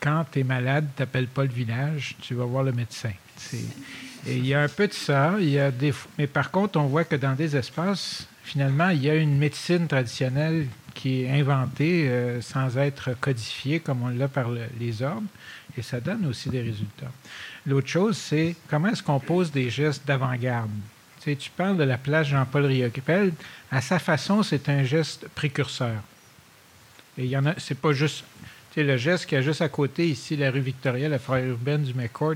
quand 0.05 0.23
tu 0.31 0.41
es 0.41 0.43
malade, 0.43 0.87
tu 0.95 1.01
n'appelles 1.01 1.27
pas 1.27 1.41
le 1.41 1.49
village, 1.49 2.15
tu 2.21 2.35
vas 2.35 2.45
voir 2.45 2.63
le 2.63 2.71
médecin. 2.71 3.11
Et 4.27 4.37
il 4.37 4.45
y 4.45 4.53
a 4.53 4.61
un 4.61 4.67
peu 4.67 4.87
de 4.87 4.93
ça. 4.93 5.33
Il 5.39 5.49
y 5.49 5.59
a 5.59 5.71
des, 5.71 5.93
mais 6.19 6.27
par 6.27 6.51
contre, 6.51 6.79
on 6.79 6.85
voit 6.85 7.05
que 7.05 7.15
dans 7.15 7.33
des 7.33 7.55
espaces, 7.55 8.27
finalement, 8.43 8.89
il 8.89 9.03
y 9.03 9.09
a 9.09 9.15
une 9.15 9.35
médecine 9.35 9.87
traditionnelle 9.87 10.67
qui 10.93 11.23
est 11.23 11.31
inventée 11.31 12.07
euh, 12.07 12.39
sans 12.39 12.77
être 12.77 13.19
codifiée 13.19 13.79
comme 13.79 14.03
on 14.03 14.09
l'a 14.09 14.27
par 14.27 14.49
les 14.79 15.01
ordres, 15.01 15.27
et 15.75 15.81
ça 15.81 15.99
donne 15.99 16.27
aussi 16.27 16.49
des 16.49 16.61
résultats. 16.61 17.11
L'autre 17.65 17.87
chose, 17.87 18.15
c'est 18.15 18.55
comment 18.69 18.89
est-ce 18.89 19.01
qu'on 19.01 19.19
pose 19.19 19.51
des 19.51 19.71
gestes 19.71 20.05
d'avant-garde? 20.05 20.69
Tu, 21.19 21.49
parles 21.57 21.77
de 21.77 21.83
la 21.83 21.97
place 21.97 22.27
Jean-Paul 22.27 22.65
Riocapel. 22.65 23.33
À 23.71 23.81
sa 23.81 23.97
façon, 23.97 24.43
c'est 24.43 24.69
un 24.69 24.83
geste 24.83 25.27
précurseur. 25.29 25.95
Et 27.17 27.23
il 27.23 27.29
y 27.31 27.37
en 27.37 27.47
a, 27.47 27.55
c'est 27.57 27.79
pas 27.79 27.93
juste 27.93 28.23
le 28.84 28.97
geste 28.97 29.26
qui 29.26 29.36
a 29.36 29.41
juste 29.41 29.61
à 29.61 29.69
côté, 29.69 30.07
ici, 30.07 30.36
la 30.36 30.51
rue 30.51 30.59
Victoria, 30.59 31.07
la 31.07 31.19
forêt 31.19 31.45
urbaine 31.45 31.84
du 31.84 31.93
McCord, 31.93 32.36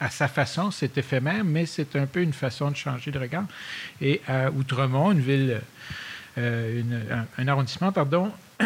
à 0.00 0.10
sa 0.10 0.28
façon, 0.28 0.70
c'est 0.70 0.96
éphémère, 0.96 1.44
mais 1.44 1.66
c'est 1.66 1.96
un 1.96 2.06
peu 2.06 2.22
une 2.22 2.32
façon 2.32 2.70
de 2.70 2.76
changer 2.76 3.10
de 3.10 3.18
regard. 3.18 3.46
Et 4.00 4.20
à 4.28 4.50
Outremont, 4.50 5.12
une 5.12 5.20
ville, 5.20 5.60
euh, 6.36 6.82
un, 7.36 7.48
arrondissement, 7.48 7.90
pardon, 7.90 8.32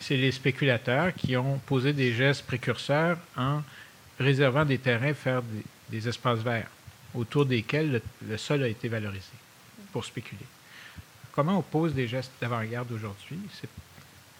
c'est 0.00 0.16
les 0.16 0.32
spéculateurs 0.32 1.14
qui 1.14 1.36
ont 1.36 1.58
posé 1.58 1.92
des 1.92 2.12
gestes 2.12 2.44
précurseurs 2.44 3.18
en 3.36 3.62
réservant 4.18 4.64
des 4.64 4.78
terrains, 4.78 5.14
faire 5.14 5.42
des, 5.90 6.08
espaces 6.08 6.40
verts 6.40 6.68
autour 7.14 7.44
desquels 7.44 8.00
le, 8.26 8.36
sol 8.38 8.62
a 8.62 8.68
été 8.68 8.88
valorisé 8.88 9.34
pour 9.92 10.04
spéculer. 10.04 10.46
Comment 11.32 11.58
on 11.58 11.62
pose 11.62 11.94
des 11.94 12.08
gestes 12.08 12.32
d'avant-garde 12.40 12.90
aujourd'hui? 12.90 13.38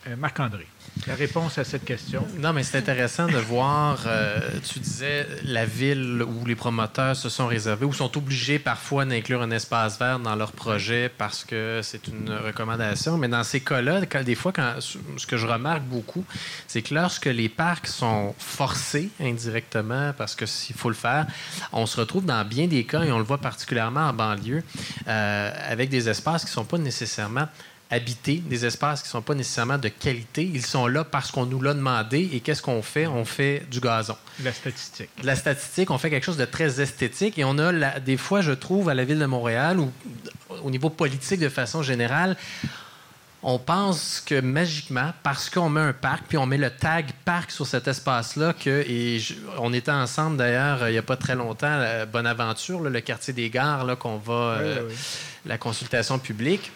Euh, 0.09 0.17
Marc-André, 0.17 0.67
la 1.07 1.15
réponse 1.15 1.59
à 1.59 1.65
cette 1.65 1.85
question. 1.85 2.27
Non, 2.39 2.53
mais 2.53 2.65
c'est 2.65 2.77
intéressant 2.77 3.27
de 3.29 3.37
voir, 3.37 4.03
euh, 4.07 4.41
tu 4.69 4.81
disais, 4.81 5.27
la 5.45 5.65
ville 5.65 6.23
où 6.23 6.45
les 6.45 6.57
promoteurs 6.57 7.15
se 7.15 7.29
sont 7.29 7.47
réservés 7.47 7.87
ou 7.87 7.93
sont 7.93 8.17
obligés 8.17 8.59
parfois 8.59 9.05
d'inclure 9.05 9.43
un 9.43 9.51
espace 9.53 10.01
vert 10.01 10.19
dans 10.19 10.35
leur 10.35 10.51
projet 10.51 11.09
parce 11.09 11.45
que 11.45 11.81
c'est 11.85 12.09
une 12.09 12.31
recommandation. 12.31 13.17
Mais 13.17 13.29
dans 13.29 13.45
ces 13.45 13.61
cas-là, 13.61 14.01
des 14.01 14.35
fois, 14.35 14.53
ce 14.81 15.27
que 15.27 15.37
je 15.37 15.47
remarque 15.47 15.83
beaucoup, 15.83 16.25
c'est 16.67 16.83
que 16.83 16.95
lorsque 16.95 17.27
les 17.27 17.49
parcs 17.49 17.87
sont 17.87 18.35
forcés 18.39 19.09
indirectement, 19.21 20.13
parce 20.19 20.35
que 20.35 20.47
s'il 20.47 20.75
faut 20.75 20.89
le 20.89 20.97
faire, 20.97 21.27
on 21.73 21.87
se 21.87 22.01
retrouve 22.01 22.25
dans 22.25 22.45
bien 22.45 22.67
des 22.67 22.85
cas, 22.85 23.05
et 23.05 23.13
on 23.13 23.19
le 23.19 23.25
voit 23.25 23.39
particulièrement 23.39 24.09
en 24.09 24.13
banlieue, 24.13 24.65
euh, 25.07 25.53
avec 25.69 25.91
des 25.91 26.09
espaces 26.09 26.43
qui 26.43 26.51
ne 26.51 26.55
sont 26.55 26.65
pas 26.65 26.79
nécessairement 26.79 27.47
habiter 27.93 28.37
des 28.37 28.65
espaces 28.65 29.03
qui 29.03 29.09
ne 29.09 29.13
sont 29.13 29.23
pas 29.23 29.35
nécessairement 29.35 29.77
de 29.77 29.89
qualité. 29.89 30.51
Ils 30.53 30.65
sont 30.65 30.87
là 30.87 31.05
parce 31.05 31.31
qu'on 31.31 31.45
nous 31.45 31.61
l'a 31.61 31.75
demandé. 31.75 32.31
Et 32.33 32.41
qu'est-ce 32.41 32.63
qu'on 32.63 32.81
fait? 32.81 33.07
On 33.07 33.27
fait 33.27 33.67
du 33.71 33.81
gazon. 33.81 34.17
La 34.43 34.53
statistique. 34.53 35.11
La 35.23 35.37
statistique, 35.37 35.91
on 35.91 35.99
fait 35.99 36.09
quelque 36.09 36.25
chose 36.25 36.39
de 36.39 36.47
très 36.47 36.81
esthétique. 36.81 37.39
Et 37.39 37.45
on 37.45 37.59
a, 37.59 38.01
des 38.01 38.17
fois, 38.17 38.41
je 38.41 38.53
trouve, 38.53 38.89
à 38.89 38.95
la 38.95 39.05
Ville 39.05 39.19
de 39.19 39.27
Montréal, 39.27 39.79
ou 39.79 39.93
au 40.65 40.71
niveau 40.71 40.89
politique 40.89 41.39
de 41.39 41.51
façon 41.51 41.83
générale, 41.83 42.37
on 43.43 43.59
pense 43.59 44.23
que 44.25 44.41
magiquement, 44.41 45.13
parce 45.23 45.51
qu'on 45.51 45.69
met 45.69 45.81
un 45.81 45.93
parc, 45.93 46.25
puis 46.29 46.39
on 46.39 46.47
met 46.47 46.57
le 46.57 46.71
tag 46.71 47.11
parc 47.25 47.51
sur 47.51 47.67
cet 47.67 47.89
espace-là, 47.89 48.55
que, 48.55 48.85
et 48.89 49.21
on 49.59 49.73
était 49.73 49.91
ensemble 49.91 50.37
d'ailleurs 50.37 50.89
il 50.89 50.93
n'y 50.93 50.99
a 50.99 51.03
pas 51.03 51.17
très 51.17 51.35
longtemps, 51.35 51.67
à 51.67 52.07
Bonaventure, 52.07 52.81
le 52.81 53.01
quartier 53.01 53.35
des 53.35 53.51
gares, 53.51 53.99
qu'on 53.99 54.17
va, 54.17 54.33
euh, 54.33 54.89
la 55.45 55.59
consultation 55.59 56.21
publique 56.21 56.71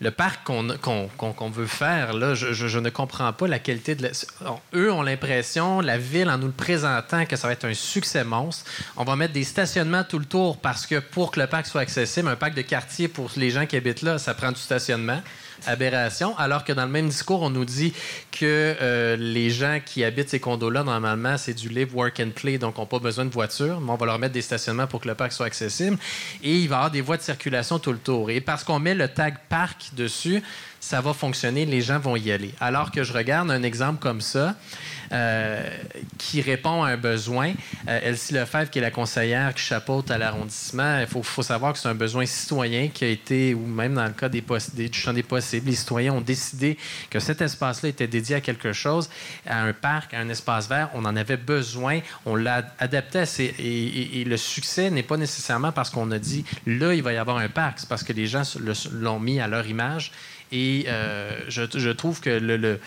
le 0.00 0.10
parc 0.10 0.44
qu'on 0.44 1.50
veut 1.50 1.66
faire, 1.66 2.34
je, 2.34 2.78
ne 2.78 2.90
comprends 2.90 3.32
pas 3.32 3.48
la 3.48 3.58
qualité 3.58 3.94
de... 3.94 4.10
eux 4.74 4.92
ont 4.92 5.02
l'impression, 5.02 5.80
la 5.80 5.96
ville, 5.96 6.28
en 6.28 6.38
nous 6.38 6.48
le 6.48 6.52
présentant, 6.52 7.24
que 7.24 7.36
ça 7.36 7.46
va 7.48 7.54
être 7.54 7.64
un 7.64 7.74
succès 7.74 8.24
monstre. 8.24 8.70
On 8.96 9.04
va 9.04 9.16
mettre 9.16 9.32
des 9.32 9.44
stationnements 9.44 10.04
tout 10.04 10.18
le 10.18 10.26
tour 10.26 10.58
parce 10.58 10.86
que 10.86 10.98
pour 10.98 11.30
que 11.30 11.40
le 11.40 11.46
parc 11.46 11.66
soit 11.66 11.80
accessible, 11.80 12.28
un 12.28 12.36
parc 12.36 12.54
de 12.54 12.62
quartier 12.62 13.08
pour 13.08 13.30
les 13.36 13.50
gens 13.50 13.64
qui 13.66 13.76
habitent 13.76 14.02
là, 14.02 14.18
ça 14.18 14.34
prend 14.34 14.52
du 14.52 14.60
stationnement 14.60 15.22
aberration, 15.66 16.36
alors 16.38 16.64
que 16.64 16.72
dans 16.72 16.84
le 16.84 16.90
même 16.90 17.08
discours, 17.08 17.42
on 17.42 17.50
nous 17.50 17.64
dit 17.64 17.92
que 18.32 18.76
euh, 18.80 19.16
les 19.16 19.50
gens 19.50 19.80
qui 19.84 20.04
habitent 20.04 20.30
ces 20.30 20.40
condos-là, 20.40 20.84
normalement, 20.84 21.36
c'est 21.38 21.54
du 21.54 21.68
live, 21.68 21.94
work 21.94 22.20
and 22.20 22.30
play, 22.34 22.58
donc 22.58 22.78
n'ont 22.78 22.86
pas 22.86 22.98
besoin 22.98 23.24
de 23.24 23.30
voiture, 23.30 23.80
mais 23.80 23.90
on 23.90 23.96
va 23.96 24.06
leur 24.06 24.18
mettre 24.18 24.34
des 24.34 24.42
stationnements 24.42 24.86
pour 24.86 25.00
que 25.00 25.08
le 25.08 25.14
parc 25.14 25.32
soit 25.32 25.46
accessible. 25.46 25.98
Et 26.42 26.56
il 26.56 26.68
va 26.68 26.74
y 26.74 26.78
avoir 26.78 26.90
des 26.90 27.00
voies 27.00 27.16
de 27.16 27.22
circulation 27.22 27.78
tout 27.78 27.92
le 27.92 27.98
tour. 27.98 28.30
Et 28.30 28.40
parce 28.40 28.64
qu'on 28.64 28.78
met 28.78 28.94
le 28.94 29.08
tag 29.08 29.36
parc 29.48 29.94
dessus, 29.94 30.42
ça 30.80 31.00
va 31.00 31.12
fonctionner, 31.12 31.66
les 31.66 31.80
gens 31.80 31.98
vont 31.98 32.16
y 32.16 32.30
aller. 32.30 32.54
Alors 32.60 32.90
que 32.90 33.02
je 33.02 33.12
regarde 33.12 33.50
un 33.50 33.62
exemple 33.62 34.00
comme 34.00 34.20
ça, 34.20 34.54
euh, 35.12 35.62
qui 36.18 36.40
répond 36.40 36.82
à 36.82 36.90
un 36.90 36.96
besoin. 36.96 37.52
Euh, 37.88 38.00
Elsie 38.02 38.34
Lefebvre, 38.34 38.70
qui 38.70 38.78
est 38.78 38.82
la 38.82 38.90
conseillère 38.90 39.54
qui 39.54 39.62
chapeaute 39.62 40.10
à 40.10 40.18
l'arrondissement, 40.18 40.98
il 41.00 41.06
faut, 41.06 41.42
savoir 41.42 41.72
que 41.72 41.78
c'est 41.78 41.88
un 41.88 41.94
besoin 41.94 42.26
citoyen 42.26 42.88
qui 42.88 43.04
a 43.04 43.08
été, 43.08 43.54
ou 43.54 43.66
même 43.66 43.94
dans 43.94 44.04
le 44.04 44.10
cas 44.10 44.28
des, 44.28 44.42
des, 44.74 44.88
du 44.88 44.98
champ 44.98 45.12
des 45.12 45.22
possibles, 45.22 45.68
les 45.68 45.76
citoyens 45.76 46.12
ont 46.12 46.20
décidé 46.20 46.76
que 47.08 47.20
cet 47.20 47.40
espace-là 47.40 47.90
était 47.90 48.08
dédié 48.08 48.36
à 48.36 48.40
quelque 48.40 48.72
chose, 48.72 49.08
à 49.46 49.62
un 49.62 49.72
parc, 49.72 50.12
à 50.12 50.18
un 50.18 50.28
espace 50.28 50.68
vert. 50.68 50.90
On 50.94 51.04
en 51.04 51.14
avait 51.14 51.36
besoin, 51.36 52.00
on 52.24 52.34
l'a 52.34 52.64
adapté 52.80 53.20
à 53.20 53.26
ces, 53.26 53.54
et, 53.58 54.24
le 54.24 54.36
succès 54.36 54.90
n'est 54.90 55.04
pas 55.04 55.16
nécessairement 55.16 55.70
parce 55.70 55.90
qu'on 55.90 56.10
a 56.10 56.18
dit 56.18 56.44
là, 56.66 56.94
il 56.94 57.02
va 57.02 57.12
y 57.12 57.16
avoir 57.16 57.36
un 57.36 57.48
parc, 57.48 57.78
c'est 57.78 57.88
parce 57.88 58.02
que 58.02 58.12
les 58.12 58.26
gens 58.26 58.42
l'ont 58.90 59.20
mis 59.20 59.40
à 59.40 59.46
leur 59.46 59.66
image 59.68 60.10
et 60.52 60.84
euh, 60.86 61.40
je, 61.48 61.90
trouve 61.90 62.20
que 62.20 62.30
le, 62.30 62.78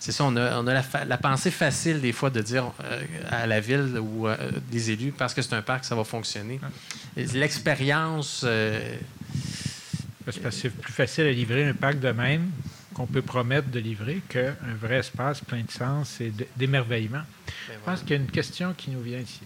c'est 0.00 0.12
ça, 0.12 0.24
on 0.24 0.36
a, 0.36 1.04
la, 1.04 1.18
pensée 1.18 1.50
facile 1.50 2.00
des 2.00 2.12
fois 2.12 2.30
de 2.30 2.40
dire 2.40 2.72
euh, 2.82 3.02
à 3.30 3.46
la 3.46 3.60
ville 3.60 3.98
ou 3.98 4.26
euh, 4.26 4.36
des 4.70 4.90
élus, 4.90 5.12
parce 5.12 5.32
que 5.32 5.42
c'est 5.42 5.54
un 5.54 5.62
parc, 5.62 5.84
ça 5.84 5.94
va 5.94 6.04
fonctionner. 6.04 6.60
L'expérience. 7.16 8.44
c'est 10.50 10.70
plus 10.70 10.92
facile 10.92 11.24
à 11.24 11.32
livrer 11.32 11.68
un 11.68 11.74
parc 11.74 12.00
de 12.00 12.10
même 12.10 12.50
qu'on 12.94 13.06
peut 13.06 13.22
promettre 13.22 13.68
de 13.70 13.80
livrer 13.80 14.20
qu'un 14.28 14.54
vrai 14.80 14.98
espace 14.98 15.40
plein 15.40 15.62
de 15.62 15.70
sens 15.70 16.20
et 16.20 16.32
d'émerveillement. 16.56 17.22
Ben 17.68 17.74
je 17.74 17.84
pense 17.84 18.00
qu'il 18.00 18.10
y 18.10 18.14
a 18.14 18.16
une 18.16 18.30
question 18.30 18.72
qui 18.76 18.90
nous 18.90 19.00
vient 19.00 19.18
ici. 19.18 19.40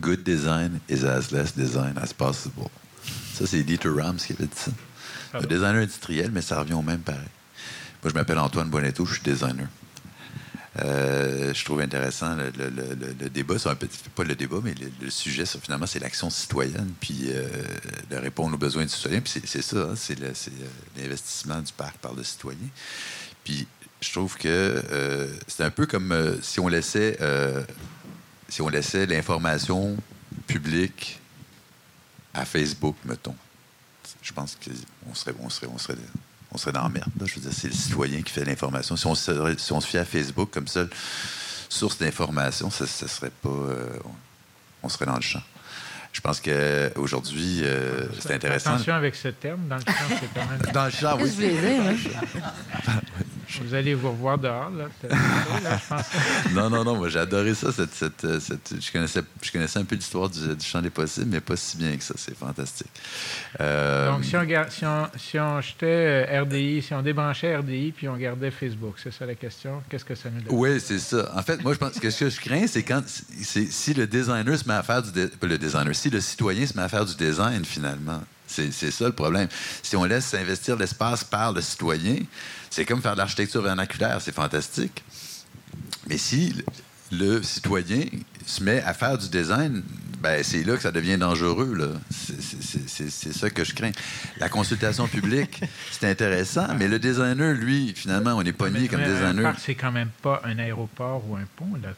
Good 0.00 0.24
design 0.24 0.80
is 0.88 1.04
as 1.04 1.30
less 1.30 1.54
design 1.54 1.96
as 1.96 2.12
possible. 2.12 2.68
Ça, 3.34 3.48
c'est 3.48 3.64
Dieter 3.64 3.88
Rams 3.88 4.16
qui 4.16 4.32
avait 4.32 4.44
dit 4.44 4.50
ça. 4.54 4.70
Un 5.34 5.40
designer 5.40 5.82
industriel, 5.82 6.30
mais 6.32 6.40
ça 6.40 6.60
revient 6.60 6.74
au 6.74 6.82
même 6.82 7.00
pareil. 7.00 7.20
Moi, 8.02 8.10
je 8.10 8.14
m'appelle 8.14 8.38
Antoine 8.38 8.68
Bonetto, 8.70 9.04
je 9.04 9.14
suis 9.14 9.22
designer. 9.22 9.66
Euh, 10.82 11.52
je 11.52 11.64
trouve 11.64 11.80
intéressant 11.80 12.36
le, 12.36 13.28
débat, 13.30 13.58
c'est 13.58 13.68
un 13.68 13.74
petit, 13.74 13.98
pas 14.14 14.22
le 14.22 14.36
débat, 14.36 14.58
mais 14.62 14.74
le, 15.00 15.10
sujet, 15.10 15.44
finalement, 15.46 15.86
c'est 15.86 15.98
l'action 15.98 16.30
citoyenne, 16.30 16.92
puis 17.00 17.26
euh, 17.28 17.48
de 18.10 18.16
répondre 18.16 18.54
aux 18.54 18.58
besoins 18.58 18.84
du 18.84 18.90
citoyen. 18.90 19.20
Puis 19.20 19.42
c'est 19.44 19.62
ça, 19.62 19.78
hein, 19.78 19.94
c'est 19.96 20.20
euh, 20.22 20.32
l'investissement 20.96 21.60
du 21.60 21.72
parc 21.72 21.96
par 21.98 22.14
le 22.14 22.22
citoyen. 22.22 22.68
Puis 23.42 23.66
je 24.00 24.12
trouve 24.12 24.36
que 24.36 24.80
c'est 25.48 25.64
un 25.64 25.70
peu 25.70 25.86
comme 25.86 26.38
si 26.42 26.60
on 26.60 26.68
laissait, 26.68 27.18
si 28.48 28.60
on 28.60 28.68
laissait 28.68 29.06
l'information 29.06 29.96
publique 30.46 31.20
à 32.34 32.44
Facebook, 32.44 32.96
mettons, 33.04 33.36
je 34.22 34.32
pense 34.32 34.56
qu'on 34.56 35.14
serait, 35.14 35.34
on 35.40 35.48
serait, 35.48 35.68
on 35.72 35.78
serait, 35.78 35.94
on 36.52 36.58
serait 36.58 36.72
dans 36.72 36.82
la 36.82 36.88
merde. 36.88 37.10
Je 37.24 37.34
veux 37.34 37.40
dire, 37.40 37.52
c'est 37.52 37.68
le 37.68 37.74
citoyen 37.74 38.22
qui 38.22 38.32
fait 38.32 38.44
l'information. 38.44 38.96
Si 38.96 39.06
on, 39.06 39.14
se, 39.14 39.54
si 39.58 39.72
on 39.72 39.80
se 39.80 39.86
fie 39.86 39.98
à 39.98 40.04
Facebook 40.04 40.50
comme 40.50 40.66
seule 40.66 40.90
source 41.68 41.98
d'information, 41.98 42.70
ça, 42.70 42.84
ne 42.84 43.08
serait 43.08 43.30
pas. 43.30 43.48
Euh, 43.48 43.98
on 44.82 44.88
serait 44.88 45.06
dans 45.06 45.16
le 45.16 45.22
champ. 45.22 45.42
Je 46.12 46.20
pense 46.20 46.40
qu'aujourd'hui, 46.40 47.60
euh, 47.62 48.06
c'est 48.20 48.34
intéressant. 48.34 48.74
Attention 48.74 48.94
avec 48.94 49.16
ce 49.16 49.28
terme, 49.28 49.66
dans 49.66 49.76
le 49.76 49.82
champ, 49.82 49.92
c'est 50.20 50.32
quand 50.32 50.48
même. 50.48 50.60
dans 50.72 50.84
le 50.84 50.90
champ, 50.90 51.18
oui. 51.20 51.30
Vous 53.62 53.74
allez 53.74 53.94
vous 53.94 54.10
revoir 54.10 54.38
dehors, 54.38 54.70
là, 54.76 54.88
je 55.02 55.88
pense. 55.88 56.52
non, 56.52 56.70
non, 56.70 56.84
non, 56.84 56.96
moi 56.96 57.08
j'ai 57.08 57.18
adoré 57.18 57.54
ça. 57.54 57.72
Cette, 57.72 57.92
cette, 57.94 58.74
je, 58.80 58.92
connaissais, 58.92 59.22
je 59.42 59.52
connaissais 59.52 59.78
un 59.78 59.84
peu 59.84 59.96
l'histoire 59.96 60.28
du, 60.28 60.40
champ 60.60 60.80
des 60.80 60.90
possibles, 60.90 61.30
mais 61.30 61.40
pas 61.40 61.56
si 61.56 61.76
bien 61.76 61.96
que 61.96 62.02
ça. 62.02 62.14
C'est 62.16 62.36
fantastique. 62.36 62.90
Euh, 63.60 64.10
Donc, 64.10 64.24
si 64.24 64.36
on, 64.36 64.46
si, 64.70 64.84
on, 64.84 65.08
si 65.16 65.38
on 65.38 65.60
jetait 65.60 66.26
euh, 66.30 66.42
RDI, 66.42 66.82
si 66.82 66.94
on 66.94 67.02
débranchait 67.02 67.56
RDI 67.56 67.92
puis 67.92 68.08
on 68.08 68.16
gardait 68.16 68.50
Facebook, 68.50 68.94
c'est 69.02 69.12
ça 69.12 69.26
la 69.26 69.34
question? 69.34 69.82
Qu'est-ce 69.88 70.04
que 70.04 70.14
ça 70.14 70.30
nous 70.30 70.40
donne? 70.40 70.54
Oui, 70.54 70.80
c'est 70.80 70.98
ça. 70.98 71.30
En 71.34 71.42
fait, 71.42 71.62
moi, 71.62 71.72
je 71.74 71.78
pense 71.78 71.98
que 71.98 72.10
ce 72.10 72.24
que 72.24 72.30
je 72.30 72.40
crains, 72.40 72.66
c'est 72.66 72.82
quand 72.82 73.02
si 73.06 73.94
le 73.94 74.06
designer 74.06 74.58
se 74.58 74.66
met 74.68 74.74
à 74.74 74.82
faire 74.82 75.02
du... 75.02 75.10
le 75.42 75.58
designer, 75.58 75.94
si 75.94 76.10
le 76.10 76.20
citoyen 76.20 76.66
se 76.66 76.76
met 76.76 76.82
à 76.82 76.88
faire 76.88 77.04
du 77.04 77.14
design, 77.14 77.64
finalement. 77.64 78.22
C'est 78.70 78.90
ça 78.90 79.06
le 79.06 79.12
problème. 79.12 79.48
Si 79.82 79.96
on 79.96 80.04
laisse 80.04 80.34
investir 80.34 80.76
l'espace 80.76 81.24
par 81.24 81.52
le 81.52 81.60
citoyen, 81.60 82.16
c'est 82.70 82.84
comme 82.84 83.02
faire 83.02 83.12
de 83.12 83.18
l'architecture 83.18 83.62
vernaculaire, 83.62 84.20
c'est 84.20 84.34
fantastique. 84.34 85.02
Mais 86.08 86.18
si 86.18 86.54
le 87.12 87.42
citoyen 87.42 88.04
se 88.46 88.62
met 88.62 88.82
à 88.82 88.94
faire 88.94 89.18
du 89.18 89.28
design, 89.28 89.82
ben 90.20 90.42
c'est 90.42 90.64
là 90.64 90.76
que 90.76 90.82
ça 90.82 90.90
devient 90.90 91.18
dangereux. 91.18 91.98
C'est 92.10 93.32
ça 93.32 93.50
que 93.50 93.62
je 93.62 93.74
crains. 93.74 93.92
La 94.38 94.48
consultation 94.48 95.06
publique, 95.06 95.60
c'est 95.90 96.08
intéressant, 96.08 96.68
mais 96.78 96.88
le 96.88 96.98
designer, 96.98 97.54
lui, 97.54 97.92
finalement, 97.94 98.34
on 98.34 98.42
est 98.42 98.52
pogné 98.52 98.88
comme 98.88 99.02
designer. 99.02 99.54
C'est 99.58 99.74
quand 99.74 99.92
même 99.92 100.10
pas 100.22 100.40
un 100.44 100.58
aéroport 100.58 101.22
ou 101.28 101.36
un 101.36 101.44
pont, 101.56 101.74
là. 101.82 101.90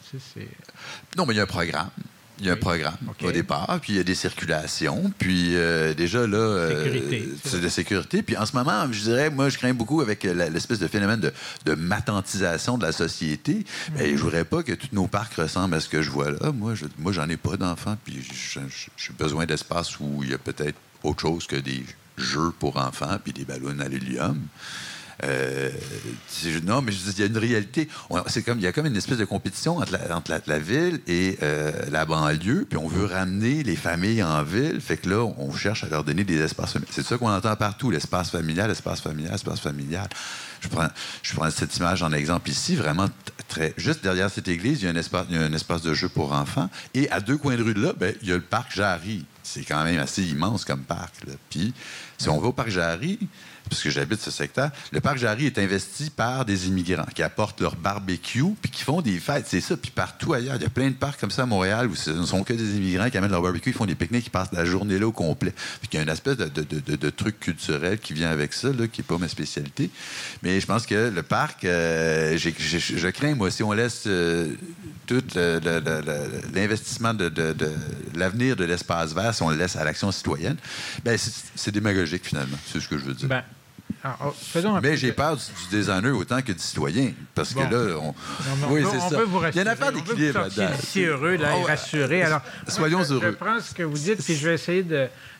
non, 1.16 1.26
mais 1.26 1.34
il 1.34 1.36
y 1.36 1.40
a 1.40 1.44
un 1.44 1.46
programme. 1.46 1.90
Il 2.38 2.46
y 2.46 2.50
a 2.50 2.52
un 2.52 2.56
programme 2.56 2.96
au 3.22 3.32
départ, 3.32 3.78
puis 3.80 3.94
il 3.94 3.96
y 3.96 4.00
a 4.00 4.02
des 4.02 4.14
circulations, 4.14 5.10
puis 5.18 5.56
euh, 5.56 5.94
déjà 5.94 6.26
là, 6.26 6.36
euh, 6.36 7.22
c'est 7.44 7.60
de 7.60 7.68
sécurité. 7.68 8.22
Puis 8.22 8.36
en 8.36 8.44
ce 8.44 8.54
moment, 8.54 8.86
je 8.92 9.00
dirais, 9.00 9.30
moi, 9.30 9.48
je 9.48 9.56
crains 9.56 9.72
beaucoup 9.72 10.02
avec 10.02 10.24
l'espèce 10.24 10.78
de 10.78 10.86
phénomène 10.86 11.20
de, 11.20 11.32
de, 11.64 11.74
matantisation 11.74 12.76
de 12.76 12.84
la 12.84 12.92
société. 12.92 13.64
Mais 13.96 14.10
mhm. 14.10 14.16
je 14.16 14.22
voudrais 14.22 14.44
pas 14.44 14.62
que 14.62 14.72
tous 14.72 14.88
nos 14.92 15.06
parcs 15.06 15.34
ressemblent 15.34 15.74
à 15.74 15.80
ce 15.80 15.88
que 15.88 16.02
je 16.02 16.10
vois 16.10 16.30
là. 16.30 16.52
Moi, 16.52 16.74
je, 16.74 16.84
moi, 16.98 17.12
j'en 17.12 17.28
ai 17.28 17.36
pas 17.38 17.56
d'enfants, 17.56 17.96
puis 18.04 18.22
j'ai 18.22 19.12
besoin 19.18 19.46
d'espace 19.46 19.98
où 20.00 20.22
il 20.22 20.30
y 20.30 20.34
a 20.34 20.38
peut-être 20.38 20.78
autre 21.02 21.22
chose 21.22 21.46
que 21.46 21.56
des 21.56 21.84
jeux 22.18 22.52
pour 22.58 22.76
enfants, 22.76 23.18
puis 23.22 23.32
des 23.32 23.44
ballons 23.44 23.78
à 23.80 23.88
l'hélium. 23.88 24.40
Euh, 25.24 25.70
non, 26.64 26.82
mais 26.82 26.92
il 26.92 27.18
y 27.18 27.22
a 27.22 27.26
une 27.26 27.38
réalité. 27.38 27.88
C'est 28.26 28.42
comme 28.42 28.58
il 28.58 28.64
y 28.64 28.66
a 28.66 28.72
comme 28.72 28.86
une 28.86 28.96
espèce 28.96 29.18
de 29.18 29.24
compétition 29.24 29.78
entre 29.78 30.40
la, 30.46 30.58
ville 30.58 31.00
et 31.06 31.38
euh, 31.42 31.72
la 31.90 32.04
banlieue, 32.04 32.66
puis 32.68 32.78
on 32.78 32.86
veut 32.86 33.06
ramener 33.06 33.62
les 33.62 33.76
familles 33.76 34.22
en 34.22 34.42
ville. 34.42 34.80
Fait 34.80 34.98
que 34.98 35.08
là, 35.08 35.24
on 35.24 35.52
cherche 35.52 35.84
à 35.84 35.88
leur 35.88 36.04
donner 36.04 36.24
des 36.24 36.40
espaces. 36.40 36.74
C'est 36.90 37.04
ça 37.04 37.16
qu'on 37.16 37.30
entend 37.30 37.56
partout 37.56 37.90
l'espace 37.90 38.30
familial, 38.30 38.68
l'espace 38.68 39.00
familial, 39.00 39.32
l'espace 39.32 39.60
familial. 39.60 40.08
Je 40.60 40.68
je 41.22 41.34
prends 41.34 41.50
cette 41.50 41.76
image 41.76 42.02
en 42.02 42.12
exemple 42.12 42.50
ici, 42.50 42.76
vraiment 42.76 43.08
très. 43.48 43.74
Juste 43.76 44.02
derrière 44.02 44.30
cette 44.30 44.48
église, 44.48 44.82
il 44.82 44.86
y 44.86 44.88
a 44.88 44.90
un 44.90 44.96
espace, 44.96 45.26
un 45.30 45.52
espace 45.52 45.82
de 45.82 45.94
jeu 45.94 46.08
pour 46.08 46.32
enfants. 46.32 46.68
Et 46.94 47.10
à 47.10 47.20
deux 47.20 47.36
coins 47.36 47.56
de 47.56 47.62
rue 47.62 47.74
de 47.74 47.82
là, 47.82 47.92
ben, 47.98 48.14
il 48.22 48.28
y 48.28 48.32
a 48.32 48.36
le 48.36 48.42
parc 48.42 48.74
Jarry. 48.74 49.24
C'est 49.42 49.62
quand 49.62 49.84
même 49.84 50.00
assez 50.00 50.24
immense 50.24 50.64
comme 50.64 50.82
parc. 50.82 51.14
Puis, 51.50 51.72
si 52.18 52.28
on 52.28 52.40
va 52.40 52.48
au 52.48 52.52
parc 52.52 52.70
Jarry, 52.70 53.18
puisque 53.68 53.90
j'habite 53.90 54.20
ce 54.20 54.30
secteur, 54.30 54.70
le 54.92 55.00
parc 55.00 55.18
Jarry 55.18 55.46
est 55.46 55.58
investi 55.58 56.10
par 56.10 56.44
des 56.44 56.68
immigrants 56.68 57.06
qui 57.14 57.22
apportent 57.22 57.60
leur 57.60 57.76
barbecue 57.76 58.44
puis 58.60 58.70
qui 58.70 58.82
font 58.82 59.00
des 59.00 59.18
fêtes. 59.18 59.46
C'est 59.48 59.60
ça. 59.60 59.76
Puis 59.76 59.90
partout 59.90 60.32
ailleurs, 60.34 60.56
il 60.56 60.62
y 60.62 60.66
a 60.66 60.70
plein 60.70 60.88
de 60.88 60.94
parcs 60.94 61.20
comme 61.20 61.30
ça 61.30 61.42
à 61.42 61.46
Montréal 61.46 61.88
où 61.88 61.94
ce 61.94 62.10
ne 62.10 62.24
sont 62.24 62.44
que 62.44 62.52
des 62.52 62.76
immigrants 62.76 63.10
qui 63.10 63.18
amènent 63.18 63.30
leur 63.30 63.42
barbecue, 63.42 63.70
ils 63.70 63.76
font 63.76 63.86
des 63.86 63.94
pique-niques, 63.94 64.26
ils 64.26 64.30
passent 64.30 64.52
la 64.52 64.64
journée 64.64 64.98
là 64.98 65.06
au 65.06 65.12
complet. 65.12 65.52
Il 65.90 65.94
y 65.94 65.98
a 65.98 66.02
une 66.02 66.08
espèce 66.08 66.36
de, 66.36 67.10
truc 67.10 67.40
culturel 67.40 67.98
qui 67.98 68.12
vient 68.12 68.30
avec 68.30 68.52
ça, 68.52 68.68
qui 68.92 69.00
n'est 69.00 69.06
pas 69.06 69.18
ma 69.18 69.28
spécialité. 69.28 69.90
Mais 70.42 70.60
je 70.60 70.66
pense 70.66 70.86
que 70.86 71.10
le 71.10 71.22
parc, 71.22 71.64
euh, 71.64 72.36
je 72.36 73.08
crains, 73.08 73.34
moi, 73.34 73.50
si 73.50 73.62
on 73.62 73.72
laisse 73.72 74.04
euh, 74.06 74.54
tout 75.06 75.22
l'investissement 76.54 77.14
de, 77.14 77.32
l'avenir 78.14 78.56
de 78.56 78.64
l'espace 78.64 79.14
vert, 79.14 79.34
si 79.34 79.42
on 79.42 79.50
le 79.50 79.56
laisse 79.56 79.76
à 79.76 79.84
l'action 79.84 80.10
citoyenne, 80.12 80.56
ben 81.04 81.18
c'est 81.54 81.70
démagogique 81.70 82.26
finalement. 82.26 82.58
C'est 82.66 82.80
ce 82.80 82.88
que 82.88 82.98
je 82.98 83.04
veux 83.04 83.14
dire. 83.14 83.28
Ben, 83.28 83.42
Ah, 84.08 84.16
oh, 84.24 84.78
mais 84.80 84.96
j'ai 84.96 85.10
peur 85.10 85.36
du, 85.36 85.42
designer 85.68 86.16
autant 86.16 86.40
que 86.40 86.52
du 86.52 86.60
citoyen. 86.60 87.12
Parce 87.34 87.52
que 87.52 87.58
là, 87.58 87.98
on. 87.98 88.14
oui, 88.70 88.84
c'est 88.88 89.00
ça. 89.00 89.18
Il 89.50 89.56
y 89.56 89.58
a 89.58 89.62
une 89.62 89.68
affaire 89.68 89.90
d'équilibre 89.90 90.42
là-dedans. 90.42 90.70
Si 90.78 91.02
heureux, 91.02 91.34
là, 91.34 91.56
et 91.56 91.60
oh, 91.60 91.66
rassuré. 91.66 92.22
Alors, 92.22 92.40
soyons 92.68 93.02
heureux. 93.02 93.32
Je 93.32 93.44
prends 93.44 93.58
ce 93.58 93.74
que 93.74 93.82
vous 93.82 93.98
dites, 93.98 94.22
puis 94.22 94.36
je 94.36 94.48
vais 94.48 94.54
essayer 94.54 94.84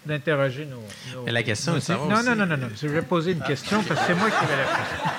d'interroger 0.05 0.67
nos, 0.67 0.83
nos, 1.15 1.33
La 1.33 1.45
question 1.45 1.75
aussi. 1.75 1.93
Non, 1.93 2.09
non, 2.09 2.35
non, 2.35 2.47
non, 2.47 2.57
non. 2.57 2.69
Je 2.75 2.89
vais 2.89 3.03
poser 3.03 3.33
une 3.33 3.43
question 3.43 3.85
parce 3.85 4.01
que 4.01 4.07
c'est 4.09 4.15
moi 4.15 4.31
qui 4.31 4.47
vais 4.47 4.57
la 4.57 4.65
poser. 4.65 5.13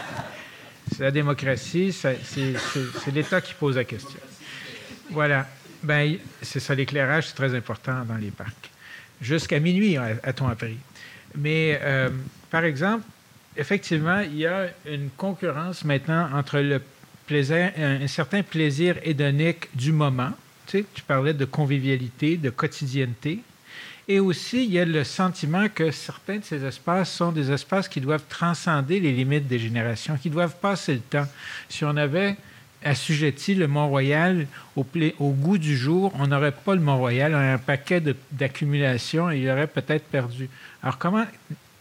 C'est 0.91 1.03
la 1.03 1.11
démocratie, 1.11 1.93
c'est 1.93 3.11
l'État 3.13 3.39
qui 3.39 3.53
pose 3.53 3.77
la 3.77 3.85
question. 3.85 4.19
Voilà. 5.11 5.47
Ben, 5.83 6.17
c'est 6.41 6.59
ça, 6.59 6.75
l'éclairage, 6.75 7.27
c'est 7.27 7.35
très 7.35 7.55
important 7.55 8.03
dans 8.03 8.15
les 8.15 8.31
parcs. 8.31 8.71
Jusqu'à 9.21 9.59
minuit, 9.59 9.95
a-t-on 9.95 10.49
appris. 10.49 10.77
Mais, 11.35 11.79
euh, 11.81 12.09
par 12.49 12.65
exemple, 12.65 13.05
effectivement, 13.57 14.19
il 14.19 14.37
y 14.37 14.45
a 14.45 14.67
une 14.85 15.09
concurrence 15.09 15.83
maintenant 15.83 16.29
entre 16.33 16.59
le 16.59 16.81
plaisir, 17.25 17.71
un, 17.77 18.07
certain 18.07 18.43
plaisir 18.43 18.97
hédonique 19.03 19.67
du 19.75 19.91
moment. 19.91 20.31
Tu, 20.65 20.79
sais, 20.79 20.85
tu 20.93 21.03
parlais 21.03 21.33
de 21.33 21.45
convivialité, 21.45 22.37
de 22.37 22.49
quotidienneté. 22.49 23.41
Et 24.09 24.21
aussi, 24.21 24.63
il 24.63 24.71
y 24.71 24.79
a 24.79 24.85
le 24.85 25.03
sentiment 25.03 25.67
que 25.67 25.91
certains 25.91 26.37
de 26.37 26.43
ces 26.43 26.63
espaces 26.63 27.11
sont 27.11 27.33
des 27.33 27.51
espaces 27.51 27.89
qui 27.89 27.99
doivent 27.99 28.23
transcender 28.29 29.01
les 29.01 29.11
limites 29.11 29.47
des 29.47 29.59
générations, 29.59 30.15
qui 30.15 30.29
doivent 30.29 30.55
passer 30.61 30.93
le 30.93 31.01
temps. 31.01 31.27
Si 31.67 31.83
on 31.83 31.97
avait 31.97 32.37
assujetti 32.83 33.55
le 33.55 33.67
Mont-Royal 33.67 34.47
au, 34.77 34.85
au, 35.19 35.31
goût 35.31 35.57
du 35.57 35.75
jour, 35.75 36.13
on 36.17 36.27
n'aurait 36.27 36.53
pas 36.53 36.75
le 36.75 36.81
Mont-Royal, 36.81 37.33
on 37.33 37.37
aurait 37.37 37.51
un 37.51 37.57
paquet 37.57 38.01
d'accumulation 38.31 39.29
et 39.29 39.39
il 39.39 39.49
aurait 39.49 39.67
peut-être 39.67 40.05
perdu. 40.05 40.47
Alors, 40.81 40.97
comment 40.97 41.25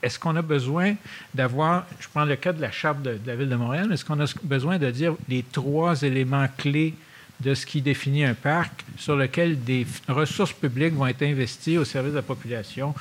est-ce 0.06 0.18
qu'on 0.18 0.36
a 0.36 0.42
besoin 0.42 0.94
d'avoir, 1.34 1.86
je 2.00 2.08
prends 2.08 2.24
le 2.24 2.36
cas 2.36 2.52
de 2.52 2.60
la 2.60 2.70
charte 2.70 3.02
de, 3.02 3.18
la 3.26 3.36
Ville 3.36 3.48
de 3.48 3.56
Montréal, 3.56 3.92
est-ce 3.92 4.04
qu'on 4.04 4.20
a 4.20 4.32
besoin 4.42 4.78
de 4.78 4.90
dire 4.90 5.14
les 5.28 5.42
trois 5.42 6.02
éléments 6.02 6.46
clés 6.56 6.94
de 7.40 7.54
ce 7.54 7.66
qui 7.66 7.82
définit 7.82 8.24
un 8.24 8.34
parc 8.34 8.84
sur 8.96 9.16
lequel 9.16 9.62
des 9.62 9.86
ressources 10.08 10.52
publiques 10.52 10.94
vont 10.94 11.06
être 11.06 11.22
investies 11.22 11.76
au 11.76 11.84
service 11.84 12.12
de 12.12 12.16
la 12.16 12.22
population? 12.22 12.94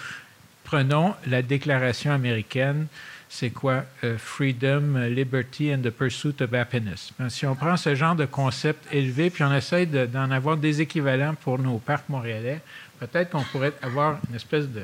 Prenons 0.64 1.14
la 1.28 1.42
déclaration 1.42 2.12
américaine 2.12 2.88
c'est 3.36 3.50
quoi? 3.50 3.84
Euh, 4.04 4.18
Freedom, 4.18 4.98
Liberty 5.10 5.74
and 5.74 5.82
the 5.82 5.90
Pursuit 5.90 6.42
of 6.42 6.54
Happiness. 6.54 7.12
Ben, 7.20 7.30
si 7.30 7.46
on 7.46 7.56
prend 7.56 7.76
ce 7.76 7.94
genre 7.94 8.16
de 8.16 8.26
concept 8.26 8.88
élevé 8.94 9.30
puis 9.30 9.44
on 9.44 9.54
essaie 9.54 9.86
d'en 9.86 10.32
avoir 10.32 10.58
des 10.58 10.82
équivalents 10.82 11.36
pour 11.36 11.60
nos 11.60 11.78
parcs 11.78 12.08
montréalais, 12.08 12.62
peut-être 13.00 13.32
qu'on 13.32 13.44
pourrait 13.44 13.74
avoir 13.82 14.20
une 14.30 14.36
espèce 14.36 14.68
de, 14.70 14.84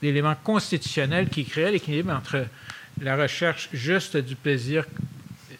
d'élément 0.00 0.34
constitutionnel 0.42 1.28
qui 1.28 1.44
crée 1.44 1.70
l'équilibre 1.70 2.12
entre 2.12 2.46
la 3.00 3.16
recherche 3.16 3.68
juste 3.72 4.16
du 4.16 4.36
plaisir 4.36 4.84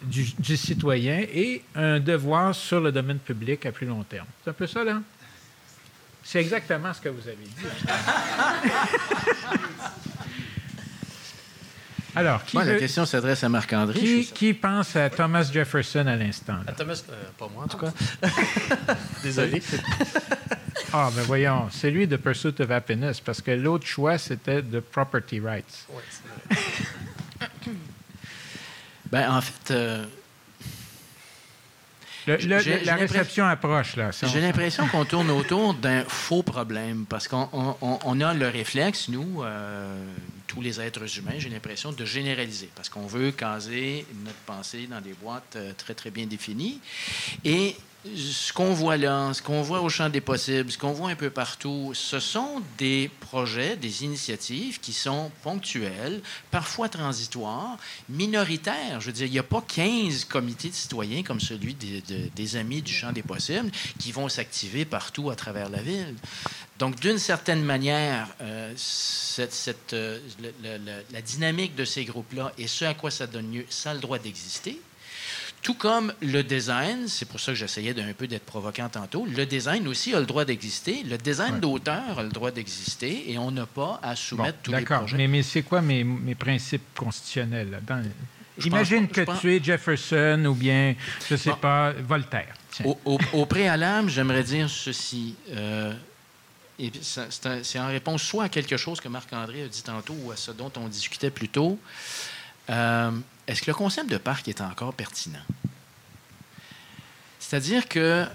du, 0.03 0.57
citoyen 0.57 1.19
et 1.33 1.63
un 1.75 1.99
devoir 1.99 2.53
sur 2.53 2.79
le 2.79 2.91
domaine 2.91 3.19
public 3.19 3.65
à 3.65 3.71
plus 3.71 3.87
long 3.87 4.03
terme. 4.03 4.27
C'est 4.43 4.49
un 4.49 4.53
peu 4.53 4.67
ça, 4.67 4.83
là? 4.83 5.01
C'est 6.23 6.39
exactement 6.39 6.93
ce 6.93 7.01
que 7.01 7.09
vous 7.09 7.27
avez 7.27 7.37
dit. 7.37 7.65
Alors, 12.15 12.43
qui 12.45 12.57
la 12.57 12.75
question 12.77 13.05
s'adresse 13.05 13.43
à 13.43 13.49
Marc-André. 13.49 14.25
Qui, 14.33 14.53
pense 14.53 14.95
à 14.95 15.09
Thomas 15.09 15.49
Jefferson 15.51 16.05
à 16.07 16.15
l'instant? 16.15 16.57
À 16.67 16.71
Thomas, 16.71 17.01
euh, 17.09 17.13
pas 17.37 17.47
moi 17.53 17.65
en 17.65 17.67
tout 17.67 17.77
cas. 17.77 17.91
Désolé. 19.23 19.61
Ah, 20.95 21.09
mais 21.15 21.23
voyons, 21.23 21.69
c'est 21.71 21.89
lui 21.89 22.05
de 22.05 22.17
Pursuit 22.17 22.53
of 22.59 22.69
Happiness, 22.69 23.19
parce 23.19 23.41
que 23.41 23.49
l'autre 23.49 23.87
choix, 23.87 24.19
c'était 24.19 24.61
de 24.61 24.79
Property 24.79 25.39
Rights. 25.39 25.87
Oui, 25.89 26.03
c'est 26.11 27.71
ben, 29.11 29.35
en 29.35 29.41
fait. 29.41 29.71
Euh, 29.71 30.05
la 32.27 32.95
réception 32.95 33.45
approche, 33.45 33.95
là. 33.95 34.11
J'ai 34.11 34.39
l'impression 34.39 34.87
qu'on 34.87 35.03
tourne 35.03 35.31
autour 35.31 35.73
d'un 35.73 36.03
faux 36.03 36.43
problème, 36.43 37.05
parce 37.09 37.27
qu'on 37.27 38.21
a 38.21 38.33
le 38.35 38.47
réflexe, 38.47 39.09
nous, 39.09 39.41
euh, 39.41 39.95
tous 40.53 40.61
les 40.61 40.79
êtres 40.79 41.17
humains, 41.17 41.39
j'ai 41.39 41.49
l'impression, 41.49 41.91
de 41.91 42.05
généraliser, 42.05 42.69
parce 42.75 42.87
qu'on 42.87 43.07
veut 43.07 43.31
caser 43.31 44.05
notre 44.23 44.37
pensée 44.45 44.85
dans 44.85 45.01
des 45.01 45.13
boîtes 45.13 45.55
euh, 45.55 45.73
très, 45.75 45.95
très 45.95 46.11
bien 46.11 46.27
définies. 46.27 46.79
Et 47.43 47.75
ce 48.15 48.51
qu'on 48.51 48.73
voit 48.73 48.97
là, 48.97 49.33
ce 49.33 49.41
qu'on 49.41 49.61
voit 49.61 49.81
au 49.81 49.89
champ 49.89 50.09
des 50.09 50.19
possibles, 50.19 50.69
ce 50.71 50.77
qu'on 50.77 50.91
voit 50.91 51.09
un 51.09 51.15
peu 51.15 51.29
partout, 51.29 51.91
ce 51.93 52.19
sont 52.19 52.61
des 52.77 53.09
projets, 53.21 53.77
des 53.77 54.03
initiatives 54.03 54.79
qui 54.79 54.91
sont 54.91 55.31
ponctuelles, 55.41 56.21
parfois 56.51 56.89
transitoires, 56.89 57.77
minoritaires. 58.09 58.99
Je 58.99 59.07
veux 59.07 59.13
dire, 59.13 59.27
il 59.27 59.31
n'y 59.31 59.39
a 59.39 59.43
pas 59.43 59.63
15 59.65 60.25
comités 60.25 60.69
de 60.69 60.73
citoyens 60.73 61.23
comme 61.23 61.39
celui 61.39 61.75
des, 61.75 62.53
Amis 62.53 62.81
du 62.81 62.93
champ 62.93 63.11
des 63.11 63.23
possibles 63.23 63.71
qui 63.97 64.11
vont 64.11 64.29
s'activer 64.29 64.85
partout 64.85 65.31
à 65.31 65.35
travers 65.35 65.69
la 65.69 65.81
ville. 65.81 66.13
Donc, 66.83 66.99
d'une 66.99 67.17
certaine 67.17 67.63
manière, 67.63 68.27
euh, 68.41 68.73
cette, 68.75 69.93
euh, 69.93 70.19
la 71.13 71.21
dynamique 71.21 71.75
de 71.75 71.85
ces 71.85 72.03
groupes-là 72.03 72.51
et 72.57 72.67
ce 72.67 72.83
à 72.83 72.93
quoi 72.93 73.09
ça 73.09 73.25
donne 73.25 73.53
lieu, 73.53 73.65
ça 73.69 73.91
a 73.91 73.93
le 73.93 74.01
droit 74.01 74.19
d'exister. 74.19 74.81
Tout 75.61 75.75
comme 75.75 76.11
le 76.21 76.43
design, 76.43 77.07
c'est 77.07 77.23
pour 77.23 77.39
ça 77.39 77.53
que 77.53 77.57
j'essayais 77.57 77.93
d'un 77.93 78.11
peu 78.11 78.27
d'être 78.27 78.43
provocant 78.43 78.89
tantôt, 78.89 79.25
le 79.25 79.45
design 79.45 79.87
aussi 79.87 80.13
a 80.13 80.19
le 80.19 80.25
droit 80.25 80.43
d'exister. 80.43 81.03
Le 81.03 81.17
design 81.17 81.61
d'auteur 81.61 82.19
a 82.19 82.23
le 82.23 82.27
droit 82.27 82.51
d'exister 82.51 83.31
et 83.31 83.37
on 83.37 83.49
n'a 83.49 83.65
pas 83.65 84.01
à 84.03 84.17
soumettre 84.17 84.57
tous 84.61 84.73
les 84.73 84.81
projets. 84.81 85.15
Mais, 85.15 85.29
mais 85.29 85.41
c'est 85.41 85.61
quoi 85.61 85.81
mes, 85.81 86.03
mes, 86.03 86.35
principes 86.35 86.83
constitutionnels 86.97 87.71
là 87.71 87.79
Imagine 88.65 89.07
que 89.07 89.21
tu 89.39 89.55
es 89.55 89.63
Jefferson 89.63 90.43
ou 90.49 90.53
bien, 90.53 90.95
je 91.29 91.35
ne 91.35 91.39
sais 91.39 91.55
pas, 91.61 91.93
Voltaire. 91.93 92.53
Au, 93.05 93.45
préalable, 93.45 94.09
j'aimerais 94.09 94.43
dire 94.43 94.69
ceci. 94.69 95.35
Euh, 95.51 95.93
c'est 96.79 97.79
en 97.79 97.87
réponse 97.87 98.23
soit 98.23 98.45
à 98.45 98.49
quelque 98.49 98.77
chose 98.77 98.99
que 98.99 99.07
Marc-André 99.07 99.63
a 99.63 99.67
dit 99.67 99.83
tantôt 99.83 100.15
ou 100.23 100.31
à 100.31 100.35
ce 100.35 100.51
dont 100.51 100.71
on 100.77 100.87
discutait 100.87 101.29
plus 101.29 101.49
tôt. 101.49 101.79
Euh, 102.69 103.11
est-ce 103.47 103.61
que 103.61 103.71
le 103.71 103.75
concept 103.75 104.09
de 104.09 104.17
parc 104.17 104.47
est 104.47 104.61
encore 104.61 104.93
pertinent? 104.93 105.43
C'est-à-dire 107.39 107.87
que 107.87 108.25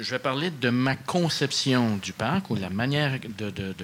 je 0.00 0.10
vais 0.10 0.18
parler 0.18 0.50
de 0.50 0.70
ma 0.70 0.96
conception 0.96 1.96
du 1.96 2.12
parc 2.12 2.50
ou 2.50 2.56
la 2.56 2.70
manière 2.70 3.18
de, 3.38 3.74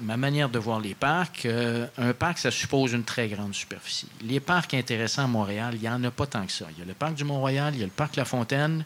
ma 0.00 0.16
manière 0.16 0.48
de 0.48 0.58
voir 0.58 0.80
les 0.80 0.94
parcs. 0.94 1.46
Euh, 1.46 1.86
un 1.96 2.12
parc, 2.12 2.38
ça 2.38 2.50
suppose 2.50 2.92
une 2.92 3.04
très 3.04 3.28
grande 3.28 3.54
superficie. 3.54 4.08
Les 4.22 4.40
parcs 4.40 4.74
intéressants 4.74 5.24
à 5.24 5.26
Montréal, 5.26 5.74
il 5.74 5.80
n'y 5.80 5.88
en 5.88 6.02
a 6.04 6.10
pas 6.10 6.26
tant 6.26 6.44
que 6.44 6.52
ça. 6.52 6.66
Il 6.72 6.78
y 6.78 6.82
a 6.82 6.84
le 6.84 6.94
parc 6.94 7.14
du 7.14 7.24
Mont-Royal, 7.24 7.74
il 7.74 7.80
y 7.80 7.82
a 7.82 7.86
le 7.86 7.92
parc 7.92 8.16
La 8.16 8.24
Fontaine, 8.24 8.84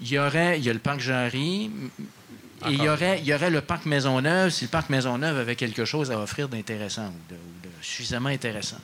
il 0.00 0.08
y 0.08 0.18
aurait, 0.18 0.58
il 0.58 0.64
y 0.64 0.70
a 0.70 0.72
le 0.72 0.78
parc 0.78 1.00
Jarry, 1.00 1.70
et 2.66 2.72
il 2.72 2.82
y, 2.82 2.88
aurait, 2.88 3.20
il 3.20 3.26
y 3.26 3.34
aurait 3.34 3.50
le 3.50 3.60
parc 3.60 3.84
Maisonneuve 3.86 4.50
si 4.50 4.64
le 4.64 4.70
parc 4.70 4.88
Maisonneuve 4.88 5.38
avait 5.38 5.56
quelque 5.56 5.84
chose 5.84 6.10
à 6.10 6.18
offrir 6.18 6.48
d'intéressant 6.48 7.08
ou 7.08 7.32
de, 7.32 7.38
suffisamment 7.82 8.30
intéressant. 8.30 8.78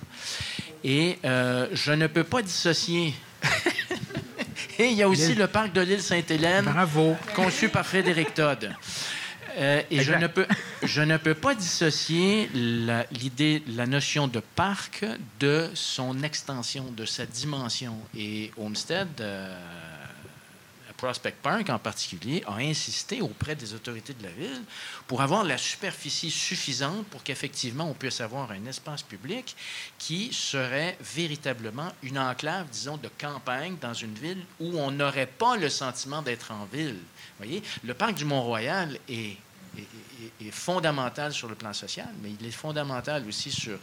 Et 0.85 1.19
euh, 1.25 1.69
je 1.73 1.93
ne 1.93 2.07
peux 2.07 2.25
pas 2.25 2.43
dissocier. 2.43 3.15
Et 4.79 4.87
il 4.87 4.95
y 4.95 5.03
a 5.03 5.09
aussi 5.09 5.35
le 5.35 5.47
parc 5.47 5.73
de 5.73 5.81
l'île 5.81 6.03
Sainte-Hélène, 6.03 6.73
conçu 7.35 7.69
par 7.69 7.85
Frédéric 7.87 8.35
Todd. 8.35 8.75
Euh, 9.59 9.83
et 9.91 10.01
je 10.01 10.13
ne, 10.15 10.27
peux, 10.27 10.47
je 10.83 11.03
ne 11.03 11.17
peux 11.19 11.35
pas 11.35 11.55
dissocier 11.55 12.49
l'idée, 12.55 13.63
la, 13.69 13.87
notion 13.87 14.27
de 14.29 14.41
parc 14.41 15.05
de 15.41 15.71
son 15.75 16.23
extension, 16.23 16.91
de 16.97 17.05
sa 17.05 17.27
dimension. 17.27 17.99
Et 18.17 18.51
Homestead, 18.57 19.09
euh, 19.21 19.55
Prospect 21.03 21.35
Park 21.43 21.69
en 21.69 21.81
particulier, 21.81 22.45
a 22.47 22.59
insisté 22.59 23.23
auprès 23.23 23.57
des 23.57 23.75
autorités 23.75 24.15
de 24.15 24.23
la 24.23 24.31
ville 24.31 24.63
pour 25.09 25.21
avoir 25.21 25.43
la 25.43 25.59
superficie 25.59 26.31
suffisante 26.31 27.05
pour 27.09 27.25
qu'effectivement 27.25 27.91
on 27.91 27.93
puisse 27.93 28.21
avoir 28.21 28.53
un 28.53 28.65
espace 28.67 29.03
public 29.03 29.57
qui 29.99 30.33
serait 30.33 30.97
véritablement 31.01 31.91
une 32.05 32.21
enclave, 32.21 32.69
disons, 32.71 32.99
de 32.99 33.11
campagne 33.19 33.77
dans 33.81 33.95
une 33.95 34.15
ville 34.15 34.45
où 34.61 34.79
on 34.79 34.93
n'aurait 34.93 35.27
pas 35.27 35.57
le 35.57 35.69
sentiment 35.69 36.23
d'être 36.23 36.53
en 36.53 36.67
ville. 36.67 36.95
Vous 36.95 37.45
voyez, 37.45 37.65
le 37.83 37.95
parc 37.95 38.15
du 38.15 38.25
Mont-Royal 38.25 38.97
est 39.09 39.37
est, 39.79 40.51
fondamental 40.51 41.33
sur 41.33 41.49
le 41.49 41.55
plan 41.55 41.73
social, 41.73 42.09
mais 42.23 42.31
il 42.39 42.47
est 42.47 42.53
fondamental 42.53 43.25
aussi 43.27 43.51
sur, 43.51 43.79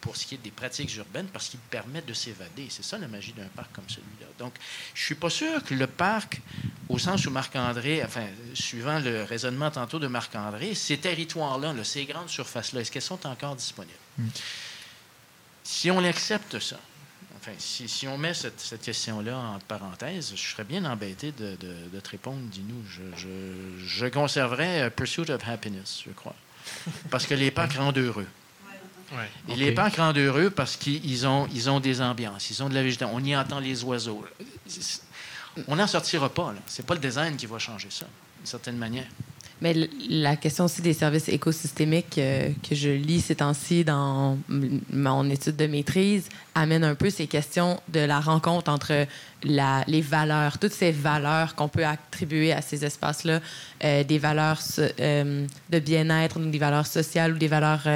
pour 0.00 0.16
ce 0.16 0.26
qui 0.26 0.36
est 0.36 0.38
des 0.38 0.50
pratiques 0.50 0.94
urbaines 0.96 1.26
parce 1.26 1.48
qu'il 1.48 1.58
permet 1.58 2.02
de 2.02 2.12
s'évader. 2.12 2.66
C'est 2.68 2.84
ça 2.84 2.98
la 2.98 3.08
magie 3.08 3.32
d'un 3.32 3.48
parc 3.48 3.72
comme 3.72 3.88
celui-là. 3.88 4.26
Donc, 4.38 4.54
je 4.94 5.04
suis 5.04 5.14
pas 5.14 5.30
sûr 5.30 5.62
que 5.64 5.74
le 5.74 5.86
parc, 5.86 6.40
au 6.88 6.98
sens 6.98 7.26
où 7.26 7.30
Marc-André, 7.30 8.02
enfin, 8.04 8.26
suivant 8.54 8.98
le 8.98 9.24
raisonnement 9.24 9.70
tantôt 9.70 9.98
de 9.98 10.06
Marc-André, 10.06 10.74
ces 10.74 10.98
territoires-là, 10.98 11.74
ces 11.84 12.04
grandes 12.04 12.28
surfaces-là, 12.28 12.80
est-ce 12.80 12.90
qu'elles 12.90 13.02
sont 13.02 13.26
encore 13.26 13.56
disponibles? 13.56 13.94
Hmm. 14.18 14.28
Si 15.62 15.90
on 15.90 16.02
accepte 16.04 16.58
ça, 16.58 16.78
Enfin, 17.40 17.52
si, 17.58 18.06
on 18.06 18.18
met 18.18 18.34
cette, 18.34 18.78
question-là 18.82 19.38
en 19.38 19.58
parenthèse, 19.60 20.32
je 20.36 20.40
serais 20.40 20.64
bien 20.64 20.84
embêté 20.84 21.32
de, 21.32 21.56
te 21.56 22.10
répondre, 22.10 22.38
dis-nous. 22.50 22.84
Je, 23.16 24.06
conserverais 24.08 24.90
Pursuit 24.90 25.30
of 25.30 25.48
Happiness, 25.48 26.02
je 26.06 26.12
crois. 26.12 26.34
Parce 27.10 27.26
que 27.26 27.32
les 27.32 27.50
parcs 27.50 27.72
rendent 27.74 27.96
heureux. 27.96 28.26
Et 29.48 29.56
les 29.56 29.72
parcs 29.72 29.96
rendent 29.96 30.18
heureux 30.18 30.50
parce 30.50 30.76
qu'ils 30.76 31.26
ont, 31.26 31.48
ils 31.52 31.70
ont 31.70 31.80
des 31.80 32.02
ambiances, 32.02 32.50
ils 32.50 32.62
ont 32.62 32.68
de 32.68 32.74
la 32.74 32.82
végétation. 32.82 33.14
On 33.14 33.24
y 33.24 33.34
entend 33.34 33.58
les 33.58 33.82
oiseaux. 33.84 34.24
On 35.66 35.76
n'en 35.76 35.86
sortira 35.86 36.28
pas. 36.28 36.54
Ce 36.66 36.82
n'est 36.82 36.86
pas 36.86 36.94
le 36.94 37.00
design 37.00 37.36
qui 37.36 37.46
va 37.46 37.58
changer 37.58 37.88
ça, 37.90 38.06
d'une 38.36 38.46
certaine 38.46 38.76
manière. 38.76 39.06
Mais 39.60 39.74
la 40.08 40.36
question 40.36 40.64
aussi 40.64 40.80
des 40.80 40.94
services 40.94 41.28
écosystémiques 41.28 42.16
euh, 42.18 42.48
que 42.68 42.74
je 42.74 42.88
lis 42.90 43.20
ces 43.20 43.36
temps-ci 43.36 43.84
dans 43.84 44.38
mon 44.48 45.28
étude 45.28 45.56
de 45.56 45.66
maîtrise 45.66 46.28
amène 46.54 46.82
un 46.82 46.94
peu 46.94 47.10
ces 47.10 47.26
questions 47.26 47.78
de 47.88 48.00
la 48.00 48.20
rencontre 48.20 48.70
entre 48.70 49.06
la, 49.42 49.84
les 49.86 50.00
valeurs, 50.00 50.58
toutes 50.58 50.72
ces 50.72 50.92
valeurs 50.92 51.54
qu'on 51.54 51.68
peut 51.68 51.84
attribuer 51.84 52.52
à 52.52 52.62
ces 52.62 52.84
espaces-là, 52.84 53.40
euh, 53.84 54.02
des 54.04 54.18
valeurs 54.18 54.60
euh, 54.78 55.46
de 55.68 55.78
bien-être, 55.78 56.38
des 56.38 56.58
valeurs 56.58 56.86
sociales 56.86 57.34
ou 57.34 57.38
des 57.38 57.48
valeurs 57.48 57.86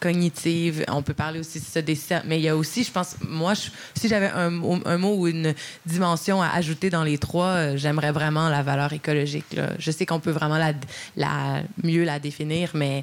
cognitive. 0.00 0.84
On 0.88 1.02
peut 1.02 1.14
parler 1.14 1.40
aussi 1.40 1.60
de 1.60 1.64
ça 1.64 1.82
des 1.82 1.98
mais 2.26 2.38
il 2.38 2.42
y 2.42 2.48
a 2.48 2.56
aussi, 2.56 2.84
je 2.84 2.90
pense, 2.90 3.16
moi, 3.26 3.54
si 3.54 4.08
j'avais 4.08 4.28
un, 4.28 4.50
mot 4.50 5.16
ou 5.16 5.26
une 5.26 5.54
dimension 5.86 6.42
à 6.42 6.48
ajouter 6.48 6.90
dans 6.90 7.04
les 7.04 7.18
trois, 7.18 7.46
euh, 7.46 7.76
j'aimerais 7.76 8.12
vraiment 8.12 8.48
la 8.48 8.62
valeur 8.62 8.92
écologique. 8.92 9.56
Je 9.78 9.90
sais 9.90 10.06
qu'on 10.06 10.20
peut 10.20 10.30
vraiment 10.30 10.58
la, 10.58 10.72
la, 11.16 11.62
mieux 11.82 12.04
la 12.04 12.18
définir, 12.18 12.70
mais 12.74 13.02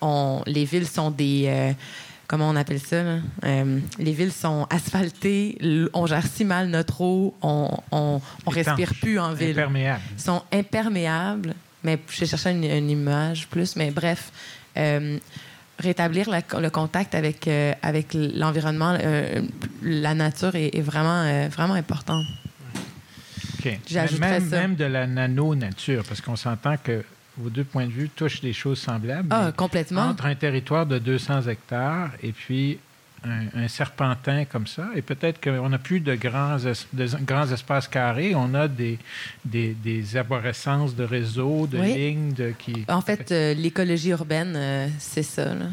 on, 0.00 0.42
les 0.46 0.64
villes 0.64 0.88
sont 0.88 1.10
des 1.10 1.44
euh, 1.46 1.72
comment 2.26 2.48
on 2.48 2.56
appelle 2.56 2.80
ça? 2.80 2.96
Euh, 3.44 3.78
les 3.98 4.12
villes 4.12 4.32
sont 4.32 4.66
asphaltées, 4.70 5.58
on 5.92 6.06
gère 6.06 6.26
si 6.26 6.44
mal 6.44 6.68
notre 6.68 7.00
eau, 7.00 7.34
on, 7.42 7.70
on, 7.92 8.20
respire 8.46 8.92
plus 9.00 9.18
en 9.18 9.34
ville. 9.34 9.50
Imperméables. 9.50 10.02
Ils 10.16 10.22
sont 10.22 10.42
imperméables, 10.52 11.54
mais 11.84 11.98
je 12.08 12.24
cherchais 12.24 12.52
une, 12.52 12.64
une 12.64 12.90
image 12.90 13.48
plus, 13.48 13.76
mais 13.76 13.90
bref 13.90 14.32
rétablir 15.80 16.28
le 16.30 16.68
contact 16.68 17.14
avec, 17.14 17.48
euh, 17.48 17.72
avec 17.82 18.14
l'environnement, 18.14 18.96
euh, 19.02 19.42
la 19.82 20.14
nature 20.14 20.54
est, 20.54 20.80
vraiment, 20.80 21.22
euh, 21.22 21.48
vraiment 21.50 21.74
important. 21.74 22.22
OK. 23.58 23.78
Même, 24.20 24.48
même 24.48 24.74
de 24.76 24.84
la 24.84 25.06
nano-nature, 25.06 26.04
parce 26.08 26.20
qu'on 26.20 26.36
s'entend 26.36 26.76
que 26.76 27.04
vos 27.36 27.50
deux 27.50 27.64
points 27.64 27.86
de 27.86 27.92
vue 27.92 28.08
touchent 28.08 28.40
des 28.40 28.52
choses 28.52 28.78
semblables. 28.78 29.28
Ah, 29.30 29.52
complètement. 29.56 30.02
Entre 30.02 30.26
un 30.26 30.34
territoire 30.34 30.86
de 30.86 30.98
200 30.98 31.42
hectares 31.42 32.10
et 32.22 32.32
puis 32.32 32.78
un, 33.24 33.68
serpentin 33.68 34.44
comme 34.44 34.66
ça. 34.66 34.88
Et 34.94 35.02
peut-être 35.02 35.40
qu'on 35.42 35.68
n'a 35.68 35.78
plus 35.78 36.00
de 36.00 36.14
grands, 36.14 36.56
grands 37.22 37.50
espaces 37.52 37.88
carrés, 37.88 38.34
on 38.34 38.54
a 38.54 38.68
des, 38.68 38.98
des, 39.44 39.74
des 39.74 40.16
arborescences 40.16 40.94
de 40.94 41.04
réseaux, 41.04 41.66
de 41.66 41.78
lignes. 41.78 42.32
De, 42.32 42.52
qui... 42.58 42.84
En 42.88 43.00
fait, 43.00 43.30
euh, 43.32 43.54
l'écologie 43.54 44.10
urbaine, 44.10 44.54
euh, 44.56 44.88
c'est 44.98 45.22
ça. 45.22 45.54
Là. 45.54 45.66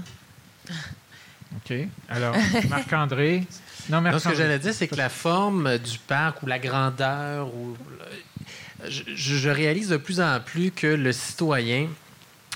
OK. 1.56 1.78
Alors, 2.10 2.36
Marc-André? 2.69 3.44
Non, 3.90 4.02
Marc 4.02 4.19
ce 4.19 4.30
que 4.30 4.36
j'allais 4.36 4.60
dire, 4.60 4.74
c'est 4.74 4.88
que 4.88 4.95
la 4.95 5.10
forme 5.10 5.78
du 5.78 5.98
parc 5.99 6.44
ou 6.44 6.48
la 6.48 6.60
grandeur, 6.60 7.48
ou... 7.48 7.78
je, 8.88 9.03
je 9.15 9.49
réalise 9.49 9.90
de 9.90 9.98
plus 9.98 10.19
en 10.19 10.40
plus 10.41 10.72
que 10.72 10.88
le 10.88 11.14
citoyen 11.14 11.88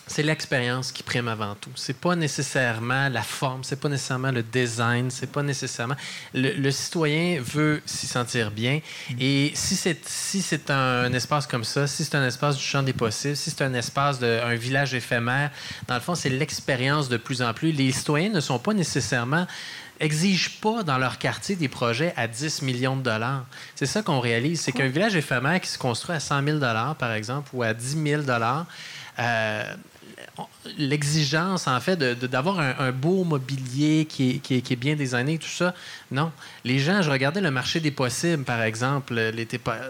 c'est 0.07 0.23
l'expérience 0.23 0.91
qui 0.91 1.03
prime 1.03 1.27
avant 1.27 1.55
tout. 1.55 1.69
C'est 1.75 1.97
pas 1.97 2.15
nécessairement 2.15 3.09
la 3.09 3.21
forme, 3.21 3.63
c'est 3.63 3.79
pas 3.79 3.89
nécessairement 3.89 4.31
le 4.31 4.43
design, 4.43 5.09
c'est 5.09 5.31
pas 5.31 5.43
nécessairement. 5.43 5.95
Le, 6.33 6.71
citoyen 6.71 7.41
veut 7.41 7.81
s'y 7.85 8.07
sentir 8.07 8.51
bien. 8.51 8.81
Mm. 9.09 9.15
Et 9.19 9.51
si 9.53 9.75
c'est 9.75 10.07
si 10.07 10.41
c'est 10.41 10.69
un, 10.69 11.11
espace 11.13 11.47
comme 11.47 11.63
ça, 11.63 11.87
si 11.87 12.03
c'est 12.03 12.15
un 12.15 12.25
espace 12.25 12.57
du 12.57 12.63
champ 12.63 12.83
des 12.83 12.93
possibles, 12.93 13.35
si 13.35 13.49
c'est 13.49 13.63
un 13.63 13.73
espace 13.73 14.19
d'un 14.19 14.55
village 14.55 14.93
éphémère, 14.93 15.51
dans 15.87 15.95
le 15.95 16.01
fond, 16.01 16.15
c'est 16.15 16.29
l'expérience 16.29 17.07
de 17.09 17.17
plus 17.17 17.41
en 17.41 17.53
plus. 17.53 17.71
Les 17.71 17.91
citoyens 17.91 18.29
ne 18.29 18.41
sont 18.41 18.59
pas 18.59 18.73
nécessairement 18.73 19.47
exigent 20.01 20.49
pas 20.61 20.83
dans 20.83 20.97
leur 20.97 21.19
quartier 21.19 21.55
des 21.55 21.67
projets 21.67 22.13
à 22.17 22.27
10 22.27 22.63
millions 22.63 22.97
de 22.97 23.03
dollars. 23.03 23.45
C'est 23.75 23.85
ça 23.85 24.01
qu'on 24.01 24.19
réalise. 24.19 24.61
C'est 24.61 24.71
qu'un 24.71 24.87
village 24.87 25.15
éphémère 25.15 25.61
qui 25.61 25.69
se 25.69 25.77
construit 25.77 26.15
à 26.15 26.19
100 26.19 26.43
000 26.43 26.57
dollars, 26.57 26.95
par 26.95 27.13
exemple, 27.13 27.51
ou 27.53 27.63
à 27.63 27.73
10 27.73 28.03
000 28.03 28.21
dollars, 28.23 28.65
euh, 29.19 29.63
l'exigence, 30.77 31.67
en 31.67 31.79
fait, 31.79 31.97
d'avoir 31.97 32.59
un, 32.59 32.91
beau 32.91 33.23
mobilier 33.23 34.05
qui 34.05 34.31
est, 34.31 34.39
qui, 34.39 34.73
est, 34.73 34.75
bien 34.75 34.95
designé, 34.95 35.37
tout 35.37 35.47
ça. 35.47 35.73
Non. 36.11 36.31
Les 36.63 36.79
gens, 36.79 37.01
je 37.01 37.09
regardais 37.09 37.41
le 37.41 37.51
marché 37.51 37.79
des 37.79 37.91
possibles, 37.91 38.43
par 38.43 38.61
exemple. 38.61 39.19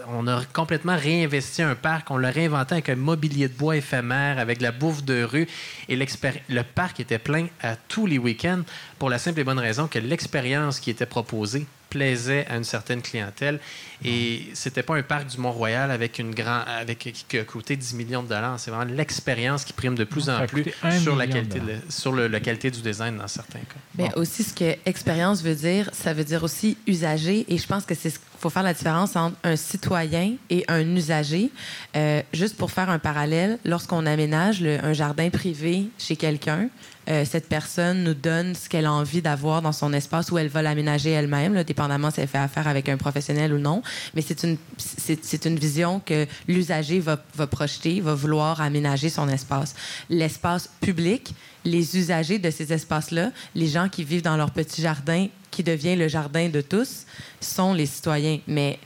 On 0.08 0.26
a 0.26 0.44
complètement 0.52 0.96
réinvesti 0.96 1.62
un 1.62 1.74
parc. 1.74 2.10
On 2.10 2.16
l'a 2.16 2.30
réinventé 2.30 2.74
avec 2.74 2.88
un 2.88 2.96
mobilier 2.96 3.48
de 3.48 3.54
bois 3.54 3.76
éphémère, 3.76 4.38
avec 4.38 4.60
la 4.60 4.72
bouffe 4.72 5.04
de 5.04 5.22
rue. 5.22 5.48
Et 5.88 5.96
le 5.96 6.62
parc 6.62 7.00
était 7.00 7.18
plein 7.18 7.46
à 7.60 7.76
tous 7.76 8.06
les 8.06 8.18
week-ends 8.18 8.62
pour 8.98 9.10
la 9.10 9.18
simple 9.18 9.40
et 9.40 9.44
bonne 9.44 9.58
raison 9.58 9.88
que 9.88 9.98
l'expérience 9.98 10.80
qui 10.80 10.90
était 10.90 11.06
proposée 11.06 11.66
plaisait 11.92 12.46
à 12.48 12.56
une 12.56 12.64
certaine 12.64 13.02
clientèle. 13.02 13.60
Et 14.04 14.48
c'était 14.54 14.82
pas 14.82 14.96
un 14.96 15.02
parc 15.02 15.26
du 15.26 15.38
Mont-Royal 15.38 15.90
avec 15.90 16.18
une 16.18 16.34
grand, 16.34 16.62
avec 16.66 16.98
qui 16.98 17.38
a 17.38 17.44
coûté 17.44 17.76
10 17.76 17.94
millions 17.94 18.22
de 18.22 18.28
dollars. 18.28 18.58
C'est 18.58 18.70
vraiment 18.70 18.90
l'expérience 18.90 19.64
qui 19.64 19.74
prime 19.74 19.94
de 19.94 20.04
plus 20.04 20.30
en 20.30 20.46
plus 20.46 20.64
sur 21.02 21.14
la 21.14 21.26
qualité, 21.26 21.60
sur 21.88 22.12
le, 22.12 22.26
la 22.28 22.40
qualité 22.40 22.70
du 22.70 22.80
design 22.80 23.18
dans 23.18 23.28
certains 23.28 23.60
cas. 23.60 23.80
Mais 23.96 24.08
aussi, 24.16 24.42
ce 24.42 24.54
que 24.54 24.76
expérience 24.86 25.42
veut 25.42 25.54
dire, 25.54 25.90
ça 25.92 26.14
veut 26.14 26.24
dire 26.24 26.42
aussi 26.42 26.78
usager. 26.86 27.44
Et 27.48 27.58
je 27.58 27.66
pense 27.66 27.84
que 27.84 27.94
c'est 27.94 28.10
ce 28.10 28.18
qu'il 28.18 28.28
faut 28.40 28.50
faire 28.50 28.62
la 28.62 28.74
différence 28.74 29.14
entre 29.14 29.36
un 29.44 29.56
citoyen 29.56 30.34
et 30.50 30.64
un 30.68 30.96
usager. 30.96 31.50
Euh, 31.94 32.22
juste 32.32 32.56
pour 32.56 32.70
faire 32.70 32.88
un 32.88 32.98
parallèle, 32.98 33.58
lorsqu'on 33.64 34.06
aménage 34.06 34.64
un 34.64 34.94
jardin 34.94 35.28
privé 35.28 35.88
chez 35.98 36.16
quelqu'un, 36.16 36.68
euh, 37.08 37.24
cette 37.24 37.48
personne 37.48 38.04
nous 38.04 38.14
donne 38.14 38.54
ce 38.54 38.68
qu'elle 38.68 38.86
a 38.86 38.92
envie 38.92 39.22
d'avoir 39.22 39.62
dans 39.62 39.72
son 39.72 39.92
espace 39.92 40.30
où 40.30 40.38
elle 40.38 40.48
va 40.48 40.62
l'aménager 40.62 41.10
elle-même, 41.10 41.62
dépendamment 41.64 42.10
si 42.10 42.20
elle 42.20 42.28
fait 42.28 42.38
affaire 42.38 42.68
avec 42.68 42.88
un 42.88 42.96
professionnel 42.96 43.52
ou 43.52 43.58
non. 43.58 43.82
Mais 44.14 44.22
c'est 44.22 44.42
une, 44.44 44.56
c'est, 44.78 45.44
une 45.44 45.58
vision 45.58 46.00
que 46.04 46.26
l'usager 46.46 47.00
va, 47.00 47.18
va 47.34 47.46
projeter, 47.46 48.00
va 48.00 48.14
vouloir 48.14 48.60
aménager 48.60 49.08
son 49.08 49.28
espace. 49.28 49.74
L'espace 50.10 50.68
public, 50.80 51.34
les 51.64 51.96
usagers 51.96 52.38
de 52.38 52.50
ces 52.50 52.72
espaces-là, 52.72 53.30
les 53.54 53.66
gens 53.66 53.88
qui 53.88 54.04
vivent 54.04 54.22
dans 54.22 54.36
leur 54.36 54.50
petit 54.50 54.82
jardin 54.82 55.26
qui 55.50 55.62
devient 55.62 55.96
le 55.96 56.08
jardin 56.08 56.48
de 56.48 56.60
tous, 56.60 57.04
sont 57.40 57.74
les 57.74 57.86
citoyens. 57.86 58.38
Mais 58.46 58.78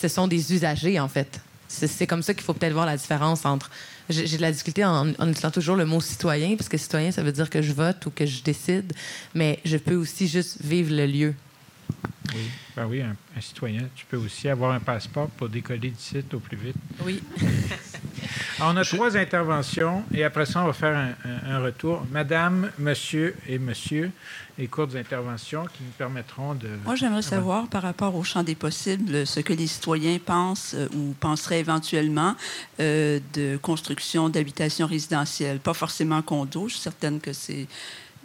ce 0.00 0.08
sont 0.08 0.26
des 0.26 0.52
usagers, 0.52 0.98
en 0.98 1.08
fait. 1.08 1.40
C'est 1.68 2.06
comme 2.06 2.22
ça 2.22 2.34
qu'il 2.34 2.42
faut 2.42 2.54
peut-être 2.54 2.72
voir 2.72 2.86
la 2.86 2.96
différence 2.96 3.44
entre 3.44 3.70
j'ai 4.10 4.36
de 4.36 4.42
la 4.42 4.52
difficulté 4.52 4.84
en, 4.84 5.08
utilisant 5.08 5.50
toujours 5.50 5.76
le 5.76 5.86
mot 5.86 6.00
citoyen, 6.00 6.56
parce 6.56 6.68
que 6.68 6.76
citoyen, 6.76 7.10
ça 7.10 7.22
veut 7.22 7.32
dire 7.32 7.48
que 7.48 7.62
je 7.62 7.72
vote 7.72 8.04
ou 8.06 8.10
que 8.10 8.26
je 8.26 8.42
décide, 8.42 8.92
mais 9.34 9.58
je 9.64 9.76
peux 9.76 9.96
aussi 9.96 10.28
juste 10.28 10.62
vivre 10.62 10.94
le 10.94 11.06
lieu. 11.06 11.34
Oui, 12.34 12.50
ben 12.76 12.86
oui 12.86 13.02
un, 13.02 13.16
citoyen. 13.40 13.88
Tu 13.96 14.04
peux 14.06 14.16
aussi 14.16 14.48
avoir 14.48 14.72
un 14.72 14.80
passeport 14.80 15.28
pour 15.30 15.48
décoller 15.48 15.90
du 15.90 15.98
site 15.98 16.32
au 16.34 16.38
plus 16.38 16.56
vite. 16.56 16.76
Oui. 17.04 17.22
on 18.60 18.76
a 18.76 18.84
trois 18.84 19.16
interventions 19.16 20.04
et 20.14 20.24
après 20.24 20.46
ça, 20.46 20.62
on 20.62 20.66
va 20.66 20.72
faire 20.72 20.96
un, 20.96 21.54
un, 21.54 21.60
retour. 21.60 22.04
Madame, 22.10 22.70
monsieur 22.78 23.34
et 23.48 23.58
monsieur, 23.58 24.10
et 24.58 24.66
courtes 24.66 24.94
interventions 24.94 25.64
qui 25.64 25.82
nous 25.82 25.92
permettront 25.96 26.54
de... 26.54 26.68
Moi, 26.84 26.94
j'aimerais 26.94 27.22
savoir, 27.22 27.68
par 27.68 27.82
rapport 27.82 28.14
au 28.14 28.22
champ 28.22 28.42
des 28.42 28.54
possibles, 28.54 29.26
ce 29.26 29.40
que 29.40 29.52
les 29.52 29.66
citoyens 29.66 30.18
pensent 30.18 30.74
euh, 30.74 30.88
ou 30.94 31.14
penseraient 31.18 31.60
éventuellement 31.60 32.34
euh, 32.78 33.20
de 33.32 33.56
construction 33.56 34.28
d'habitations 34.28 34.86
résidentielles. 34.86 35.58
Pas 35.58 35.74
forcément 35.74 36.20
condo, 36.22 36.68
je 36.68 36.74
suis 36.74 36.82
certaine 36.82 37.20
que 37.20 37.32
c'est 37.32 37.66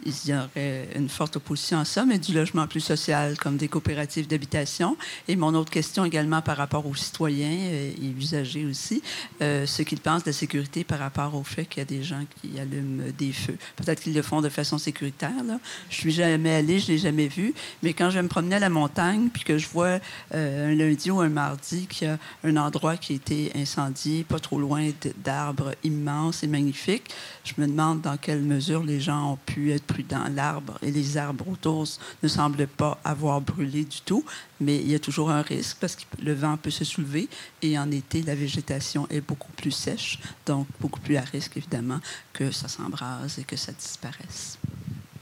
il 0.04 0.30
y 0.30 0.34
aurait 0.34 0.88
une 0.94 1.08
forte 1.08 1.36
opposition 1.36 1.80
à 1.80 1.84
ça, 1.84 2.04
mais 2.04 2.18
du 2.18 2.32
logement 2.32 2.66
plus 2.66 2.80
social, 2.80 3.36
comme 3.38 3.56
des 3.56 3.68
coopératives 3.68 4.26
d'habitation. 4.26 4.96
Et 5.28 5.36
mon 5.36 5.54
autre 5.54 5.70
question 5.70 6.04
également 6.04 6.42
par 6.42 6.56
rapport 6.56 6.86
aux 6.86 6.94
citoyens 6.94 7.48
euh, 7.48 7.90
et 7.90 8.06
usagers 8.18 8.66
aussi, 8.66 9.02
euh, 9.40 9.66
ce 9.66 9.82
qu'ils 9.82 10.00
pensent 10.00 10.24
de 10.24 10.30
la 10.30 10.34
sécurité 10.34 10.84
par 10.84 10.98
rapport 10.98 11.34
au 11.34 11.44
fait 11.44 11.64
qu'il 11.64 11.78
y 11.78 11.82
a 11.82 11.86
des 11.86 12.02
gens 12.02 12.24
qui 12.40 12.58
allument 12.58 13.04
des 13.16 13.32
feux. 13.32 13.56
Peut-être 13.76 14.02
qu'ils 14.02 14.14
le 14.14 14.22
font 14.22 14.40
de 14.40 14.48
façon 14.48 14.78
sécuritaire. 14.78 15.44
Là. 15.44 15.58
Je 15.90 15.96
suis 15.96 16.12
jamais 16.12 16.54
allé, 16.54 16.78
je 16.78 16.88
l'ai 16.88 16.98
jamais 16.98 17.28
vu, 17.28 17.54
mais 17.82 17.92
quand 17.92 18.10
je 18.10 18.20
me 18.20 18.28
promenais 18.28 18.56
à 18.56 18.60
la 18.60 18.70
montagne, 18.70 19.28
puis 19.32 19.44
que 19.44 19.58
je 19.58 19.68
vois 19.68 19.98
euh, 20.34 20.72
un 20.72 20.74
lundi 20.74 21.10
ou 21.10 21.20
un 21.20 21.28
mardi 21.28 21.86
qu'il 21.86 22.08
y 22.08 22.10
a 22.10 22.18
un 22.44 22.56
endroit 22.56 22.96
qui 22.96 23.14
a 23.14 23.16
été 23.16 23.52
incendié, 23.54 24.24
pas 24.24 24.38
trop 24.38 24.58
loin 24.58 24.90
d'arbres 25.24 25.74
immenses 25.84 26.42
et 26.42 26.46
magnifiques, 26.46 27.10
je 27.44 27.54
me 27.58 27.66
demande 27.66 28.00
dans 28.02 28.16
quelle 28.16 28.42
mesure 28.42 28.82
les 28.82 29.00
gens 29.00 29.32
ont 29.32 29.38
pu 29.46 29.72
être 29.72 29.85
prudents. 29.86 30.28
L'arbre 30.34 30.78
et 30.82 30.90
les 30.90 31.16
arbres 31.16 31.48
autour 31.48 31.86
ne 32.22 32.28
semblent 32.28 32.66
pas 32.66 32.98
avoir 33.04 33.40
brûlé 33.40 33.84
du 33.84 34.00
tout, 34.04 34.24
mais 34.60 34.76
il 34.76 34.90
y 34.90 34.94
a 34.94 34.98
toujours 34.98 35.30
un 35.30 35.42
risque 35.42 35.76
parce 35.80 35.96
que 35.96 36.02
le 36.22 36.34
vent 36.34 36.56
peut 36.56 36.70
se 36.70 36.84
soulever 36.84 37.28
et 37.62 37.78
en 37.78 37.90
été, 37.90 38.22
la 38.22 38.34
végétation 38.34 39.06
est 39.10 39.20
beaucoup 39.20 39.52
plus 39.52 39.70
sèche, 39.70 40.18
donc 40.44 40.66
beaucoup 40.80 41.00
plus 41.00 41.16
à 41.16 41.22
risque, 41.22 41.56
évidemment, 41.56 42.00
que 42.32 42.50
ça 42.50 42.68
s'embrase 42.68 43.38
et 43.38 43.44
que 43.44 43.56
ça 43.56 43.72
disparaisse. 43.72 44.58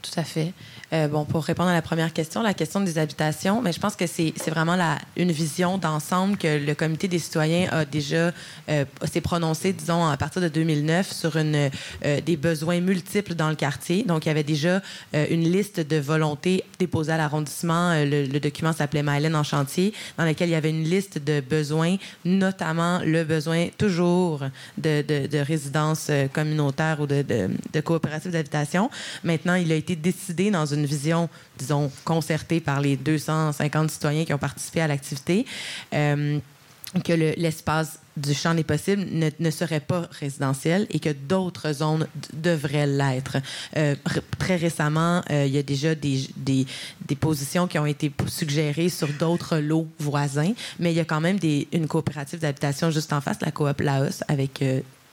Tout 0.05 0.19
à 0.19 0.23
fait. 0.23 0.53
Euh, 0.93 1.07
bon, 1.07 1.25
pour 1.25 1.43
répondre 1.43 1.69
à 1.69 1.73
la 1.73 1.81
première 1.81 2.13
question, 2.13 2.43
la 2.43 2.53
question 2.53 2.79
des 2.79 2.97
habitations, 2.97 3.61
mais 3.61 3.73
je 3.73 3.79
pense 3.79 3.95
que 3.95 4.05
c'est 4.05 4.33
vraiment 4.49 4.75
la, 4.75 4.99
une 5.17 5.31
vision 5.31 5.77
d'ensemble 5.77 6.37
que 6.37 6.63
le 6.63 6.75
Comité 6.75 7.07
des 7.07 7.19
citoyens 7.19 7.67
a 7.71 7.85
déjà 7.85 8.31
euh, 8.69 8.85
s'est 9.11 9.21
prononcé, 9.21 9.73
disons, 9.73 10.05
à 10.05 10.15
partir 10.17 10.41
de 10.41 10.47
2009 10.47 11.11
sur 11.11 11.37
une, 11.37 11.71
euh, 12.05 12.21
des 12.21 12.37
besoins 12.37 12.81
multiples 12.81 13.33
dans 13.33 13.49
le 13.49 13.55
quartier. 13.55 14.03
Donc, 14.03 14.25
il 14.25 14.29
y 14.29 14.31
avait 14.31 14.43
déjà 14.43 14.81
une 15.13 15.43
liste 15.43 15.79
de 15.79 15.97
volontés 15.97 16.63
déposées 16.79 17.13
à 17.13 17.17
l'arrondissement. 17.17 17.93
Le, 18.03 18.39
document 18.39 18.73
s'appelait 18.73 19.03
Mylène 19.03 19.35
en 19.35 19.43
chantier, 19.43 19.93
dans 20.17 20.25
lequel 20.25 20.49
il 20.49 20.51
y 20.51 20.55
avait 20.55 20.69
une 20.69 20.83
liste 20.83 21.17
de 21.17 21.39
besoins, 21.39 21.95
notamment 22.25 22.99
le 22.99 23.23
besoin 23.23 23.67
toujours 23.77 24.43
de, 24.77 25.01
de, 25.01 25.27
de 25.27 25.37
résidences 25.39 26.11
communautaires 26.33 26.97
ou 26.99 27.07
de, 27.07 27.21
de, 27.21 27.49
de 27.73 27.79
coopératives 27.79 28.31
d'habitation. 28.31 28.89
Maintenant, 29.23 29.55
il 29.55 29.71
a 29.71 29.75
été 29.75 29.94
décidé 29.95 30.51
dans 30.51 30.65
une 30.65 30.85
vision, 30.85 31.29
disons, 31.57 31.91
concertée 32.03 32.59
par 32.59 32.81
les 32.81 32.97
250 32.97 33.91
citoyens 33.91 34.25
qui 34.25 34.33
ont 34.33 34.37
participé 34.37 34.81
à 34.81 34.87
l'activité, 34.87 35.45
euh, 35.93 36.39
que 37.03 37.13
l'espace 37.13 37.99
du 38.15 38.33
champ 38.33 38.53
des 38.53 38.63
possibles 38.63 39.05
ne, 39.11 39.51
serait 39.51 39.81
pas 39.81 40.07
résidentiel 40.19 40.87
et 40.89 40.99
que 40.99 41.09
d'autres 41.09 41.73
zones 41.73 42.07
devraient 42.33 42.87
l'être. 42.87 43.37
Euh, 43.75 43.95
très 44.39 44.55
récemment, 44.55 45.21
euh, 45.29 45.45
il 45.45 45.53
y 45.53 45.57
a 45.57 45.63
déjà 45.63 45.95
des, 45.95 46.29
des, 46.37 46.65
positions 47.19 47.67
qui 47.67 47.77
ont 47.79 47.85
été 47.85 48.11
suggérées 48.27 48.89
sur 48.89 49.09
d'autres 49.19 49.57
lots 49.57 49.87
voisins, 49.99 50.53
mais 50.79 50.93
il 50.93 50.95
y 50.95 51.01
a 51.01 51.05
quand 51.05 51.19
même 51.19 51.39
des, 51.39 51.67
une 51.73 51.87
coopérative 51.87 52.39
d'habitation 52.39 52.91
juste 52.91 53.11
en 53.11 53.19
face, 53.19 53.41
la 53.41 53.51
coop 53.51 53.81
Laos, 53.81 54.23
avec 54.29 54.63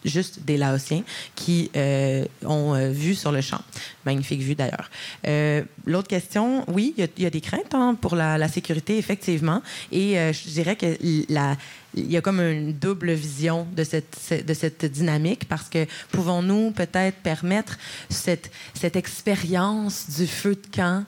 juste 0.05 0.41
des 0.45 0.57
Laotiens 0.57 1.03
qui 1.35 1.70
euh, 1.77 2.24
ont 2.45 2.74
euh, 2.74 2.91
vu 2.91 3.15
sur 3.15 3.33
le 3.33 3.41
champ. 3.41 3.61
Magnifique 4.05 4.41
vue 4.41 4.55
d'ailleurs. 4.55 4.91
Euh, 5.27 5.62
l'autre 5.87 6.09
question, 6.09 6.65
oui, 6.69 6.95
il 6.97 7.09
y, 7.23 7.27
a 7.27 7.31
des 7.31 7.41
craintes 7.41 7.74
hein, 7.74 7.97
pour 8.01 8.16
la, 8.16 8.49
sécurité, 8.49 8.99
effectivement. 8.99 9.62
Et 9.91 10.15
je 10.15 10.49
dirais 10.51 10.77
que 10.77 10.97
la, 11.29 11.57
il 11.95 12.11
y 12.11 12.16
a 12.16 12.20
comme 12.20 12.41
une 12.41 12.73
double 12.73 13.12
vision 13.12 13.66
de 13.77 13.85
cette, 13.85 14.45
de 14.45 14.55
cette 14.55 14.85
dynamique 14.85 15.49
parce 15.49 15.69
que 15.69 15.87
pouvons-nous 16.11 16.73
peut-être 16.73 17.19
permettre 17.19 17.79
cette, 18.09 18.51
cette 18.74 18.97
expérience 18.97 20.11
du 20.11 20.27
feu 20.27 20.57
de 20.57 20.77
camp 20.77 21.05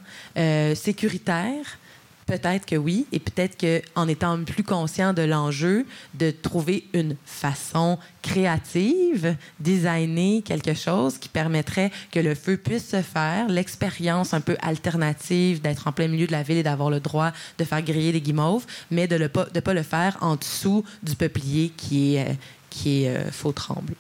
sécuritaire 0.75 1.79
Peut-être 2.27 2.65
que 2.65 2.77
oui, 2.77 3.07
et 3.13 3.21
peut-être 3.21 3.59
qu'en 3.59 4.09
étant 4.09 4.43
plus 4.45 4.63
conscient 4.63 5.13
de 5.13 5.23
l'enjeu, 5.23 5.85
de 6.15 6.31
trouver 6.31 6.85
une 6.95 7.17
façon 7.27 7.99
créative, 8.23 9.37
designer 9.61 10.43
quelque 10.43 10.73
chose 10.73 11.19
qui 11.19 11.29
permettrait 11.29 11.91
que 12.11 12.21
le 12.21 12.35
feu 12.35 12.57
puisse 12.57 12.89
se 12.89 13.03
faire, 13.03 13.49
l'expérience 13.49 14.33
un 14.33 14.41
peu 14.41 14.57
alternative 14.63 15.61
d'être 15.61 15.87
en 15.87 15.93
plein 15.93 16.09
milieu 16.09 16.27
de 16.27 16.33
la 16.33 16.43
ville 16.43 16.57
et 16.57 16.63
d'avoir 16.63 16.89
le 16.89 17.01
droit 17.01 17.33
de 17.59 17.65
faire 17.65 17.83
griller 17.83 18.13
des 18.13 18.23
guimauves, 18.23 18.65
mais 18.91 19.07
de 19.07 19.19
ne 19.19 19.27
pas, 19.27 19.45
de 19.45 19.61
pas 19.61 19.75
le 19.75 19.83
faire 19.83 20.17
en 20.23 20.37
dessous 20.37 20.83
du 21.03 21.17
peuplier 21.17 21.73
qui 21.77 22.17
est, 22.17 22.39
qui 22.71 23.05
est 23.05 23.17
euh, 23.17 23.31
faux 23.31 23.53
tremble. 23.53 23.95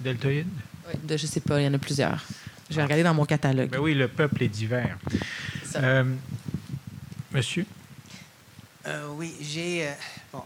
Deltoïde? 0.00 0.48
Oui, 0.88 0.94
de, 1.04 1.16
je 1.16 1.26
sais 1.26 1.40
pas, 1.40 1.60
il 1.60 1.64
y 1.64 1.68
en 1.68 1.74
a 1.74 1.78
plusieurs. 1.78 2.24
Je 2.70 2.76
vais 2.76 2.82
regarder 2.82 3.04
dans 3.04 3.14
mon 3.14 3.24
catalogue. 3.24 3.70
Ben 3.70 3.80
oui, 3.80 3.94
le 3.94 4.08
peuple 4.08 4.42
est 4.44 4.48
divers. 4.48 4.96
Euh, 5.76 6.04
Monsieur? 7.32 7.64
Euh, 8.86 9.08
Oui, 9.14 9.36
j'ai. 9.40 9.86
Euh, 9.86 9.92
bon, 10.32 10.42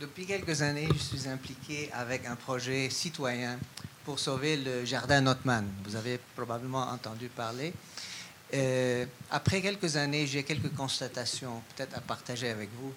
depuis 0.00 0.24
quelques 0.24 0.62
années, 0.62 0.86
je 0.92 0.98
suis 0.98 1.28
impliqué 1.28 1.90
avec 1.92 2.26
un 2.26 2.36
projet 2.36 2.90
citoyen 2.90 3.58
pour 4.04 4.20
sauver 4.20 4.56
le 4.56 4.84
jardin 4.84 5.20
Notman. 5.20 5.66
Vous 5.84 5.96
avez 5.96 6.20
probablement 6.36 6.88
entendu 6.90 7.28
parler. 7.28 7.72
Euh, 8.54 9.04
après 9.32 9.60
quelques 9.60 9.96
années, 9.96 10.28
j'ai 10.28 10.44
quelques 10.44 10.72
constatations 10.74 11.60
peut-être 11.74 11.96
à 11.96 12.00
partager 12.00 12.50
avec 12.50 12.68
vous. 12.80 12.92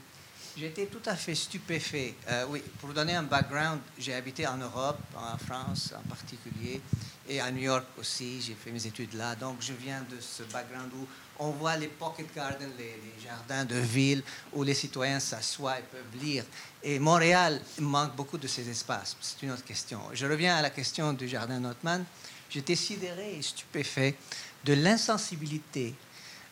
J'étais 0.58 0.86
tout 0.86 1.02
à 1.06 1.16
fait 1.16 1.36
stupéfait. 1.36 2.16
oui, 2.48 2.62
pour 2.80 2.88
vous 2.88 2.96
donner 2.96 3.14
un 3.14 3.24
background, 3.24 3.80
j'ai 4.00 4.14
habité 4.14 4.48
en 4.48 4.58
Europe, 4.58 5.00
en 5.16 5.38
France 5.38 5.94
en 5.98 6.08
particulier, 6.08 6.80
et 7.28 7.42
à 7.42 7.52
New 7.52 7.64
York 7.64 7.86
aussi. 8.00 8.42
J'ai 8.42 8.54
fait 8.54 8.72
mes 8.72 8.86
études 8.86 9.14
là. 9.16 9.36
Donc, 9.36 9.58
je 9.60 9.74
viens 9.74 10.02
de 10.10 10.18
ce 10.22 10.44
background 10.44 10.92
où 10.94 11.06
on 11.40 11.50
voit 11.52 11.76
les 11.76 11.88
pocket 11.88 12.34
gardens, 12.34 12.72
les, 12.78 12.96
jardins 13.24 13.66
de 13.66 13.76
ville 13.76 14.24
où 14.54 14.64
les 14.64 14.74
citoyens 14.74 15.20
s'assoient 15.20 15.80
et 15.80 15.84
peuvent 15.84 16.24
lire. 16.24 16.46
Et 16.84 17.00
Montréal 17.00 17.60
manque 17.80 18.16
beaucoup 18.16 18.38
de 18.38 18.48
ces 18.48 18.70
espaces. 18.70 19.18
C'est 19.20 19.44
une 19.44 19.52
autre 19.52 19.66
question. 19.66 20.00
Je 20.14 20.26
reviens 20.26 20.56
à 20.56 20.62
la 20.62 20.70
question 20.70 21.14
du 21.14 21.28
jardin 21.28 21.60
Notman. 21.60 22.06
J'étais 22.50 22.76
sidéré 22.76 23.38
et 23.38 23.42
stupéfait 23.42 24.16
de 24.64 24.74
l'insensibilité 24.74 25.94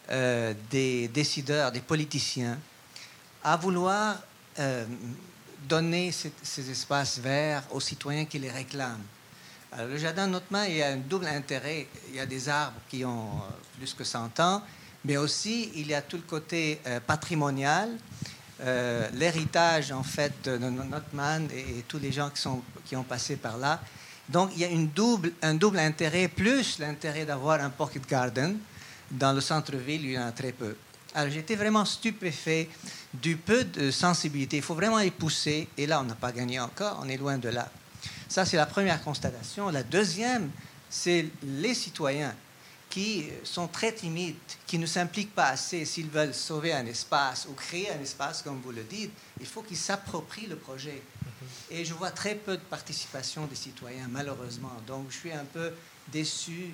euh, 0.10 0.54
des 0.70 1.08
décideurs, 1.08 1.72
des 1.72 1.80
politiciens, 1.80 2.60
à 3.44 3.58
vouloir 3.58 4.18
euh, 4.60 4.86
donner 5.68 6.12
ces 6.12 6.70
espaces 6.70 7.20
verts 7.20 7.64
aux 7.72 7.80
citoyens 7.80 8.26
qui 8.26 8.40
les 8.40 8.50
réclament. 8.50 9.04
Le 9.78 9.98
jardin 9.98 10.28
Notman, 10.28 10.68
il 10.70 10.76
y 10.76 10.84
a 10.84 10.90
un 10.90 10.98
double 10.98 11.26
intérêt. 11.26 11.88
Il 12.10 12.16
y 12.16 12.20
a 12.20 12.28
des 12.28 12.48
arbres 12.48 12.80
qui 12.90 13.04
ont 13.04 13.30
euh, 13.30 13.78
plus 13.78 13.94
que 13.94 14.04
100 14.04 14.40
ans, 14.40 14.62
mais 15.04 15.18
aussi 15.18 15.72
il 15.76 15.88
y 15.88 15.96
a 15.96 16.02
tout 16.02 16.18
le 16.18 16.24
côté 16.24 16.80
euh, 16.86 17.00
patrimonial, 17.00 17.90
l'héritage 19.14 19.92
en 19.92 20.04
fait 20.04 20.32
de 20.46 20.58
Notman 20.58 21.50
et, 21.54 21.84
tous 21.86 22.00
les 22.00 22.14
gens 22.14 22.32
qui, 22.86 22.96
ont 22.96 23.04
passé 23.04 23.36
par 23.36 23.58
là. 23.58 23.82
Donc 24.30 24.52
il 24.56 24.62
y 24.62 24.66
a 24.66 24.70
un 25.42 25.56
double 25.56 25.80
intérêt, 25.80 26.30
plus 26.30 26.80
l'intérêt 26.80 27.26
d'avoir 27.26 27.60
un 27.60 27.70
pocket 27.70 28.08
garden. 28.08 28.58
Dans 29.12 29.34
le 29.34 29.42
centre-ville, 29.42 30.06
il 30.06 30.12
y 30.12 30.18
en 30.18 30.28
a 30.28 30.32
très 30.32 30.54
peu. 30.54 30.76
Alors 31.16 31.32
j'étais 31.32 31.56
vraiment 31.56 31.86
stupéfait 31.86 32.70
du 33.14 33.38
peu 33.38 33.64
de 33.64 33.92
sensibilité. 33.92 34.58
Il 34.58 34.64
faut 34.64 34.74
vraiment 34.74 35.00
y 35.00 35.12
pousser. 35.12 35.68
Et 35.78 35.86
là, 35.86 36.02
on 36.02 36.04
n'a 36.04 36.16
pas 36.16 36.32
gagné 36.32 36.60
encore, 36.60 37.00
on 37.04 37.10
est 37.10 37.18
loin 37.18 37.38
de 37.38 37.50
là. 37.50 37.70
Ça, 38.28 38.46
c'est 38.46 38.58
la 38.58 38.66
première 38.66 39.04
constatation. 39.04 39.70
La 39.70 39.84
deuxième, 39.84 40.50
c'est 40.90 41.28
les 41.44 41.76
citoyens 41.76 42.34
qui 42.90 43.28
sont 43.44 43.68
très 43.68 43.92
timides, 43.92 44.36
qui 44.68 44.78
ne 44.78 44.86
s'impliquent 44.86 45.34
pas 45.34 45.48
assez. 45.48 45.86
S'ils 45.86 46.10
veulent 46.10 46.34
sauver 46.34 46.74
un 46.74 46.86
espace 46.86 47.48
ou 47.50 47.54
créer 47.54 47.92
un 47.92 48.00
espace, 48.00 48.42
comme 48.42 48.62
vous 48.62 48.72
le 48.72 48.84
dites, 48.84 49.12
il 49.40 49.46
faut 49.46 49.62
qu'ils 49.62 49.78
s'approprient 49.78 50.48
le 50.48 50.56
projet. 50.56 51.02
Et 51.70 51.86
je 51.86 51.94
vois 51.94 52.12
très 52.12 52.36
peu 52.36 52.56
de 52.56 52.62
participation 52.62 53.46
des 53.46 53.56
citoyens, 53.56 54.08
malheureusement. 54.10 54.74
Donc, 54.88 55.08
je 55.10 55.18
suis 55.18 55.32
un 55.32 55.46
peu 55.46 55.72
déçu, 56.12 56.74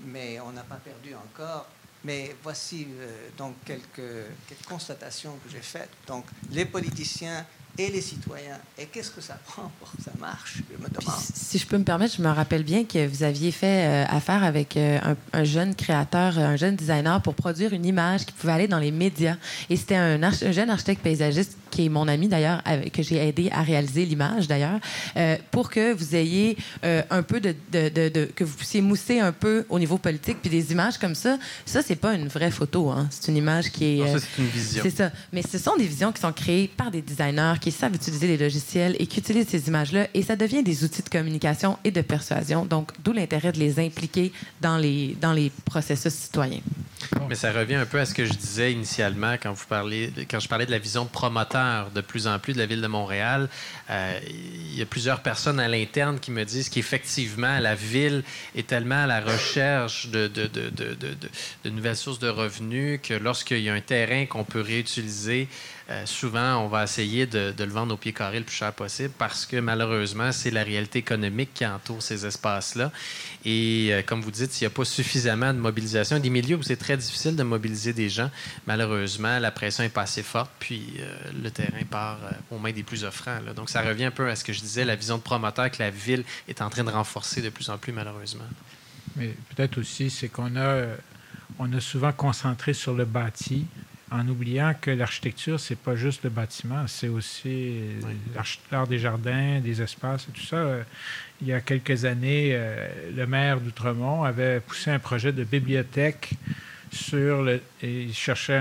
mais 0.00 0.38
on 0.40 0.52
n'a 0.52 0.64
pas 0.64 0.76
perdu 0.76 1.14
encore. 1.14 1.66
Mais 2.04 2.36
voici 2.42 2.86
euh, 3.00 3.28
donc 3.38 3.54
quelques, 3.64 4.28
quelques 4.48 4.66
constatations 4.68 5.38
que 5.44 5.50
j'ai 5.50 5.62
faites. 5.62 5.90
Donc, 6.06 6.26
les 6.50 6.66
politiciens 6.66 7.46
et 7.78 7.90
les 7.90 8.00
citoyens. 8.00 8.58
Et 8.78 8.86
qu'est-ce 8.86 9.10
que 9.10 9.20
ça 9.20 9.38
prend 9.46 9.70
pour 9.78 9.90
que 9.90 10.02
ça 10.02 10.12
marche, 10.20 10.58
je 10.70 10.82
me 10.82 10.88
demande. 10.88 11.20
si 11.34 11.58
je 11.58 11.66
peux 11.66 11.78
me 11.78 11.84
permettre, 11.84 12.14
je 12.16 12.22
me 12.22 12.28
rappelle 12.28 12.62
bien 12.62 12.84
que 12.84 13.06
vous 13.06 13.22
aviez 13.22 13.50
fait 13.50 13.86
euh, 13.86 14.04
affaire 14.08 14.44
avec 14.44 14.76
euh, 14.76 14.98
un, 15.32 15.44
jeune 15.44 15.74
créateur, 15.74 16.38
un 16.38 16.56
jeune 16.56 16.76
designer 16.76 17.20
pour 17.20 17.34
produire 17.34 17.72
une 17.72 17.84
image 17.84 18.26
qui 18.26 18.32
pouvait 18.32 18.52
aller 18.52 18.68
dans 18.68 18.78
les 18.78 18.92
médias. 18.92 19.36
Et 19.70 19.76
c'était 19.76 19.96
un, 19.96 20.22
un, 20.22 20.30
jeune 20.30 20.70
architecte 20.70 21.02
paysagiste 21.02 21.56
qui 21.70 21.86
est 21.86 21.88
mon 21.88 22.06
ami 22.06 22.28
d'ailleurs, 22.28 22.62
que 22.92 23.02
j'ai 23.02 23.16
aidé 23.16 23.50
à 23.50 23.62
réaliser 23.62 24.06
l'image 24.06 24.46
d'ailleurs, 24.46 24.78
euh, 25.16 25.36
pour 25.50 25.70
que 25.70 25.92
vous 25.92 26.14
ayez 26.14 26.56
un 26.84 27.22
peu 27.24 27.40
de, 27.40 27.56
de, 27.72 27.88
de, 28.08 28.26
que 28.26 28.44
vous 28.44 28.54
puissiez 28.54 28.80
mousser 28.80 29.18
un 29.18 29.32
peu 29.32 29.66
au 29.68 29.80
niveau 29.80 29.98
politique. 29.98 30.38
Puis 30.40 30.50
des 30.50 30.70
images 30.70 30.98
comme 30.98 31.16
ça, 31.16 31.36
ça, 31.66 31.82
c'est 31.82 31.96
pas 31.96 32.14
une 32.14 32.28
vraie 32.28 32.52
photo. 32.52 32.90
Hein. 32.90 33.08
C'est 33.10 33.32
une 33.32 33.38
image 33.38 33.70
qui 33.70 34.00
est. 34.00 34.18
c'est 34.18 34.42
une 34.42 34.48
vision. 34.48 34.82
C'est 34.84 34.96
ça. 34.96 35.10
Mais 35.32 35.42
ce 35.42 35.58
sont 35.58 35.74
des 35.76 35.86
visions 35.86 36.12
qui 36.12 36.20
sont 36.20 36.32
créées 36.32 36.68
par 36.68 36.92
des 36.92 37.02
designers 37.02 37.54
qui 37.64 37.72
savent 37.72 37.94
utiliser 37.94 38.26
les 38.26 38.36
logiciels 38.36 38.94
et 38.98 39.06
qui 39.06 39.20
utilisent 39.20 39.48
ces 39.48 39.68
images-là. 39.68 40.08
Et 40.12 40.22
ça 40.22 40.36
devient 40.36 40.62
des 40.62 40.84
outils 40.84 41.02
de 41.02 41.08
communication 41.08 41.78
et 41.82 41.90
de 41.90 42.02
persuasion. 42.02 42.66
Donc, 42.66 42.90
d'où 43.02 43.14
l'intérêt 43.14 43.52
de 43.52 43.58
les 43.58 43.80
impliquer 43.80 44.32
dans 44.60 44.76
les, 44.76 45.16
dans 45.18 45.32
les 45.32 45.50
processus 45.64 46.12
citoyens. 46.12 46.60
Mais 47.26 47.34
ça 47.34 47.52
revient 47.52 47.76
un 47.76 47.86
peu 47.86 47.98
à 47.98 48.04
ce 48.04 48.12
que 48.12 48.26
je 48.26 48.34
disais 48.34 48.70
initialement 48.70 49.36
quand, 49.42 49.54
vous 49.54 49.64
parlez, 49.66 50.12
quand 50.30 50.40
je 50.40 50.48
parlais 50.48 50.66
de 50.66 50.70
la 50.70 50.78
vision 50.78 51.04
de 51.04 51.08
promoteur 51.08 51.90
de 51.90 52.02
plus 52.02 52.26
en 52.26 52.38
plus 52.38 52.52
de 52.52 52.58
la 52.58 52.66
ville 52.66 52.82
de 52.82 52.86
Montréal. 52.86 53.48
Euh, 53.88 54.20
il 54.28 54.78
y 54.78 54.82
a 54.82 54.86
plusieurs 54.86 55.22
personnes 55.22 55.58
à 55.58 55.66
l'interne 55.66 56.20
qui 56.20 56.32
me 56.32 56.44
disent 56.44 56.68
qu'effectivement, 56.68 57.60
la 57.60 57.74
ville 57.74 58.24
est 58.54 58.66
tellement 58.66 59.04
à 59.04 59.06
la 59.06 59.22
recherche 59.22 60.08
de, 60.08 60.26
de, 60.26 60.48
de, 60.48 60.70
de 61.64 61.70
nouvelles 61.70 61.96
sources 61.96 62.18
de 62.18 62.28
revenus 62.28 63.00
que 63.02 63.14
lorsqu'il 63.14 63.60
y 63.60 63.70
a 63.70 63.72
un 63.74 63.80
terrain 63.80 64.26
qu'on 64.26 64.44
peut 64.44 64.60
réutiliser, 64.60 65.48
euh, 65.90 66.06
souvent, 66.06 66.64
on 66.64 66.68
va 66.68 66.84
essayer 66.84 67.26
de, 67.26 67.52
le 67.58 67.70
vendre 67.70 67.92
au 67.92 67.98
pied 67.98 68.14
carré 68.14 68.38
le 68.38 68.44
plus 68.46 68.54
cher 68.54 68.72
possible 68.72 69.12
parce 69.18 69.44
que 69.44 69.58
malheureusement, 69.58 70.32
c'est 70.32 70.50
la 70.50 70.62
réalité 70.62 71.00
économique 71.00 71.50
qui 71.52 71.66
entoure 71.66 72.02
ces 72.02 72.24
espaces-là. 72.24 72.90
Et 73.44 73.88
euh, 73.90 74.00
comme 74.02 74.22
vous 74.22 74.30
dites, 74.30 74.50
s'il 74.50 74.66
n'y 74.66 74.72
a 74.72 74.74
pas 74.74 74.86
suffisamment 74.86 75.52
de 75.52 75.58
mobilisation, 75.58 76.18
des 76.18 76.30
milieux 76.30 76.56
où 76.56 76.62
c'est 76.62 76.78
très 76.78 76.96
difficile 76.96 77.36
de 77.36 77.42
mobiliser 77.42 77.92
des 77.92 78.08
gens, 78.08 78.30
malheureusement, 78.66 79.38
la 79.38 79.50
pression 79.50 79.84
est 79.84 79.90
pas 79.90 80.02
assez 80.02 80.22
forte, 80.22 80.50
puis 80.58 80.94
euh, 81.00 81.16
le 81.42 81.50
terrain 81.50 81.84
part 81.90 82.18
aux 82.50 82.58
mains 82.58 82.72
des 82.72 82.82
plus 82.82 83.04
offrants. 83.04 83.36
Donc, 83.54 83.68
ça 83.68 83.82
revient 83.82 84.06
un 84.06 84.10
peu 84.10 84.30
à 84.30 84.36
ce 84.36 84.44
que 84.44 84.54
je 84.54 84.60
disais, 84.60 84.86
la 84.86 84.96
vision 84.96 85.18
de 85.18 85.22
promoteur 85.22 85.70
que 85.70 85.82
la 85.82 85.90
ville 85.90 86.24
est 86.48 86.62
en 86.62 86.70
train 86.70 86.84
de 86.84 86.90
renforcer 86.90 87.42
de 87.42 87.50
plus 87.50 87.68
en 87.68 87.76
plus, 87.76 87.92
malheureusement. 87.92 88.44
mais 89.16 89.34
peut-être 89.54 89.78
aussi, 89.78 90.08
c'est 90.08 90.28
qu'on 90.28 90.56
a, 90.56 90.86
on 91.58 91.70
a 91.74 91.80
souvent 91.80 92.12
concentré 92.12 92.72
sur 92.72 92.94
le 92.94 93.04
bâti 93.04 93.66
en 94.14 94.28
oubliant 94.28 94.74
que 94.80 94.90
l'architecture, 94.90 95.58
c'est 95.58 95.78
pas 95.78 95.96
juste 95.96 96.22
le 96.22 96.30
bâtiment, 96.30 96.86
c'est 96.86 97.08
aussi 97.08 97.80
l'art 98.70 98.86
des 98.86 98.98
jardins, 98.98 99.60
des 99.60 99.82
espaces 99.82 100.28
et 100.28 100.32
tout 100.32 100.46
ça. 100.46 100.78
Il 101.40 101.48
y 101.48 101.52
a 101.52 101.60
quelques 101.60 102.04
années, 102.04 102.50
euh, 102.52 102.88
le 103.14 103.26
maire 103.26 103.60
d'Outremont 103.60 104.22
avait 104.22 104.60
poussé 104.60 104.90
un 104.90 105.00
projet 105.00 105.32
de 105.32 105.42
bibliothèque 105.42 106.30
sur 106.92 107.42
le. 107.42 107.60
Et 107.82 108.02
ils 108.02 108.14
cherchaient 108.14 108.60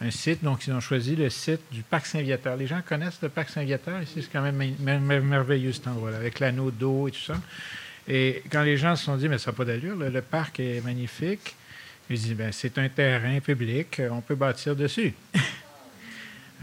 un, 0.00 0.10
site, 0.10 0.44
donc 0.44 0.66
ils 0.66 0.74
ont 0.74 0.80
choisi 0.80 1.16
le 1.16 1.30
site 1.30 1.62
du 1.72 1.82
Parc 1.82 2.04
Saint-Viateur. 2.04 2.56
Les 2.56 2.66
gens 2.66 2.82
connaissent 2.86 3.22
le 3.22 3.30
Parc 3.30 3.48
Saint-Viateur 3.48 4.00
ici, 4.02 4.20
c'est 4.22 4.30
quand 4.30 4.42
même 4.42 5.22
merveilleux 5.24 5.72
cet 5.72 5.88
endroit-là, 5.88 6.18
avec 6.18 6.38
l'anneau 6.38 6.70
d'eau 6.70 7.08
et 7.08 7.12
tout 7.12 7.20
ça. 7.20 7.40
Et 8.08 8.42
quand 8.50 8.62
les 8.62 8.76
gens 8.76 8.94
se 8.94 9.04
sont 9.04 9.16
dit, 9.16 9.28
mais 9.28 9.38
ça 9.38 9.52
n'a 9.52 9.56
pas 9.56 9.64
d'allure, 9.64 9.96
le 9.96 10.20
parc 10.20 10.60
est 10.60 10.84
magnifique, 10.84 11.54
je 12.10 12.16
dis, 12.16 12.34
ben, 12.34 12.52
c'est 12.52 12.78
un 12.78 12.88
terrain 12.88 13.40
public, 13.40 14.00
on 14.10 14.20
peut 14.20 14.34
bâtir 14.34 14.76
dessus. 14.76 15.14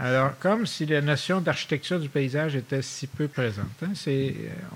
Alors, 0.02 0.38
comme 0.38 0.64
si 0.64 0.86
la 0.86 1.02
notion 1.02 1.42
d'architecture 1.42 2.00
du 2.00 2.08
paysage 2.08 2.56
était 2.56 2.80
si 2.80 3.06
peu 3.06 3.28
présente, 3.28 3.66
hein, 3.82 3.92
euh, 4.06 4.30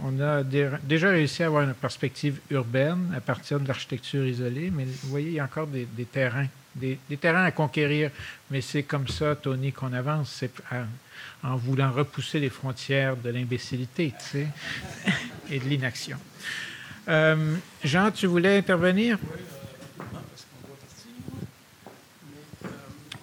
on 0.04 0.20
a 0.20 0.42
déjà 0.42 1.08
réussi 1.08 1.42
à 1.42 1.46
avoir 1.46 1.62
une 1.62 1.72
perspective 1.72 2.40
urbaine 2.50 3.10
à 3.16 3.22
partir 3.22 3.58
de 3.58 3.66
l'architecture 3.66 4.26
isolée, 4.26 4.70
mais 4.70 4.84
vous 4.84 5.08
voyez, 5.08 5.28
il 5.28 5.34
y 5.34 5.40
a 5.40 5.44
encore 5.44 5.66
des, 5.66 5.86
terrains, 6.04 6.48
des, 6.74 6.98
terrains 7.18 7.44
à 7.44 7.52
conquérir. 7.52 8.10
Mais 8.50 8.60
c'est 8.60 8.82
comme 8.82 9.08
ça, 9.08 9.34
Tony, 9.34 9.72
qu'on 9.72 9.94
avance, 9.94 10.30
c'est 10.30 10.52
en 11.42 11.56
voulant 11.56 11.90
repousser 11.90 12.38
les 12.38 12.50
frontières 12.50 13.16
de 13.16 13.30
l'imbécilité 13.30 14.12
et 15.50 15.58
de 15.58 15.64
l'inaction. 15.64 16.18
Euh, 17.08 17.56
Jean, 17.82 18.10
tu 18.10 18.26
voulais 18.26 18.58
intervenir? 18.58 19.18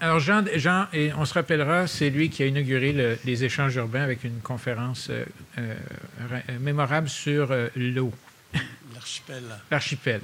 Alors, 0.01 0.19
Jean, 0.19 0.43
Jean 0.55 0.87
et 0.93 1.13
on 1.13 1.25
se 1.25 1.33
rappellera, 1.35 1.85
c'est 1.85 2.09
lui 2.09 2.31
qui 2.31 2.41
a 2.41 2.47
inauguré 2.47 3.19
les 3.23 3.43
échanges 3.43 3.75
urbains 3.75 4.01
avec 4.01 4.23
une 4.23 4.39
conférence 4.41 5.11
euh, 5.11 5.23
euh, 5.59 6.59
mémorable 6.59 7.07
sur 7.07 7.51
euh, 7.51 7.67
l'eau. 7.75 8.11
L'archipel. 8.95 9.43
L'archipel. 9.69 10.21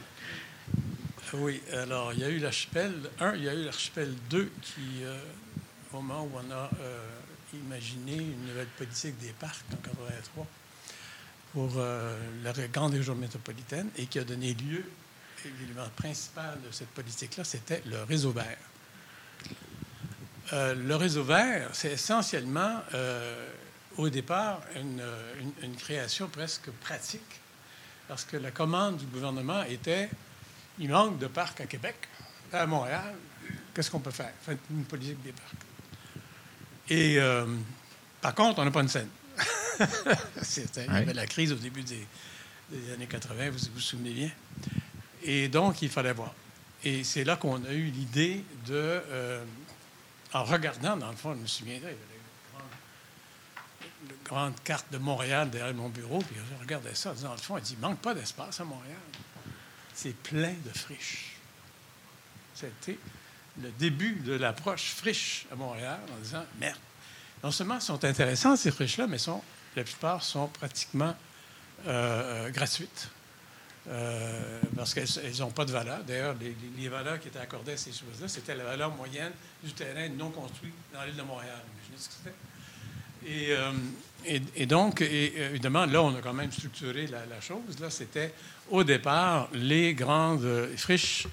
Oui, 1.35 1.61
alors 1.73 2.11
il 2.13 2.21
y 2.21 2.23
a 2.23 2.29
eu 2.29 2.39
l'archipel 2.39 2.91
1, 3.19 3.35
il 3.35 3.43
y 3.43 3.49
a 3.49 3.53
eu 3.53 3.65
l'archipel 3.65 4.15
2 4.31 4.51
qui, 4.63 5.03
au 5.93 6.01
moment 6.01 6.23
où 6.23 6.31
on 6.37 6.51
a 6.51 6.69
imaginé 7.53 8.15
une 8.15 8.47
nouvelle 8.47 8.67
politique 8.77 9.17
des 9.19 9.33
parcs 9.39 9.65
en 9.73 9.75
1983 9.75 10.47
pour 11.53 11.83
la 12.43 12.67
grande 12.69 12.93
région 12.93 13.13
métropolitaine 13.13 13.89
et 13.97 14.05
qui 14.05 14.19
a 14.19 14.23
donné 14.23 14.53
lieu, 14.53 14.83
l'élément 15.59 15.89
principal 15.95 16.57
de 16.65 16.71
cette 16.71 16.89
politique-là, 16.89 17.43
c'était 17.43 17.83
le 17.85 18.03
réseau 18.03 18.31
vert. 18.31 18.57
Euh, 20.53 20.75
le 20.75 20.95
réseau 20.95 21.23
vert, 21.23 21.69
c'est 21.73 21.91
essentiellement, 21.91 22.81
euh, 22.93 23.49
au 23.97 24.09
départ, 24.09 24.61
une, 24.75 25.75
création 25.75 26.29
presque 26.29 26.69
pratique, 26.81 27.41
parce 28.07 28.23
que 28.23 28.37
la 28.37 28.51
commande 28.51 28.97
du 28.97 29.05
gouvernement 29.05 29.63
était 29.63 30.09
il 30.79 30.89
manque 30.89 31.19
de 31.19 31.27
parcs 31.27 31.59
à 31.59 31.65
Québec, 31.65 31.95
à 32.53 32.65
Montréal, 32.65 33.15
qu'est-ce 33.73 33.91
qu'on 33.91 33.99
peut 33.99 34.11
faire? 34.11 34.31
Faites 34.41 34.59
une 34.69 34.85
politique 34.85 35.21
des 35.23 35.31
parcs. 35.31 35.53
Et 36.89 37.19
euh, 37.19 37.45
par 38.21 38.33
contre, 38.33 38.59
on 38.59 38.65
n'a 38.65 38.71
pas 38.71 38.81
une 38.81 38.87
scène. 38.87 39.09
C'était 40.41 40.85
il 40.85 40.93
y 40.93 40.97
avait 40.97 41.13
la 41.13 41.27
crise 41.27 41.51
au 41.51 41.55
début 41.55 41.83
des, 41.83 42.05
années 42.93 43.07
80, 43.07 43.49
vous 43.49 43.59
vous 43.73 43.79
souvenez 43.79 44.11
bien. 44.11 44.31
Et 45.23 45.49
donc, 45.49 45.81
il 45.81 45.89
fallait 45.89 46.13
voir. 46.13 46.33
Et 46.83 47.03
c'est 47.03 47.25
là 47.25 47.35
qu'on 47.35 47.63
a 47.65 47.73
eu 47.73 47.85
l'idée 47.85 48.43
de 48.65 49.01
en 50.37 50.43
regardant, 50.43 50.97
dans 50.97 51.09
le 51.09 51.15
fond, 51.15 51.33
je 51.33 51.39
me 51.39 51.47
souviendrai, 51.47 51.89
il 51.89 51.93
y 51.93 51.95
avait 51.95 52.17
grande 54.23 54.53
carte 54.63 54.91
de 54.91 54.97
Montréal 54.97 55.49
derrière 55.49 55.73
mon 55.73 55.89
bureau, 55.89 56.19
puis 56.19 56.35
je 56.35 56.61
regardais 56.61 56.93
ça, 56.93 57.13
dans 57.13 57.31
le 57.31 57.37
fond, 57.37 57.57
il 57.57 57.63
dit, 57.63 57.77
manque 57.77 57.99
pas 57.99 58.13
d'espace 58.13 58.59
à 58.59 58.65
Montréal. 58.65 58.97
C'est 59.93 60.15
plein 60.15 60.53
de 60.53 60.77
friches. 60.77 61.37
C'était 62.53 62.99
le 63.61 63.71
début 63.71 64.15
de 64.15 64.33
l'approche 64.33 64.91
friche 64.91 65.47
à 65.51 65.55
Montréal 65.55 65.99
en 66.13 66.21
disant, 66.21 66.45
merde, 66.59 66.77
non 67.43 67.51
seulement 67.51 67.79
sont 67.79 68.03
intéressantes 68.03 68.57
ces 68.57 68.71
friches-là, 68.71 69.07
mais 69.07 69.17
sont, 69.17 69.41
la 69.75 69.83
plupart 69.83 70.23
sont 70.23 70.47
pratiquement 70.47 71.15
euh, 71.87 72.47
euh, 72.47 72.49
gratuites. 72.49 73.09
Euh, 73.89 74.59
parce 74.75 74.93
qu'elles 74.93 75.07
n'ont 75.39 75.51
pas 75.51 75.63
de 75.63 75.71
valeur. 75.71 76.03
D'ailleurs, 76.03 76.35
les, 76.77 76.89
valeurs 76.89 77.19
qui 77.19 77.29
étaient 77.29 77.39
accordées 77.39 77.73
à 77.73 77.77
ces 77.77 77.91
choses-là, 77.91 78.27
c'était 78.27 78.55
la 78.55 78.65
valeur 78.65 78.91
moyenne 78.93 79.31
du 79.63 79.71
terrain 79.71 80.09
non 80.09 80.29
construit 80.29 80.73
dans 80.93 81.03
l'île 81.03 81.15
de 81.15 81.21
Montréal. 81.21 81.61
Imaginez 81.77 81.97
ce 81.97 82.09
que 82.09 82.13
c'était. 82.13 82.35
Et, 83.25 83.55
euh, 83.55 84.65
donc, 84.65 84.99
évidemment, 85.01 85.85
là, 85.85 86.01
on 86.03 86.15
a 86.15 86.21
quand 86.21 86.33
même 86.33 86.51
structuré 86.51 87.07
la, 87.07 87.39
chose. 87.39 87.79
Là, 87.79 87.89
c'était 87.89 88.33
au 88.69 88.83
départ 88.83 89.47
les 89.53 89.93
grandes 89.93 90.69
friches 90.75 91.25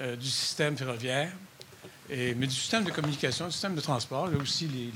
euh, 0.00 0.16
du 0.16 0.28
système 0.28 0.78
ferroviaire, 0.78 1.32
mais 2.08 2.46
du 2.46 2.54
système 2.54 2.84
de 2.84 2.90
communication, 2.90 3.46
du 3.46 3.52
système 3.52 3.74
de 3.74 3.82
transport, 3.82 4.28
là 4.28 4.38
aussi 4.38 4.66
les, 4.66 4.90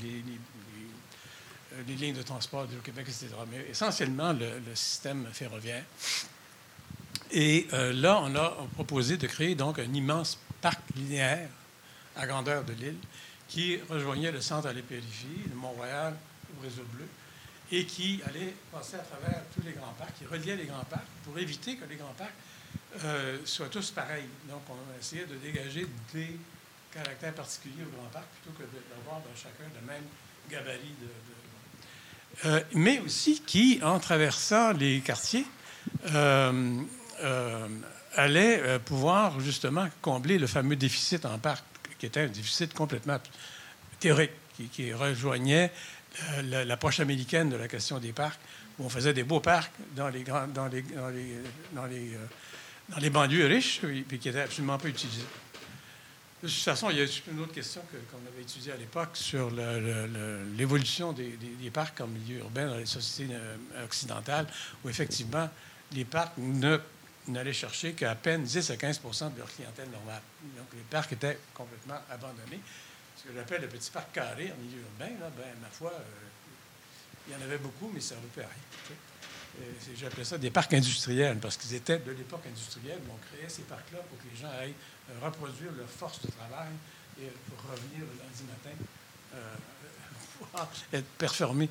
les 1.87 1.95
lignes 1.95 2.15
de 2.15 2.23
transport 2.23 2.65
du 2.65 2.77
Québec, 2.77 3.05
etc. 3.07 3.27
Mais 3.51 3.67
essentiellement 3.69 4.33
le, 4.33 4.47
le 4.67 4.75
système 4.75 5.27
ferroviaire. 5.31 5.83
Et 7.33 7.67
euh, 7.73 7.91
là, 7.93 8.21
on 8.21 8.35
a 8.35 8.55
proposé 8.75 9.17
de 9.17 9.25
créer 9.25 9.55
donc 9.55 9.79
un 9.79 9.91
immense 9.91 10.39
parc 10.61 10.79
linéaire 10.95 11.49
à 12.15 12.27
grandeur 12.27 12.63
de 12.63 12.73
l'île 12.73 12.97
qui 13.47 13.79
rejoignait 13.89 14.31
le 14.31 14.39
centre 14.39 14.67
à 14.67 14.73
la 14.73 14.81
périphérie, 14.81 15.41
le 15.49 15.55
Mont-Royal 15.55 16.15
au 16.55 16.61
réseau 16.61 16.83
bleu, 16.93 17.07
et 17.71 17.85
qui 17.85 18.21
allait 18.27 18.53
passer 18.71 18.95
à 18.97 18.99
travers 18.99 19.41
tous 19.55 19.65
les 19.65 19.71
grands 19.71 19.93
parcs, 19.97 20.13
qui 20.19 20.25
reliait 20.25 20.55
les 20.55 20.65
grands 20.65 20.83
parcs 20.83 21.07
pour 21.23 21.37
éviter 21.39 21.75
que 21.75 21.85
les 21.89 21.95
grands 21.95 22.13
parcs 22.15 22.31
euh, 23.03 23.39
soient 23.45 23.69
tous 23.69 23.89
pareils. 23.89 24.29
Donc, 24.47 24.61
on 24.69 24.73
a 24.73 24.99
essayé 24.99 25.25
de 25.25 25.35
dégager 25.35 25.87
des 26.13 26.39
caractères 26.93 27.33
particuliers 27.33 27.83
aux 27.83 27.97
grands 27.97 28.09
parcs 28.09 28.27
plutôt 28.43 28.57
que 28.59 28.63
d'avoir 28.63 29.21
dans 29.21 29.35
chacun 29.35 29.65
le 29.73 29.87
même 29.87 30.03
gabarit 30.51 30.95
de. 31.01 32.47
Euh, 32.47 32.61
mais 32.73 32.99
aussi 32.99 33.41
qui, 33.41 33.79
en 33.83 33.99
traversant 33.99 34.71
les 34.73 35.01
quartiers, 35.01 35.45
allait 38.15 38.59
euh, 38.61 38.79
pouvoir 38.79 39.39
justement 39.39 39.87
combler 40.01 40.37
le 40.37 40.47
fameux 40.47 40.75
déficit 40.75 41.25
en 41.25 41.37
parc, 41.37 41.63
qui 41.99 42.05
était 42.05 42.21
un 42.21 42.27
déficit 42.27 42.73
complètement 42.73 43.17
théorique, 43.99 44.31
qui, 44.71 44.93
rejoignait 44.93 45.71
euh, 46.37 46.65
l'approche 46.65 46.99
américaine 46.99 47.49
de 47.49 47.55
la 47.55 47.67
question 47.67 47.99
des 47.99 48.11
parcs, 48.11 48.39
où 48.77 48.85
on 48.85 48.89
faisait 48.89 49.13
des 49.13 49.23
beaux 49.23 49.39
parcs 49.39 49.71
dans 49.95 50.09
les, 50.09 50.19
les, 50.19 50.25
dans 50.25 50.67
les, 50.67 50.83
dans 51.73 51.85
les, 51.85 52.17
dans 52.89 52.97
les 52.97 53.09
banlieues 53.09 53.47
riches, 53.47 53.81
puis 53.81 54.19
qui 54.19 54.27
n'étaient 54.27 54.41
absolument 54.41 54.77
pas 54.77 54.89
utilisés. 54.89 55.25
De 56.41 56.49
toute 56.49 56.57
façon, 56.57 56.89
il 56.89 56.97
y 56.97 57.01
a 57.01 57.05
une 57.31 57.39
autre 57.39 57.53
question 57.53 57.81
qu'on 58.11 58.17
avait 58.33 58.41
étudiée 58.41 58.73
à 58.73 58.75
l'époque 58.75 59.11
sur 59.13 59.49
l'évolution 60.57 61.13
des, 61.13 61.37
des, 61.39 61.69
parcs 61.69 62.01
en 62.01 62.07
milieu 62.07 62.39
urbain 62.39 62.67
dans 62.67 62.75
les 62.75 62.85
sociétés 62.85 63.33
occidentales, 63.85 64.47
où 64.83 64.89
effectivement, 64.89 65.49
les 65.93 66.03
parcs 66.03 66.37
ne 66.37 66.79
n'allaient 67.27 67.53
chercher 67.53 67.93
qu'à 67.93 68.15
peine 68.15 68.43
10 68.43 68.71
à 68.71 68.77
15 68.77 69.01
de 69.01 69.39
leur 69.39 69.47
clientèle 69.47 69.89
normale. 69.89 70.21
Donc, 70.57 70.67
les 70.73 70.81
parcs 70.81 71.13
étaient 71.13 71.37
complètement 71.53 71.99
abandonnés. 72.09 72.59
Ce 73.17 73.23
que 73.23 73.33
j'appelle 73.35 73.61
le 73.61 73.67
petit 73.67 73.91
parc 73.91 74.11
carré 74.11 74.51
en 74.51 74.61
milieu 74.61 74.81
urbain, 74.81 75.19
là, 75.19 75.31
ben, 75.37 75.45
ma 75.61 75.69
foi, 75.69 75.93
euh, 75.93 76.03
il 77.27 77.33
y 77.33 77.35
en 77.37 77.41
avait 77.41 77.57
beaucoup, 77.57 77.89
mais 77.93 78.01
ça 78.01 78.15
ne 78.15 78.21
servait 78.21 78.47
à 78.47 78.49
rien. 78.49 78.97
J'appelais 79.95 80.23
ça 80.23 80.37
des 80.37 80.49
parcs 80.49 80.73
industriels, 80.73 81.37
parce 81.37 81.57
qu'ils 81.57 81.75
étaient 81.75 81.99
de 81.99 82.11
l'époque 82.11 82.43
industrielle, 82.47 82.99
mais 83.05 83.13
on 83.13 83.35
créait 83.35 83.49
ces 83.49 83.61
parcs-là 83.63 83.99
pour 83.99 84.17
que 84.17 84.23
les 84.33 84.41
gens 84.41 84.51
aillent 84.59 84.73
euh, 85.09 85.25
reproduire 85.25 85.71
leur 85.77 85.87
force 85.87 86.21
de 86.21 86.31
travail 86.31 86.71
et 87.21 87.27
pour 87.47 87.71
revenir 87.71 87.99
le 87.99 88.17
lundi 88.23 88.43
matin, 88.49 88.75
euh, 89.35 90.63
être 90.97 91.07
performés. 91.17 91.69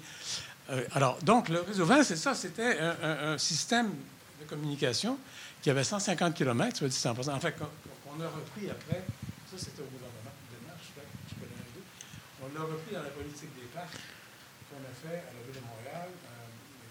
alors, 0.92 1.18
donc, 1.22 1.48
le 1.48 1.60
réseau 1.60 1.84
20, 1.84 2.04
c'est 2.04 2.16
ça, 2.16 2.34
c'était 2.34 2.78
un, 2.78 3.36
système 3.36 3.92
de 4.40 4.46
communication 4.46 5.18
qui 5.62 5.70
avait 5.70 5.84
150 5.84 6.34
km, 6.34 6.76
soit 6.76 6.88
dit 6.88 6.96
100 6.96 7.10
En 7.10 7.40
fait, 7.40 7.54
qu'on 7.56 8.20
a 8.20 8.26
repris 8.26 8.68
après, 8.68 9.02
ça 9.48 9.56
c'était 9.56 9.80
au 9.80 9.86
gouvernement 9.86 10.34
de 10.50 10.66
marche, 10.66 10.90
je 11.30 11.34
peux 11.38 11.46
donner 11.46 11.70
deux. 11.72 11.86
On 12.42 12.50
l'a 12.52 12.66
repris 12.66 12.92
dans 12.92 13.02
la 13.02 13.14
politique 13.14 13.54
des 13.54 13.70
parcs 13.72 13.94
qu'on 14.68 14.82
a 14.82 14.92
fait 14.98 15.22
à 15.22 15.30
la 15.30 15.40
ville 15.46 15.62
de 15.62 15.64
Montréal, 15.64 16.10
euh, 16.10 16.30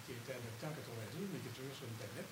qui 0.07 0.13
a 0.13 0.17
été 0.23 0.31
adoptée 0.31 0.65
en 0.65 0.71
92, 0.71 1.27
mais 1.33 1.39
qui 1.43 1.47
est 1.51 1.57
toujours 1.59 1.75
sur 1.75 1.87
une 1.91 1.99
tablette. 1.99 2.31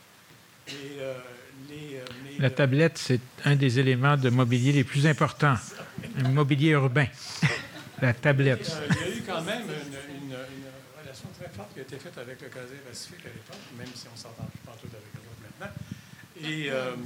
Et, 0.70 1.02
euh, 1.02 1.20
les, 1.68 2.00
euh, 2.00 2.40
la 2.40 2.50
tablette, 2.50 2.98
c'est 2.98 3.20
un 3.44 3.56
des 3.58 3.80
éléments 3.80 4.16
de 4.16 4.30
mobilier 4.30 4.72
les 4.72 4.86
plus 4.86 5.06
importants, 5.08 5.58
un 6.24 6.30
mobilier 6.30 6.70
urbain. 6.70 7.08
la 8.02 8.14
tablette. 8.14 8.72
il 8.92 8.96
y 8.96 9.04
a 9.04 9.18
eu 9.18 9.22
quand 9.28 9.42
même 9.42 9.64
une, 9.68 10.36
relation 11.02 11.28
très 11.38 11.50
forte 11.50 11.74
qui 11.74 11.80
a 11.80 11.82
été 11.82 11.98
faite 11.98 12.18
avec 12.18 12.40
le 12.42 12.48
Casier 12.48 12.78
Pacifique 12.88 13.26
à 13.26 13.30
l'époque, 13.30 13.66
même 13.78 13.92
si 13.94 14.08
on 14.08 14.16
s'entend 14.16 14.48
pas 14.66 14.78
tout 14.80 14.88
avec 14.88 15.19
maintenant. 16.42 16.98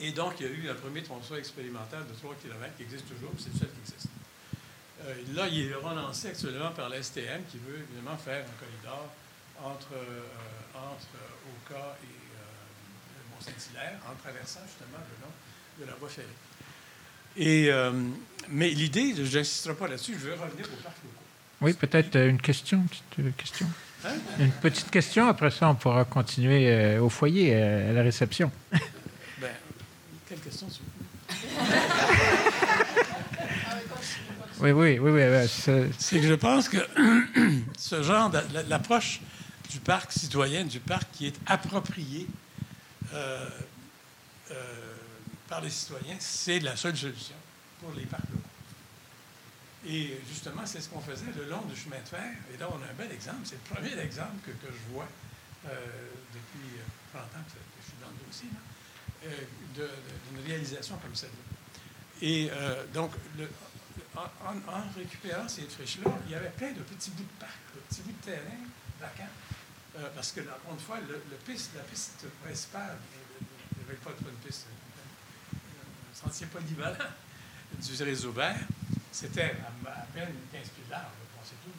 Et, 0.00 0.12
donc, 0.12 0.34
il 0.38 0.46
y 0.46 0.48
a 0.48 0.52
eu 0.52 0.68
un 0.70 0.74
premier 0.74 1.02
tronçon 1.02 1.34
expérimental 1.36 2.06
de 2.06 2.14
3 2.14 2.36
km 2.40 2.76
qui 2.76 2.84
existe 2.84 3.08
toujours, 3.08 3.32
c'est 3.38 3.52
le 3.52 3.58
seul 3.58 3.68
qui 3.68 3.80
existe. 3.80 4.08
là, 5.34 5.48
il 5.48 5.70
est 5.70 5.74
relancé 5.74 6.28
actuellement 6.28 6.70
par 6.70 6.88
la 6.88 7.02
STM 7.02 7.42
qui 7.50 7.58
veut 7.58 7.84
évidemment 7.90 8.16
faire 8.16 8.44
un 8.44 8.56
corridor 8.58 9.10
entre, 9.60 9.98
entre 10.74 11.18
Oka 11.66 11.96
et 12.04 13.30
Mont-Saint-Hilaire 13.30 13.98
en 14.08 14.14
traversant 14.22 14.60
justement 14.66 14.98
le 14.98 15.24
long 15.24 15.32
de 15.80 15.90
la 15.90 15.96
voie 15.96 16.08
ferrée. 16.08 16.28
Et, 17.36 17.70
mais 18.48 18.70
l'idée, 18.70 19.14
je 19.16 19.38
n'insisterai 19.38 19.74
pas 19.74 19.88
là-dessus, 19.88 20.14
je 20.14 20.28
veux 20.28 20.34
revenir 20.34 20.64
au 20.66 20.82
parc 20.82 20.96
locaux. 21.02 21.24
Oui, 21.60 21.72
peut-être 21.74 22.16
une 22.16 22.40
question, 22.40 22.84
petite 22.86 23.36
question. 23.36 23.66
Hein? 24.04 24.14
Une 24.38 24.52
petite 24.52 24.90
question, 24.90 25.28
après 25.28 25.50
ça, 25.50 25.68
on 25.68 25.74
pourra 25.74 26.04
continuer 26.04 26.70
euh, 26.70 27.00
au 27.00 27.08
foyer, 27.08 27.54
euh, 27.54 27.90
à 27.90 27.92
la 27.92 28.02
réception. 28.02 28.52
ben, 29.40 29.50
quelle 30.28 30.38
question, 30.38 30.68
tu 30.68 30.80
Oui, 34.60 34.72
oui, 34.72 34.98
oui. 34.98 35.10
oui 35.10 35.48
c'est 35.98 36.20
que 36.20 36.26
je 36.26 36.34
pense 36.34 36.68
que 36.68 36.78
ce 37.78 38.02
genre, 38.02 38.32
l'approche 38.68 39.20
du 39.70 39.78
parc 39.78 40.12
citoyen, 40.12 40.64
du 40.64 40.80
parc 40.80 41.08
qui 41.12 41.26
est 41.26 41.36
approprié 41.46 42.26
euh, 43.14 43.48
par 45.48 45.60
les 45.60 45.70
citoyens, 45.70 46.16
c'est 46.18 46.58
la 46.60 46.76
seule 46.76 46.96
solution 46.96 47.36
pour 47.80 47.92
les 47.96 48.04
parcs 48.04 48.28
locaux. 48.30 48.47
Et 49.86 50.18
justement, 50.28 50.66
c'est 50.66 50.80
ce 50.80 50.88
qu'on 50.88 51.00
faisait 51.00 51.30
le 51.36 51.48
long 51.48 51.62
du 51.62 51.76
chemin 51.76 52.00
de 52.00 52.08
fer. 52.08 52.32
Et 52.52 52.56
là, 52.56 52.68
on 52.70 52.82
a 52.82 52.90
un 52.90 52.94
bel 52.94 53.12
exemple. 53.12 53.40
C'est 53.44 53.56
le 53.56 53.74
premier 53.74 53.98
exemple 54.00 54.36
que, 54.44 54.50
je 54.66 54.92
vois 54.92 55.06
euh, 55.66 55.70
depuis 56.34 56.80
30 57.12 57.22
euh, 57.22 57.38
ans 57.38 57.44
que 57.46 57.58
je 57.80 57.86
suis 57.86 57.98
dans 58.00 58.10
le 58.10 58.26
dossier, 58.26 58.48
euh, 59.24 59.86
d'une 60.34 60.44
réalisation 60.46 60.96
comme 60.96 61.14
celle-là. 61.14 61.34
Et 62.20 62.50
donc, 62.92 63.12
en, 64.16 64.96
récupérant 64.96 65.46
ces 65.46 65.62
friches-là, 65.62 66.10
il 66.26 66.32
y 66.32 66.34
avait 66.34 66.50
plein 66.50 66.72
de 66.72 66.80
petits 66.80 67.10
bouts 67.10 67.22
de 67.22 67.38
parc, 67.38 67.58
de 67.76 67.80
petits 67.88 68.02
bouts 68.02 68.14
de 68.20 68.32
terrain 68.32 68.58
vacants. 69.00 70.10
parce 70.16 70.32
que, 70.32 70.40
encore 70.40 70.72
une 70.72 70.80
fois, 70.80 70.98
le, 71.08 71.36
piste, 71.46 71.70
la 71.76 71.82
piste 71.82 72.24
principale, 72.42 72.96
il 73.40 73.84
n'y 73.84 73.90
avait 73.90 73.98
pas 73.98 74.10
de 74.10 74.48
piste, 74.48 74.66
un 75.54 76.28
sentier 76.28 76.48
polyvalent 76.48 76.96
du 77.80 78.02
réseau 78.02 78.32
vert, 78.32 78.58
c'était 79.12 79.54
à, 79.86 80.06
peine 80.14 80.34
15 80.52 80.62
pieds 80.62 80.84
large, 80.90 81.04
c'est 81.44 81.62
tout. 81.64 81.70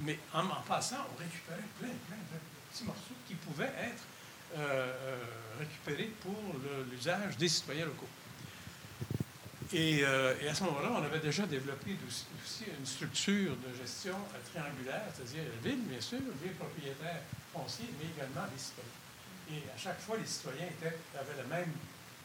Mais 0.00 0.18
en, 0.32 0.46
passant, 0.66 1.06
on 1.14 1.18
récupérait 1.22 1.68
plein, 1.78 1.88
plein 2.08 2.16
de 2.16 2.38
petits 2.70 2.84
morceaux 2.84 3.14
qui 3.26 3.34
pouvaient 3.34 3.72
être 3.78 4.02
euh, 4.56 4.58
euh, 4.58 5.24
récupérés 5.58 6.10
pour 6.20 6.34
l'usage 6.90 7.36
des 7.36 7.48
citoyens 7.48 7.86
locaux. 7.86 8.08
Euh, 9.74 10.34
et, 10.40 10.48
à 10.48 10.54
ce 10.54 10.62
moment-là, 10.64 10.90
on 10.92 11.02
avait 11.02 11.18
déjà 11.18 11.46
développé 11.46 11.96
aussi 12.06 12.64
une 12.78 12.86
structure 12.86 13.56
de 13.56 13.74
gestion 13.74 14.14
triangulaire, 14.52 15.10
c'est-à-dire 15.14 15.42
la 15.50 15.68
ville, 15.68 15.82
bien 15.82 16.00
sûr, 16.00 16.20
les 16.42 16.50
propriétaires 16.50 17.22
fonciers, 17.52 17.90
mais 17.98 18.06
également 18.14 18.46
les 18.52 18.60
citoyens. 18.60 19.02
Et 19.50 19.62
à 19.74 19.76
chaque 19.76 20.00
fois, 20.00 20.16
les 20.16 20.26
citoyens 20.26 20.68
avaient 21.18 21.36
la 21.36 21.48
même 21.48 21.72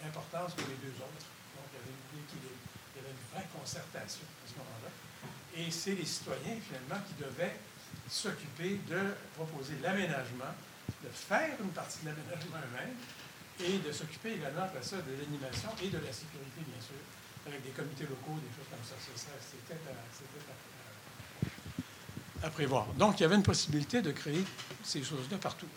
importance 0.05 0.53
que 0.53 0.61
les 0.61 0.77
deux 0.77 0.95
autres. 1.01 1.26
Donc, 1.57 1.65
il 1.73 1.77
y 1.77 1.81
avait 1.81 1.95
une 2.13 2.21
équilibre 2.21 2.61
il 2.99 3.03
y 3.03 3.07
avait 3.07 3.15
une 3.15 3.27
vraie 3.31 3.47
concertation 3.55 4.27
à 4.27 4.45
ce 4.47 4.53
moment-là. 4.59 4.91
Et 5.55 5.71
c'est 5.71 5.95
les 5.95 6.05
citoyens, 6.05 6.59
finalement, 6.59 6.99
qui 7.07 7.15
devaient 7.15 7.55
s'occuper 8.09 8.80
de 8.89 9.15
proposer 9.35 9.76
l'aménagement, 9.81 10.53
de 11.03 11.09
faire 11.09 11.55
une 11.61 11.71
partie 11.71 11.99
de 12.03 12.09
l'aménagement 12.09 12.59
eux-mêmes 12.59 12.97
et 13.63 13.77
de 13.80 13.91
s'occuper 13.91 14.34
également, 14.35 14.63
après 14.63 14.84
ça, 14.84 14.97
de 14.97 15.11
l'animation 15.15 15.69
et 15.84 15.88
de 15.88 15.97
la 15.97 16.11
sécurité, 16.11 16.61
bien 16.65 16.81
sûr, 16.81 16.99
avec 17.47 17.63
des 17.63 17.71
comités 17.71 18.03
locaux, 18.03 18.39
des 18.39 18.51
choses 18.55 18.67
comme 18.69 18.84
ça. 18.84 18.95
C'était 18.99 19.80
à, 22.41 22.49
prévoir. 22.49 22.85
Donc, 22.97 23.19
il 23.19 23.23
y 23.23 23.26
avait 23.26 23.35
une 23.35 23.43
possibilité 23.43 24.01
de 24.01 24.11
créer 24.11 24.45
ces 24.84 25.03
choses-là 25.03 25.38
partout. 25.38 25.67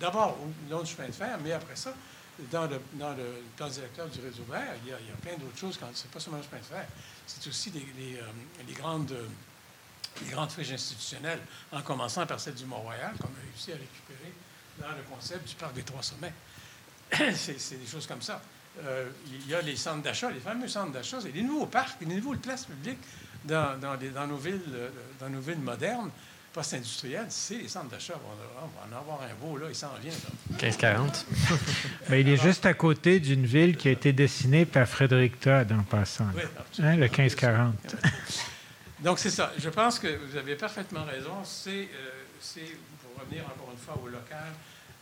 D'abord, 0.00 0.36
long 0.68 0.82
du 0.82 0.90
chemin 0.90 1.08
de 1.08 1.12
fer, 1.12 1.38
mais 1.42 1.52
après 1.52 1.76
ça, 1.76 1.94
dans 2.50 2.66
le, 2.66 2.80
dans 2.94 3.14
le 3.14 3.42
plan 3.56 3.68
directeur 3.68 4.08
du 4.08 4.20
réseau 4.20 4.44
vert, 4.48 4.74
il 4.84 4.90
y 4.90 4.92
a, 4.92 5.16
plein 5.20 5.36
d'autres 5.36 5.58
choses. 5.58 5.78
Ce 5.94 6.04
n'est 6.04 6.10
pas 6.12 6.20
seulement 6.20 6.38
le 6.38 6.44
chemin 6.44 6.60
de 6.60 6.66
fer, 6.66 6.86
c'est 7.26 7.48
aussi 7.48 7.70
les, 7.70 7.86
les, 7.98 8.16
euh, 8.18 8.74
grandes, 8.76 9.14
les 10.22 10.30
grandes 10.30 10.50
friches 10.50 10.72
institutionnelles, 10.72 11.40
en 11.72 11.82
commençant 11.82 12.26
par 12.26 12.40
celle 12.40 12.54
du 12.54 12.64
Mont-Royal, 12.64 13.12
qu'on 13.18 13.28
a 13.28 13.42
réussi 13.50 13.72
à 13.72 13.76
récupérer 13.76 14.32
dans 14.80 14.96
le 14.96 15.02
concept 15.14 15.48
du 15.48 15.54
parc 15.56 15.74
des 15.74 15.82
Trois 15.82 16.02
Sommets. 16.02 16.34
c'est 17.34 17.78
des 17.78 17.86
choses 17.86 18.06
comme 18.06 18.22
ça. 18.22 18.40
Euh, 18.84 19.10
il 19.26 19.48
y 19.48 19.54
a 19.54 19.60
les 19.60 19.76
centres 19.76 20.02
d'achat, 20.02 20.30
les 20.30 20.40
fameux 20.40 20.68
centres 20.68 20.92
d'achat, 20.92 21.20
c'est 21.20 21.32
des 21.32 21.42
nouveaux 21.42 21.66
parcs, 21.66 21.98
des 21.98 22.06
nouvelles 22.06 22.38
places 22.38 22.66
publiques 22.66 23.00
dans, 23.44 23.78
dans, 23.80 23.96
dans, 23.96 24.26
nos, 24.26 24.36
villes, 24.36 24.62
euh, 24.72 24.90
dans 25.18 25.28
nos 25.28 25.40
villes 25.40 25.58
modernes 25.58 26.10
post-industriel, 26.52 27.26
c'est 27.28 27.58
les 27.58 27.68
centres 27.68 27.88
d'achat. 27.90 28.14
On, 28.24 28.66
va 28.66 28.96
en 28.96 29.00
avoir 29.00 29.20
un 29.22 29.34
beau, 29.40 29.56
là, 29.56 29.66
il 29.68 29.74
s'en 29.74 29.92
vient. 30.02 30.12
1540. 30.50 31.26
Mais 32.08 32.20
il 32.20 32.28
est 32.28 32.42
juste 32.42 32.66
à 32.66 32.74
côté 32.74 33.20
d'une 33.20 33.46
ville 33.46 33.76
qui 33.76 33.88
a 33.88 33.90
été 33.90 34.12
dessinée 34.12 34.64
par 34.64 34.88
Frédéric 34.88 35.40
Todd 35.40 35.70
en 35.72 35.82
passant. 35.82 36.26
Oui, 36.34 36.42
hein, 36.80 36.96
le 36.96 37.06
1540. 37.06 37.96
Donc, 39.00 39.18
c'est 39.18 39.30
ça. 39.30 39.52
Je 39.58 39.68
pense 39.68 39.98
que 39.98 40.08
vous 40.08 40.36
avez 40.36 40.56
parfaitement 40.56 41.04
raison. 41.04 41.44
C'est, 41.44 41.70
euh, 41.70 42.64
pour 43.02 43.22
revenir 43.22 43.44
encore 43.44 43.70
une 43.72 43.78
fois 43.78 44.00
au 44.02 44.08
local, 44.08 44.52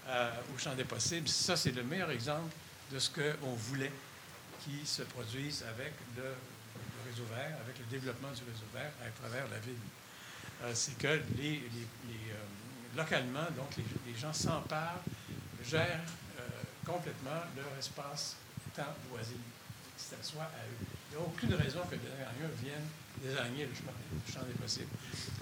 euh, 0.08 0.30
au 0.54 0.58
champ 0.58 0.74
des 0.74 0.84
possibles, 0.84 1.28
ça, 1.28 1.56
c'est 1.56 1.74
le 1.74 1.82
meilleur 1.82 2.10
exemple 2.10 2.52
de 2.92 2.98
ce 2.98 3.10
qu'on 3.10 3.54
voulait 3.54 3.92
qui 4.60 4.86
se 4.86 5.02
produise 5.02 5.64
avec 5.74 5.92
le, 6.16 6.22
le 6.22 7.10
réseau 7.10 7.24
vert, 7.34 7.56
avec 7.64 7.78
le 7.78 7.84
développement 7.90 8.28
du 8.28 8.42
réseau 8.42 8.66
vert 8.74 8.90
à 9.00 9.10
travers 9.20 9.48
la 9.48 9.58
ville. 9.58 9.74
Euh, 10.64 10.72
c'est 10.74 10.96
que 10.98 11.20
les, 11.38 11.56
euh, 11.58 12.96
localement, 12.96 13.44
donc 13.56 13.76
les, 13.76 14.18
gens 14.18 14.32
s'emparent, 14.32 15.02
gèrent 15.64 16.00
euh, 16.38 16.42
complètement 16.84 17.42
leur 17.56 17.78
espace 17.78 18.36
temps 18.74 18.94
loisir. 19.10 19.36
C'est 19.96 20.14
à 20.14 20.18
eux. 20.18 20.86
Il 21.10 21.16
n'y 21.16 21.22
a 21.22 21.26
aucune 21.26 21.54
raison 21.54 21.80
que 21.90 21.96
des 21.96 22.08
designers 22.08 22.54
viennent 22.62 22.88
désigner 23.22 23.66
le 23.66 23.74
champ, 24.32 24.42
des 24.46 24.52
possibles. 24.52 24.90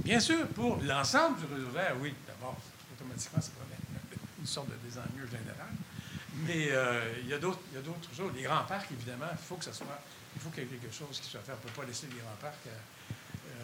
Bien 0.04 0.20
sûr, 0.20 0.46
pour 0.48 0.76
l'ensemble 0.82 1.40
du 1.40 1.52
réseau 1.52 1.70
vert, 1.70 1.96
oui, 2.00 2.14
d'abord, 2.26 2.56
automatiquement, 2.92 3.40
c'est 3.40 3.54
pas 3.54 3.64
une 4.38 4.46
sorte 4.46 4.68
de 4.68 4.76
designer 4.86 5.26
général. 5.26 5.70
Mais 6.46 6.70
il 7.22 7.28
y 7.28 7.34
a 7.34 7.38
d'autres 7.38 8.14
choses. 8.16 8.32
Les 8.36 8.42
grands 8.42 8.64
parcs, 8.64 8.92
évidemment, 8.92 9.26
il 9.32 9.38
faut 9.38 9.56
que 9.56 9.64
ça 9.64 9.72
soit, 9.72 10.00
il 10.36 10.40
faut 10.40 10.50
qu'il 10.50 10.62
y 10.62 10.66
ait 10.66 10.68
quelque 10.78 10.94
chose 10.94 11.18
qui 11.20 11.28
soit 11.28 11.40
fait. 11.40 11.52
On 11.52 11.56
ne 11.56 11.72
peut 11.72 11.80
pas 11.80 11.86
laisser 11.86 12.06
les 12.06 12.20
grands 12.20 12.38
parcs 12.40 12.68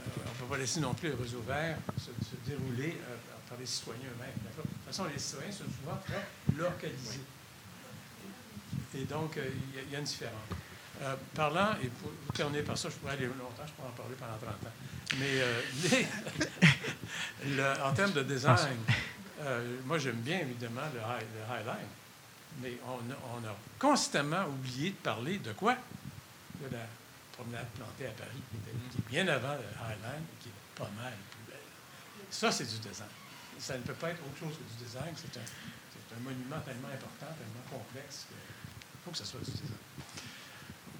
on 0.06 0.28
ne 0.30 0.34
peut 0.38 0.46
pas 0.46 0.58
laisser 0.58 0.80
non 0.80 0.94
plus 0.94 1.08
le 1.10 1.16
réseau 1.16 1.40
vert 1.46 1.76
se, 1.98 2.10
dérouler 2.48 2.96
euh, 3.08 3.16
par 3.48 3.58
les 3.58 3.66
citoyens 3.66 4.00
eux-mêmes. 4.04 4.30
De 4.56 4.62
toute 4.62 4.86
façon, 4.86 5.04
les 5.12 5.18
citoyens 5.18 5.52
sont 5.52 5.64
souvent 5.64 5.98
très 6.04 6.26
localisés. 6.56 7.20
Et 8.96 9.04
donc, 9.04 9.36
euh, 9.36 9.48
il 9.86 9.92
y, 9.92 9.96
a 9.96 9.98
une 9.98 10.04
différence. 10.04 10.34
Euh, 11.02 11.14
parlant, 11.34 11.74
et 11.82 11.86
pour 11.88 12.10
terminer 12.34 12.62
par 12.62 12.76
ça, 12.76 12.88
je 12.90 12.96
pourrais 12.96 13.12
aller 13.14 13.26
longtemps, 13.26 13.64
je 13.66 13.72
pourrais 13.72 13.88
en 13.88 13.92
parler 13.92 14.14
pendant 14.18 14.36
30 14.36 14.66
ans. 14.66 14.74
Mais 15.18 15.42
en 17.82 17.92
termes 17.94 18.12
de 18.12 18.22
design, 18.22 18.78
moi 19.86 19.98
j'aime 19.98 20.20
bien 20.20 20.40
évidemment 20.40 20.82
le, 20.94 21.00
high, 21.00 21.26
Highline, 21.50 21.88
mais 22.62 22.78
on, 22.86 22.98
on, 23.34 23.48
a 23.48 23.56
constamment 23.78 24.44
oublié 24.46 24.90
de 24.90 24.96
parler 24.96 25.38
de 25.38 25.52
quoi? 25.52 25.74
De 26.60 26.76
la 26.76 26.86
promenade 27.40 27.66
plantée 27.74 28.06
à 28.06 28.12
Paris, 28.12 28.42
qui, 28.50 28.56
est 28.98 29.10
bien 29.10 29.28
avant 29.28 29.54
le 29.54 29.68
Highland, 29.80 30.24
qui 30.40 30.48
est 30.48 30.60
pas 30.76 30.90
mal 30.96 31.12
plus 31.30 31.52
belle. 31.52 31.68
Ça, 32.30 32.52
c'est 32.52 32.64
du 32.64 32.78
design. 32.78 33.08
Ça 33.58 33.76
ne 33.76 33.82
peut 33.82 33.94
pas 33.94 34.10
être 34.10 34.20
autre 34.24 34.38
chose 34.38 34.56
que 34.56 34.64
du 34.64 34.84
design. 34.84 35.12
C'est 35.16 35.38
un, 35.38 36.16
un, 36.16 36.20
monument 36.20 36.60
tellement 36.60 36.88
important, 36.88 37.32
tellement 37.36 37.64
complexe 37.70 38.26
qu'il 38.28 39.00
faut 39.04 39.10
que 39.10 39.18
ce 39.18 39.24
soit 39.24 39.40
du 39.40 39.50
design. 39.50 39.84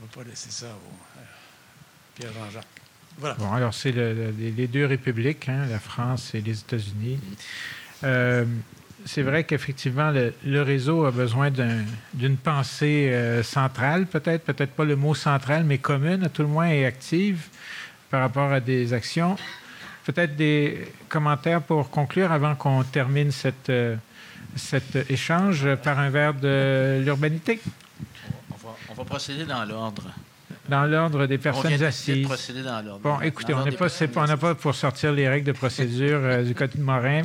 On 0.01 0.05
ne 0.05 0.09
va 0.09 0.15
pas 0.15 0.25
laisser 0.29 0.51
ça 0.51 0.69
au 0.69 1.19
euh, 1.19 1.25
Pierre-Jean-Jacques. 2.15 2.67
Voilà. 3.19 3.35
Bon, 3.35 3.53
alors, 3.53 3.75
c'est 3.75 3.93
les 3.93 4.69
deux 4.69 4.87
républiques, 4.87 5.49
hein, 5.49 5.67
la 5.67 5.81
France 5.81 6.35
et 6.35 6.41
les 6.41 6.59
États-Unis. 6.59 7.21
Euh, 8.05 8.47
c'est 9.05 9.23
vrai 9.23 9.45
qu'effectivement, 9.45 10.13
le, 10.45 10.63
réseau 10.63 11.05
a 11.05 11.11
besoin 11.11 11.51
d'une 11.51 12.37
pensée 12.37 13.11
euh, 13.11 13.43
centrale, 13.43 14.07
peut-être, 14.07 14.45
peut-être 14.45 14.73
pas 14.73 14.85
le 14.85 14.97
mot 14.97 15.15
central, 15.15 15.65
mais 15.65 15.79
commune, 15.79 16.25
à 16.25 16.29
tout 16.29 16.43
le 16.43 16.49
moins, 16.49 16.69
et 16.69 16.85
active 16.85 17.47
par 18.11 18.21
rapport 18.21 18.53
à 18.53 18.61
des 18.61 18.93
actions. 18.93 19.37
Peut-être 20.05 20.37
des 20.37 20.93
commentaires 21.09 21.63
pour 21.63 21.91
conclure 21.91 22.33
avant 22.33 22.55
qu'on 22.55 22.83
termine 22.83 23.31
cette, 23.31 23.71
euh, 23.71 23.97
cet 24.57 24.97
échange 25.11 25.75
par 25.77 25.99
un 25.99 26.11
verre 26.11 26.35
de 26.35 27.01
l'urbanité. 27.05 27.61
On 28.89 28.95
va, 28.95 29.05
procéder 29.05 29.45
dans 29.45 29.65
l'ordre. 29.65 30.11
Dans 30.69 30.85
l'ordre 30.85 31.27
des 31.27 31.39
personnes 31.39 31.83
assises. 31.83 32.27
procéder 32.27 32.63
dans 32.63 32.83
l'ordre. 32.83 33.01
Bon, 33.01 33.21
écoutez, 33.21 33.55
on 33.55 33.65
n'a 33.65 33.73
pas, 33.73 34.37
pas, 34.37 34.55
pour 34.55 34.75
sortir 34.75 35.13
les 35.13 35.29
règles 35.29 35.47
de 35.47 35.53
procédure 35.53 36.21
euh, 36.23 36.43
du 36.43 36.55
Code 36.55 36.73
de 36.77 36.83
Morin. 36.83 37.23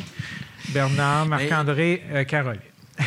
Bernard, 0.69 1.25
Marc-André, 1.27 2.03
euh, 2.11 2.23
Caroline. 2.23 2.61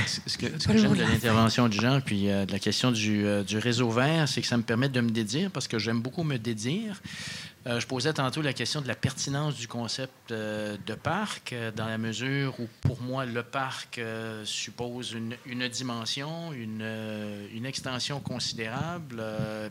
Ce 0.07 0.37
que, 0.37 0.47
j'aime 0.77 0.95
de 0.95 1.01
l'intervention 1.01 1.67
du 1.69 1.81
genre, 1.81 2.03
puis 2.03 2.27
de 2.27 2.53
la 2.53 2.59
question 2.59 2.93
du, 2.93 3.25
du 3.47 3.57
réseau 3.57 3.89
vert, 3.89 4.29
c'est 4.29 4.43
que 4.43 4.47
ça 4.47 4.59
me 4.59 4.63
permet 4.63 4.91
de 4.91 5.01
me 5.01 5.09
dédire, 5.09 5.51
parce 5.51 5.67
que 5.67 5.79
j'aime 5.79 6.03
beaucoup 6.03 6.25
me 6.25 6.37
dédire. 6.37 7.01
Euh, 7.69 7.81
je 7.81 7.87
posais 7.87 8.13
tantôt 8.13 8.41
la 8.41 8.55
question 8.55 8.81
de 8.81 8.89
la 8.89 8.95
pertinence 8.95 9.57
du 9.57 9.69
concept 9.69 10.31
euh, 10.31 10.77
de 10.87 10.95
parc, 10.95 11.53
euh, 11.53 11.71
dans 11.71 11.87
la 11.87 11.99
mesure 11.99 12.59
où, 12.61 12.69
pour 12.81 13.03
moi, 13.03 13.27
le 13.27 13.43
parc 13.43 14.01
suppose 14.45 15.13
une, 15.13 15.69
dimension, 15.69 16.53
une, 16.53 17.67
extension 17.67 18.21
considérable. 18.21 19.23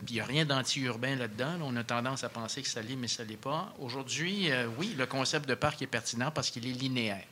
puis 0.04 0.14
il 0.14 0.14
n'y 0.14 0.20
a 0.20 0.24
rien 0.24 0.44
d'anti-urbain 0.44 1.16
là-dedans. 1.16 1.58
on 1.62 1.74
a 1.76 1.82
tendance 1.82 2.22
à 2.22 2.28
penser 2.28 2.62
que 2.62 2.68
ça 2.68 2.82
l'est, 2.82 2.94
mais 2.94 3.08
ça 3.08 3.24
ne 3.24 3.30
l'est 3.30 3.36
pas. 3.36 3.74
Aujourd'hui, 3.80 4.50
oui, 4.78 4.94
le 4.96 5.06
concept 5.06 5.48
de 5.48 5.54
parc 5.54 5.82
est 5.82 5.86
pertinent 5.86 6.30
parce 6.30 6.50
qu'il 6.50 6.66
est 6.66 6.72
linéaire. 6.72 7.24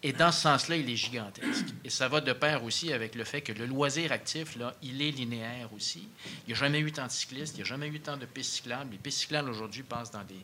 Et 0.00 0.12
dans 0.12 0.30
ce 0.30 0.42
sens-là, 0.42 0.76
il 0.76 0.88
est 0.88 0.96
gigantesque. 0.96 1.66
Et 1.84 1.90
ça 1.90 2.06
va 2.06 2.20
de 2.20 2.32
pair 2.32 2.62
aussi 2.62 2.92
avec 2.92 3.16
le 3.16 3.24
fait 3.24 3.40
que 3.40 3.52
le 3.52 3.66
loisir 3.66 4.12
actif, 4.12 4.54
là, 4.54 4.72
il 4.80 5.02
est 5.02 5.10
linéaire 5.10 5.72
aussi. 5.74 6.08
Il 6.46 6.48
n'y 6.48 6.52
a 6.52 6.56
jamais 6.56 6.78
eu 6.78 6.92
tant 6.92 7.06
de 7.06 7.10
cyclistes, 7.10 7.54
il 7.54 7.58
n'y 7.58 7.62
a 7.62 7.64
jamais 7.64 7.88
eu 7.88 7.98
tant 7.98 8.16
de 8.16 8.24
pistes 8.24 8.52
cyclables. 8.52 8.92
Les 8.92 8.98
pistes 8.98 9.18
cyclables 9.18 9.50
aujourd'hui 9.50 9.82
passent 9.82 10.12
dans 10.12 10.22
des, 10.22 10.38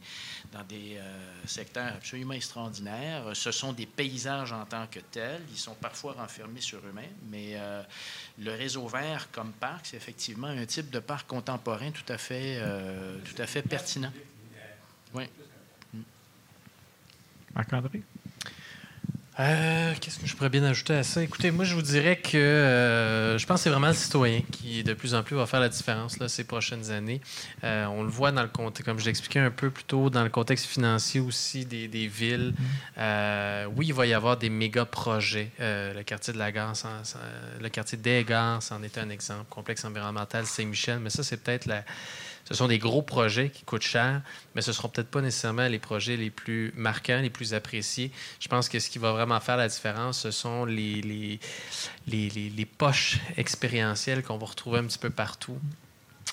dans 0.52 0.64
des 0.64 0.96
euh, 0.96 1.46
secteurs 1.46 1.92
absolument 1.94 2.34
extraordinaires. 2.34 3.30
Ce 3.34 3.52
sont 3.52 3.72
des 3.72 3.86
paysages 3.86 4.52
en 4.52 4.64
tant 4.64 4.88
que 4.88 4.98
tels. 4.98 5.42
Ils 5.52 5.56
sont 5.56 5.74
parfois 5.74 6.14
renfermés 6.14 6.60
sur 6.60 6.80
eux-mêmes, 6.80 7.04
mais 7.30 7.52
euh, 7.54 7.80
le 8.40 8.50
réseau 8.50 8.88
vert 8.88 9.28
comme 9.30 9.52
parc, 9.52 9.86
c'est 9.86 9.96
effectivement 9.96 10.48
un 10.48 10.66
type 10.66 10.90
de 10.90 10.98
parc 10.98 11.28
contemporain 11.28 11.92
tout 11.92 12.12
à 12.12 12.18
fait, 12.18 12.58
euh, 12.58 13.18
tout 13.24 13.40
à 13.40 13.46
fait 13.46 13.62
pertinent. 13.62 14.12
Oui. 15.14 15.28
Marc-André? 17.54 18.02
Euh, 19.40 19.92
qu'est-ce 20.00 20.20
que 20.20 20.26
je 20.26 20.36
pourrais 20.36 20.48
bien 20.48 20.62
ajouter 20.62 20.94
à 20.94 21.02
ça? 21.02 21.20
Écoutez, 21.20 21.50
moi, 21.50 21.64
je 21.64 21.74
vous 21.74 21.82
dirais 21.82 22.16
que 22.16 22.36
euh, 22.36 23.36
je 23.36 23.46
pense 23.46 23.58
que 23.60 23.64
c'est 23.64 23.70
vraiment 23.70 23.88
le 23.88 23.94
citoyen 23.94 24.42
qui, 24.52 24.84
de 24.84 24.94
plus 24.94 25.14
en 25.14 25.24
plus, 25.24 25.34
va 25.34 25.46
faire 25.46 25.58
la 25.58 25.68
différence 25.68 26.20
là, 26.20 26.28
ces 26.28 26.44
prochaines 26.44 26.92
années. 26.92 27.20
Euh, 27.64 27.86
on 27.86 28.04
le 28.04 28.08
voit 28.08 28.30
dans 28.30 28.42
le 28.42 28.48
contexte, 28.48 28.84
comme 28.84 29.00
je 29.00 29.04
l'expliquais 29.06 29.40
un 29.40 29.50
peu 29.50 29.70
plus 29.70 29.84
tôt, 29.84 30.08
dans 30.08 30.22
le 30.22 30.28
contexte 30.28 30.66
financier 30.66 31.20
aussi 31.20 31.66
des, 31.66 31.88
villes. 32.06 32.54
Mm-hmm. 32.96 33.66
oui, 33.76 33.86
il 33.88 33.94
va 33.94 34.06
y 34.06 34.14
avoir 34.14 34.36
des 34.36 34.50
méga 34.50 34.84
projets. 34.84 35.50
le 35.58 36.02
quartier 36.02 36.32
de 36.32 36.38
la 36.38 36.52
gare, 36.52 36.74
le 37.60 37.68
quartier 37.70 37.98
des 37.98 38.22
gares, 38.22 38.62
c'en 38.62 38.82
est 38.84 38.98
un 38.98 39.08
exemple. 39.08 39.46
Complexe 39.50 39.84
environnemental 39.84 40.46
Saint-Michel, 40.46 41.00
mais 41.00 41.10
ça, 41.10 41.24
c'est 41.24 41.38
peut-être 41.38 41.66
la 41.66 41.84
ce 42.44 42.54
sont 42.54 42.68
des 42.68 42.78
gros 42.78 43.02
projets 43.02 43.50
qui 43.50 43.64
coûtent 43.64 43.82
cher, 43.82 44.22
mais 44.54 44.62
ce 44.62 44.70
ne 44.70 44.74
seront 44.74 44.88
peut-être 44.88 45.10
pas 45.10 45.22
nécessairement 45.22 45.66
les 45.66 45.78
projets 45.78 46.16
les 46.16 46.30
plus 46.30 46.72
marquants, 46.76 47.20
les 47.20 47.30
plus 47.30 47.54
appréciés. 47.54 48.10
Je 48.38 48.48
pense 48.48 48.68
que 48.68 48.78
ce 48.78 48.90
qui 48.90 48.98
va 48.98 49.12
vraiment 49.12 49.40
faire 49.40 49.56
la 49.56 49.68
différence, 49.68 50.20
ce 50.20 50.30
sont 50.30 50.64
les, 50.66 51.40
poches 52.78 53.18
expérientielles 53.36 54.22
qu'on 54.22 54.36
va 54.36 54.46
retrouver 54.46 54.78
un 54.78 54.84
petit 54.84 54.98
peu 54.98 55.10
partout 55.10 55.58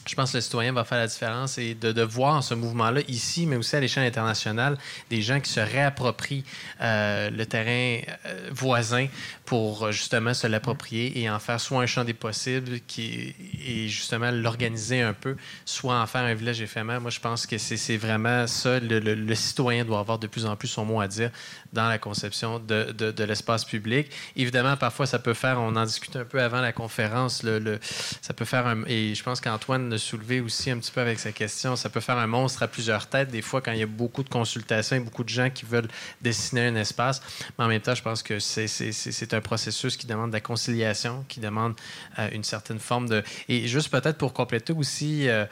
je 0.06 0.16
pense 0.16 0.32
que 0.32 0.38
le 0.38 0.42
citoyen 0.42 0.74
va 0.74 0.84
faire 0.84 0.98
la 0.98 1.08
différence 1.08 1.58
et 1.58 1.76
de, 1.76 1.92
de 1.92 2.02
voir 2.02 2.44
ce 2.44 2.54
mouvement-là 2.54 3.02
ici, 3.08 3.46
mais 3.46 3.56
aussi 3.56 3.76
à 3.76 3.80
l'échelle 3.80 4.06
internationale, 4.06 4.78
des 5.10 5.22
gens 5.22 5.40
qui 5.40 5.52
se 5.52 5.60
réapproprient 5.60 6.44
euh, 6.82 7.30
le 7.30 7.46
terrain 7.46 8.02
euh, 8.26 8.50
voisin 8.52 9.08
pour 9.46 9.84
euh, 9.84 9.92
justement 9.92 10.34
se 10.34 10.48
l'approprier 10.48 11.20
et 11.20 11.30
en 11.30 11.40
faire 11.40 11.60
soit 11.60 11.82
un 11.82 11.86
champ 11.86 12.04
des 12.04 12.14
possibles 12.14 12.80
qui, 12.88 13.36
et 13.66 13.88
justement 13.88 14.32
l'organiser 14.32 15.02
un 15.02 15.14
peu, 15.14 15.36
soit 15.66 16.00
en 16.00 16.08
faire 16.08 16.24
un 16.24 16.34
village 16.34 16.62
éphémère. 16.62 17.00
Moi, 17.00 17.12
je 17.12 17.20
pense 17.20 17.46
que 17.46 17.58
c'est 17.58 17.98
vraiment 17.98 18.48
ça. 18.48 18.80
Le, 18.80 19.00
le, 19.00 19.36
citoyen 19.36 19.86
doit 19.86 20.00
avoir 20.00 20.20
de 20.20 20.28
plus 20.28 20.46
en 20.46 20.56
plus 20.56 20.68
son 20.68 20.86
mot 20.86 21.00
à 21.00 21.08
dire 21.08 21.32
dans 21.74 21.88
la 21.88 21.98
conception 21.98 22.60
de, 22.60 22.92
de, 22.92 23.24
l'espace 23.24 23.66
public. 23.66 24.12
Évidemment, 24.36 24.76
parfois, 24.78 25.06
ça 25.06 25.20
peut 25.20 25.34
faire, 25.34 25.60
on 25.60 25.76
en 25.76 25.86
discutait 25.86 26.20
un 26.20 26.26
peu 26.26 26.42
avant 26.42 26.62
la 26.62 26.74
conférence, 26.74 27.44
le, 27.44 27.60
le 27.60 27.80
ça 28.22 28.34
peut 28.34 28.46
faire 28.46 28.68
un, 28.68 28.84
et 28.88 29.16
je 29.16 29.24
pense 29.24 29.42
qu'Antoine 29.42 29.90
de 29.90 29.98
soulever 29.98 30.42
aussi 30.42 30.70
un 30.72 30.78
petit 30.78 30.92
peu 30.92 31.02
avec 31.02 31.20
sa 31.20 31.32
question. 31.32 31.76
Ça 31.76 31.90
peut 31.90 32.00
faire 32.00 32.18
un 32.18 32.28
monstre 32.28 32.64
à 32.64 32.68
plusieurs 32.68 33.08
têtes, 33.08 33.30
des 33.30 33.42
fois, 33.42 33.62
quand 33.62 33.72
il 33.72 33.80
y 33.80 33.84
a 33.84 33.88
beaucoup 33.88 34.24
de 34.24 34.30
consultations 34.30 34.96
et 34.96 35.00
beaucoup 35.00 35.24
de 35.24 35.30
gens 35.30 35.50
qui 35.50 35.66
veulent 35.66 35.88
dessiner 36.22 36.68
un 36.68 36.76
espace. 36.76 37.22
Mais 37.58 37.66
en 37.66 37.68
même 37.68 37.82
temps, 37.82 37.96
je 37.96 38.02
pense 38.02 38.24
que 38.24 38.40
c'est 38.40 39.34
un 39.34 39.42
processus 39.42 39.98
qui 39.98 40.08
demande 40.08 40.32
de 40.32 40.36
la 40.36 40.42
conciliation, 40.42 41.26
qui 41.28 41.40
demande 41.40 41.74
euh, 42.20 42.30
une 42.32 42.44
certaine 42.44 42.80
forme 42.80 43.08
de... 43.10 43.24
Et 43.48 43.68
juste 43.68 43.90
peut-être 43.90 44.18
pour 44.18 44.34
compléter 44.34 44.74
aussi, 44.74 45.28
euh, 45.28 45.46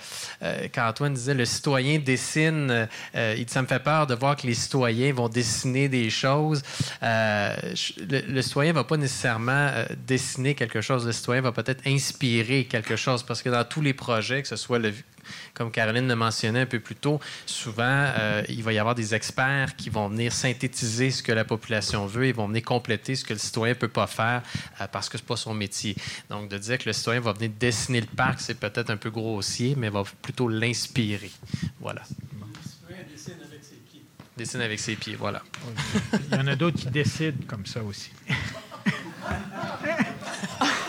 euh, 0.43 0.67
quand 0.73 0.87
Antoine 0.87 1.13
disait 1.13 1.33
le 1.33 1.45
citoyen 1.45 1.99
dessine, 1.99 2.87
ça 3.13 3.61
me 3.61 3.67
fait 3.67 3.79
peur 3.79 4.07
de 4.07 4.15
voir 4.15 4.35
que 4.35 4.47
les 4.47 4.53
citoyens 4.53 5.13
vont 5.13 5.29
dessiner 5.29 5.89
des 5.89 6.08
choses. 6.09 6.61
le, 7.01 8.21
le, 8.27 8.41
citoyen 8.41 8.71
ne 8.71 8.75
va 8.75 8.83
pas 8.83 8.97
nécessairement 8.97 9.71
dessiner 10.07 10.55
quelque 10.55 10.81
chose. 10.81 11.05
Le 11.05 11.11
citoyen 11.11 11.41
va 11.41 11.51
peut-être 11.51 11.85
inspirer 11.87 12.65
quelque 12.65 12.95
chose 12.95 13.23
parce 13.23 13.41
que 13.41 13.49
dans 13.49 13.63
tous 13.63 13.81
les 13.81 13.93
projets, 13.93 14.41
que 14.41 14.47
ce 14.47 14.55
soit 14.55 14.79
comme 15.53 15.71
Caroline 15.71 16.07
le 16.07 16.15
mentionnait 16.15 16.61
un 16.61 16.65
peu 16.65 16.79
plus 16.79 16.95
tôt, 16.95 17.19
souvent, 17.45 17.83
euh, 17.87 18.43
il 18.49 18.63
va 18.63 18.73
y 18.73 18.79
avoir 18.79 18.95
des 18.95 19.13
experts 19.15 19.75
qui 19.75 19.89
vont 19.89 20.09
venir 20.09 20.33
synthétiser 20.33 21.11
ce 21.11 21.23
que 21.23 21.31
la 21.31 21.45
population 21.45 22.05
veut, 22.05 22.27
ils 22.27 22.33
vont 22.33 22.47
venir 22.47 22.63
compléter 22.63 23.15
ce 23.15 23.23
que 23.23 23.33
le 23.33 23.39
citoyen 23.39 23.73
ne 23.73 23.79
peut 23.79 23.87
pas 23.87 24.07
faire 24.07 24.43
euh, 24.81 24.87
parce 24.91 25.09
que 25.09 25.17
ce 25.17 25.23
n'est 25.23 25.27
pas 25.27 25.37
son 25.37 25.53
métier. 25.53 25.95
Donc, 26.29 26.49
de 26.49 26.57
dire 26.57 26.77
que 26.77 26.85
le 26.85 26.93
citoyen 26.93 27.21
va 27.21 27.33
venir 27.33 27.51
dessiner 27.59 28.01
le 28.01 28.07
parc, 28.07 28.41
c'est 28.41 28.59
peut-être 28.59 28.89
un 28.89 28.97
peu 28.97 29.09
grossier, 29.09 29.75
mais 29.77 29.89
va 29.89 30.03
plutôt 30.21 30.47
l'inspirer. 30.47 31.31
Voilà. 31.79 32.01
Dessine 33.11 33.35
avec 33.45 33.63
ses 33.63 33.75
pieds. 33.75 34.03
Dessine 34.39 34.61
avec 34.61 34.79
ses 34.79 34.95
pieds, 34.95 35.17
voilà. 35.17 35.43
Il 36.31 36.37
y 36.37 36.39
en 36.39 36.47
a 36.47 36.55
d'autres 36.55 36.77
qui 36.77 36.87
décident 36.87 37.37
comme 37.45 37.65
ça 37.65 37.83
aussi. 37.83 38.09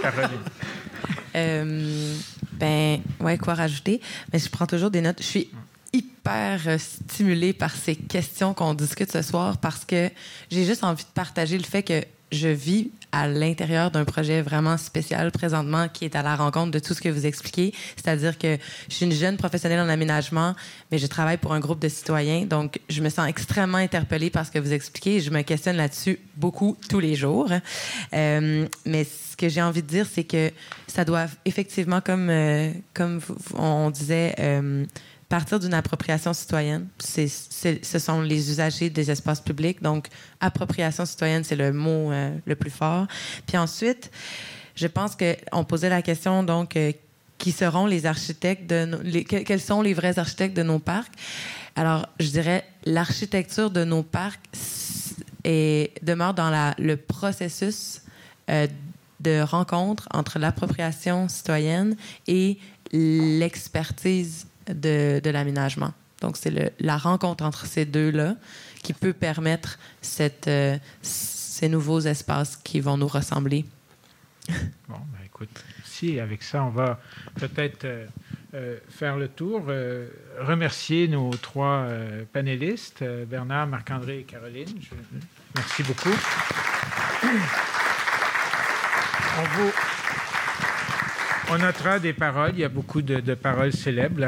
Caroline. 0.01 0.39
Euh, 1.35 2.15
ben, 2.53 3.01
ouais, 3.19 3.39
quoi 3.39 3.55
rajouter? 3.55 4.01
Mais 4.33 4.39
je 4.39 4.49
prends 4.49 4.69
toujours 4.69 4.93
des 4.93 5.01
notes. 5.01 5.19
Je 5.19 5.27
suis 5.27 5.51
hyper 5.93 6.61
euh, 6.69 6.79
stimulée 6.79 7.53
par 7.53 7.75
ces 7.75 7.97
questions 7.97 8.55
qu'on 8.55 8.73
discute 8.73 9.11
ce 9.11 9.23
soir 9.23 9.59
parce 9.59 9.85
que 9.85 10.11
j'ai 10.53 10.65
juste 10.65 10.85
envie 10.85 11.03
de 11.03 11.11
partager 11.13 11.59
le 11.59 11.65
fait 11.65 11.83
que 11.83 12.05
je 12.31 12.47
vis 12.47 12.93
à 13.13 13.29
l'intérieur 13.29 13.91
d'un 13.91 14.05
projet 14.05 14.43
vraiment 14.43 14.77
spécial 14.77 15.31
présentement 15.33 15.89
qui 15.89 16.05
est 16.05 16.17
à 16.17 16.23
la 16.23 16.37
rencontre 16.37 16.71
de 16.71 16.79
tout 16.79 16.95
ce 16.95 17.01
que 17.01 17.09
vous 17.09 17.27
expliquez. 17.27 17.75
C'est-à-dire 17.97 18.39
que 18.39 18.57
je 18.89 18.95
suis 18.95 19.07
une 19.07 19.13
jeune 19.13 19.37
professionnelle 19.37 19.81
en 19.81 19.89
aménagement, 19.89 20.55
mais 20.91 20.99
je 20.99 21.07
travaille 21.07 21.39
pour 21.39 21.53
un 21.53 21.61
groupe 21.61 21.81
de 21.81 21.89
citoyens. 21.89 22.47
Donc, 22.47 22.81
je 22.89 23.01
me 23.03 23.09
sens 23.09 23.29
extrêmement 23.29 23.79
interpellée 23.79 24.31
par 24.31 24.47
ce 24.47 24.51
que 24.51 24.59
vous 24.59 24.73
expliquez 24.73 25.21
je 25.21 25.31
me 25.31 25.43
questionne 25.43 25.77
là-dessus 25.77 26.19
beaucoup 26.37 26.77
tous 26.89 27.01
les 27.01 27.15
jours. 27.15 27.51
Euh, 28.13 28.67
mais 28.87 29.05
ce 29.05 29.37
que 29.37 29.49
j'ai 29.49 29.63
envie 29.63 29.83
de 29.83 29.87
dire, 29.87 30.07
c'est 30.11 30.25
que 30.25 30.51
ça 30.87 31.05
doit 31.05 31.27
effectivement, 31.45 32.01
comme, 32.01 32.29
euh, 32.31 32.71
comme 32.95 33.21
on 33.55 33.91
disait, 33.91 34.35
euh, 34.39 34.85
partir 35.31 35.61
d'une 35.61 35.75
appropriation 35.75 36.35
citoyenne. 36.35 36.89
C'est, 36.99 37.29
ce 37.29 37.99
sont 37.99 38.21
les 38.21 38.51
usagers 38.51 38.91
des 38.91 39.11
espaces 39.13 39.41
publics. 39.41 39.81
Donc, 39.81 40.09
appropriation 40.41 41.07
citoyenne, 41.07 41.45
c'est 41.45 41.57
le 41.57 41.73
mot 41.73 42.11
euh, 42.11 42.37
le 42.45 42.57
plus 42.57 42.71
fort. 42.71 43.07
Puis 43.47 43.57
ensuite, 43.57 44.11
je 44.75 44.89
pense 44.89 45.17
qu'on 45.17 45.65
posait 45.65 45.89
la 45.89 46.03
question, 46.03 46.43
donc, 46.43 46.77
euh, 46.77 46.93
qui 47.39 47.53
seront 47.53 47.87
les 47.87 48.07
architectes 48.07 48.69
de 48.69 48.99
les, 49.05 49.25
quels 49.25 49.61
sont 49.61 49.83
les 49.83 49.95
vrais 49.95 50.19
architectes 50.19 50.57
de 50.57 50.65
nos 50.65 50.81
parcs? 50.81 51.13
Alors, 51.77 52.07
je 52.19 52.29
dirais, 52.29 52.65
l'architecture 52.85 53.71
de 53.71 53.85
nos 53.85 54.03
parcs 54.03 54.41
est, 55.45 55.93
demeure 56.03 56.35
dans 56.35 56.75
le 56.77 56.97
processus 56.97 58.03
euh, 58.51 58.67
de 59.21 59.43
rencontre 59.43 60.09
entre 60.13 60.41
l'appropriation 60.41 61.29
citoyenne 61.29 61.95
et 62.27 62.59
l'expertise 62.93 64.47
de, 64.69 65.21
l'aménagement. 65.31 65.93
Donc, 66.21 66.37
c'est 66.37 66.75
la 66.79 66.99
rencontre 66.99 67.45
entre 67.45 67.67
ces 67.67 67.85
deux-là 67.85 68.35
qui 68.83 68.93
peut 68.93 69.13
permettre 69.13 69.79
cette, 70.01 70.49
euh, 70.49 70.79
ces 71.03 71.69
nouveaux 71.69 72.01
espaces 72.01 72.57
qui 72.57 72.81
vont 72.81 72.97
nous 72.97 73.09
ressembler. 73.09 73.65
Bon, 74.89 74.97
ben 75.13 75.21
écoute, 75.25 75.65
si 75.85 76.19
avec 76.19 76.43
ça, 76.43 76.65
on 76.65 76.71
va 76.71 76.99
peut-être 77.37 77.85
euh, 77.85 78.07
euh, 78.55 78.79
faire 78.89 79.17
le 79.17 79.29
tour. 79.29 79.63
remercier 80.41 81.07
nos 81.07 81.31
trois 81.31 81.87
panélistes, 82.33 83.05
Bernard, 83.29 83.69
Marc-André 83.69 84.21
et 84.21 84.23
Caroline. 84.25 84.81
merci 85.55 85.83
beaucoup. 85.85 86.11
On 89.39 89.45
vous, 89.45 89.73
on 91.51 91.59
notera 91.59 91.99
des 91.99 92.13
paroles. 92.13 92.53
Il 92.55 92.61
y 92.61 92.65
a 92.65 92.69
beaucoup 92.69 93.03
de, 93.03 93.35
paroles 93.35 93.73
célèbres. 93.73 94.25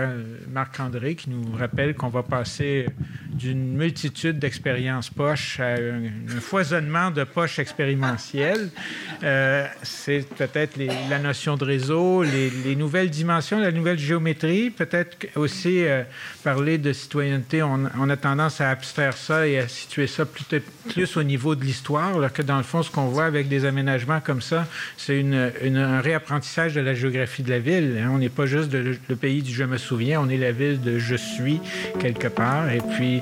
Marc-André 0.50 1.14
qui 1.14 1.30
nous 1.30 1.56
rappelle 1.56 1.94
qu'on 1.94 2.08
va 2.08 2.22
passer 2.22 2.86
d'une 3.32 3.76
multitude 3.76 4.38
d'expériences 4.38 5.10
poches 5.10 5.58
à 5.60 5.74
un, 5.74 6.10
foisonnement 6.40 7.10
de 7.10 7.24
poches 7.24 7.58
expérimentielles. 7.58 8.68
Euh, 9.22 9.66
c'est 9.82 10.26
peut-être 10.36 10.78
la 11.08 11.18
notion 11.18 11.56
de 11.56 11.64
réseau, 11.64 12.22
les, 12.22 12.76
nouvelles 12.76 13.10
dimensions, 13.10 13.58
la 13.58 13.72
nouvelle 13.72 13.98
géométrie, 13.98 14.70
peut-être 14.70 15.26
aussi 15.36 15.84
euh, 15.84 16.02
parler 16.44 16.78
de 16.78 16.92
citoyenneté, 16.92 17.62
on, 17.62 17.84
a 17.86 18.16
tendance 18.16 18.60
à 18.60 18.70
abstraire 18.70 19.16
ça 19.16 19.46
et 19.46 19.58
à 19.58 19.68
situer 19.68 20.06
ça 20.06 20.26
plus, 20.26 20.44
plus 20.88 21.16
au 21.16 21.22
niveau 21.22 21.54
de 21.54 21.64
l'histoire, 21.64 22.16
alors 22.16 22.32
que 22.32 22.42
dans 22.42 22.56
le 22.56 22.62
fond, 22.62 22.82
ce 22.82 22.90
qu'on 22.90 23.06
voit 23.06 23.24
avec 23.24 23.48
des 23.48 23.64
aménagements 23.64 24.20
comme 24.20 24.42
ça, 24.42 24.66
c'est 24.96 25.24
un 25.24 26.00
réapprentissage 26.00 26.74
de 26.74 26.80
la 26.80 26.94
géographie 26.94 27.42
de 27.42 27.50
la 27.50 27.58
ville. 27.58 27.98
Hein. 28.02 28.10
On 28.12 28.18
n'est 28.18 28.28
pas 28.28 28.46
juste 28.46 28.72
le 28.72 29.16
pays 29.16 29.42
du 29.42 29.52
je 29.52 29.64
me 29.64 29.78
souviens, 29.78 30.20
on 30.20 30.28
est 30.28 30.38
la 30.38 30.50
ville 30.50 30.80
de 30.80 30.98
je 30.98 31.14
suis 31.14 31.60
quelque 32.00 32.26
part. 32.26 32.68
Et 32.70 32.80
puis, 32.96 33.21